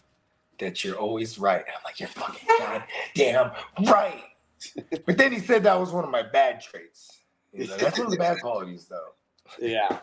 that 0.59 0.83
you're 0.83 0.97
always 0.97 1.39
right. 1.39 1.63
I'm 1.67 1.81
like, 1.83 1.99
you're 1.99 2.09
fucking 2.09 2.47
goddamn 2.59 3.51
right. 3.87 4.23
But 5.05 5.17
then 5.17 5.31
he 5.31 5.39
said 5.39 5.63
that 5.63 5.79
was 5.79 5.91
one 5.91 6.03
of 6.03 6.11
my 6.11 6.21
bad 6.21 6.61
traits. 6.61 7.21
He's 7.51 7.71
like, 7.71 7.79
That's 7.79 7.97
one 7.97 8.05
of 8.05 8.11
the 8.11 8.19
bad 8.19 8.39
qualities, 8.39 8.87
though. 8.87 9.13
Yeah. 9.59 9.99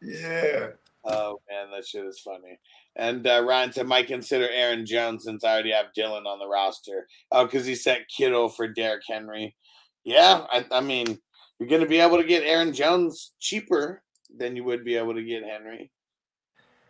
Yeah. 0.00 0.68
Oh 1.04 1.40
man, 1.50 1.70
that 1.74 1.86
shit 1.86 2.04
is 2.04 2.18
funny. 2.18 2.58
And 2.96 3.26
uh, 3.26 3.44
Ryan 3.46 3.72
said, 3.72 3.86
"Might 3.86 4.06
consider 4.06 4.48
Aaron 4.50 4.86
Jones 4.86 5.24
since 5.24 5.42
I 5.42 5.52
already 5.52 5.72
have 5.72 5.92
Dillon 5.94 6.26
on 6.26 6.38
the 6.38 6.46
roster." 6.46 7.08
Oh, 7.32 7.44
because 7.44 7.66
he 7.66 7.74
sent 7.74 8.08
Kittle 8.08 8.48
for 8.48 8.68
Derrick 8.68 9.02
Henry. 9.08 9.56
Yeah, 10.04 10.44
I, 10.50 10.64
I 10.70 10.80
mean, 10.80 11.18
you're 11.58 11.68
going 11.68 11.82
to 11.82 11.88
be 11.88 12.00
able 12.00 12.18
to 12.18 12.24
get 12.24 12.44
Aaron 12.44 12.72
Jones 12.72 13.32
cheaper 13.40 14.02
than 14.36 14.54
you 14.54 14.64
would 14.64 14.84
be 14.84 14.96
able 14.96 15.14
to 15.14 15.24
get 15.24 15.44
Henry. 15.44 15.90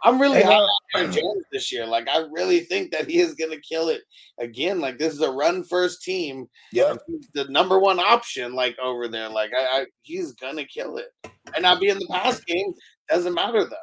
I'm 0.03 0.21
really 0.21 0.43
high 0.43 0.55
on 0.55 0.69
Aaron 0.95 1.13
Jones 1.13 1.45
this 1.53 1.73
year. 1.73 1.87
Like, 1.87 2.09
I 2.09 2.25
really 2.33 2.61
think 2.61 2.93
that 2.93 3.09
he 3.09 3.19
is 3.21 3.35
going 3.35 3.51
to 3.51 3.61
kill 3.61 3.89
it 3.89 4.03
again. 4.39 4.81
Like, 4.81 4.99
this 4.99 5.13
is 5.13 5.21
a 5.21 5.31
run 5.31 5.65
first 5.65 6.03
team. 6.03 6.49
Yeah. 6.73 6.95
The 7.35 7.45
number 7.45 7.79
one 7.79 7.99
option, 7.99 8.55
like 8.55 8.77
over 8.83 9.09
there. 9.09 9.29
Like, 9.29 9.51
I, 9.59 9.81
I 9.81 9.87
he's 10.03 10.33
gonna 10.33 10.65
kill 10.65 10.99
it. 10.99 11.09
And 11.55 11.63
not 11.63 11.81
be 11.81 11.89
in 11.89 11.99
the 11.99 12.07
pass 12.11 12.41
game 12.47 12.73
doesn't 13.09 13.35
matter 13.35 13.65
though. 13.65 13.77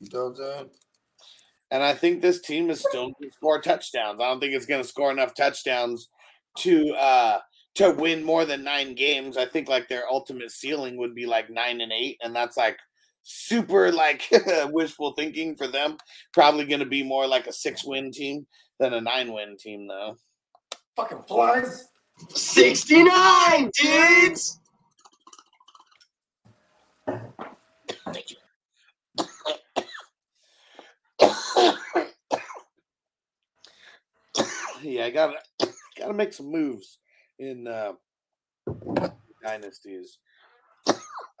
You 0.00 0.08
know 0.12 0.24
what 0.26 0.30
I'm 0.30 0.36
saying? 0.36 0.70
And 1.72 1.82
I 1.82 1.94
think 1.94 2.20
this 2.20 2.40
team 2.40 2.70
is 2.70 2.80
still 2.80 3.10
going 3.10 3.14
to 3.22 3.30
score 3.30 3.60
touchdowns. 3.60 4.20
I 4.20 4.28
don't 4.28 4.40
think 4.40 4.54
it's 4.54 4.66
going 4.66 4.82
to 4.82 4.88
score 4.88 5.12
enough 5.12 5.34
touchdowns 5.34 6.08
to 6.58 6.92
uh 6.94 7.38
to 7.76 7.92
win 7.92 8.24
more 8.24 8.44
than 8.44 8.64
nine 8.64 8.94
games. 8.94 9.36
I 9.36 9.46
think 9.46 9.68
like 9.68 9.88
their 9.88 10.08
ultimate 10.10 10.50
ceiling 10.50 10.96
would 10.96 11.14
be 11.14 11.26
like 11.26 11.48
nine 11.50 11.80
and 11.80 11.92
eight, 11.92 12.18
and 12.22 12.34
that's 12.34 12.56
like 12.56 12.78
super 13.22 13.92
like 13.92 14.28
wishful 14.66 15.12
thinking 15.12 15.56
for 15.56 15.66
them. 15.66 15.96
Probably 16.32 16.64
going 16.64 16.80
to 16.80 16.86
be 16.86 17.02
more 17.02 17.26
like 17.26 17.46
a 17.46 17.52
six 17.52 17.84
win 17.84 18.10
team 18.12 18.46
than 18.78 18.94
a 18.94 19.00
nine 19.00 19.32
win 19.32 19.56
team, 19.58 19.86
though. 19.86 20.16
Fucking 20.96 21.22
flies. 21.28 21.86
69, 22.28 23.70
dudes! 23.74 24.60
yeah, 34.82 35.04
I 35.04 35.10
gotta 35.10 35.34
gotta 35.98 36.14
make 36.14 36.32
some 36.32 36.50
moves 36.50 36.98
in 37.38 37.66
uh 37.66 37.92
dynasties. 39.42 40.18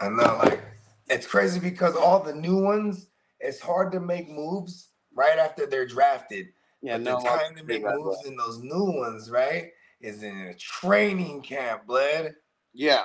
I 0.00 0.08
know, 0.08 0.40
like 0.42 0.62
it's 1.10 1.26
crazy 1.26 1.60
because 1.60 1.96
all 1.96 2.22
the 2.22 2.34
new 2.34 2.62
ones, 2.62 3.08
it's 3.40 3.60
hard 3.60 3.92
to 3.92 4.00
make 4.00 4.30
moves 4.30 4.90
right 5.14 5.38
after 5.38 5.66
they're 5.66 5.86
drafted. 5.86 6.46
Yeah, 6.82 6.96
but 6.96 7.02
no, 7.02 7.20
the 7.20 7.28
time 7.28 7.56
to 7.56 7.64
make 7.64 7.84
moves 7.84 8.24
in 8.24 8.36
those 8.36 8.62
new 8.62 8.84
ones, 8.84 9.30
right, 9.30 9.70
is 10.00 10.22
in 10.22 10.36
a 10.38 10.54
training 10.54 11.42
camp, 11.42 11.86
blood. 11.86 12.34
Yeah. 12.72 13.04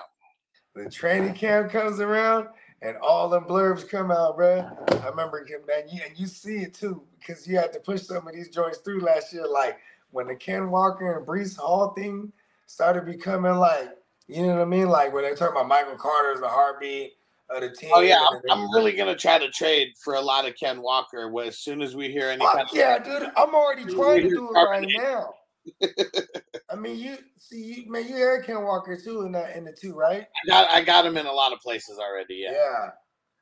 The 0.76 0.90
training 0.90 1.34
camp 1.34 1.72
comes 1.72 2.00
around 2.00 2.48
and 2.82 2.98
all 2.98 3.30
the 3.30 3.42
blurbs 3.42 3.90
come 3.90 4.12
out, 4.12 4.36
bro. 4.36 4.70
I 4.90 5.08
remember 5.08 5.46
him, 5.46 5.62
man, 5.68 5.84
you, 5.90 6.02
and 6.06 6.18
you 6.18 6.28
see 6.28 6.58
it 6.58 6.74
too 6.74 7.02
because 7.20 7.48
you 7.48 7.58
had 7.58 7.74
to 7.74 7.80
push 7.80 8.04
some 8.04 8.28
of 8.28 8.34
these 8.34 8.50
joints 8.50 8.80
through 8.80 9.00
last 9.00 9.34
year. 9.34 9.48
Like 9.48 9.80
when 10.12 10.28
the 10.28 10.36
Ken 10.36 10.70
Walker 10.70 11.18
and 11.18 11.26
Breece 11.26 11.58
Hall 11.58 11.94
thing 11.94 12.32
started 12.68 13.06
becoming 13.06 13.56
like, 13.56 13.90
you 14.28 14.42
know 14.42 14.56
what 14.56 14.62
I 14.62 14.66
mean? 14.66 14.90
Like 14.90 15.14
when 15.14 15.24
they 15.24 15.34
talk 15.34 15.52
about 15.52 15.68
Michael 15.68 15.96
Carter 15.96 16.34
as 16.34 16.42
the 16.42 16.48
heartbeat 16.48 17.14
of 17.50 17.62
the 17.62 17.70
team. 17.70 17.92
Oh 17.94 18.02
yeah, 18.02 18.26
I'm, 18.30 18.40
I'm 18.50 18.74
really 18.74 18.94
gonna 18.94 19.16
try 19.16 19.38
to 19.38 19.50
trade 19.50 19.90
for 20.04 20.16
a 20.16 20.22
lot 20.22 20.48
of 20.48 20.56
Ken 20.56 20.82
Walker. 20.82 21.32
As 21.44 21.60
soon 21.60 21.82
as 21.82 21.96
we 21.96 22.10
hear 22.10 22.30
any 22.30 22.44
Fuck 22.44 22.54
kind 22.56 22.70
of 22.70 22.76
yeah, 22.76 23.00
dude. 23.00 23.30
I'm 23.38 23.54
already 23.54 23.86
trying 23.94 24.24
to 24.24 24.30
do 24.30 24.50
it 24.50 24.54
right 24.54 24.88
now. 24.98 25.34
I 26.72 26.76
mean, 26.76 26.98
you 26.98 27.18
see, 27.38 27.58
you, 27.84 27.92
man, 27.92 28.08
you 28.08 28.16
heard 28.16 28.46
Ken 28.46 28.64
Walker 28.64 28.98
too 28.98 29.22
in 29.24 29.32
the 29.32 29.56
in 29.58 29.64
the 29.66 29.72
two, 29.74 29.94
right? 29.94 30.22
I 30.46 30.48
got 30.48 30.70
I 30.72 30.84
got 30.84 31.06
him 31.06 31.18
in 31.18 31.26
a 31.26 31.32
lot 31.32 31.54
of 31.54 31.60
places 31.60 31.98
already. 32.00 32.36
Yeah, 32.44 32.52
Yeah. 32.52 32.90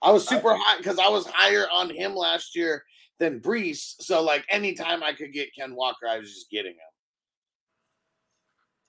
I 0.01 0.11
was 0.11 0.27
super 0.27 0.53
high 0.53 0.77
because 0.77 0.99
I 0.99 1.07
was 1.07 1.25
higher 1.27 1.65
on 1.71 1.89
him 1.89 2.13
last 2.13 2.55
year 2.57 2.83
than 3.19 3.39
Breece. 3.39 3.95
So 4.01 4.21
like 4.21 4.45
anytime 4.49 5.01
I 5.01 5.13
could 5.13 5.31
get 5.31 5.55
Ken 5.57 5.75
Walker, 5.75 6.07
I 6.09 6.17
was 6.19 6.33
just 6.33 6.49
getting 6.49 6.73
him. 6.73 6.77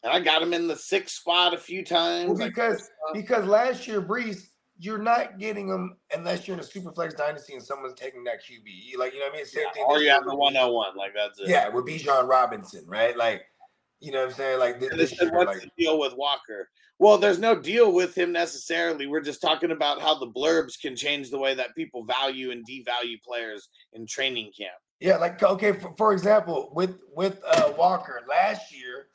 And 0.03 0.13
I 0.13 0.21
got 0.21 0.43
him 0.43 0.53
in 0.53 0.67
the 0.67 0.77
sixth 0.77 1.17
spot 1.17 1.55
a 1.55 1.59
few 1.59 1.85
Well, 1.89 2.01
times. 2.01 2.41
like, 2.41 2.55
because 2.55 2.91
because 3.13 3.47
last 3.47 3.87
year 3.87 4.03
Breece 4.03 4.49
you're 4.79 4.99
not 4.99 5.39
getting 5.39 5.69
them 5.69 5.97
unless 6.15 6.47
you're 6.49 6.55
in 6.57 6.61
a 6.61 6.65
super 6.67 6.91
flex 6.93 7.15
dynasty 7.15 7.55
and 7.55 7.63
someone's 7.63 7.95
taking 7.95 8.25
that 8.25 8.41
QB. 8.43 8.99
Like 8.99 9.13
you 9.15 9.21
know 9.21 9.27
what 9.27 9.35
I 9.35 9.37
mean? 9.37 9.47
Same 9.47 9.65
Yeah, 9.67 9.73
thing. 9.73 9.85
or 9.87 9.99
you 10.01 10.11
have 10.11 10.25
the 10.25 10.31
with- 10.31 10.39
101. 10.39 10.97
Like 10.97 11.13
that's 11.15 11.39
it. 11.41 11.49
Yeah, 11.49 11.69
with 11.69 11.87
Bijan 11.87 12.29
Robinson, 12.29 12.85
right? 12.87 13.17
Like, 13.17 13.43
you 14.01 14.13
know 14.13 14.21
what 14.21 14.31
I'm 14.31 14.35
saying? 14.35 14.59
Like 14.59 14.81
this, 14.81 14.91
this 14.97 15.21
year, 15.21 15.31
what's 15.33 15.47
like 15.49 15.61
the 15.63 15.71
deal 15.79 15.99
with 15.99 16.15
Walker? 16.17 16.69
Well, 16.99 17.19
there's 17.19 17.39
no 17.41 17.59
deal 17.59 17.93
with 17.93 18.17
him 18.17 18.31
necessarily. 18.33 19.07
We're 19.07 19.21
just 19.21 19.41
talking 19.43 19.73
about 19.73 20.01
how 20.01 20.17
the 20.19 20.29
blurbs 20.29 20.81
can 20.81 20.95
change 20.95 21.31
the 21.31 21.39
way 21.39 21.55
that 21.55 21.75
people 21.75 22.05
value 22.05 22.51
and 22.53 22.65
devalue 22.67 23.21
players 23.23 23.69
in 23.95 24.07
training 24.07 24.53
camp. 24.57 24.75
Yeah, 25.01 25.17
like 25.17 25.43
okay, 25.43 25.73
for, 25.73 25.93
for 25.97 26.13
example, 26.13 26.71
with 26.75 26.99
with 27.15 27.41
uh, 27.47 27.73
Walker 27.77 28.21
last 28.29 28.73
year, 28.77 29.09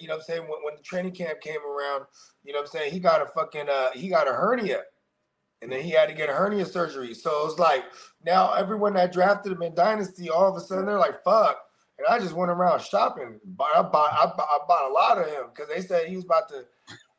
you 0.00 0.08
know 0.08 0.14
what 0.14 0.20
I'm 0.20 0.24
saying 0.24 0.42
when, 0.42 0.62
when 0.62 0.76
the 0.76 0.82
training 0.82 1.12
camp 1.12 1.40
came 1.40 1.60
around, 1.60 2.04
you 2.44 2.52
know 2.52 2.60
what 2.60 2.66
I'm 2.66 2.72
saying 2.72 2.92
he 2.92 3.00
got 3.00 3.22
a 3.22 3.26
fucking 3.26 3.68
uh 3.68 3.90
he 3.92 4.08
got 4.08 4.28
a 4.28 4.32
hernia, 4.32 4.82
and 5.62 5.70
then 5.70 5.82
he 5.82 5.90
had 5.90 6.08
to 6.08 6.14
get 6.14 6.28
a 6.28 6.32
hernia 6.32 6.66
surgery. 6.66 7.14
So 7.14 7.46
it's 7.46 7.58
like 7.58 7.84
now 8.24 8.52
everyone 8.54 8.94
that 8.94 9.12
drafted 9.12 9.52
him 9.52 9.62
in 9.62 9.74
dynasty, 9.74 10.30
all 10.30 10.48
of 10.48 10.56
a 10.56 10.60
sudden 10.64 10.86
they're 10.86 10.98
like 10.98 11.22
fuck, 11.24 11.58
and 11.98 12.06
I 12.08 12.18
just 12.18 12.34
went 12.34 12.50
around 12.50 12.80
shopping. 12.80 13.40
But 13.44 13.68
I 13.74 13.82
bought 13.82 14.12
I 14.12 14.26
bought, 14.26 14.48
I 14.50 14.58
bought 14.66 14.90
a 14.90 14.92
lot 14.92 15.18
of 15.18 15.26
him 15.26 15.44
because 15.54 15.68
they 15.68 15.80
said 15.80 16.08
he 16.08 16.16
was 16.16 16.24
about 16.24 16.48
to 16.50 16.64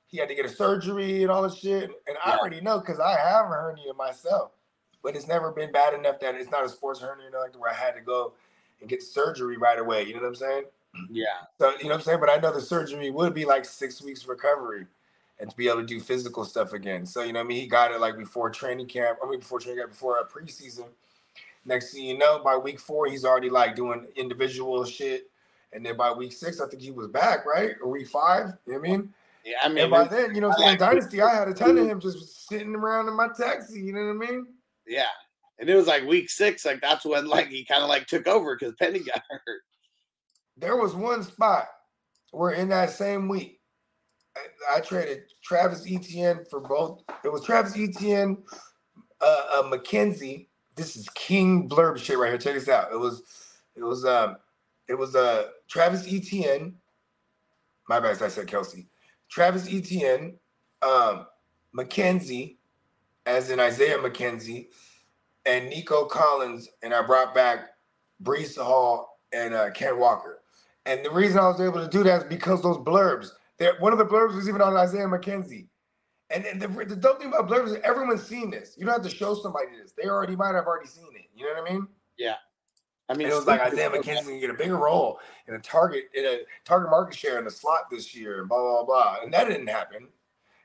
he 0.07 0.17
had 0.17 0.29
to 0.29 0.35
get 0.35 0.45
a 0.45 0.49
surgery 0.49 1.21
and 1.21 1.31
all 1.31 1.43
this 1.43 1.57
shit, 1.57 1.89
and 2.07 2.17
I 2.23 2.37
already 2.37 2.61
know 2.61 2.79
because 2.79 2.99
I 2.99 3.11
have 3.11 3.45
a 3.45 3.49
hernia 3.49 3.93
myself 3.93 4.51
but 5.03 5.15
it's 5.15 5.27
never 5.27 5.51
been 5.51 5.71
bad 5.71 5.93
enough 5.93 6.19
that 6.19 6.35
it's 6.35 6.51
not 6.51 6.65
a 6.65 6.69
sports 6.69 6.99
hernia, 6.99 7.25
you 7.25 7.31
know, 7.31 7.39
like 7.39 7.57
where 7.59 7.71
I 7.71 7.75
had 7.75 7.95
to 7.95 8.01
go 8.01 8.33
and 8.81 8.89
get 8.89 9.01
surgery 9.01 9.57
right 9.57 9.79
away. 9.79 10.03
You 10.03 10.15
know 10.15 10.21
what 10.21 10.27
I'm 10.27 10.35
saying? 10.35 10.63
Yeah. 11.09 11.25
So 11.59 11.71
you 11.77 11.83
know 11.83 11.89
what 11.89 11.95
I'm 11.95 12.01
saying? 12.01 12.19
But 12.19 12.29
I 12.29 12.37
know 12.37 12.51
the 12.53 12.61
surgery 12.61 13.11
would 13.11 13.33
be 13.33 13.45
like 13.45 13.65
six 13.65 14.01
weeks 14.01 14.25
recovery 14.27 14.85
and 15.39 15.49
to 15.49 15.55
be 15.55 15.67
able 15.67 15.81
to 15.81 15.85
do 15.85 15.99
physical 15.99 16.43
stuff 16.43 16.73
again. 16.73 17.05
So 17.05 17.23
you 17.23 17.33
know 17.33 17.39
what 17.39 17.45
I 17.45 17.47
mean? 17.49 17.61
He 17.61 17.67
got 17.67 17.91
it 17.91 17.99
like 17.99 18.17
before 18.17 18.49
training 18.49 18.87
camp, 18.87 19.19
I 19.23 19.29
mean 19.29 19.39
before 19.39 19.59
training 19.59 19.79
camp, 19.79 19.91
before 19.91 20.19
a 20.19 20.25
preseason. 20.25 20.85
Next 21.65 21.93
thing 21.93 22.03
you 22.03 22.17
know, 22.17 22.39
by 22.43 22.57
week 22.57 22.79
four, 22.79 23.07
he's 23.07 23.25
already 23.25 23.49
like 23.49 23.75
doing 23.75 24.07
individual 24.15 24.83
shit. 24.85 25.29
And 25.71 25.85
then 25.85 25.95
by 25.95 26.11
week 26.11 26.31
six, 26.33 26.59
I 26.59 26.67
think 26.67 26.81
he 26.81 26.91
was 26.91 27.07
back, 27.07 27.45
right? 27.45 27.75
Or 27.83 27.91
week 27.91 28.07
five. 28.07 28.53
You 28.65 28.73
know 28.73 28.79
what 28.79 28.87
I 28.87 28.91
mean? 28.91 29.13
Yeah, 29.45 29.57
I 29.63 29.69
mean, 29.69 29.77
and 29.83 29.91
by 29.91 30.03
then, 30.05 30.33
you 30.35 30.41
know, 30.41 30.49
what 30.49 30.59
I 30.59 30.63
I'm 30.63 30.67
saying 30.69 30.79
like- 30.79 30.89
Dynasty, 30.89 31.21
I 31.21 31.33
had 31.35 31.47
a 31.47 31.53
ton 31.53 31.77
of 31.77 31.87
him 31.89 31.99
just 31.99 32.47
sitting 32.47 32.75
around 32.75 33.07
in 33.07 33.13
my 33.15 33.27
taxi. 33.37 33.79
You 33.79 33.93
know 33.93 34.13
what 34.13 34.25
I 34.25 34.31
mean? 34.31 34.47
Yeah. 34.87 35.03
And 35.59 35.69
it 35.69 35.75
was 35.75 35.87
like 35.87 36.05
week 36.05 36.29
six, 36.29 36.65
like 36.65 36.81
that's 36.81 37.05
when 37.05 37.27
like 37.27 37.49
he 37.49 37.63
kind 37.65 37.83
of 37.83 37.89
like 37.89 38.07
took 38.07 38.27
over 38.27 38.55
because 38.57 38.73
Penny 38.79 38.99
got 38.99 39.21
hurt. 39.29 39.61
There 40.59 40.75
was 40.75 40.93
one 40.93 41.23
spot 41.23 41.67
where 42.31 42.51
in 42.51 42.69
that 42.69 42.89
same 42.89 43.27
week, 43.29 43.61
I, 44.35 44.77
I 44.77 44.79
traded 44.81 45.23
Travis 45.41 45.85
Etienne 45.89 46.43
for 46.49 46.59
both. 46.59 47.01
It 47.23 47.31
was 47.31 47.45
Travis 47.45 47.77
Etienne, 47.77 48.37
uh, 49.21 49.41
uh, 49.53 49.63
McKenzie. 49.63 50.47
This 50.75 50.95
is 50.95 51.07
King 51.15 51.69
blurb 51.69 51.97
shit 51.97 52.17
right 52.17 52.29
here. 52.29 52.37
Check 52.37 52.55
this 52.55 52.69
out. 52.69 52.91
It 52.91 52.97
was, 52.97 53.23
it 53.75 53.83
was, 53.83 54.05
um, 54.05 54.37
it 54.87 54.97
was 54.97 55.15
uh 55.15 55.47
Travis 55.69 56.05
Etienne. 56.11 56.75
My 57.87 57.99
bad, 57.99 58.21
I 58.21 58.27
said 58.27 58.47
Kelce. 58.47 58.85
Travis 59.29 59.67
Etienne, 59.71 60.37
um, 60.81 61.25
McKenzie, 61.75 62.57
as 63.25 63.49
in 63.49 63.59
Isaiah 63.59 63.97
McKenzie, 63.97 64.67
and 65.45 65.69
Nico 65.69 66.05
Collins, 66.05 66.69
and 66.83 66.93
I 66.93 67.01
brought 67.01 67.33
back 67.33 67.69
Breece 68.21 68.57
Hall 68.57 69.19
and 69.31 69.53
uh, 69.53 69.71
Ken 69.71 69.97
Walker. 69.99 70.38
And 70.85 71.05
the 71.05 71.11
reason 71.11 71.39
I 71.39 71.47
was 71.47 71.61
able 71.61 71.83
to 71.83 71.87
do 71.87 72.03
that 72.03 72.23
is 72.23 72.27
because 72.27 72.61
those 72.61 72.77
blurbs. 72.77 73.29
There, 73.57 73.75
one 73.79 73.91
of 73.91 73.99
the 73.99 74.05
blurbs 74.05 74.35
was 74.35 74.47
even 74.47 74.61
on 74.61 74.75
Isaiah 74.75 75.05
McKenzie. 75.05 75.67
And, 76.29 76.45
and 76.45 76.61
the, 76.61 76.67
the 76.67 76.95
dope 76.95 77.19
thing 77.19 77.33
about 77.33 77.49
blurbs 77.49 77.69
is 77.69 77.77
everyone's 77.83 78.23
seen 78.23 78.51
this. 78.51 78.75
You 78.77 78.85
don't 78.85 78.93
have 78.93 79.03
to 79.03 79.15
show 79.15 79.33
somebody 79.35 79.67
this. 79.81 79.93
They 79.97 80.07
already 80.07 80.35
might 80.35 80.55
have 80.55 80.65
already 80.65 80.87
seen 80.87 81.09
it. 81.15 81.25
You 81.35 81.45
know 81.45 81.61
what 81.61 81.69
I 81.69 81.73
mean? 81.73 81.87
Yeah. 82.17 82.35
I 83.09 83.15
mean, 83.15 83.25
And 83.25 83.33
it 83.33 83.35
was 83.35 83.47
like 83.47 83.61
Isaiah 83.61 83.89
McKenzie 83.89 84.25
can 84.25 84.39
get 84.39 84.51
a 84.51 84.53
bigger 84.53 84.77
role 84.77 85.19
in 85.47 85.55
a 85.55 85.59
target 85.59 86.05
in 86.13 86.25
a 86.25 86.39
target 86.63 86.91
market 86.91 87.17
share 87.17 87.39
in 87.39 87.45
the 87.45 87.51
slot 87.51 87.89
this 87.89 88.15
year, 88.15 88.39
and 88.39 88.47
blah 88.47 88.59
blah 88.59 88.85
blah. 88.85 89.17
And 89.23 89.33
that 89.33 89.47
didn't 89.47 89.67
happen. 89.67 90.07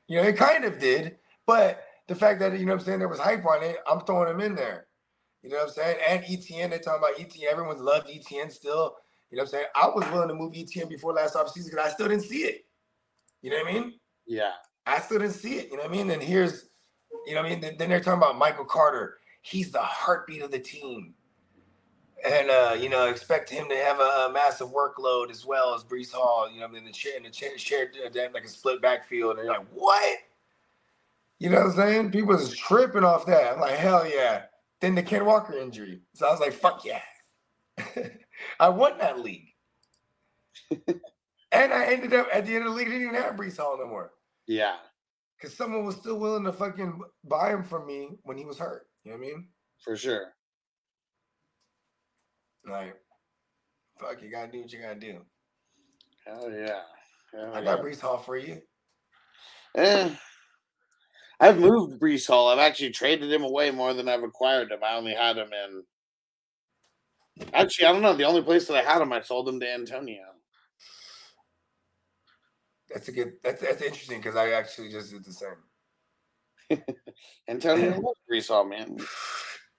You 0.07 0.21
know, 0.21 0.27
it 0.27 0.37
kind 0.37 0.63
of 0.63 0.77
did, 0.77 1.17
but 1.47 1.83
the 2.07 2.13
fact 2.13 2.39
that 2.41 2.59
you 2.59 2.67
know 2.67 2.73
what 2.73 2.81
I'm 2.81 2.85
saying 2.85 2.99
there 2.99 3.07
was 3.07 3.19
hype 3.19 3.45
on 3.47 3.63
it, 3.63 3.77
I'm 3.89 4.01
throwing 4.01 4.29
him 4.29 4.41
in 4.41 4.53
there. 4.53 4.85
You 5.41 5.49
know 5.49 5.57
what 5.57 5.69
I'm 5.69 5.73
saying? 5.73 5.97
And 6.07 6.23
Etienne, 6.23 6.69
they 6.69 6.77
talking 6.77 6.99
about 6.99 7.19
Etienne. 7.19 7.49
Everyone's 7.51 7.81
loved 7.81 8.09
Etienne 8.11 8.51
still. 8.51 8.95
You 9.31 9.37
know 9.37 9.43
what 9.43 9.47
I'm 9.47 9.51
saying? 9.51 9.65
I 9.75 9.87
was 9.87 10.05
willing 10.11 10.29
to 10.29 10.35
move 10.35 10.53
Etienne 10.55 10.87
before 10.87 11.13
last 11.13 11.35
offseason 11.35 11.71
because 11.71 11.85
I 11.85 11.89
still 11.89 12.07
didn't 12.07 12.23
see 12.23 12.43
it. 12.43 12.65
You 13.41 13.51
know 13.51 13.57
what 13.57 13.67
I 13.67 13.73
mean? 13.73 13.93
Yeah. 14.25 14.51
I 14.85 14.99
still 14.99 15.19
didn't 15.19 15.33
see 15.33 15.55
it. 15.55 15.69
You 15.71 15.77
know 15.77 15.83
what 15.83 15.91
I 15.91 15.95
mean? 15.95 16.09
And 16.11 16.21
here's, 16.21 16.69
you 17.25 17.33
know 17.33 17.41
what 17.41 17.47
I 17.47 17.55
mean? 17.55 17.75
Then, 17.77 17.89
they're 17.89 17.99
talking 17.99 18.21
about 18.21 18.37
Michael 18.37 18.65
Carter. 18.65 19.17
He's 19.41 19.71
the 19.71 19.81
heartbeat 19.81 20.41
of 20.41 20.51
the 20.51 20.59
team. 20.59 21.13
And 22.27 22.49
uh, 22.49 22.75
you 22.79 22.89
know, 22.89 23.07
expect 23.07 23.51
him 23.51 23.69
to 23.69 23.75
have 23.75 23.99
a, 23.99 24.27
a 24.27 24.31
massive 24.33 24.69
workload 24.69 25.29
as 25.29 25.45
well 25.45 25.75
as 25.75 25.83
Breece 25.83 26.11
Hall. 26.11 26.49
You 26.49 26.59
know, 26.59 26.61
what 26.61 26.71
I 26.71 26.73
mean, 26.73 26.83
in 26.83 26.87
the 26.87 26.91
chair, 26.91 27.17
in 27.17 27.23
the 27.23 27.29
chair, 27.29 27.55
shared 27.57 27.89
uh, 28.03 28.19
like 28.33 28.45
a 28.45 28.47
split 28.47 28.81
backfield. 28.81 29.37
And 29.37 29.39
they're 29.39 29.57
like, 29.57 29.67
what? 29.71 30.19
You 31.37 31.49
know 31.49 31.57
what 31.57 31.67
I'm 31.67 31.75
saying? 31.75 32.11
People 32.11 32.29
was 32.29 32.55
tripping 32.55 33.03
off 33.03 33.25
that. 33.27 33.53
I'm 33.53 33.59
like, 33.59 33.75
hell 33.75 34.09
yeah. 34.09 34.43
Then 34.79 34.95
the 34.95 35.03
Ken 35.03 35.25
Walker 35.25 35.53
injury. 35.53 36.01
So 36.13 36.27
I 36.27 36.31
was 36.31 36.39
like, 36.39 36.53
fuck 36.53 36.83
yeah. 36.85 37.01
I 38.59 38.69
won 38.69 38.97
that 38.97 39.19
league. 39.19 39.47
and 40.71 41.73
I 41.73 41.85
ended 41.85 42.13
up 42.13 42.27
at 42.33 42.45
the 42.45 42.55
end 42.55 42.65
of 42.65 42.71
the 42.71 42.77
league, 42.77 42.87
didn't 42.87 43.03
even 43.03 43.15
have 43.15 43.35
Breece 43.35 43.57
Hall 43.57 43.77
no 43.79 43.87
more. 43.87 44.11
Yeah. 44.47 44.75
Because 45.37 45.55
someone 45.55 45.85
was 45.85 45.95
still 45.95 46.19
willing 46.19 46.43
to 46.45 46.53
fucking 46.53 46.99
buy 47.25 47.51
him 47.51 47.63
from 47.63 47.85
me 47.85 48.09
when 48.23 48.37
he 48.37 48.45
was 48.45 48.57
hurt. 48.57 48.87
You 49.03 49.11
know 49.11 49.17
what 49.17 49.25
I 49.25 49.27
mean? 49.27 49.47
For 49.83 49.97
sure. 49.97 50.33
Like, 52.67 52.95
fuck, 53.99 54.21
you 54.21 54.31
gotta 54.31 54.51
do 54.51 54.61
what 54.61 54.73
you 54.73 54.81
gotta 54.81 54.99
do. 54.99 55.21
Hell 56.25 56.51
yeah. 56.51 56.81
Hell 57.33 57.53
I 57.53 57.59
yeah. 57.59 57.63
got 57.63 57.81
Breece 57.81 58.01
Hall 58.01 58.17
for 58.17 58.37
you. 58.37 58.61
Eh. 59.75 60.09
I've 61.39 61.59
moved 61.59 62.01
Breece 62.01 62.27
Hall. 62.27 62.47
I've 62.47 62.59
actually 62.59 62.91
traded 62.91 63.31
him 63.31 63.43
away 63.43 63.69
more 63.71 63.93
than 63.93 64.07
I've 64.07 64.23
acquired 64.23 64.71
him. 64.71 64.79
I 64.83 64.95
only 64.95 65.13
had 65.13 65.37
him 65.37 65.49
in. 65.51 65.83
Actually, 67.53 67.87
I 67.87 67.91
don't 67.91 68.01
know. 68.01 68.15
The 68.15 68.23
only 68.23 68.41
place 68.41 68.67
that 68.67 68.77
I 68.77 68.89
had 68.89 69.01
him, 69.01 69.11
I 69.11 69.21
sold 69.21 69.49
him 69.49 69.59
to 69.59 69.73
Antonio. 69.73 70.23
That's 72.93 73.07
a 73.09 73.11
good. 73.11 73.33
That's 73.43 73.61
that's 73.61 73.81
interesting 73.81 74.19
because 74.19 74.35
I 74.35 74.51
actually 74.51 74.89
just 74.89 75.11
did 75.11 75.25
the 75.25 75.33
same. 75.33 76.83
Antonio 77.47 77.91
Hall, 78.47 78.65
man. 78.65 78.97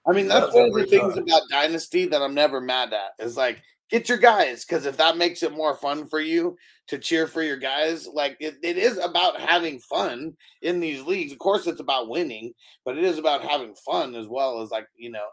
I 0.07 0.13
mean, 0.13 0.27
that's 0.27 0.53
one 0.53 0.67
of 0.67 0.73
the 0.73 0.85
things 0.85 1.13
Hall. 1.13 1.23
about 1.23 1.41
Dynasty 1.49 2.05
that 2.05 2.21
I'm 2.21 2.33
never 2.33 2.61
mad 2.61 2.93
at. 2.93 3.25
Is 3.25 3.35
like 3.35 3.61
get 3.89 4.09
your 4.09 4.17
guys 4.17 4.65
because 4.65 4.85
if 4.85 4.97
that 4.97 5.17
makes 5.17 5.43
it 5.43 5.51
more 5.51 5.75
fun 5.75 6.07
for 6.07 6.19
you 6.19 6.57
to 6.87 6.99
cheer 6.99 7.27
for 7.27 7.41
your 7.41 7.57
guys, 7.57 8.07
like 8.07 8.37
it, 8.39 8.55
it 8.61 8.77
is 8.77 8.97
about 8.97 9.39
having 9.39 9.79
fun 9.79 10.35
in 10.61 10.79
these 10.79 11.01
leagues. 11.01 11.31
Of 11.31 11.39
course, 11.39 11.67
it's 11.67 11.81
about 11.81 12.09
winning, 12.09 12.53
but 12.85 12.97
it 12.97 13.03
is 13.03 13.17
about 13.17 13.41
having 13.41 13.73
fun 13.75 14.15
as 14.15 14.27
well 14.27 14.61
as 14.61 14.69
like 14.69 14.87
you 14.95 15.11
know 15.11 15.25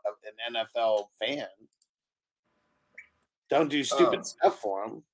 an 0.49 0.57
NFL 0.57 1.07
fan. 1.21 1.47
Don't 3.55 3.69
do 3.69 3.85
stupid 3.85 4.19
Oh. 4.19 4.23
stuff 4.25 4.59
for 4.61 4.85
them. 4.85 5.05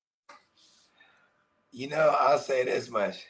You 1.72 1.88
know, 1.88 2.16
I'll 2.18 2.38
say 2.38 2.64
this 2.64 2.88
much: 2.88 3.26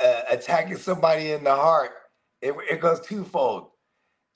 uh, 0.00 0.22
attacking 0.28 0.76
somebody 0.76 1.30
in 1.30 1.44
the 1.44 1.54
heart, 1.54 1.92
it, 2.42 2.52
it 2.68 2.80
goes 2.80 3.00
twofold. 3.00 3.70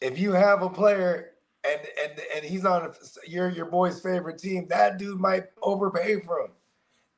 If 0.01 0.21
you 0.21 0.31
have 0.31 0.63
a 0.63 0.71
player 0.71 1.33
and 1.65 1.81
and 2.01 2.21
and 2.33 2.45
he's 2.45 2.65
on 2.65 2.83
a, 2.83 2.93
your 3.29 3.49
your 3.51 3.67
boy's 3.67 4.01
favorite 4.01 4.39
team, 4.39 4.69
that 4.69 4.99
dude 4.99 5.19
might 5.19 5.47
overpay 5.63 6.21
for 6.21 6.41
him. 6.43 6.53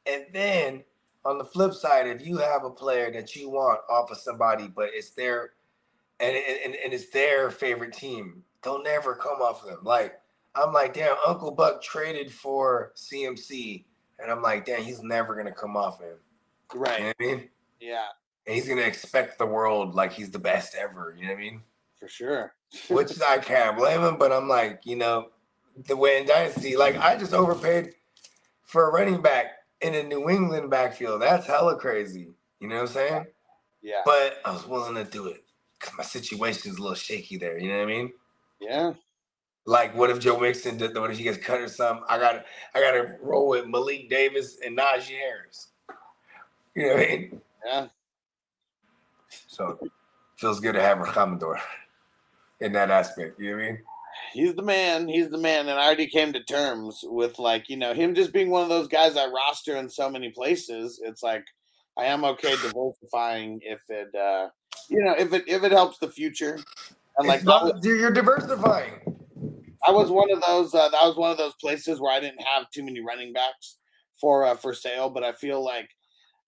And 0.07 0.25
then 0.33 0.85
on 1.27 1.37
the 1.37 1.45
flip 1.45 1.75
side, 1.75 2.07
if 2.07 2.27
you 2.27 2.39
have 2.39 2.65
a 2.65 2.71
player 2.71 3.13
that 3.13 3.37
you 3.37 3.51
want 3.51 3.81
off 3.91 4.11
of 4.11 4.17
somebody, 4.17 4.69
but 4.69 4.89
it's 4.95 5.11
their 5.11 5.51
and 6.19 6.35
and, 6.35 6.77
and 6.83 6.95
it's 6.95 7.11
their 7.11 7.51
favorite 7.51 7.93
team, 7.93 8.43
they'll 8.63 8.83
never 8.83 9.15
come 9.15 9.43
off 9.43 9.63
of 9.63 9.69
them. 9.69 9.81
Like 9.85 10.19
I'm 10.57 10.73
like, 10.73 10.95
damn, 10.95 11.17
Uncle 11.27 11.51
Buck 11.51 11.83
traded 11.83 12.31
for 12.31 12.93
CMC, 12.97 13.85
and 14.19 14.31
I'm 14.31 14.43
like, 14.43 14.65
damn, 14.65 14.83
he's 14.83 15.03
never 15.03 15.35
gonna 15.35 15.53
come 15.53 15.77
off 15.77 16.01
him. 16.01 16.19
Right. 16.75 16.99
You 16.99 17.05
know 17.07 17.13
what 17.17 17.17
I 17.21 17.37
mean? 17.37 17.49
Yeah, 17.81 18.07
And 18.47 18.55
he's 18.55 18.69
gonna 18.69 18.83
expect 18.83 19.39
the 19.39 19.47
world 19.47 19.95
like 19.95 20.13
he's 20.13 20.31
the 20.31 20.39
best 20.39 20.75
ever. 20.75 21.15
You 21.17 21.25
know 21.27 21.33
what 21.33 21.39
I 21.39 21.43
mean? 21.43 21.63
for 22.05 22.09
sure. 22.09 22.55
Which 22.89 23.21
I 23.23 23.39
can't 23.39 23.77
blame 23.77 24.03
him, 24.03 24.17
but 24.19 24.33
I'm 24.33 24.49
like, 24.49 24.81
you 24.85 24.97
know, 24.97 25.29
the 25.87 25.97
way 25.97 26.21
in 26.21 26.27
Dynasty, 26.27 26.77
like 26.77 26.97
I 26.97 27.17
just 27.17 27.33
overpaid 27.33 27.95
for 28.63 28.89
a 28.89 28.93
running 28.93 29.23
back 29.23 29.47
in 29.81 29.95
a 29.95 30.03
New 30.03 30.29
England 30.29 30.71
backfield. 30.71 31.23
That's 31.23 31.47
hella 31.47 31.79
crazy. 31.79 32.35
You 32.61 32.69
know 32.69 32.77
what 32.77 32.83
I'm 32.83 32.89
saying? 32.89 33.25
Yeah. 33.81 34.03
But 34.05 34.39
I 34.45 34.53
was 34.53 34.67
willing 34.67 34.95
to 34.97 35.05
do 35.05 35.29
it 35.29 35.45
because 35.79 35.97
my 35.97 36.05
situation's 36.05 36.79
a 36.79 36.83
little 36.83 36.95
shaky 36.95 37.39
there. 37.39 37.59
You 37.59 37.69
know 37.69 37.79
what 37.79 37.85
I 37.85 37.87
mean? 37.87 38.13
Yeah. 38.61 38.93
Like, 39.67 39.97
what 39.97 40.11
if 40.11 40.19
Joe 40.19 40.39
Mixon 40.39 40.77
did? 40.77 40.97
What 40.97 41.11
if 41.11 41.17
he 41.17 41.25
gets 41.25 41.39
cut 41.39 41.61
or 41.61 41.69
something? 41.69 42.05
I 42.09 42.19
got, 42.19 42.33
to 42.33 42.45
I 42.75 42.81
got 42.81 42.93
to 42.93 43.17
roll 43.23 43.49
with 43.49 43.67
Malik 43.67 44.11
Davis 44.11 44.59
and 44.65 44.77
Najee 44.77 45.19
Harris. 45.19 45.69
You 46.75 46.87
know 46.87 46.95
what 46.95 47.03
I 47.03 47.07
mean? 47.07 47.41
Yeah. 47.65 47.87
So 49.47 49.79
feels 50.37 50.61
good 50.61 50.75
to 50.75 50.83
have 50.83 50.99
Rhamondre 50.99 51.61
in 52.61 52.73
that 52.73 52.91
aspect. 52.91 53.41
You 53.41 53.51
know 53.51 53.57
what 53.57 53.65
I 53.65 53.67
mean? 53.69 53.83
He's 54.33 54.55
the 54.55 54.63
man. 54.63 55.09
He's 55.09 55.31
the 55.31 55.39
man. 55.39 55.69
And 55.69 55.79
I 55.79 55.87
already 55.87 56.09
came 56.09 56.33
to 56.33 56.43
terms 56.43 57.01
with 57.05 57.39
like, 57.39 57.69
you 57.69 57.77
know, 57.77 57.95
him 57.95 58.15
just 58.15 58.33
being 58.33 58.51
one 58.51 58.63
of 58.63 58.69
those 58.69 58.89
guys 58.89 59.17
I 59.17 59.29
roster 59.29 59.77
in 59.77 59.89
so 59.89 60.11
many 60.11 60.31
places. 60.31 61.01
It's 61.03 61.23
like 61.23 61.45
I 61.97 62.07
am 62.07 62.25
okay 62.25 62.57
diversifying 62.57 63.61
if 63.63 63.81
it 63.89 64.15
uh 64.15 64.49
you 64.89 65.03
know, 65.03 65.15
if 65.17 65.33
it 65.33 65.45
if 65.47 65.63
it 65.63 65.73
helps 65.73 65.99
the 65.99 66.11
future. 66.11 66.59
And 67.19 67.29
like 67.29 67.43
you're 67.83 68.11
diversifying. 68.11 69.01
I 69.87 69.91
was 69.91 70.11
one 70.11 70.33
of 70.33 70.41
those. 70.41 70.75
Uh, 70.75 70.89
that 70.89 71.05
was 71.05 71.17
one 71.17 71.31
of 71.31 71.37
those 71.37 71.55
places 71.61 72.01
where 72.01 72.13
I 72.13 72.21
didn't 72.21 72.43
have 72.43 72.71
too 72.71 72.83
many 72.83 73.01
running 73.01 73.33
backs 73.33 73.77
for 74.21 74.45
uh, 74.45 74.57
for 74.57 74.75
sale, 74.75 75.11
but 75.11 75.25
I 75.25 75.33
feel 75.33 75.63
like 75.65 75.89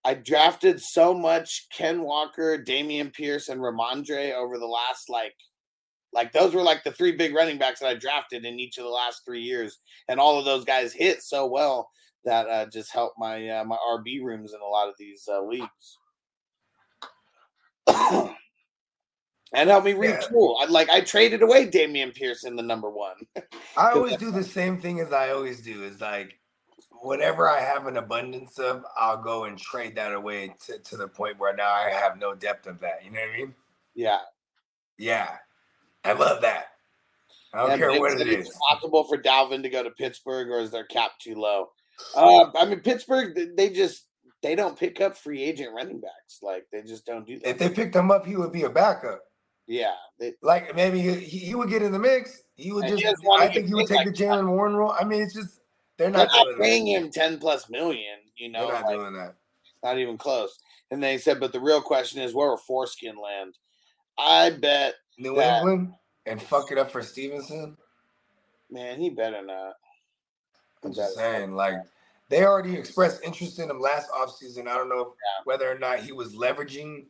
I 0.03 0.13
drafted 0.13 0.79
so 0.81 1.13
much 1.13 1.67
Ken 1.75 2.01
Walker, 2.01 2.57
Dameon 2.63 3.13
Pierce, 3.13 3.49
and 3.49 3.61
Rhamondre 3.61 4.33
over 4.33 4.57
the 4.57 4.65
last 4.65 5.09
like 5.09 5.35
like 6.13 6.31
those 6.31 6.53
were 6.53 6.63
like 6.63 6.83
the 6.83 6.91
three 6.91 7.11
big 7.11 7.35
running 7.35 7.57
backs 7.57 7.81
that 7.81 7.89
I 7.89 7.93
drafted 7.93 8.45
in 8.45 8.59
each 8.59 8.77
of 8.77 8.85
the 8.85 8.89
last 8.89 9.21
three 9.25 9.41
years, 9.41 9.79
and 10.07 10.19
all 10.19 10.39
of 10.39 10.45
those 10.45 10.65
guys 10.65 10.93
hit 10.93 11.21
so 11.21 11.45
well 11.45 11.89
that 12.25 12.47
uh, 12.47 12.65
just 12.67 12.93
helped 12.93 13.19
my 13.19 13.47
uh, 13.49 13.63
my 13.63 13.77
RB 13.89 14.23
rooms 14.23 14.53
in 14.53 14.61
a 14.61 14.65
lot 14.65 14.87
of 14.89 14.95
these 14.97 15.27
uh, 15.31 15.43
leagues. 15.43 15.97
And 19.53 19.69
help 19.69 19.85
me 19.85 19.93
retool. 19.93 20.57
I 20.59 20.65
like 20.65 20.89
I 20.89 21.01
traded 21.01 21.41
away 21.41 21.67
Dameon 21.67 22.13
Pearson, 22.13 22.55
the 22.55 22.63
number 22.63 22.89
one. 22.89 23.15
I 23.77 23.91
always 23.93 24.17
do 24.17 24.29
the 24.29 24.43
same 24.43 24.79
thing 24.79 24.99
as 24.99 25.13
I 25.13 25.29
always 25.29 25.61
do. 25.61 25.83
Is 25.83 26.01
like 26.01 26.37
whatever 27.01 27.49
I 27.49 27.61
have 27.61 27.87
an 27.87 27.97
abundance 27.97 28.59
of, 28.59 28.83
I'll 28.97 29.21
go 29.21 29.45
and 29.45 29.57
trade 29.57 29.95
that 29.95 30.13
away 30.13 30.53
to, 30.65 30.79
to 30.79 30.97
the 30.97 31.07
point 31.07 31.39
where 31.39 31.55
now 31.55 31.71
I 31.71 31.89
have 31.89 32.17
no 32.17 32.35
depth 32.35 32.67
of 32.67 32.79
that. 32.81 33.03
You 33.05 33.11
know 33.11 33.19
what 33.19 33.29
I 33.29 33.37
mean? 33.37 33.55
Yeah. 33.95 34.19
Yeah. 34.97 35.35
I 36.03 36.13
love 36.13 36.41
that. 36.41 36.67
I 37.53 37.61
don't 37.61 37.71
And 37.71 37.79
care 37.79 37.99
what 37.99 38.19
it. 38.19 38.27
It's 38.27 38.57
possible 38.69 39.03
for 39.05 39.17
Dalvin 39.17 39.63
to 39.63 39.69
go 39.69 39.83
to 39.83 39.89
Pittsburgh, 39.91 40.49
or 40.49 40.59
is 40.59 40.71
their 40.71 40.85
cap 40.85 41.11
too 41.19 41.35
low? 41.35 41.69
Uh, 42.15 42.51
I 42.55 42.65
mean, 42.65 42.81
Pittsburgh, 42.81 43.35
they 43.55 43.71
just 43.71 44.05
they 44.43 44.53
don't 44.53 44.77
pick 44.77 45.01
up 45.01 45.17
free 45.17 45.41
agent 45.41 45.73
running 45.73 45.99
backs. 45.99 46.37
Like 46.43 46.67
they 46.71 46.83
just 46.83 47.07
don't 47.07 47.25
do 47.25 47.39
that. 47.39 47.49
If 47.49 47.57
they 47.57 47.69
picked 47.69 47.95
him 47.95 48.11
up, 48.11 48.23
he 48.23 48.35
would 48.35 48.51
be 48.51 48.65
a 48.65 48.69
backup. 48.69 49.23
Yeah, 49.67 49.93
they, 50.19 50.33
Like 50.41 50.75
maybe 50.75 51.01
he, 51.01 51.15
he 51.15 51.53
would 51.55 51.69
get 51.69 51.81
in 51.81 51.91
the 51.91 51.99
mix. 51.99 52.43
He 52.55 52.71
would 52.71 52.87
just. 52.87 53.03
He 53.03 53.13
I 53.37 53.47
think 53.49 53.67
he 53.67 53.73
would 53.73 53.87
take 53.87 53.97
like 53.97 54.07
the 54.07 54.13
Jaylen 54.13 54.47
Warren 54.49 54.75
role. 54.75 54.95
I 54.97 55.03
mean, 55.03 55.21
it's 55.21 55.33
just 55.33 55.59
they're 55.97 56.09
they're 56.09 56.25
not, 56.25 56.29
not 56.33 56.45
doing 56.45 56.57
paying 56.59 56.85
that. 56.85 56.91
him 56.91 57.11
ten 57.11 57.37
plus 57.37 57.69
million. 57.69 58.17
You 58.37 58.49
know, 58.49 58.65
They're 58.67 58.81
not 58.81 58.85
like, 58.85 58.95
doing 58.95 59.13
that. 59.13 59.35
not 59.83 59.97
even 59.97 60.17
close. 60.17 60.57
And 60.91 61.03
they 61.03 61.17
said, 61.17 61.39
but 61.39 61.51
the 61.51 61.59
real 61.59 61.81
question 61.81 62.21
is, 62.21 62.33
where 62.33 62.49
will 62.49 62.57
foreskin 62.57 63.15
land? 63.21 63.57
I 64.17 64.51
bet 64.51 64.95
New 65.17 65.35
that- 65.35 65.59
England 65.61 65.93
and 66.25 66.41
fuck 66.41 66.71
it 66.71 66.77
up 66.77 66.91
for 66.91 67.01
Stevenson. 67.01 67.75
Man, 68.69 68.99
he 68.99 69.09
better 69.09 69.43
not. 69.45 69.73
I'm 70.83 70.93
just 70.93 71.15
saying, 71.15 71.53
like 71.53 71.75
they 72.29 72.43
already 72.45 72.75
expressed 72.75 73.23
interest 73.23 73.59
in 73.59 73.69
him 73.69 73.79
last 73.79 74.09
offseason. 74.11 74.67
I 74.67 74.75
don't 74.75 74.89
know 74.89 75.13
whether 75.45 75.69
or 75.69 75.79
not 75.79 75.99
he 75.99 76.11
was 76.11 76.35
leveraging 76.35 76.97
in 76.99 77.05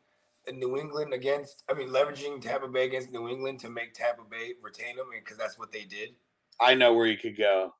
New 0.53 0.77
England 0.77 1.13
against, 1.13 1.63
I 1.69 1.73
mean, 1.73 1.89
leveraging 1.89 2.41
Tampa 2.41 2.67
Bay 2.67 2.85
against 2.85 3.11
New 3.11 3.27
England 3.27 3.59
to 3.61 3.69
make 3.69 3.93
Tampa 3.93 4.23
Bay 4.29 4.53
retain 4.61 4.95
them 4.95 5.07
because 5.13 5.37
that's 5.37 5.57
what 5.59 5.71
they 5.71 5.83
did. 5.83 6.09
I 6.59 6.73
know 6.73 6.93
where 6.93 7.07
he 7.07 7.15
could 7.15 7.37
go. 7.37 7.73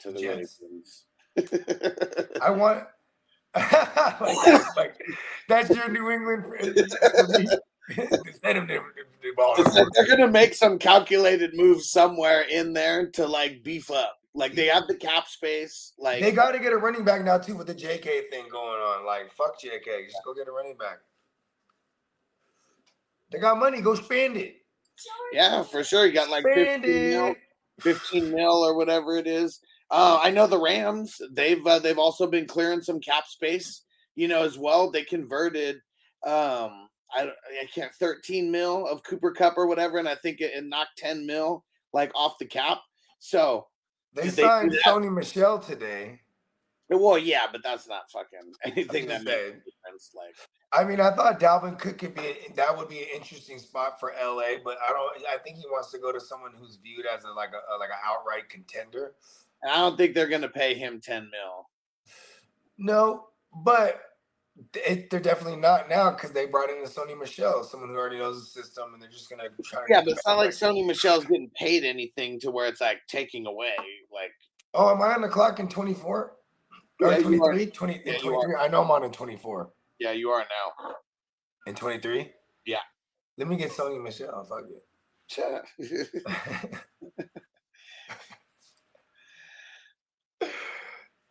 To 0.00 0.12
the 0.12 0.20
Jets. 0.20 0.60
Ravens. 0.62 1.04
I 2.42 2.50
want. 2.50 2.84
like, 3.54 4.36
that's, 4.44 4.68
like, 4.76 4.96
that's 5.48 5.70
your 5.70 5.88
New 5.88 6.10
England. 6.10 6.44
Send 7.94 8.58
him 8.58 8.66
the, 8.66 8.80
the 9.22 9.32
ball. 9.36 9.56
They're 9.94 10.06
gonna 10.06 10.30
make 10.30 10.54
some 10.54 10.78
calculated 10.78 11.54
move 11.54 11.82
somewhere 11.82 12.42
in 12.42 12.72
there 12.72 13.10
to 13.12 13.26
like 13.26 13.62
beef 13.62 13.90
up. 13.90 14.20
Like 14.38 14.54
they 14.54 14.66
have 14.66 14.86
the 14.86 14.94
cap 14.94 15.26
space. 15.26 15.94
Like 15.98 16.20
They 16.20 16.30
got 16.30 16.52
to 16.52 16.60
get 16.60 16.72
a 16.72 16.76
running 16.76 17.04
back 17.04 17.24
now 17.24 17.38
too 17.38 17.56
with 17.56 17.66
the 17.66 17.74
JK 17.74 18.30
thing 18.30 18.44
going 18.50 18.80
on. 18.80 19.04
Like 19.04 19.32
fuck 19.34 19.60
JK, 19.60 20.04
just 20.04 20.18
go 20.24 20.32
get 20.32 20.46
a 20.46 20.52
running 20.52 20.76
back. 20.76 20.98
They 23.32 23.40
got 23.40 23.58
money, 23.58 23.82
go 23.82 23.96
spend 23.96 24.36
it. 24.36 24.56
yeah, 25.32 25.62
for 25.64 25.82
sure. 25.82 26.06
You 26.06 26.12
got 26.12 26.30
like 26.30 26.42
Spend 26.42 26.84
15 26.84 27.10
mil, 27.10 27.34
15 27.80 28.30
mil 28.32 28.64
or 28.64 28.76
whatever 28.76 29.16
it 29.16 29.26
is. 29.26 29.60
Uh, 29.90 30.20
I 30.22 30.30
know 30.30 30.46
the 30.46 30.60
Rams. 30.60 31.20
They've 31.32 31.66
uh, 31.66 31.80
they've 31.80 31.98
also 31.98 32.26
been 32.28 32.46
clearing 32.46 32.82
some 32.82 33.00
cap 33.00 33.26
space. 33.26 33.82
You 34.14 34.28
know 34.28 34.44
as 34.44 34.56
well. 34.56 34.90
They 34.90 35.02
converted. 35.02 35.76
Um, 36.24 36.88
I 37.12 37.30
I 37.60 37.66
can't 37.74 37.92
13 37.94 38.52
mil 38.52 38.86
of 38.86 39.02
Cooper 39.02 39.32
Kupp 39.32 39.58
or 39.58 39.66
whatever, 39.66 39.98
and 39.98 40.08
I 40.08 40.14
think 40.14 40.40
it, 40.40 40.52
it 40.54 40.64
knocked 40.64 40.98
10 40.98 41.26
mil 41.26 41.64
like 41.92 42.12
off 42.14 42.38
the 42.38 42.46
cap. 42.46 42.78
So 43.18 43.66
They 44.14 44.28
signed 44.28 44.72
that? 44.72 44.82
Sony 44.84 45.12
Michel 45.12 45.58
today. 45.58 46.20
Well, 46.90 47.18
yeah, 47.18 47.42
but 47.52 47.62
that's 47.62 47.86
not 47.86 48.10
fucking 48.10 48.52
anything 48.64 49.06
that 49.08 49.22
makes 49.22 49.36
a 49.36 49.46
difference. 49.46 50.10
Like, 50.16 50.34
I 50.72 50.84
mean, 50.84 51.00
I 51.00 51.10
thought 51.14 51.38
Dalvin 51.38 51.78
Cook 51.78 51.98
could 51.98 52.14
be 52.14 52.36
that 52.54 52.76
would 52.76 52.88
be 52.88 53.00
an 53.00 53.08
interesting 53.14 53.58
spot 53.58 54.00
for 54.00 54.12
LA, 54.20 54.56
but 54.64 54.78
I 54.86 54.92
don't. 54.92 55.26
I 55.32 55.36
think 55.44 55.58
he 55.58 55.64
wants 55.70 55.90
to 55.92 55.98
go 55.98 56.12
to 56.12 56.20
someone 56.20 56.52
who's 56.58 56.78
viewed 56.82 57.04
as 57.06 57.24
a 57.24 57.30
like 57.30 57.50
a, 57.50 57.78
like 57.78 57.90
an 57.90 57.98
outright 58.06 58.48
contender. 58.48 59.12
I 59.62 59.76
don't 59.76 59.96
think 59.98 60.14
they're 60.14 60.28
gonna 60.28 60.48
pay 60.48 60.74
him 60.74 61.00
10 61.00 61.30
mil. 61.30 61.68
No, 62.78 63.28
but 63.64 64.00
it, 64.74 65.10
they're 65.10 65.20
definitely 65.20 65.56
not 65.56 65.88
now 65.88 66.10
because 66.10 66.32
they 66.32 66.46
brought 66.46 66.70
in 66.70 66.78
a 66.78 66.88
Sony 66.88 67.18
Michel, 67.18 67.62
someone 67.64 67.90
who 67.90 67.96
already 67.96 68.18
knows 68.18 68.40
the 68.40 68.62
system, 68.62 68.92
and 68.92 69.02
they're 69.02 69.10
just 69.10 69.30
gonna 69.30 69.44
try. 69.64 69.80
To 69.80 69.86
Yeah, 69.92 70.00
but 70.02 70.12
it's 70.12 70.26
not 70.26 70.38
like 70.38 70.50
Sony 70.50 70.86
Michel's 70.86 71.24
getting 71.24 71.50
paid 71.56 71.84
anything 71.84 72.40
to 72.40 72.50
where 72.50 72.66
it's 72.66 72.80
like 72.80 72.98
taking 73.08 73.46
away. 73.46 73.74
Like, 74.12 74.32
Oh, 74.74 74.90
am 74.94 75.00
I 75.02 75.14
on 75.14 75.22
the 75.22 75.28
clock 75.28 75.60
in 75.60 75.68
24? 75.68 76.36
Yeah, 77.00 77.08
Or 77.08 77.22
23? 77.22 77.66
20, 77.66 78.02
Yeah, 78.04 78.12
in 78.14 78.24
you 78.24 78.34
are. 78.36 78.42
23? 78.42 78.56
I 78.56 78.68
know 78.68 78.82
I'm 78.82 78.90
on 78.90 79.04
in 79.04 79.12
24. 79.12 79.72
yeah, 79.98 80.12
you 80.12 80.30
are 80.30 80.40
now. 80.40 80.94
In 81.66 81.74
23? 81.74 82.30
Yeah. 82.66 82.76
Let 83.36 83.48
me 83.48 83.56
get 83.56 83.70
Sony 83.70 84.02
Michel. 84.02 84.44
Fuck 84.44 84.64
it. 84.68 84.84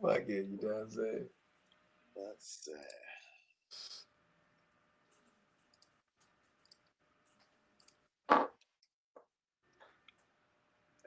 Fuck 0.02 0.20
it, 0.28 0.28
you 0.30 0.60
know 0.62 0.68
what 0.70 0.82
I'm 0.84 0.92
saying? 0.92 1.28
Let's 2.16 2.70
uh, 2.70 2.74
uh, 8.36 8.46
where 11.04 11.07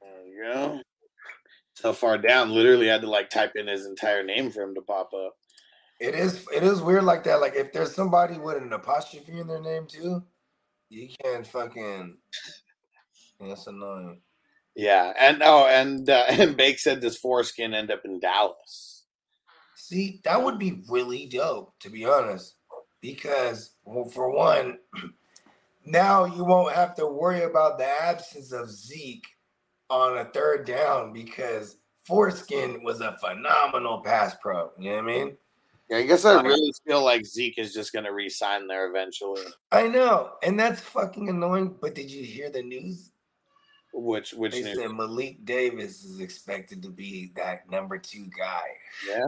There 0.00 0.26
you 0.26 0.44
go. 0.44 0.80
So 1.74 1.92
far 1.92 2.18
down, 2.18 2.52
literally 2.52 2.88
had 2.88 3.02
to 3.02 3.10
like 3.10 3.30
type 3.30 3.52
in 3.56 3.66
his 3.66 3.86
entire 3.86 4.24
name 4.24 4.50
for 4.50 4.62
him 4.62 4.74
to 4.76 4.82
pop 4.82 5.12
up. 5.14 5.34
It 6.00 6.14
is 6.14 6.46
it 6.54 6.62
is 6.62 6.82
weird 6.82 7.04
like 7.04 7.24
that. 7.24 7.40
Like 7.40 7.54
if 7.56 7.72
there's 7.72 7.94
somebody 7.94 8.38
with 8.38 8.58
an 8.58 8.72
apostrophe 8.72 9.38
in 9.40 9.46
their 9.48 9.62
name 9.62 9.86
too, 9.86 10.24
you 10.90 11.08
can't 11.22 11.46
fucking 11.46 12.18
that's 13.40 13.66
annoying. 13.66 14.20
Yeah, 14.76 15.12
and 15.18 15.42
oh, 15.44 15.66
and 15.66 16.08
uh, 16.08 16.24
and 16.30 16.56
Bake 16.56 16.78
said 16.78 17.00
this 17.00 17.16
foreskin 17.18 17.74
end 17.74 17.90
up 17.90 18.02
in 18.04 18.20
Dallas. 18.20 18.93
See, 19.84 20.22
that 20.24 20.42
would 20.42 20.58
be 20.58 20.82
really 20.88 21.26
dope, 21.26 21.78
to 21.80 21.90
be 21.90 22.06
honest. 22.06 22.54
Because 23.02 23.72
well, 23.84 24.06
for 24.06 24.30
one, 24.30 24.78
now 25.84 26.24
you 26.24 26.42
won't 26.42 26.74
have 26.74 26.94
to 26.94 27.06
worry 27.06 27.42
about 27.42 27.76
the 27.76 27.84
absence 27.84 28.50
of 28.50 28.70
Zeke 28.70 29.26
on 29.90 30.16
a 30.16 30.24
third 30.24 30.66
down 30.66 31.12
because 31.12 31.76
Foreskin 32.04 32.82
was 32.82 33.02
a 33.02 33.18
phenomenal 33.18 34.00
pass 34.00 34.34
pro. 34.40 34.70
You 34.78 34.92
know 34.92 34.96
what 34.96 35.04
I 35.04 35.06
mean? 35.06 35.36
Yeah, 35.90 35.98
I 35.98 36.06
guess 36.06 36.24
I 36.24 36.40
really 36.40 36.72
feel 36.86 37.04
like 37.04 37.26
Zeke 37.26 37.58
is 37.58 37.74
just 37.74 37.92
going 37.92 38.06
to 38.06 38.12
re-sign 38.14 38.66
there 38.66 38.88
eventually. 38.88 39.42
I 39.70 39.86
know, 39.86 40.32
and 40.42 40.58
that's 40.58 40.80
fucking 40.80 41.28
annoying. 41.28 41.76
But 41.78 41.94
did 41.94 42.10
you 42.10 42.24
hear 42.24 42.48
the 42.48 42.62
news? 42.62 43.10
Which 43.92 44.32
which 44.32 44.52
They 44.52 44.62
news? 44.62 44.78
said 44.78 44.92
Malik 44.92 45.44
Davis 45.44 46.04
is 46.04 46.20
expected 46.20 46.82
to 46.84 46.88
be 46.88 47.32
that 47.36 47.68
number 47.68 47.98
two 47.98 48.30
guy. 48.36 48.64
Yeah. 49.06 49.26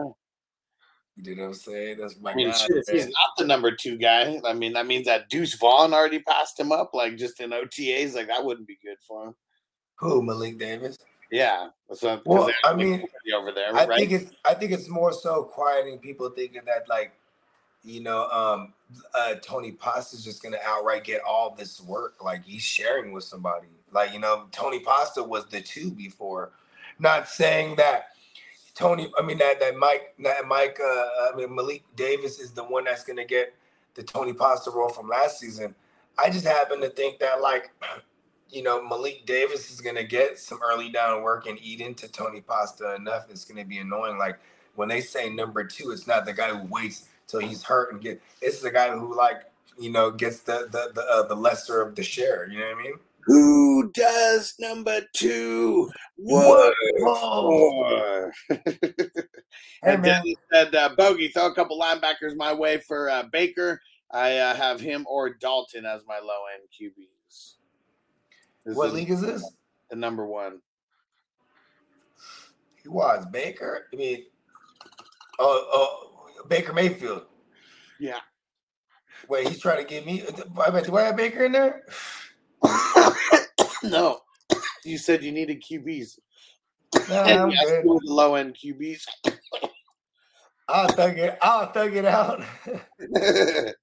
You 1.21 1.35
know 1.35 1.43
what 1.43 1.47
I'm 1.49 1.53
saying? 1.55 1.97
That's 1.99 2.19
my 2.19 2.31
I 2.31 2.35
mean, 2.35 2.49
guy. 2.49 2.57
shit, 2.57 2.89
he's 2.91 3.05
not 3.05 3.31
the 3.37 3.45
number 3.45 3.71
two 3.71 3.97
guy, 3.97 4.39
I 4.45 4.53
mean, 4.53 4.73
that 4.73 4.85
means 4.85 5.07
that 5.07 5.29
Deuce 5.29 5.55
Vaughn 5.55 5.93
already 5.93 6.19
passed 6.19 6.59
him 6.59 6.71
up, 6.71 6.93
like 6.93 7.17
just 7.17 7.39
in 7.39 7.49
OTAs. 7.51 8.13
Like 8.13 8.27
that 8.27 8.43
wouldn't 8.43 8.67
be 8.67 8.77
good 8.83 8.97
for 9.01 9.27
him. 9.27 9.35
Who 9.95 10.21
Malik 10.21 10.59
Davis? 10.59 10.97
Yeah. 11.31 11.69
So, 11.93 12.21
Well, 12.25 12.49
I 12.63 12.73
mean, 12.73 13.03
over 13.35 13.51
there, 13.51 13.75
I 13.75 13.85
right? 13.85 13.97
think 13.97 14.11
it's 14.11 14.31
I 14.45 14.53
think 14.53 14.71
it's 14.71 14.87
more 14.87 15.11
so 15.11 15.43
quieting 15.43 15.97
people 15.99 16.29
thinking 16.29 16.61
that 16.65 16.87
like, 16.87 17.13
you 17.83 18.01
know, 18.01 18.29
um, 18.29 18.73
uh, 19.15 19.35
Tony 19.41 19.71
Pasta's 19.71 20.23
just 20.23 20.43
gonna 20.43 20.59
outright 20.63 21.03
get 21.03 21.21
all 21.21 21.55
this 21.55 21.81
work. 21.81 22.23
Like 22.23 22.43
he's 22.43 22.61
sharing 22.61 23.11
with 23.11 23.23
somebody. 23.23 23.67
Like 23.91 24.13
you 24.13 24.19
know, 24.19 24.45
Tony 24.51 24.79
Pasta 24.79 25.23
was 25.23 25.47
the 25.47 25.61
two 25.61 25.91
before. 25.91 26.51
Not 26.99 27.27
saying 27.27 27.75
that 27.77 28.09
Tony, 28.77 29.11
I 29.17 29.23
mean 29.23 29.39
that 29.39 29.59
that 29.59 29.75
Mike, 29.75 30.13
that 30.19 30.47
Mike, 30.47 30.79
uh, 30.79 30.85
I 30.85 31.31
mean 31.35 31.53
Malik 31.55 31.83
Davis 31.95 32.39
is 32.39 32.51
the 32.51 32.63
one 32.63 32.83
that's 32.83 33.03
gonna 33.03 33.25
get 33.25 33.55
the 33.95 34.03
Tony 34.03 34.33
Pasta 34.33 34.69
role 34.69 34.89
from 34.89 35.09
last 35.09 35.39
season. 35.39 35.73
I 36.15 36.29
just 36.29 36.45
happen 36.45 36.79
to 36.81 36.89
think 36.89 37.17
that 37.19 37.41
like, 37.41 37.71
you 38.51 38.61
know, 38.61 38.87
Malik 38.87 39.25
Davis 39.25 39.71
is 39.71 39.81
gonna 39.81 40.03
get 40.03 40.37
some 40.37 40.59
early 40.63 40.89
down 40.89 41.23
work 41.23 41.47
and 41.47 41.57
eat 41.59 41.81
into 41.81 42.07
Tony 42.07 42.41
Pasta 42.41 42.93
enough. 42.93 43.25
It's 43.31 43.45
gonna 43.45 43.65
be 43.65 43.79
annoying. 43.79 44.19
Like 44.19 44.39
when 44.75 44.89
they 44.89 45.01
say 45.01 45.27
number 45.27 45.63
two, 45.63 45.89
it's 45.89 46.05
not 46.05 46.25
the 46.25 46.33
guy 46.33 46.49
who 46.49 46.67
waits 46.67 47.09
till 47.25 47.39
he's 47.39 47.63
hurt 47.63 47.91
and 47.91 47.99
get. 47.99 48.21
It's 48.43 48.61
the 48.61 48.69
guy 48.69 48.95
who 48.95 49.15
like 49.17 49.45
you 49.79 49.89
know 49.89 50.11
gets 50.11 50.41
the 50.41 50.67
the 50.71 50.91
the, 50.93 51.01
uh, 51.01 51.23
the 51.27 51.35
lesser 51.35 51.81
of 51.81 51.95
the 51.95 52.03
share. 52.03 52.47
You 52.47 52.59
know 52.59 52.67
what 52.67 52.77
I 52.77 52.83
mean? 52.83 52.93
Who 53.27 53.91
does 53.91 54.55
number 54.57 55.01
two 55.13 55.91
work 56.17 56.73
for? 56.97 58.33
and 59.83 60.01
man. 60.01 60.01
Dennis 60.01 60.35
said, 60.53 60.73
uh, 60.73 60.95
Bogey, 60.97 61.27
throw 61.27 61.47
a 61.47 61.53
couple 61.53 61.77
linebackers 61.77 62.37
my 62.37 62.53
way 62.53 62.77
for 62.77 63.09
uh, 63.09 63.23
Baker. 63.23 63.81
I 64.11 64.37
uh, 64.37 64.55
have 64.55 64.79
him 64.79 65.05
or 65.09 65.29
Dalton 65.29 65.85
as 65.85 66.03
my 66.07 66.19
low 66.19 66.39
end 66.55 66.69
QBs. 66.71 67.55
This 68.65 68.77
What 68.77 68.93
league 68.93 69.09
is 69.09 69.19
this? 69.19 69.43
The 69.89 69.97
number 69.97 70.25
one. 70.25 70.61
He 72.81 72.87
was 72.87 73.25
Baker. 73.25 73.87
I 73.91 73.95
mean, 73.97 74.23
oh, 75.37 75.67
oh, 75.73 76.43
Baker 76.47 76.71
Mayfield. 76.71 77.23
Yeah. 77.99 78.19
Wait, 79.27 79.49
he's 79.49 79.59
trying 79.59 79.79
to 79.79 79.83
get 79.83 80.05
me. 80.05 80.23
I 80.65 80.71
mean, 80.71 80.83
do 80.85 80.95
I 80.95 81.03
have 81.03 81.17
Baker 81.17 81.43
in 81.43 81.51
there? 81.51 81.83
no. 83.83 84.19
You 84.83 84.97
said 84.97 85.23
you 85.23 85.31
needed 85.31 85.61
QBs. 85.61 86.19
And 87.09 87.39
I'm 87.39 87.49
good. 87.49 87.83
the 87.83 87.99
low 88.05 88.35
end 88.35 88.55
QBs. 88.55 89.03
I'll 90.67 90.87
thug 90.89 91.17
it. 91.17 91.37
I'll 91.41 91.71
thug 91.71 91.95
it 91.95 92.05
out. 92.05 92.43
wait, 92.67 93.75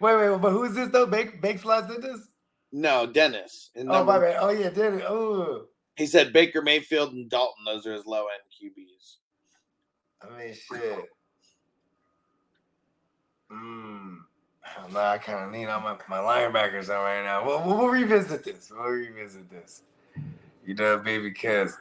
wait, 0.00 0.40
but 0.40 0.50
who's 0.50 0.74
this 0.74 0.88
though? 0.90 1.06
Bake 1.06 1.40
Bake 1.42 1.58
Flies 1.58 1.86
did 1.86 2.02
this? 2.02 2.28
no, 2.72 3.06
Dennis. 3.06 3.70
Oh 3.76 4.04
my 4.04 4.18
bad. 4.18 4.38
Oh 4.40 4.50
yeah, 4.50 4.70
Dennis. 4.70 5.02
Oh, 5.06 5.66
He 5.96 6.06
said 6.06 6.32
Baker 6.32 6.62
Mayfield 6.62 7.12
and 7.12 7.28
Dalton. 7.28 7.64
Those 7.66 7.86
are 7.86 7.92
his 7.94 8.06
low 8.06 8.26
end 8.26 8.72
QBs. 8.76 9.16
I 10.22 10.38
mean 10.38 10.54
shit. 10.54 11.04
Hmm. 13.50 14.14
No, 14.92 15.00
I 15.00 15.18
kind 15.18 15.44
of 15.44 15.50
need 15.50 15.66
all 15.66 15.80
my, 15.80 15.96
my 16.08 16.18
linebackers 16.18 16.88
on 16.88 17.02
right 17.02 17.22
now. 17.22 17.44
We'll, 17.44 17.62
we'll, 17.64 17.88
revisit 17.88 18.44
this. 18.44 18.70
We'll 18.74 18.88
revisit 18.88 19.50
this. 19.50 19.82
You 20.64 20.74
know, 20.74 20.98
baby, 20.98 21.30
because 21.30 21.76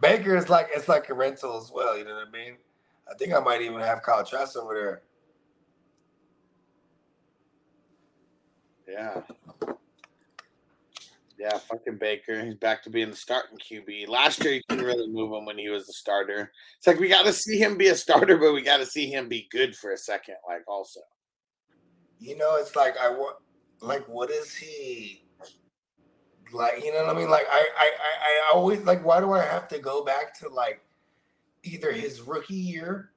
Baker 0.00 0.36
is 0.36 0.48
like 0.48 0.68
it's 0.74 0.88
like 0.88 1.08
a 1.08 1.14
rental 1.14 1.56
as 1.56 1.70
well. 1.72 1.96
You 1.96 2.04
know 2.04 2.14
what 2.14 2.28
I 2.28 2.30
mean? 2.30 2.56
I 3.10 3.14
think 3.14 3.32
I 3.32 3.40
might 3.40 3.62
even 3.62 3.80
have 3.80 4.02
Kyle 4.02 4.24
Trask 4.24 4.56
over 4.56 4.74
there. 4.74 5.02
Yeah. 8.88 9.20
Yeah, 11.38 11.58
fucking 11.58 11.98
Baker. 11.98 12.44
He's 12.44 12.54
back 12.54 12.82
to 12.84 12.90
being 12.90 13.10
the 13.10 13.16
starting 13.16 13.58
QB. 13.58 14.08
Last 14.08 14.42
year, 14.44 14.54
you 14.54 14.62
couldn't 14.68 14.84
really 14.84 15.08
move 15.08 15.32
him 15.32 15.44
when 15.44 15.58
he 15.58 15.68
was 15.68 15.86
the 15.86 15.92
starter. 15.92 16.52
It's 16.78 16.86
like 16.86 17.00
we 17.00 17.08
got 17.08 17.24
to 17.24 17.32
see 17.32 17.58
him 17.58 17.76
be 17.76 17.88
a 17.88 17.94
starter, 17.96 18.38
but 18.38 18.54
we 18.54 18.62
got 18.62 18.78
to 18.78 18.86
see 18.86 19.10
him 19.10 19.28
be 19.28 19.48
good 19.50 19.74
for 19.74 19.92
a 19.92 19.96
second, 19.96 20.36
like, 20.48 20.62
also. 20.68 21.00
You 22.20 22.36
know, 22.36 22.56
it's 22.56 22.76
like 22.76 22.96
I 22.98 23.10
want, 23.10 23.36
like, 23.80 24.06
what 24.08 24.30
is 24.30 24.54
he? 24.54 25.22
Like, 26.52 26.84
you 26.84 26.92
know 26.92 27.04
what 27.04 27.16
I 27.16 27.18
mean? 27.18 27.30
Like, 27.30 27.46
I, 27.50 27.66
I, 27.76 27.90
I, 28.00 28.50
I 28.50 28.54
always 28.54 28.80
like. 28.82 29.04
Why 29.04 29.20
do 29.20 29.32
I 29.32 29.42
have 29.42 29.68
to 29.68 29.78
go 29.78 30.04
back 30.04 30.38
to 30.40 30.48
like 30.48 30.80
either 31.64 31.92
his 31.92 32.20
rookie 32.20 32.54
year, 32.54 33.10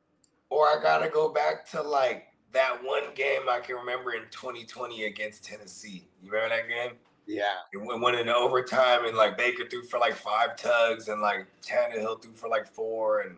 or 0.50 0.66
I 0.66 0.80
gotta 0.82 1.10
go 1.10 1.30
back 1.30 1.70
to 1.72 1.82
like 1.82 2.28
that 2.54 2.84
one 2.84 3.04
game 3.16 3.42
I 3.50 3.60
can 3.60 3.76
remember 3.76 4.14
in 4.14 4.24
2020 4.32 5.06
against 5.06 5.44
Tennessee. 5.44 6.08
You 6.24 6.32
remember 6.32 6.56
that 6.56 6.68
game? 6.68 6.98
Yeah. 7.28 7.44
It 7.74 7.78
went, 7.78 8.02
went 8.02 8.18
into 8.18 8.34
overtime, 8.34 9.06
and 9.06 9.16
like 9.16 9.38
Baker 9.38 9.68
threw 9.70 9.84
for 9.84 10.00
like 10.00 10.16
five 10.16 10.56
tugs, 10.56 11.10
and 11.10 11.22
like 11.22 11.46
Tannehill 11.62 12.22
threw 12.22 12.34
for 12.34 12.50
like 12.50 12.68
four, 12.68 13.22
and 13.22 13.38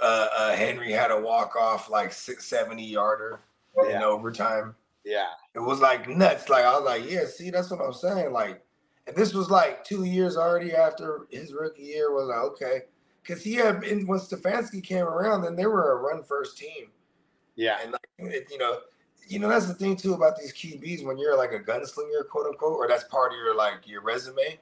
uh, 0.00 0.28
uh 0.36 0.56
Henry 0.56 0.92
had 0.92 1.10
a 1.10 1.20
walk 1.20 1.56
off 1.56 1.90
like 1.90 2.12
six, 2.12 2.46
70 2.46 2.84
yarder 2.84 3.40
in 3.86 3.90
Yeah. 3.92 4.04
overtime. 4.04 4.74
Yeah. 5.04 5.28
It 5.54 5.60
was 5.60 5.80
like 5.80 6.08
nuts. 6.08 6.48
Like 6.48 6.64
I 6.64 6.74
was 6.76 6.84
like, 6.84 7.10
yeah, 7.10 7.24
see, 7.26 7.50
that's 7.50 7.70
what 7.70 7.80
I'm 7.80 7.92
saying. 7.92 8.32
Like, 8.32 8.62
and 9.06 9.16
this 9.16 9.32
was 9.32 9.50
like 9.50 9.84
two 9.84 10.04
years 10.04 10.36
already 10.36 10.74
after 10.74 11.26
his 11.30 11.52
rookie 11.52 11.82
year. 11.82 12.12
Was 12.12 12.28
like, 12.28 12.38
okay, 12.52 12.80
because 13.22 13.42
he 13.42 13.54
had 13.54 13.80
been 13.80 14.06
when 14.06 14.18
Stefanski 14.20 14.82
came 14.82 15.04
around, 15.04 15.42
then 15.42 15.56
they 15.56 15.66
were 15.66 15.92
a 15.92 15.96
run 15.96 16.22
first 16.22 16.58
team, 16.58 16.90
Yeah. 17.56 17.78
and 17.82 17.92
like, 17.92 18.06
it, 18.18 18.48
you 18.50 18.58
know, 18.58 18.80
you 19.26 19.38
know 19.38 19.48
that's 19.48 19.66
the 19.66 19.74
thing 19.74 19.96
too 19.96 20.14
about 20.14 20.38
these 20.38 20.52
QBs 20.52 21.04
when 21.04 21.18
you're 21.18 21.36
like 21.36 21.52
a 21.52 21.60
gunslinger, 21.60 22.28
quote 22.28 22.46
unquote, 22.46 22.76
or 22.76 22.86
that's 22.88 23.04
part 23.04 23.32
of 23.32 23.38
your 23.38 23.54
like 23.54 23.86
your 23.86 24.02
resume. 24.02 24.58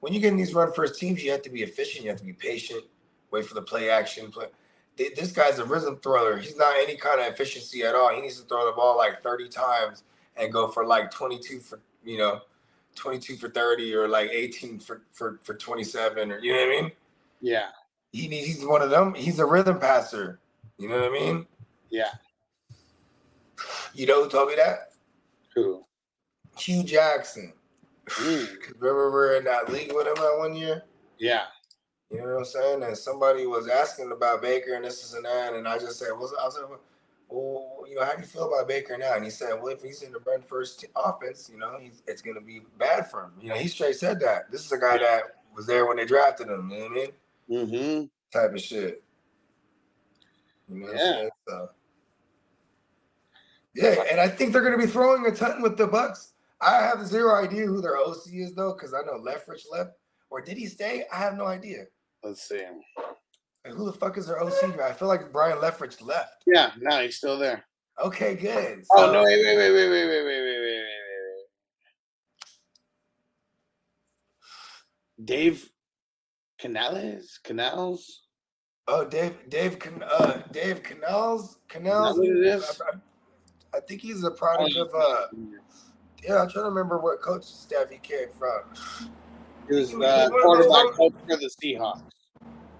When 0.00 0.12
you 0.12 0.20
get 0.20 0.30
in 0.32 0.36
these 0.36 0.54
run 0.54 0.72
first 0.72 0.98
teams, 1.00 1.24
you 1.24 1.32
have 1.32 1.42
to 1.42 1.50
be 1.50 1.62
efficient. 1.64 2.04
You 2.04 2.10
have 2.10 2.20
to 2.20 2.24
be 2.24 2.32
patient. 2.32 2.84
Wait 3.32 3.46
for 3.46 3.54
the 3.54 3.62
play 3.62 3.90
action. 3.90 4.30
Play. 4.30 4.46
Th- 4.98 5.14
This 5.16 5.32
guy's 5.32 5.58
a 5.58 5.64
rhythm 5.64 5.96
thrower. 6.02 6.36
He's 6.36 6.56
not 6.56 6.74
any 6.76 6.96
kind 6.96 7.20
of 7.20 7.32
efficiency 7.32 7.82
at 7.84 7.94
all. 7.94 8.14
He 8.14 8.20
needs 8.20 8.38
to 8.40 8.46
throw 8.46 8.66
the 8.66 8.72
ball 8.72 8.98
like 8.98 9.22
30 9.22 9.48
times 9.48 10.02
and 10.36 10.52
go 10.52 10.68
for 10.68 10.84
like 10.84 11.10
22 11.10 11.60
for 11.60 11.80
you 12.04 12.18
know 12.18 12.42
22 12.96 13.36
for 13.36 13.48
30 13.48 13.94
or 13.94 14.08
like 14.08 14.28
18 14.30 14.78
for 14.80 15.02
for, 15.12 15.38
for 15.42 15.54
27 15.54 16.30
or 16.30 16.38
you 16.40 16.52
know 16.52 16.58
what 16.58 16.66
I 16.66 16.82
mean? 16.82 16.92
Yeah. 17.40 17.68
He 18.12 18.26
needs, 18.28 18.46
he's 18.46 18.64
one 18.66 18.82
of 18.82 18.90
them. 18.90 19.14
He's 19.14 19.38
a 19.38 19.46
rhythm 19.46 19.78
passer. 19.78 20.38
You 20.78 20.88
know 20.88 20.96
what 21.00 21.10
I 21.10 21.12
mean? 21.12 21.46
Yeah. 21.90 22.10
You 23.94 24.06
know 24.06 24.24
who 24.24 24.30
told 24.30 24.48
me 24.48 24.54
that? 24.56 24.92
Who? 25.54 25.84
Hue 26.58 26.82
Jackson. 26.84 27.52
Mm. 28.06 28.48
Remember 28.78 29.06
we 29.10 29.12
were 29.12 29.36
in 29.36 29.44
that 29.44 29.70
league 29.70 29.92
with 29.94 30.06
him 30.06 30.14
that 30.16 30.34
one 30.38 30.54
year? 30.54 30.84
Yeah. 31.18 31.44
You 32.10 32.18
know 32.18 32.24
what 32.24 32.38
I'm 32.38 32.44
saying? 32.44 32.82
And 32.82 32.96
somebody 32.96 33.46
was 33.46 33.68
asking 33.68 34.12
about 34.12 34.40
Baker 34.40 34.74
and 34.74 34.84
this 34.84 35.04
is 35.04 35.14
and 35.14 35.24
that, 35.26 35.54
and 35.54 35.68
I 35.68 35.78
just 35.78 35.98
said, 35.98 36.08
"What's?" 36.16 36.32
I 36.32 36.48
said, 36.48 36.64
"Well, 37.28 37.84
you 37.86 37.96
know, 37.96 38.04
how 38.04 38.14
do 38.14 38.20
you 38.20 38.26
feel 38.26 38.52
about 38.52 38.66
Baker 38.66 38.96
now?" 38.96 39.14
And 39.14 39.24
he 39.24 39.30
said, 39.30 39.54
"Well, 39.60 39.68
if 39.68 39.82
he's 39.82 40.02
in 40.02 40.12
the 40.12 40.18
run 40.20 40.40
first 40.40 40.86
offense, 40.96 41.50
you 41.52 41.58
know, 41.58 41.78
he's, 41.78 42.02
it's 42.06 42.22
going 42.22 42.36
to 42.36 42.40
be 42.40 42.62
bad 42.78 43.10
for 43.10 43.24
him." 43.24 43.32
You 43.40 43.50
know, 43.50 43.56
he 43.56 43.68
straight 43.68 43.96
said 43.96 44.20
that. 44.20 44.50
This 44.50 44.64
is 44.64 44.72
a 44.72 44.78
guy 44.78 44.96
that 44.96 45.22
was 45.54 45.66
there 45.66 45.86
when 45.86 45.98
they 45.98 46.06
drafted 46.06 46.48
him. 46.48 46.70
You 46.70 46.78
know 46.78 46.84
what 46.84 46.92
I 46.92 46.94
mean? 46.94 47.68
Mm-hmm. 47.68 48.38
Type 48.38 48.54
of 48.54 48.60
shit. 48.60 49.02
You 50.68 50.76
know 50.76 50.86
what 50.86 50.94
I'm 50.94 51.24
Yeah. 51.24 51.28
So, 51.46 51.68
yeah, 53.74 54.04
and 54.10 54.20
I 54.20 54.28
think 54.28 54.52
they're 54.52 54.62
going 54.62 54.78
to 54.78 54.84
be 54.84 54.90
throwing 54.90 55.26
a 55.26 55.30
ton 55.30 55.60
with 55.60 55.76
the 55.76 55.86
Bucks. 55.86 56.32
I 56.60 56.82
have 56.82 57.06
zero 57.06 57.34
idea 57.34 57.66
who 57.66 57.80
their 57.80 57.96
OC 57.96 58.32
is 58.32 58.54
though, 58.54 58.72
because 58.72 58.94
I 58.94 59.02
know 59.02 59.22
Leftwich 59.22 59.64
left, 59.70 59.90
or 60.30 60.40
did 60.40 60.56
he 60.56 60.66
stay? 60.66 61.04
I 61.12 61.16
have 61.18 61.36
no 61.36 61.46
idea. 61.46 61.84
Let's 62.22 62.42
see. 62.48 62.64
Who 63.66 63.84
the 63.86 63.92
fuck 63.92 64.16
is 64.18 64.26
their 64.26 64.42
OC? 64.42 64.80
I 64.80 64.92
feel 64.92 65.08
like 65.08 65.32
Byron 65.32 65.58
Leftwich 65.58 66.02
left. 66.02 66.42
Yeah. 66.46 66.72
No, 66.80 67.02
he's 67.02 67.16
still 67.16 67.38
there. 67.38 67.64
Okay, 68.02 68.34
good. 68.36 68.84
Oh, 68.96 69.12
no. 69.12 69.24
Wait, 69.24 69.44
wait, 69.44 69.56
wait, 69.56 69.72
wait, 69.72 69.88
wait, 69.88 69.90
wait, 69.90 70.06
wait, 70.06 70.24
wait, 70.24 70.24
wait, 70.24 70.44
wait, 70.44 70.60
wait. 70.62 70.84
Wait. 75.18 75.24
Dave 75.24 75.68
Canales? 76.58 77.40
Canals? 77.42 78.22
Oh, 78.86 79.04
Dave, 79.04 79.36
Dave, 79.48 79.78
Can- 79.78 80.02
uh, 80.02 80.42
Dave 80.52 80.82
Canals, 80.82 81.58
Canals. 81.68 82.18
what 82.18 82.28
it 82.28 82.36
is? 82.46 82.80
I, 82.80 82.96
I- 82.96 83.00
I 83.76 83.80
think 83.80 84.00
he's 84.00 84.24
a 84.24 84.30
product 84.30 84.74
of. 84.76 84.88
uh 84.94 85.26
Yeah, 86.22 86.40
I'm 86.40 86.48
trying 86.48 86.64
to 86.64 86.70
remember 86.70 86.98
what 87.00 87.20
coach 87.20 87.44
staff 87.44 87.90
he 87.90 87.98
came 87.98 88.28
from. 88.38 88.62
He 89.68 89.76
was 89.76 89.94
uh, 89.94 90.30
quarterback 90.30 90.94
coach 90.94 91.12
for 91.28 91.36
the 91.36 91.50
Seahawks. 91.62 92.02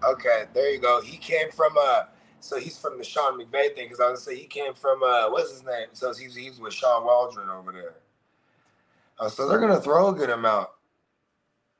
Okay, 0.04 0.44
there 0.54 0.72
you 0.72 0.78
go. 0.78 1.02
He 1.02 1.16
came 1.16 1.50
from 1.50 1.74
uh 1.80 2.04
so 2.40 2.58
he's 2.58 2.78
from 2.78 2.98
the 2.98 3.04
Sean 3.04 3.38
McVay 3.38 3.74
thing 3.74 3.86
because 3.86 4.00
I 4.00 4.10
was 4.10 4.24
gonna 4.24 4.36
say 4.36 4.40
he 4.40 4.46
came 4.46 4.74
from 4.74 5.02
uh 5.02 5.30
what's 5.30 5.50
his 5.52 5.64
name? 5.64 5.88
So 5.92 6.12
he's 6.14 6.34
he's 6.34 6.60
with 6.60 6.72
Shane 6.72 7.04
Waldron 7.04 7.48
over 7.50 7.72
there. 7.72 7.96
Oh, 9.18 9.28
so 9.28 9.48
they're 9.48 9.58
gonna 9.58 9.80
throw 9.80 10.08
a 10.08 10.14
good 10.14 10.30
amount. 10.30 10.68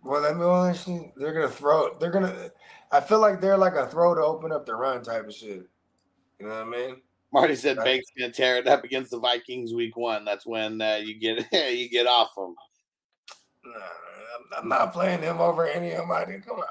Well, 0.02 0.24
I 0.24 0.32
mean, 0.32 0.70
actually, 0.70 1.12
they're 1.16 1.32
gonna 1.32 1.48
throw. 1.48 1.94
They're 1.98 2.10
gonna. 2.10 2.50
I 2.90 3.00
feel 3.00 3.20
like 3.20 3.40
they're 3.40 3.58
like 3.58 3.74
a 3.74 3.86
throw 3.86 4.14
to 4.14 4.22
open 4.22 4.52
up 4.52 4.66
the 4.66 4.74
run 4.74 5.02
type 5.02 5.26
of 5.26 5.34
shit. 5.34 5.66
You 6.38 6.46
know 6.46 6.64
what 6.64 6.66
I 6.66 6.86
mean? 6.86 6.96
Marty 7.32 7.56
said 7.56 7.76
Bank's 7.76 8.10
gonna 8.18 8.32
tear 8.32 8.56
it 8.56 8.66
up 8.66 8.84
against 8.84 9.10
the 9.10 9.18
Vikings 9.18 9.74
week 9.74 9.96
one. 9.96 10.24
That's 10.24 10.46
when 10.46 10.80
uh, 10.80 11.00
you 11.02 11.18
get 11.18 11.46
you 11.76 11.88
get 11.88 12.06
off 12.06 12.34
them. 12.36 12.54
Nah, 13.74 14.58
I'm, 14.58 14.68
not 14.68 14.92
playing 14.92 15.22
him 15.22 15.40
over 15.40 15.66
any 15.66 15.92
of 15.92 16.06
my. 16.06 16.24
Come 16.24 16.58
on, 16.58 16.64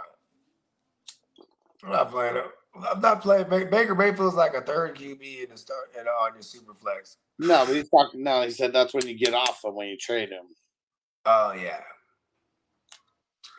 I'm 1.83 1.91
not 1.91 2.11
playing 2.11 2.35
him. 2.35 2.45
I'm 2.89 3.01
not 3.01 3.21
playing 3.21 3.49
Baker. 3.49 3.69
Baker 3.69 3.95
Mayfield's 3.95 4.35
like 4.35 4.53
a 4.53 4.61
third 4.61 4.95
QB 4.95 5.43
in 5.43 5.49
the 5.49 5.57
start 5.57 5.91
and 5.97 6.07
on 6.07 6.33
your 6.33 6.39
uh, 6.39 6.43
super 6.43 6.73
flex. 6.73 7.17
No, 7.39 7.65
but 7.65 7.75
he's 7.75 7.89
talking. 7.89 8.23
No, 8.23 8.41
he 8.43 8.51
said 8.51 8.73
that's 8.73 8.93
when 8.93 9.07
you 9.07 9.17
get 9.17 9.33
off 9.33 9.61
them 9.61 9.75
when 9.75 9.87
you 9.87 9.97
trade 9.97 10.29
him. 10.29 10.45
Oh 11.25 11.53
yeah. 11.53 11.81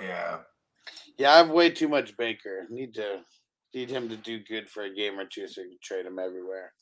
Yeah. 0.00 0.38
Yeah, 1.16 1.32
I 1.32 1.36
have 1.38 1.50
way 1.50 1.70
too 1.70 1.88
much 1.88 2.16
Baker. 2.16 2.66
Need 2.70 2.94
to 2.94 3.20
need 3.74 3.90
him 3.90 4.08
to 4.08 4.16
do 4.16 4.40
good 4.40 4.68
for 4.70 4.84
a 4.84 4.94
game 4.94 5.18
or 5.18 5.24
two 5.24 5.48
so 5.48 5.60
you 5.60 5.68
can 5.68 5.78
trade 5.82 6.06
him 6.06 6.18
everywhere. 6.18 6.72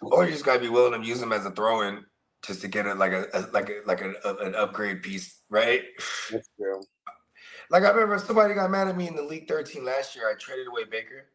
Or 0.00 0.24
you 0.24 0.32
just 0.32 0.44
gotta 0.44 0.60
be 0.60 0.68
willing 0.68 1.00
to 1.00 1.06
use 1.06 1.20
him 1.20 1.32
as 1.32 1.46
a 1.46 1.50
throw-in 1.50 2.04
just 2.42 2.60
to 2.62 2.68
get 2.68 2.86
it 2.86 2.96
like 2.96 3.12
a, 3.12 3.26
a 3.34 3.40
like 3.52 3.68
a, 3.70 3.80
like 3.86 4.00
a, 4.00 4.14
a- 4.24 4.36
an 4.46 4.54
upgrade 4.54 5.02
piece, 5.02 5.40
right? 5.50 5.82
That's 6.30 6.48
true. 6.58 6.82
Like 7.70 7.84
I 7.84 7.90
remember 7.90 8.18
somebody 8.18 8.54
got 8.54 8.70
mad 8.70 8.88
at 8.88 8.96
me 8.96 9.08
in 9.08 9.16
the 9.16 9.22
League 9.22 9.48
13 9.48 9.84
last 9.84 10.14
year. 10.16 10.28
I 10.28 10.34
traded 10.34 10.66
away 10.68 10.84
Baker 10.84 11.30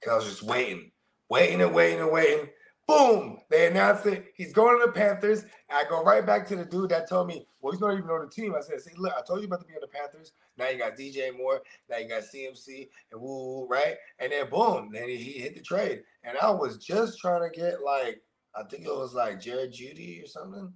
because 0.00 0.12
I 0.12 0.16
was 0.16 0.24
just 0.26 0.42
waiting, 0.42 0.90
waiting 1.28 1.60
and 1.60 1.74
waiting 1.74 2.00
and 2.00 2.12
waiting. 2.12 2.48
Boom! 2.88 3.38
They 3.48 3.68
announced 3.68 4.06
it. 4.06 4.26
He's 4.34 4.52
going 4.52 4.78
to 4.80 4.86
the 4.86 4.92
Panthers. 4.92 5.44
I 5.70 5.84
go 5.88 6.02
right 6.02 6.26
back 6.26 6.46
to 6.48 6.56
the 6.56 6.64
dude 6.64 6.90
that 6.90 7.08
told 7.08 7.28
me, 7.28 7.46
"Well, 7.60 7.72
he's 7.72 7.80
not 7.80 7.92
even 7.96 8.10
on 8.10 8.26
the 8.26 8.30
team." 8.30 8.54
I 8.54 8.60
said, 8.60 8.80
"See, 8.80 8.90
look, 8.96 9.14
I 9.16 9.22
told 9.22 9.40
you 9.40 9.46
about 9.46 9.60
to 9.60 9.66
be 9.66 9.74
on 9.74 9.80
the 9.80 9.86
Panthers. 9.86 10.32
Now 10.58 10.68
you 10.68 10.78
got 10.78 10.96
DJ 10.96 11.34
Moore. 11.36 11.62
Now 11.88 11.98
you 11.98 12.08
got 12.08 12.22
CMC 12.24 12.88
and 13.12 13.20
woo, 13.20 13.60
woo, 13.60 13.66
right? 13.68 13.96
And 14.18 14.32
then 14.32 14.50
boom, 14.50 14.90
then 14.92 15.08
he, 15.08 15.16
he 15.16 15.38
hit 15.38 15.54
the 15.54 15.62
trade. 15.62 16.02
And 16.24 16.36
I 16.38 16.50
was 16.50 16.76
just 16.78 17.18
trying 17.20 17.48
to 17.48 17.56
get 17.56 17.82
like, 17.82 18.20
I 18.54 18.64
think 18.64 18.84
it 18.84 18.94
was 18.94 19.14
like 19.14 19.40
Jared 19.40 19.72
Jeudy 19.72 20.22
or 20.22 20.26
something. 20.26 20.72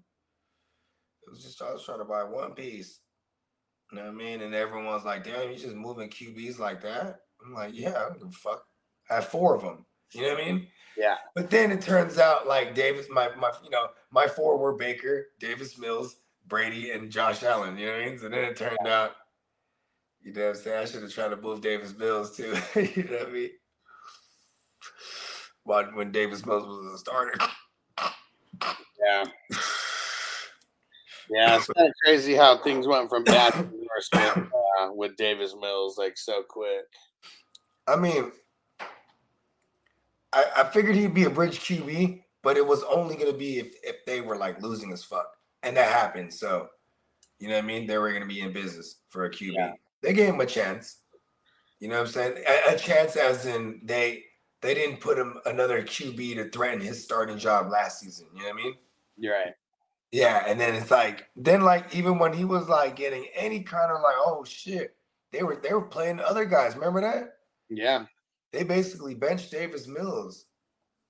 It 1.27 1.31
was 1.31 1.43
just 1.43 1.61
I 1.61 1.73
was 1.73 1.85
trying 1.85 1.99
to 1.99 2.05
buy 2.05 2.25
one 2.25 2.53
piece. 2.53 3.01
You 3.91 3.99
know 3.99 4.05
what 4.05 4.15
I 4.15 4.15
mean? 4.15 4.43
And 4.43 4.55
everyone's 4.55 5.05
like, 5.05 5.25
damn, 5.25 5.51
you 5.51 5.59
just 5.59 5.75
moving 5.75 6.09
QBs 6.09 6.59
like 6.59 6.83
that? 6.83 7.21
I'm 7.45 7.55
like, 7.55 7.73
yeah, 7.75 7.91
I 7.91 8.09
don't 8.09 8.19
give 8.19 8.29
a 8.29 8.33
fuck. 8.33 8.65
I 9.11 9.17
have 9.17 9.29
four 9.29 9.55
of 9.55 9.63
them. 9.63 9.85
You 10.13 10.23
know 10.23 10.35
what 10.35 10.43
I 10.43 10.47
mean? 10.47 10.67
Yeah. 10.97 11.17
But 11.35 11.51
then 11.51 11.71
it 11.71 11.83
turns 11.83 12.19
out 12.19 12.47
like 12.47 12.75
Davis, 12.75 13.07
my 13.11 13.29
my 13.37 13.53
you 13.63 13.71
know, 13.71 13.89
my 14.11 14.27
four 14.27 14.57
were 14.57 14.75
Baker, 14.75 15.27
Davis 15.39 15.79
Mills, 15.79 16.17
Brady, 16.47 16.91
and 16.91 17.11
Josh 17.11 17.43
Allen. 17.43 17.77
You 17.77 17.87
know 17.87 17.93
what 17.93 18.01
I 18.01 18.07
mean? 18.07 18.19
So 18.19 18.29
then 18.29 18.45
it 18.45 18.57
turned 18.57 18.87
out, 18.87 19.13
you 20.23 20.33
know 20.33 20.43
what 20.43 20.57
I'm 20.57 20.63
saying? 20.63 20.83
I 20.83 20.85
should 20.87 21.03
have 21.03 21.13
tried 21.13 21.29
to 21.29 21.37
move 21.37 21.61
Davis 21.61 21.97
Mills 21.97 22.37
too. 22.37 22.57
you 22.75 23.05
know 23.05 23.19
what 23.19 23.29
I 23.29 23.31
mean? 23.31 23.51
But 25.67 25.95
when 25.95 26.13
Davis 26.13 26.47
Mills 26.47 26.67
was 26.67 26.95
a 26.95 26.99
starter. 26.99 27.35
Yeah. 29.01 29.25
Yeah, 31.29 31.57
it's 31.57 31.67
kind 31.77 31.89
of 31.89 31.95
crazy 32.05 32.35
how 32.35 32.59
things 32.59 32.87
went 32.87 33.09
from 33.09 33.25
bad 33.25 33.53
to 33.53 33.63
worse 33.63 34.09
with, 34.13 34.47
uh, 34.81 34.93
with 34.93 35.17
Davis 35.17 35.55
Mills 35.61 35.99
like 35.99 36.17
so 36.17 36.43
quick. 36.49 36.85
I 37.89 37.97
mean, 37.97 38.33
I, 40.33 40.47
I 40.57 40.65
figured 40.65 40.97
he'd 40.97 41.15
be 41.15 41.25
a 41.25 41.31
bridge 41.31 41.61
QB, 41.61 42.23
but 42.43 42.57
it 42.57 42.67
was 42.67 42.83
only 42.85 43.17
gonna 43.17 43.33
be 43.33 43.59
if, 43.59 43.75
if 43.83 44.05
they 44.07 44.21
were 44.21 44.37
like 44.37 44.61
losing 44.63 44.93
as 44.93 45.03
fuck. 45.03 45.27
And 45.63 45.77
that 45.77 45.91
happened. 45.91 46.33
So, 46.33 46.69
you 47.39 47.49
know 47.49 47.55
what 47.55 47.65
I 47.65 47.67
mean? 47.67 47.87
They 47.87 47.99
were 47.99 48.13
gonna 48.13 48.27
be 48.27 48.41
in 48.41 48.53
business 48.53 48.97
for 49.09 49.25
a 49.25 49.31
QB. 49.31 49.75
They 50.03 50.13
gave 50.13 50.35
him 50.35 50.41
a 50.41 50.47
chance. 50.47 50.99
You 51.81 51.89
know 51.89 51.97
what 51.97 52.07
I'm 52.07 52.13
saying? 52.13 52.45
A, 52.47 52.75
a 52.75 52.79
chance 52.79 53.17
as 53.17 53.47
in 53.47 53.81
they 53.85 54.25
they 54.67 54.75
didn't 54.75 55.01
put 55.01 55.19
him 55.19 55.39
another 55.47 55.83
QB 55.83 56.35
to 56.35 56.51
threaten 56.51 56.81
his 56.81 57.03
starting 57.03 57.39
job 57.39 57.71
last 57.71 58.01
season. 58.01 58.27
You 58.35 58.43
know 58.43 58.49
what 58.49 58.61
I 58.61 58.65
mean? 58.65 58.75
You're 59.17 59.35
right. 59.35 59.55
Yeah, 60.13 60.45
and 60.47 60.59
then 60.59 60.75
it's 60.75 60.91
like 60.91 61.29
then 61.37 61.63
like 61.63 61.95
even 61.95 62.19
when 62.19 62.33
he 62.33 62.45
was 62.45 62.69
like 62.69 62.97
getting 62.97 63.27
any 63.35 63.63
kind 63.63 63.91
of 63.91 64.01
like 64.03 64.17
oh 64.19 64.45
shit, 64.45 64.97
they 65.33 65.43
were 65.43 65.57
they 65.63 65.73
were 65.73 65.83
playing 65.83 66.21
other 66.21 66.45
guys. 66.45 66.75
Remember 66.75 67.01
that? 67.01 67.35
Yeah. 67.69 68.07
They 68.53 68.65
basically 68.65 69.15
benched 69.15 69.51
Davis 69.51 69.87
Mills. 69.87 70.47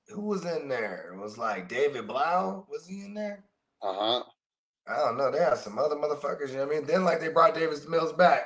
Who 0.08 0.22
was 0.22 0.44
in 0.44 0.68
there? 0.68 1.12
It 1.12 1.18
was 1.18 1.38
like 1.38 1.68
David 1.68 2.06
Blau. 2.06 2.66
Was 2.70 2.86
he 2.86 3.04
in 3.04 3.14
there? 3.14 3.44
Uh 3.82 3.94
huh. 3.94 4.22
I 4.88 4.96
don't 4.96 5.16
know. 5.16 5.30
They 5.30 5.38
had 5.38 5.58
some 5.58 5.78
other 5.78 5.96
motherfuckers. 5.96 6.50
You 6.50 6.58
know 6.58 6.66
what 6.66 6.76
I 6.76 6.78
mean? 6.78 6.86
Then 6.86 7.04
like 7.04 7.20
they 7.20 7.28
brought 7.28 7.54
Davis 7.54 7.88
Mills 7.88 8.12
back. 8.12 8.44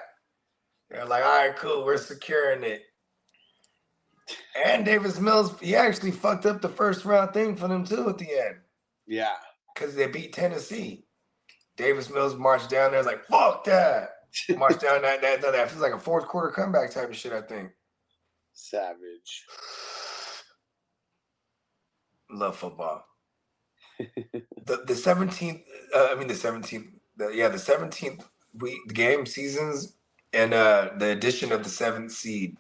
They're 0.91 1.05
like, 1.05 1.24
all 1.24 1.47
right, 1.47 1.57
cool, 1.57 1.85
we're 1.85 1.99
securing 1.99 2.65
it. 2.65 2.82
And 4.65 4.85
Davis 4.85 5.19
Mills, 5.20 5.59
he 5.61 5.74
actually 5.77 6.11
fucked 6.11 6.47
up 6.47 6.61
the 6.61 6.69
first 6.69 7.05
round 7.05 7.32
thing 7.32 7.57
for 7.57 7.69
them 7.69 7.85
too 7.85 8.09
at 8.09 8.19
the 8.19 8.28
end 8.31 8.57
Yeah. 9.07 9.35
because 9.74 9.94
they 9.94 10.07
beat 10.07 10.32
Tennessee. 10.32 11.05
Davis 11.77 12.11
Mills 12.11 12.36
marched 12.36 12.69
down 12.70 12.93
there, 12.93 13.02
like, 13.02 13.24
fuck 13.27 13.65
that. 13.65 14.11
marched 14.57 14.81
down 14.81 15.02
that, 15.02 15.23
that, 15.23 15.40
that, 15.43 15.52
that 15.52 15.70
feels 15.70 15.82
like 15.82 15.94
a 15.94 15.98
fourth 15.98 16.27
quarter 16.27 16.51
comeback 16.52 16.90
type 16.93 17.09
of 17.09 17.16
shit, 17.16 17.32
I 17.32 17.40
think. 17.43 17.70
Savage. 18.52 19.47
Love 22.31 22.57
football. 22.57 23.05
the 23.98 24.44
the 24.86 24.94
17th, 24.94 25.62
uh, 25.94 26.09
I 26.11 26.15
mean, 26.15 26.28
the 26.28 26.35
17th, 26.35 26.89
the, 27.16 27.28
yeah, 27.31 27.48
the 27.48 27.59
17th 27.59 28.24
week 28.59 28.78
game 28.93 29.27
seasons 29.27 29.94
and 30.32 30.52
uh 30.52 30.90
the 30.98 31.11
addition 31.11 31.52
of 31.52 31.62
the 31.65 31.70
seventh 31.70 32.12
seed. 32.12 32.57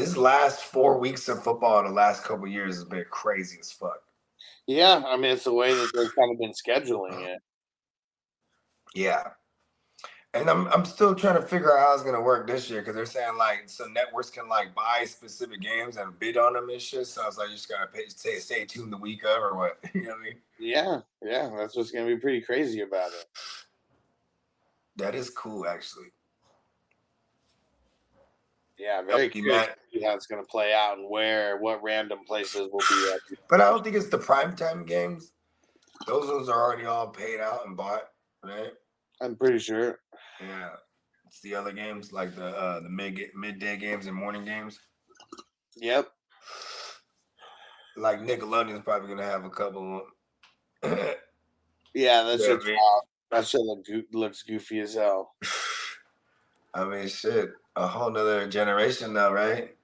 This 0.00 0.16
last 0.16 0.62
four 0.62 0.98
weeks 0.98 1.28
of 1.28 1.44
football 1.44 1.78
in 1.80 1.84
the 1.84 1.90
last 1.92 2.24
couple 2.24 2.46
of 2.46 2.50
years 2.50 2.76
has 2.76 2.84
been 2.86 3.04
crazy 3.10 3.58
as 3.60 3.70
fuck. 3.70 4.00
Yeah, 4.66 5.02
I 5.06 5.18
mean 5.18 5.32
it's 5.32 5.44
the 5.44 5.52
way 5.52 5.74
that 5.74 5.90
they've 5.94 6.16
kind 6.16 6.32
of 6.32 6.38
been 6.38 6.52
scheduling 6.52 7.20
it. 7.28 7.42
Yeah. 8.94 9.24
And 10.32 10.48
I'm 10.48 10.68
I'm 10.68 10.86
still 10.86 11.14
trying 11.14 11.38
to 11.38 11.46
figure 11.46 11.76
out 11.76 11.86
how 11.86 11.92
it's 11.92 12.02
gonna 12.02 12.22
work 12.22 12.46
this 12.46 12.70
year 12.70 12.80
because 12.80 12.94
they're 12.94 13.04
saying 13.04 13.36
like 13.36 13.64
some 13.66 13.92
networks 13.92 14.30
can 14.30 14.48
like 14.48 14.74
buy 14.74 15.04
specific 15.04 15.60
games 15.60 15.98
and 15.98 16.18
bid 16.18 16.38
on 16.38 16.54
them 16.54 16.70
and 16.70 16.80
shit. 16.80 17.06
So 17.06 17.22
I 17.22 17.26
was 17.26 17.36
like, 17.36 17.50
you 17.50 17.56
just 17.56 17.68
gotta 17.68 17.88
pay, 17.88 18.06
stay 18.08 18.38
stay 18.38 18.64
tuned 18.64 18.94
the 18.94 18.96
week 18.96 19.22
of 19.24 19.42
or 19.42 19.54
what? 19.54 19.80
you 19.94 20.04
know 20.04 20.12
what 20.12 20.20
I 20.20 20.22
mean? 20.22 20.36
Yeah, 20.58 21.00
yeah, 21.22 21.50
that's 21.58 21.76
what's 21.76 21.90
gonna 21.90 22.06
be 22.06 22.16
pretty 22.16 22.40
crazy 22.40 22.80
about 22.80 23.10
it. 23.10 23.26
That 24.96 25.14
is 25.14 25.28
cool 25.28 25.66
actually. 25.66 26.06
Yeah, 28.80 29.02
very 29.02 29.24
Yup, 29.24 29.32
curious 29.32 29.66
bet. 29.66 29.78
to 29.92 29.98
see 29.98 30.04
how 30.04 30.14
it's 30.14 30.26
gonna 30.26 30.42
play 30.44 30.72
out 30.72 30.96
and 30.96 31.10
where, 31.10 31.58
what 31.58 31.82
random 31.82 32.20
places 32.26 32.68
will 32.72 32.80
be 32.88 33.10
at. 33.12 33.38
But 33.50 33.60
I 33.60 33.68
don't 33.68 33.84
think 33.84 33.94
it's 33.94 34.08
the 34.08 34.18
primetime 34.18 34.86
games. 34.86 35.32
Those 36.06 36.28
ones 36.30 36.48
are 36.48 36.62
already 36.64 36.86
all 36.86 37.08
paid 37.08 37.40
out 37.40 37.66
and 37.66 37.76
bought, 37.76 38.04
right? 38.42 38.72
I'm 39.20 39.36
pretty 39.36 39.58
sure. 39.58 39.98
Yeah. 40.40 40.70
It's 41.26 41.40
the 41.42 41.54
other 41.54 41.72
games 41.72 42.10
like 42.10 42.34
the 42.34 42.46
uh 42.46 42.80
the 42.80 42.88
mid 42.88 43.20
midday 43.34 43.76
games 43.76 44.06
and 44.06 44.16
morning 44.16 44.46
games. 44.46 44.80
Yep. 45.76 46.08
Like 47.98 48.20
Nickelodeon's 48.20 48.82
probably 48.82 49.08
gonna 49.10 49.28
have 49.28 49.44
a 49.44 49.50
couple 49.50 50.00
of 50.82 50.90
them. 50.90 51.14
Yeah, 51.92 52.22
that's 52.22 52.42
Yeah, 52.42 52.48
shit's 52.54 52.64
man. 52.64 52.76
wild. 52.80 53.02
That 53.30 53.46
shit 53.46 53.60
look 53.60 53.84
looks 54.12 54.42
goofy 54.42 54.80
as 54.80 54.94
hell. 54.94 55.34
I 56.74 56.84
mean, 56.84 57.08
shit, 57.08 57.50
a 57.76 57.86
whole 57.86 58.10
nother 58.10 58.48
generation 58.48 59.12
now, 59.12 59.32
right? 59.32 59.74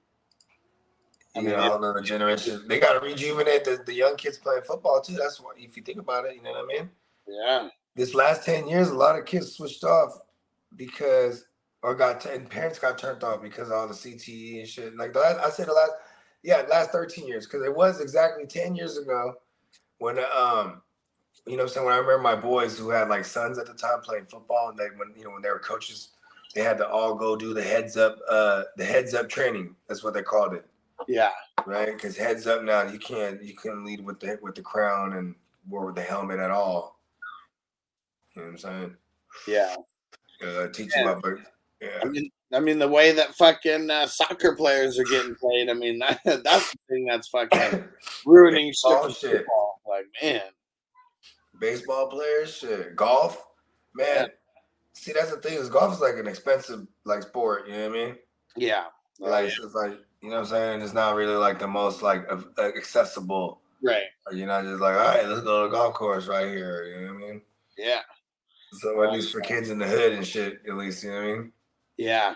I 1.35 1.41
mean, 1.41 1.51
know, 1.51 1.57
a 1.57 1.69
whole 1.69 1.79
nother 1.79 2.01
generation. 2.01 2.63
They 2.67 2.79
got 2.79 2.93
to 2.93 2.99
rejuvenate 2.99 3.63
the, 3.63 3.81
the 3.85 3.93
young 3.93 4.15
kids 4.15 4.37
playing 4.37 4.63
football 4.63 5.01
too. 5.01 5.15
That's 5.15 5.39
what, 5.39 5.57
if 5.57 5.77
you 5.77 5.83
think 5.83 5.99
about 5.99 6.25
it, 6.25 6.35
you 6.35 6.41
know 6.41 6.51
what 6.51 6.63
I 6.63 6.67
mean? 6.67 6.89
Yeah. 7.27 7.69
This 7.95 8.13
last 8.13 8.45
10 8.45 8.67
years, 8.67 8.89
a 8.89 8.95
lot 8.95 9.17
of 9.17 9.25
kids 9.25 9.55
switched 9.55 9.83
off 9.83 10.19
because, 10.75 11.45
or 11.83 11.95
got, 11.95 12.21
t- 12.21 12.29
and 12.29 12.49
parents 12.49 12.79
got 12.79 12.97
turned 12.97 13.23
off 13.23 13.41
because 13.41 13.67
of 13.69 13.73
all 13.73 13.87
the 13.87 13.93
CTE 13.93 14.59
and 14.59 14.67
shit. 14.67 14.95
Like, 14.97 15.13
the 15.13 15.19
last, 15.19 15.39
I 15.39 15.49
say 15.49 15.63
the 15.63 15.73
last, 15.73 15.91
yeah, 16.43 16.63
last 16.69 16.91
13 16.91 17.27
years, 17.27 17.45
because 17.45 17.63
it 17.63 17.75
was 17.75 18.01
exactly 18.01 18.45
10 18.45 18.75
years 18.75 18.97
ago 18.97 19.35
when, 19.99 20.19
um, 20.19 20.81
you 21.45 21.55
know 21.55 21.63
what 21.63 21.69
I'm 21.69 21.69
saying? 21.69 21.85
When 21.85 21.95
I 21.95 21.99
remember 21.99 22.21
my 22.21 22.35
boys 22.35 22.77
who 22.77 22.89
had 22.89 23.09
like 23.09 23.25
sons 23.25 23.57
at 23.57 23.67
the 23.67 23.73
time 23.73 24.01
playing 24.01 24.25
football, 24.25 24.69
and 24.69 24.77
they, 24.77 24.87
when, 24.95 25.13
you 25.15 25.23
know, 25.23 25.31
when 25.31 25.41
they 25.41 25.49
were 25.49 25.59
coaches, 25.59 26.09
they 26.57 26.63
had 26.63 26.79
to 26.79 26.89
all 26.89 27.13
go 27.13 27.35
do 27.35 27.53
the 27.53 27.61
heads 27.61 27.97
up, 27.97 28.17
uh, 28.27 28.63
the 28.77 28.83
heads 28.83 29.13
up 29.13 29.29
training. 29.29 29.75
That's 29.87 30.03
what 30.03 30.15
they 30.15 30.23
called 30.23 30.55
it 30.55 30.65
Yeah. 31.07 31.29
right? 31.67 31.93
Because 31.93 32.17
heads 32.17 32.47
up 32.47 32.63
now, 32.63 32.81
you 32.81 32.97
can't 32.97 33.43
you 33.43 33.53
couldn't 33.53 33.85
lead 33.85 34.03
with 34.03 34.19
the 34.19 34.39
with 34.41 34.55
the 34.55 34.63
crown 34.63 35.13
and 35.13 35.35
or 35.69 35.85
with 35.85 35.95
the 35.95 36.01
helmet 36.01 36.39
at 36.39 36.49
all. 36.49 36.99
You 38.35 38.41
know 38.41 38.47
what 38.47 38.51
I'm 38.53 38.57
saying? 38.57 38.97
Yeah. 39.47 39.75
Uh, 40.43 40.67
teach 40.69 40.89
Yeah. 40.95 41.03
you 41.03 41.09
about 41.09 41.21
birth. 41.21 41.41
Yeah. 41.79 41.99
I 42.01 42.05
mean, 42.05 42.31
I 42.51 42.59
mean 42.59 42.79
the 42.79 42.87
way 42.87 43.11
that 43.11 43.35
fucking 43.35 43.91
uh, 43.91 44.07
soccer 44.07 44.55
players 44.55 44.97
are 44.97 45.03
getting 45.03 45.35
played. 45.35 45.69
I 45.69 45.73
mean, 45.73 45.99
that, 46.25 46.43
that's 46.43 46.71
the 46.71 46.77
thing 46.89 47.05
that's 47.05 47.27
fucking 47.27 47.83
ruining 48.25 48.73
shit. 48.73 48.81
Baseball 48.83 49.03
for 49.03 49.11
shit. 49.13 49.31
football. 49.37 49.81
Like, 49.87 50.05
man. 50.23 50.41
Baseball 51.59 52.07
players, 52.07 52.55
shit. 52.55 52.95
Golf, 52.95 53.45
man. 53.93 54.29
See, 54.97 55.13
that's 55.13 55.31
the 55.31 55.37
thing 55.37 55.53
is 55.53 55.69
golf 55.69 55.93
is 55.93 56.01
like 56.01 56.15
an 56.15 56.27
expensive 56.27 56.87
like 57.05 57.21
sport. 57.21 57.67
You 57.67 57.73
know 57.73 57.89
what 57.89 57.99
I 57.99 58.03
mean? 58.05 58.15
Yeah. 58.55 58.85
Like 59.19 59.45
yeah. 59.45 59.65
it's 59.65 59.75
like 59.75 59.99
you 60.21 60.29
know 60.29 60.37
what 60.37 60.41
I'm 60.41 60.49
saying. 60.49 60.81
It's 60.81 60.93
not 60.93 61.15
really 61.15 61.35
like 61.35 61.59
the 61.59 61.67
most 61.67 62.01
like 62.01 62.25
accessible. 62.57 63.61
Right. 63.83 64.05
You're 64.31 64.47
not 64.47 64.63
just 64.63 64.81
like, 64.81 64.95
all 64.95 65.01
right, 65.01 65.27
let's 65.27 65.41
go 65.41 65.63
to 65.63 65.69
the 65.69 65.75
golf 65.75 65.93
course 65.93 66.27
right 66.27 66.47
here. 66.47 66.85
You 66.85 67.07
know 67.07 67.13
what 67.13 67.23
I 67.23 67.27
mean? 67.27 67.41
Yeah. 67.77 68.01
So 68.73 69.03
at 69.03 69.13
least 69.13 69.31
for 69.31 69.39
kids 69.39 69.69
in 69.69 69.77
the 69.77 69.87
hood 69.87 70.13
and 70.13 70.25
shit, 70.25 70.61
at 70.67 70.75
least 70.75 71.03
you 71.03 71.11
know 71.11 71.17
what 71.17 71.23
I 71.23 71.27
mean. 71.27 71.51
Yeah. 71.97 72.35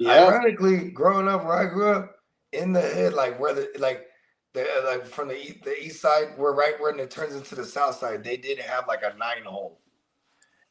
Yeah. 0.00 0.26
Ironically, 0.26 0.90
growing 0.90 1.28
up 1.28 1.44
where 1.44 1.54
I 1.54 1.66
grew 1.66 1.92
up 1.92 2.16
in 2.52 2.72
the 2.72 2.80
hood, 2.80 3.14
like 3.14 3.38
where 3.40 3.54
the 3.54 3.68
like 3.78 4.06
the 4.54 4.66
like 4.84 5.06
from 5.06 5.28
the 5.28 5.40
east, 5.40 5.64
the 5.64 5.78
east 5.80 6.00
side, 6.00 6.34
where 6.36 6.52
right 6.52 6.78
where 6.80 6.96
it 6.96 7.10
turns 7.10 7.34
into 7.34 7.54
the 7.54 7.64
south 7.64 7.96
side, 7.96 8.24
they 8.24 8.36
did 8.36 8.58
have 8.58 8.86
like 8.86 9.02
a 9.02 9.16
nine 9.16 9.44
hole, 9.44 9.80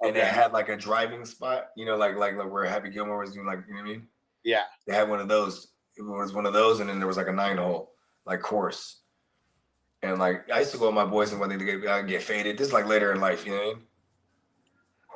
and 0.01 0.15
it 0.15 0.23
had 0.23 0.53
like 0.53 0.69
a 0.69 0.77
driving 0.77 1.25
spot. 1.25 1.67
You 1.75 1.85
know, 1.85 1.97
like 1.97 2.15
like, 2.15 2.35
like 2.35 2.51
where 2.51 2.65
Happy 2.65 2.89
Gilmore 2.89 3.19
was 3.19 3.33
doing, 3.33 3.45
like 3.45 3.59
you 3.67 3.73
know 3.73 3.81
what 3.81 3.89
I 3.89 3.91
mean. 3.91 4.07
Yeah. 4.43 4.63
They 4.85 4.93
had 4.93 5.09
one 5.09 5.19
of 5.19 5.27
those. 5.27 5.73
It 5.97 6.03
was 6.03 6.33
one 6.33 6.45
of 6.45 6.53
those, 6.53 6.79
and 6.79 6.89
then 6.89 6.99
there 6.99 7.07
was 7.07 7.17
like 7.17 7.27
a 7.27 7.33
nine 7.33 7.57
hole 7.57 7.93
like 8.27 8.41
course. 8.41 9.01
And 10.03 10.19
like 10.19 10.51
I 10.51 10.59
used 10.59 10.73
to 10.73 10.77
go 10.77 10.87
with 10.87 10.95
my 10.95 11.05
boys 11.05 11.31
and 11.31 11.39
when 11.39 11.49
they 11.49 11.57
get 11.57 11.87
I 11.87 12.03
get 12.03 12.21
faded. 12.21 12.57
This 12.57 12.67
is 12.67 12.73
like 12.73 12.85
later 12.85 13.11
in 13.11 13.19
life, 13.19 13.45
you 13.45 13.53
know 13.53 13.57
what 13.57 13.63
I 13.63 13.73
mean? 13.73 13.83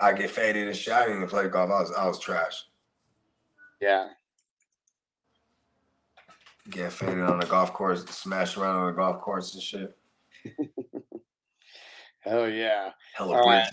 I 0.02 0.14
get 0.14 0.32
faded 0.32 0.68
and 0.68 0.76
shit. 0.76 0.94
I 0.94 1.02
didn't 1.02 1.18
even 1.18 1.30
play 1.30 1.48
golf. 1.50 1.70
I 1.70 1.82
was 1.82 1.92
I 1.92 2.08
was 2.08 2.20
trash. 2.20 2.64
Yeah. 3.80 4.08
Get 6.70 6.94
faded 6.94 7.22
on 7.22 7.40
the 7.40 7.46
golf 7.46 7.74
course, 7.74 8.06
smash 8.06 8.58
around 8.58 8.78
on 8.78 8.88
the 8.88 8.94
golf 8.94 9.22
course 9.22 9.54
and 9.54 9.62
shit. 9.62 9.98
Hell 12.22 12.40
oh, 12.40 12.46
yeah. 12.46 12.92
Hella 13.14 13.36
All 13.36 13.50
right. 13.50 13.68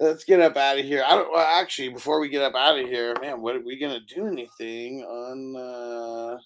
Let's 0.00 0.24
get 0.24 0.40
up 0.40 0.56
out 0.56 0.78
of 0.78 0.84
here. 0.84 1.04
I 1.06 1.14
don't 1.14 1.30
well 1.30 1.40
actually 1.40 1.90
before 1.90 2.20
we 2.20 2.28
get 2.28 2.42
up 2.42 2.54
out 2.56 2.78
of 2.78 2.86
here, 2.86 3.14
man, 3.20 3.40
what 3.40 3.54
are 3.54 3.60
we 3.64 3.78
gonna 3.78 4.00
do 4.12 4.26
anything 4.26 5.02
on 5.04 5.56
uh 5.56 6.38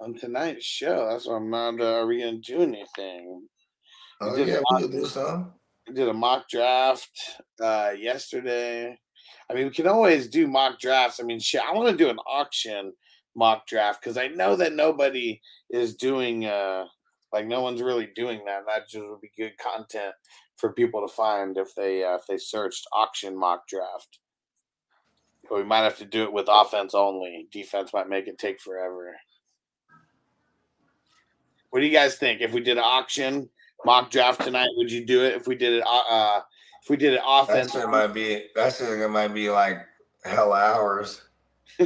on 0.00 0.14
tonight's 0.14 0.64
show? 0.64 1.08
That's 1.10 1.26
what 1.26 1.34
I'm 1.34 1.50
not 1.50 1.80
uh, 1.80 1.94
are 1.94 2.06
we 2.06 2.20
gonna 2.20 2.38
do 2.38 2.60
anything? 2.62 3.46
Oh 4.20 4.36
did 4.36 4.48
a 4.48 4.52
yeah, 4.52 4.60
mock- 4.70 4.82
we 4.82 4.88
do 4.88 5.06
some. 5.06 5.52
did 5.92 6.08
a 6.08 6.12
mock 6.12 6.48
draft 6.48 7.10
uh 7.60 7.90
yesterday. 7.98 8.96
I 9.50 9.54
mean, 9.54 9.64
we 9.66 9.70
can 9.74 9.88
always 9.88 10.28
do 10.28 10.46
mock 10.46 10.78
drafts. 10.78 11.20
I 11.20 11.24
mean, 11.24 11.40
shit, 11.40 11.62
I 11.62 11.72
want 11.72 11.88
to 11.90 11.96
do 11.96 12.10
an 12.10 12.18
auction 12.18 12.92
mock 13.34 13.66
draft 13.66 14.00
because 14.00 14.16
I 14.16 14.28
know 14.28 14.54
that 14.56 14.72
nobody 14.72 15.40
is 15.70 15.96
doing 15.96 16.46
uh 16.46 16.84
like 17.32 17.46
no 17.46 17.60
one's 17.60 17.82
really 17.82 18.08
doing 18.14 18.44
that. 18.46 18.62
That 18.68 18.88
just 18.88 19.04
would 19.04 19.20
be 19.20 19.30
good 19.36 19.58
content 19.58 20.14
for 20.58 20.72
people 20.72 21.00
to 21.06 21.12
find 21.12 21.56
if 21.56 21.74
they 21.74 22.04
uh, 22.04 22.16
if 22.16 22.26
they 22.26 22.36
searched 22.36 22.86
auction 22.92 23.36
mock 23.36 23.66
draft. 23.66 24.18
But 25.48 25.58
we 25.58 25.64
might 25.64 25.84
have 25.84 25.96
to 25.98 26.04
do 26.04 26.24
it 26.24 26.32
with 26.32 26.46
offense 26.48 26.94
only. 26.94 27.48
Defense 27.50 27.92
might 27.94 28.08
make 28.08 28.26
it 28.26 28.38
take 28.38 28.60
forever. 28.60 29.16
What 31.70 31.80
do 31.80 31.86
you 31.86 31.92
guys 31.92 32.16
think? 32.16 32.40
If 32.40 32.52
we 32.52 32.60
did 32.60 32.76
an 32.76 32.84
auction 32.84 33.48
mock 33.84 34.10
draft 34.10 34.42
tonight, 34.42 34.68
would 34.76 34.92
you 34.92 35.06
do 35.06 35.24
it? 35.24 35.34
If 35.34 35.46
we 35.46 35.54
did 35.54 35.74
it, 35.74 35.84
uh, 35.86 36.02
uh 36.10 36.40
if 36.82 36.90
we 36.90 36.96
did 36.96 37.14
it 37.14 37.20
offense, 37.26 37.72
shit 37.72 37.88
might 37.88 38.08
be 38.08 38.46
that 38.54 38.74
shit 38.74 39.10
might 39.10 39.28
be 39.28 39.48
like 39.48 39.78
hell 40.24 40.52
hours. 40.52 41.22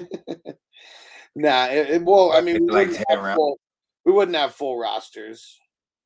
nah. 1.35 1.67
It, 1.67 1.91
it, 1.91 2.03
well, 2.05 2.33
I 2.33 2.41
mean, 2.41 2.67
we 2.67 2.73
Like 2.73 2.89
wouldn't, 2.89 3.07
10 3.09 3.17
have 3.17 3.25
rounds. 3.25 3.37
full, 3.37 3.61
we 4.05 4.13
wouldn't 4.13 4.37
have 4.37 4.55
full 4.55 4.79
rosters. 4.79 5.61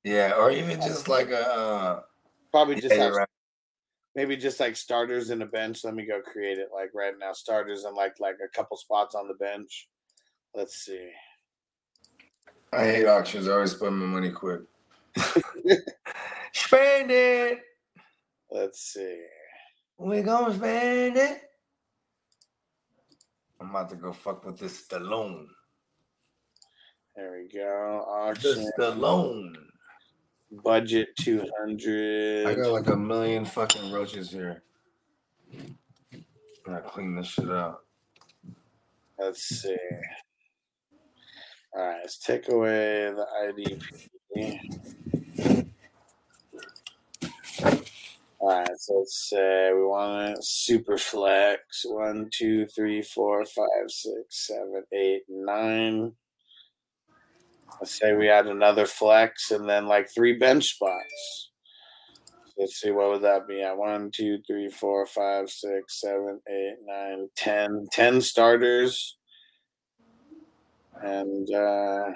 Yeah, 0.04 0.34
or 0.36 0.50
even 0.50 0.80
just 0.80 1.08
like 1.08 1.30
a 1.30 1.46
uh 1.46 2.00
Probably 2.56 2.80
just 2.80 2.94
yeah, 2.94 3.02
have 3.02 3.12
right. 3.12 3.28
maybe 4.14 4.34
just 4.34 4.58
like 4.60 4.76
starters 4.76 5.28
and 5.28 5.42
a 5.42 5.46
bench. 5.46 5.84
Let 5.84 5.94
me 5.94 6.06
go 6.06 6.22
create 6.22 6.56
it 6.56 6.70
like 6.74 6.88
right 6.94 7.12
now. 7.20 7.34
Starters 7.34 7.84
and 7.84 7.94
like 7.94 8.18
like 8.18 8.38
a 8.42 8.48
couple 8.48 8.78
spots 8.78 9.14
on 9.14 9.28
the 9.28 9.34
bench. 9.34 9.90
Let's 10.54 10.76
see. 10.76 11.10
I 12.72 12.84
hate 12.84 13.04
auctions. 13.04 13.46
I 13.46 13.52
always 13.52 13.72
spend 13.72 13.98
my 13.98 14.06
money 14.06 14.30
quick. 14.30 14.62
spend 16.54 17.10
it. 17.10 17.60
Let's 18.50 18.80
see. 18.80 19.22
We 19.98 20.22
gonna 20.22 20.54
spend 20.54 21.18
it. 21.18 21.42
I'm 23.60 23.68
about 23.68 23.90
to 23.90 23.96
go 23.96 24.14
fuck 24.14 24.46
with 24.46 24.58
this 24.58 24.86
Stallone. 24.86 25.44
There 27.16 27.32
we 27.32 27.54
go. 27.54 28.02
The 28.06 28.10
Auction 28.10 28.70
Stallone. 28.78 29.56
Budget 30.62 31.08
two 31.16 31.44
hundred. 31.58 32.46
I 32.46 32.54
got 32.54 32.72
like 32.72 32.88
a 32.88 32.96
million 32.96 33.44
fucking 33.44 33.92
roaches 33.92 34.30
here. 34.30 34.62
I 35.52 35.72
gotta 36.64 36.82
clean 36.82 37.14
this 37.14 37.28
shit 37.28 37.50
out. 37.50 37.82
Let's 39.18 39.42
see. 39.42 39.76
All 41.74 41.86
right, 41.86 41.98
let's 42.00 42.18
take 42.18 42.48
away 42.48 43.12
the 43.12 43.26
IDP. 43.44 44.08
All 48.38 48.60
right, 48.60 48.78
so 48.78 48.98
let's 48.98 49.28
say 49.28 49.72
we 49.74 49.84
want 49.84 50.36
to 50.36 50.42
super 50.42 50.98
flex 50.98 51.84
one, 51.86 52.28
two, 52.30 52.66
three, 52.66 53.02
four, 53.02 53.44
five, 53.44 53.88
six, 53.88 54.46
seven, 54.46 54.84
eight, 54.92 55.22
nine. 55.28 56.12
Let's 57.80 57.98
say 57.98 58.14
we 58.14 58.28
add 58.28 58.46
another 58.46 58.86
flex 58.86 59.50
and 59.50 59.68
then 59.68 59.86
like 59.86 60.08
three 60.14 60.36
bench 60.36 60.64
spots. 60.64 61.50
Let's 62.58 62.80
see, 62.80 62.90
what 62.90 63.10
would 63.10 63.22
that 63.22 63.46
be 63.46 63.62
at? 63.62 63.76
One, 63.76 64.10
two, 64.14 64.38
three, 64.46 64.70
four, 64.70 65.04
five, 65.06 65.50
six, 65.50 66.00
seven, 66.00 66.40
eight, 66.48 66.76
nine, 66.86 67.28
ten. 67.36 67.86
Ten 67.92 68.22
starters. 68.22 69.18
And 71.02 71.52
uh 71.54 72.12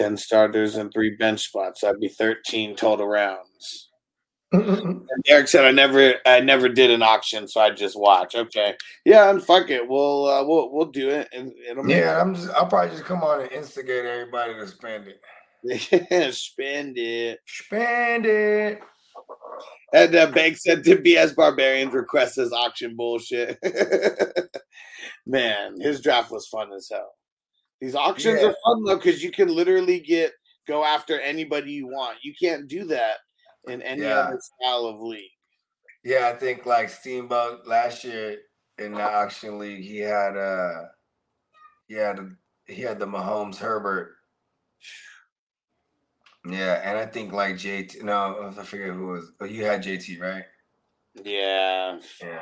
10 0.00 0.16
starters 0.16 0.76
and 0.76 0.90
three 0.90 1.14
bench 1.14 1.42
spots. 1.42 1.82
That'd 1.82 2.00
be 2.00 2.08
13 2.08 2.74
total 2.74 3.06
rounds. 3.06 3.89
And 4.52 5.06
Derek 5.24 5.46
said 5.48 5.64
I 5.64 5.70
never 5.70 6.14
I 6.26 6.40
never 6.40 6.68
did 6.68 6.90
an 6.90 7.02
auction, 7.02 7.46
so 7.46 7.60
I 7.60 7.70
just 7.70 7.98
watch. 7.98 8.34
Okay. 8.34 8.74
Yeah, 9.04 9.30
and 9.30 9.42
fuck 9.42 9.70
it. 9.70 9.88
We'll 9.88 10.26
uh, 10.26 10.44
we'll 10.44 10.72
we'll 10.72 10.90
do 10.90 11.08
it. 11.08 11.28
And 11.32 11.52
it'll 11.68 11.88
Yeah, 11.88 12.20
I'm 12.20 12.34
just 12.34 12.50
I'll 12.50 12.66
probably 12.66 12.90
just 12.90 13.04
come 13.04 13.22
on 13.22 13.42
and 13.42 13.52
instigate 13.52 14.04
everybody 14.04 14.54
to 14.54 14.66
spend 14.66 15.06
it. 15.08 16.34
spend 16.34 16.98
it. 16.98 17.38
Spend 17.46 18.26
it. 18.26 18.80
And 19.92 20.14
uh, 20.14 20.30
Bank 20.30 20.56
said 20.56 20.82
to 20.84 20.96
BS 20.96 21.34
Barbarians 21.36 21.92
request 21.92 22.36
this 22.36 22.52
auction 22.52 22.96
bullshit. 22.96 23.58
Man, 25.26 25.80
his 25.80 26.00
draft 26.00 26.30
was 26.30 26.48
fun 26.48 26.72
as 26.72 26.88
hell. 26.90 27.12
These 27.80 27.94
auctions 27.94 28.40
Yeah. 28.40 28.48
are 28.48 28.54
fun 28.64 28.84
though 28.84 28.96
because 28.96 29.22
you 29.22 29.30
can 29.30 29.48
literally 29.48 30.00
get 30.00 30.32
go 30.66 30.84
after 30.84 31.20
anybody 31.20 31.72
you 31.72 31.86
want. 31.86 32.18
You 32.22 32.34
can't 32.40 32.68
do 32.68 32.84
that 32.86 33.18
in 33.68 33.82
any 33.82 34.02
Yeah. 34.02 34.18
other 34.18 34.38
style 34.40 34.86
of 34.86 35.00
league. 35.00 35.30
Yeah, 36.04 36.28
I 36.34 36.38
think 36.38 36.66
like 36.66 36.88
Steamboat 36.88 37.66
last 37.66 38.04
year 38.04 38.38
in 38.78 38.92
the 38.94 39.02
auction 39.02 39.58
league, 39.58 39.82
he 39.84 39.98
had 39.98 40.36
uh 40.36 40.86
he 41.88 41.94
had 41.94 42.18
he 42.66 42.82
had 42.82 42.98
the 42.98 43.06
Mahomes 43.06 43.58
Herbert. 43.58 44.16
Yeah, 46.46 46.80
and 46.84 46.96
I 46.98 47.06
think 47.06 47.32
like 47.32 47.56
JT 47.56 48.02
no, 48.02 48.52
I 48.58 48.62
forget 48.64 48.88
who 48.94 49.08
was. 49.08 49.32
Oh, 49.40 49.44
you 49.44 49.64
had 49.64 49.82
JT, 49.82 50.20
right? 50.20 50.44
Yeah. 51.24 51.98
Yeah. 52.22 52.40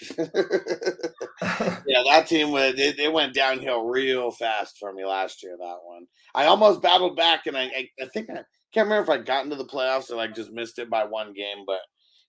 yeah, 0.18 2.02
that 2.06 2.26
team 2.28 2.52
went 2.52 2.78
it, 2.78 2.98
it 3.00 3.12
went 3.12 3.34
downhill 3.34 3.84
real 3.84 4.30
fast 4.30 4.76
for 4.78 4.92
me 4.92 5.04
last 5.04 5.42
year. 5.42 5.56
That 5.58 5.78
one, 5.84 6.06
I 6.34 6.46
almost 6.46 6.82
battled 6.82 7.16
back, 7.16 7.46
and 7.46 7.56
I 7.56 7.64
I, 7.64 7.88
I 8.02 8.06
think 8.06 8.30
I 8.30 8.44
can't 8.72 8.86
remember 8.86 9.12
if 9.12 9.20
I 9.20 9.22
got 9.22 9.44
into 9.44 9.56
the 9.56 9.64
playoffs 9.64 10.10
or 10.10 10.16
like 10.16 10.34
just 10.34 10.52
missed 10.52 10.78
it 10.78 10.90
by 10.90 11.04
one 11.04 11.32
game. 11.32 11.64
But 11.66 11.80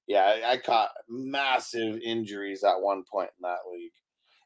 yeah, 0.08 0.22
I, 0.46 0.52
I 0.54 0.58
caught 0.58 0.90
massive 1.08 2.00
injuries 2.04 2.64
at 2.64 2.82
one 2.82 3.04
point 3.12 3.30
in 3.38 3.44
that 3.44 3.70
league. 3.72 3.92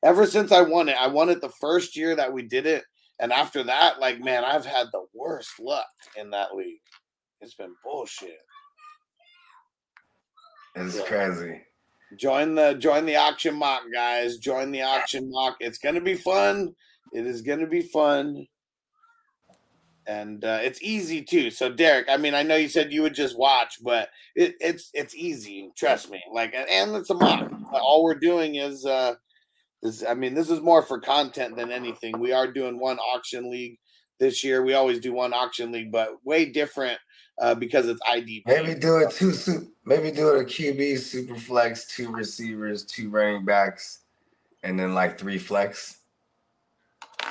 Ever 0.03 0.25
since 0.25 0.51
I 0.51 0.61
won 0.61 0.89
it, 0.89 0.97
I 0.99 1.07
won 1.07 1.29
it 1.29 1.39
the 1.39 1.49
first 1.61 1.95
year 1.95 2.15
that 2.15 2.33
we 2.33 2.43
did 2.43 2.65
it, 2.65 2.83
and 3.19 3.31
after 3.31 3.63
that, 3.63 3.99
like 3.99 4.19
man, 4.19 4.43
I've 4.43 4.65
had 4.65 4.87
the 4.91 5.05
worst 5.13 5.59
luck 5.59 5.87
in 6.17 6.29
that 6.31 6.55
league. 6.55 6.81
It's 7.41 7.53
been 7.55 7.73
bullshit. 7.83 8.39
It's 10.75 10.97
Yeah. 10.97 11.05
crazy. 11.05 11.61
Join 12.17 12.55
the 12.55 12.73
join 12.75 13.05
the 13.05 13.15
auction 13.15 13.55
mock, 13.55 13.83
guys. 13.93 14.37
Join 14.37 14.71
the 14.71 14.81
auction 14.81 15.29
mock. 15.31 15.57
It's 15.59 15.77
gonna 15.77 16.01
be 16.01 16.15
fun. 16.15 16.75
It 17.13 17.25
is 17.25 17.41
gonna 17.41 17.67
be 17.67 17.81
fun, 17.81 18.45
and 20.07 20.43
uh, 20.43 20.59
it's 20.61 20.81
easy 20.81 21.21
too. 21.21 21.49
So, 21.49 21.69
Derek, 21.69 22.07
I 22.09 22.17
mean, 22.17 22.33
I 22.33 22.43
know 22.43 22.55
you 22.55 22.67
said 22.67 22.91
you 22.91 23.01
would 23.01 23.13
just 23.13 23.37
watch, 23.37 23.77
but 23.81 24.09
it, 24.35 24.55
it's 24.59 24.89
it's 24.93 25.15
easy. 25.15 25.71
Trust 25.77 26.09
me. 26.11 26.21
Like, 26.33 26.53
and- 26.53 26.95
it's 26.95 27.09
a 27.09 27.15
mock. 27.15 27.51
All 27.71 28.03
we're 28.03 28.15
doing 28.15 28.55
is, 28.55 28.85
uh, 28.85 29.15
is 29.81 30.03
I 30.07 30.13
mean, 30.13 30.33
this 30.33 30.49
is 30.49 30.61
more 30.61 30.81
for 30.81 30.99
content 30.99 31.55
than 31.55 31.71
anything. 31.71 32.19
We 32.19 32.31
are 32.31 32.51
doing 32.51 32.79
one 32.79 32.99
auction 32.99 33.49
league 33.49 33.79
this 34.19 34.43
year. 34.43 34.63
We 34.63 34.73
always 34.73 34.99
do 34.99 35.13
one 35.13 35.33
auction 35.33 35.71
league, 35.71 35.91
but 35.91 36.23
way 36.23 36.45
different 36.45 36.99
uh, 37.39 37.55
because 37.55 37.87
it's 37.87 38.01
IDP. 38.01 38.43
Maybe 38.45 38.79
do 38.79 38.97
it 38.97 39.11
two 39.11 39.33
maybe 39.85 40.11
do 40.11 40.29
it 40.35 40.41
a 40.41 40.45
QB 40.45 40.99
super 40.99 41.35
flex, 41.35 41.87
two 41.87 42.09
receivers, 42.11 42.83
two 42.83 43.09
running 43.09 43.45
backs, 43.45 43.99
and 44.63 44.79
then 44.79 44.93
like 44.93 45.19
three 45.19 45.37
flex. 45.37 45.97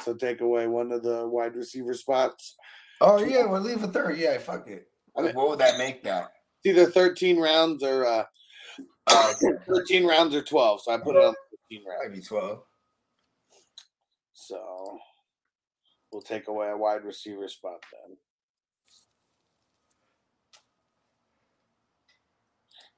So 0.03 0.15
take 0.15 0.41
away 0.41 0.67
one 0.67 0.93
of 0.93 1.03
the 1.03 1.29
wide 1.29 1.55
receiver 1.55 1.95
spots. 1.95 2.57
Oh 3.01 3.23
yeah, 3.23 3.47
we'll 3.47 3.61
leave 3.61 3.83
a 3.83 3.89
third. 3.89 4.19
Yeah, 4.19 4.39
fuck 4.39 4.69
it. 4.69 4.87
what 5.15 5.49
would 5.49 5.59
that 5.59 5.79
make 5.79 6.03
that? 6.05 6.33
It's 6.65 6.79
either 6.79 6.91
13 6.91 7.39
rounds 7.39 7.83
or 7.83 8.07
uh, 8.07 8.25
uh 9.09 9.33
13 9.67 10.07
rounds 10.07 10.35
or 10.35 10.43
12. 10.43 10.83
So 10.83 10.93
I 10.93 10.99
put 10.99 11.17
it 11.17 11.25
on 11.25 11.35
13 11.71 11.85
rounds. 11.87 12.09
Maybe 12.09 12.23
12. 12.23 12.63
So 14.33 14.99
we'll 16.13 16.23
take 16.23 16.49
away 16.49 16.71
a 16.71 16.77
wide 16.77 17.05
receiver 17.05 17.49
spot 17.49 17.83
then. 17.93 18.17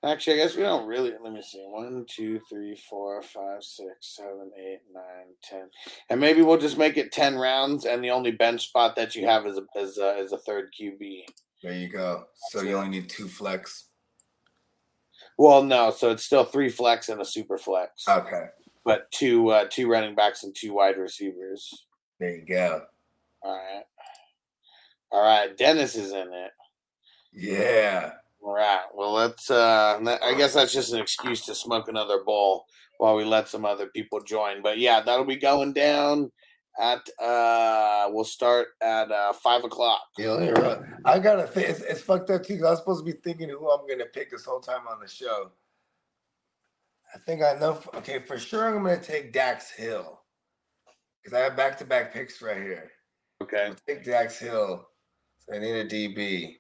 Actually, 0.05 0.35
I 0.35 0.45
guess 0.45 0.57
we 0.57 0.63
don't 0.63 0.87
really. 0.87 1.13
Let 1.23 1.33
me 1.33 1.41
see. 1.41 1.65
One, 1.67 2.05
two, 2.09 2.41
three, 2.51 2.77
four, 2.91 3.23
five, 3.23 3.63
six, 3.63 4.17
seven, 4.17 4.51
eight, 4.59 4.81
nine, 4.93 5.35
ten, 5.43 5.71
and 6.11 6.21
maybe 6.21 6.43
we'll 6.43 6.59
just 6.59 6.77
make 6.77 6.97
it 6.97 7.11
ten 7.11 7.37
rounds, 7.37 7.87
and 7.87 8.05
the 8.05 8.11
only 8.11 8.33
bench 8.33 8.69
spot 8.69 8.97
that 8.97 9.15
you 9.15 9.27
have 9.27 9.47
is 9.47 9.59
a 9.59 9.65
is 9.79 9.99
a, 9.99 10.19
is 10.19 10.33
a 10.33 10.39
third 10.39 10.71
QB. 10.79 11.23
There 11.63 11.73
you 11.73 11.89
go. 11.89 12.27
So 12.51 12.61
you 12.63 12.77
only 12.77 12.91
need 12.91 13.09
two 13.09 13.29
flex. 13.29 13.87
Well, 15.39 15.63
no, 15.63 15.91
so 15.91 16.11
it's 16.11 16.25
still 16.25 16.45
three 16.45 16.69
flex 16.69 17.09
and 17.09 17.21
a 17.21 17.25
super 17.25 17.57
flex. 17.57 18.07
Okay. 18.07 18.47
But 18.85 19.11
two 19.11 19.49
uh, 19.49 19.67
two 19.71 19.89
running 19.89 20.15
backs 20.15 20.45
and 20.45 20.55
two 20.55 20.75
wide 20.75 20.99
receivers. 20.99 21.87
There 22.21 22.37
you 22.37 22.45
go. 22.45 22.83
All 23.43 23.57
right. 23.57 23.85
All 25.11 25.23
right. 25.23 25.57
Dennis 25.57 25.97
is 25.97 26.13
in 26.13 26.33
it. 26.33 26.51
Yeah. 27.33 28.13
Right. 28.45 28.83
Well, 28.95 29.12
let's. 29.12 29.51
Uh, 29.51 29.99
I 30.23 30.35
guess 30.35 30.53
that's 30.53 30.73
just 30.73 30.93
an 30.93 31.01
excuse 31.01 31.47
to 31.47 31.55
smoke 31.55 31.89
another 31.89 32.23
bowl 32.23 32.66
while 32.99 33.16
we 33.16 33.25
let 33.25 33.49
some 33.49 33.65
other 33.65 33.87
people 33.87 34.21
join. 34.23 34.62
But 34.62 34.79
yeah, 34.79 35.01
that'll 35.01 35.25
be 35.25 35.37
going 35.37 35.73
down 35.73 36.31
at. 36.79 37.01
uh 37.23 38.09
We'll 38.11 38.25
start 38.25 38.69
at 38.83 39.11
uh 39.11 39.33
five 39.33 39.65
o'clock. 39.65 40.03
Yeah, 40.19 40.33
let 40.33 40.43
me 40.43 40.62
run. 40.62 41.01
I 41.07 41.19
gotta 41.21 41.47
think. 41.47 41.71
It's, 41.71 41.81
it's 41.81 42.01
fucked 42.03 42.29
up 42.29 42.45
too. 42.45 42.61
I 42.66 42.71
was 42.71 42.81
supposed 42.81 43.05
to 43.07 43.11
be 43.11 43.19
thinking 43.19 43.49
who 43.49 43.71
I'm 43.71 43.89
gonna 43.89 44.05
pick 44.05 44.31
this 44.31 44.45
whole 44.45 44.61
time 44.61 44.87
on 44.91 45.01
the 45.01 45.09
show. 45.09 45.51
I 47.15 47.19
think 47.21 47.43
I 47.43 47.55
know. 47.55 47.81
Okay, 47.95 48.19
for 48.19 48.39
sure, 48.39 48.77
I'm 48.77 48.83
gonna 48.83 49.01
take 49.01 49.33
Dax 49.33 49.71
Hill 49.71 50.21
because 51.23 51.35
I 51.39 51.41
have 51.45 51.57
back-to-back 51.57 52.12
picks 52.12 52.43
right 52.43 52.59
here. 52.59 52.91
Okay. 53.43 53.69
I'll 53.69 53.77
take 53.89 54.05
Dax 54.05 54.39
Hill. 54.39 54.87
So 55.39 55.55
I 55.55 55.59
need 55.59 55.77
a 55.77 55.85
DB. 55.87 56.57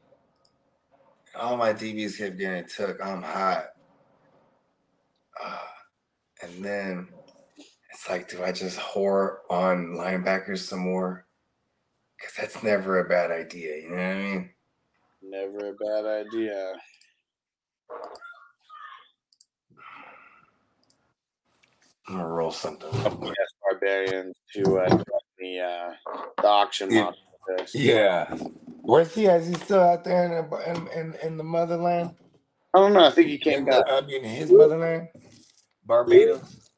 All 1.36 1.56
my 1.56 1.72
DBs 1.72 2.18
kept 2.18 2.38
getting 2.38 2.66
took. 2.68 3.04
I'm 3.04 3.22
hot. 3.22 3.66
Ah, 5.42 5.72
and 6.42 6.64
then 6.64 7.08
it's 7.92 8.08
like, 8.08 8.28
do 8.28 8.42
I 8.42 8.52
just 8.52 8.78
whore 8.78 9.38
on 9.50 9.94
linebackers 9.96 10.58
some 10.58 10.80
more? 10.80 11.26
Because 12.18 12.34
that's 12.36 12.62
never 12.62 13.00
a 13.00 13.08
bad 13.08 13.30
idea. 13.30 13.76
You 13.76 13.90
know 13.90 13.96
what 13.96 14.02
I 14.02 14.18
mean? 14.18 14.50
Never 15.22 15.70
a 15.70 15.74
bad 15.74 16.26
idea. 16.26 16.72
I'm 22.08 22.16
gonna 22.16 22.28
roll 22.28 22.50
something. 22.50 22.90
Yes, 22.92 23.48
barbarians 23.62 24.36
to 24.54 24.78
uh, 24.78 24.98
the 25.38 25.60
uh, 25.60 25.90
the 26.42 26.48
auction 26.48 26.90
Yeah. 26.92 27.04
model. 27.04 27.18
for 27.46 27.56
this. 27.56 27.74
Yeah. 27.74 28.36
Where's 28.84 29.14
he? 29.14 29.26
Is 29.26 29.48
he 29.48 29.54
still 29.54 29.80
out 29.82 30.04
there 30.04 30.24
in 30.26 30.32
the, 30.50 30.70
in, 30.70 30.88
in, 30.88 31.14
in 31.22 31.36
the 31.38 31.44
motherland? 31.44 32.16
I 32.74 32.80
don't 32.80 32.92
know. 32.94 33.06
I 33.06 33.10
think 33.10 33.28
he 33.28 33.38
came 33.38 33.64
back. 33.64 33.84
I 33.88 34.02
mean, 34.02 34.24
his 34.24 34.50
motherland, 34.50 35.08
Barbados. 35.86 36.70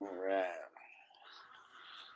All 0.00 0.08
right. 0.26 0.46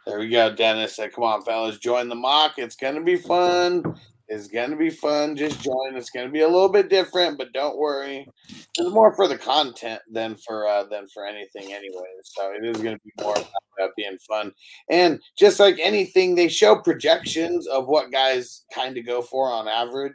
There 0.07 0.19
we 0.19 0.29
go, 0.31 0.55
Dennis. 0.55 0.97
Said, 0.97 1.13
Come 1.13 1.25
on, 1.25 1.43
fellas, 1.45 1.79
join 1.79 2.09
the 2.09 2.15
mock. 2.17 2.55
It's 2.59 2.77
gonna 2.77 3.03
be 3.03 3.17
fun. 3.17 3.85
It's 4.29 4.49
gonna 4.49 4.77
be 4.77 4.91
fun. 4.91 5.37
Just 5.37 5.61
join. 5.61 5.95
It's 5.95 6.11
gonna 6.11 6.31
be 6.31 6.41
a 6.41 6.49
little 6.49 6.69
bit 6.69 6.89
different, 6.89 7.39
but 7.39 7.53
don't 7.53 7.77
worry. 7.77 8.27
It's 8.49 8.91
more 8.91 9.15
for 9.15 9.29
the 9.29 9.37
content 9.37 10.01
than 10.11 10.37
for 10.37 10.67
uh, 10.67 10.85
than 10.85 11.07
for 11.09 11.27
anything, 11.27 11.73
anyway. 11.73 12.09
So 12.25 12.53
it 12.53 12.65
is 12.65 12.81
gonna 12.83 12.99
be 13.05 13.13
more 13.23 13.37
about 13.37 13.97
being 13.97 14.19
fun. 14.27 14.53
And 14.89 15.21
just 15.39 15.61
like 15.61 15.79
anything, 15.83 16.35
they 16.35 16.49
show 16.49 16.77
projections 16.77 17.67
of 17.67 17.87
what 17.87 18.13
guys 18.13 18.65
kind 18.75 18.97
of 18.97 19.07
go 19.07 19.23
for 19.23 19.51
on 19.51 19.69
average. 19.69 20.15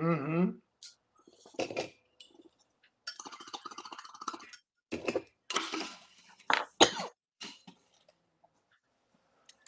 Mm-hmm. 0.00 0.50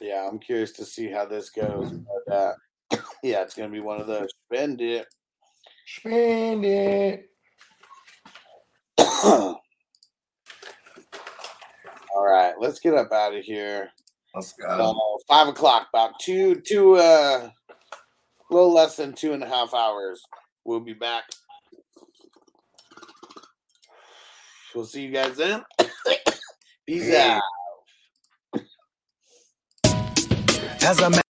Yeah, 0.01 0.27
I'm 0.27 0.39
curious 0.39 0.73
to 0.73 0.85
see 0.85 1.11
how 1.11 1.27
this 1.27 1.51
goes. 1.51 1.93
But 1.93 2.35
uh, 2.35 2.53
yeah, 3.23 3.43
it's 3.43 3.55
gonna 3.55 3.69
be 3.69 3.81
one 3.81 4.01
of 4.01 4.07
those. 4.07 4.29
Spend 4.47 4.81
it. 4.81 5.07
Spend 5.87 6.65
it. 6.65 7.31
All 9.25 9.61
right, 12.17 12.55
let's 12.59 12.81
get 12.81 12.95
up 12.95 13.13
out 13.13 13.35
of 13.35 13.45
here. 13.45 13.91
Let's 14.35 14.53
go. 14.53 14.77
So, 14.77 15.19
five 15.29 15.49
o'clock, 15.49 15.89
about 15.93 16.19
two, 16.21 16.57
two, 16.61 16.97
uh, 16.97 17.51
a 18.51 18.55
little 18.55 18.73
less 18.73 18.97
than 18.97 19.13
two 19.13 19.33
and 19.33 19.43
a 19.43 19.49
half 19.49 19.75
hours. 19.75 20.23
We'll 20.65 20.81
be 20.81 20.95
back. 20.95 21.25
We'll 24.75 24.85
see 24.85 25.03
you 25.03 25.11
guys 25.11 25.37
then. 25.37 25.63
Peace 26.87 27.13
out. 27.15 27.43
As 30.83 31.03
I 31.03 31.09
make, 31.09 31.30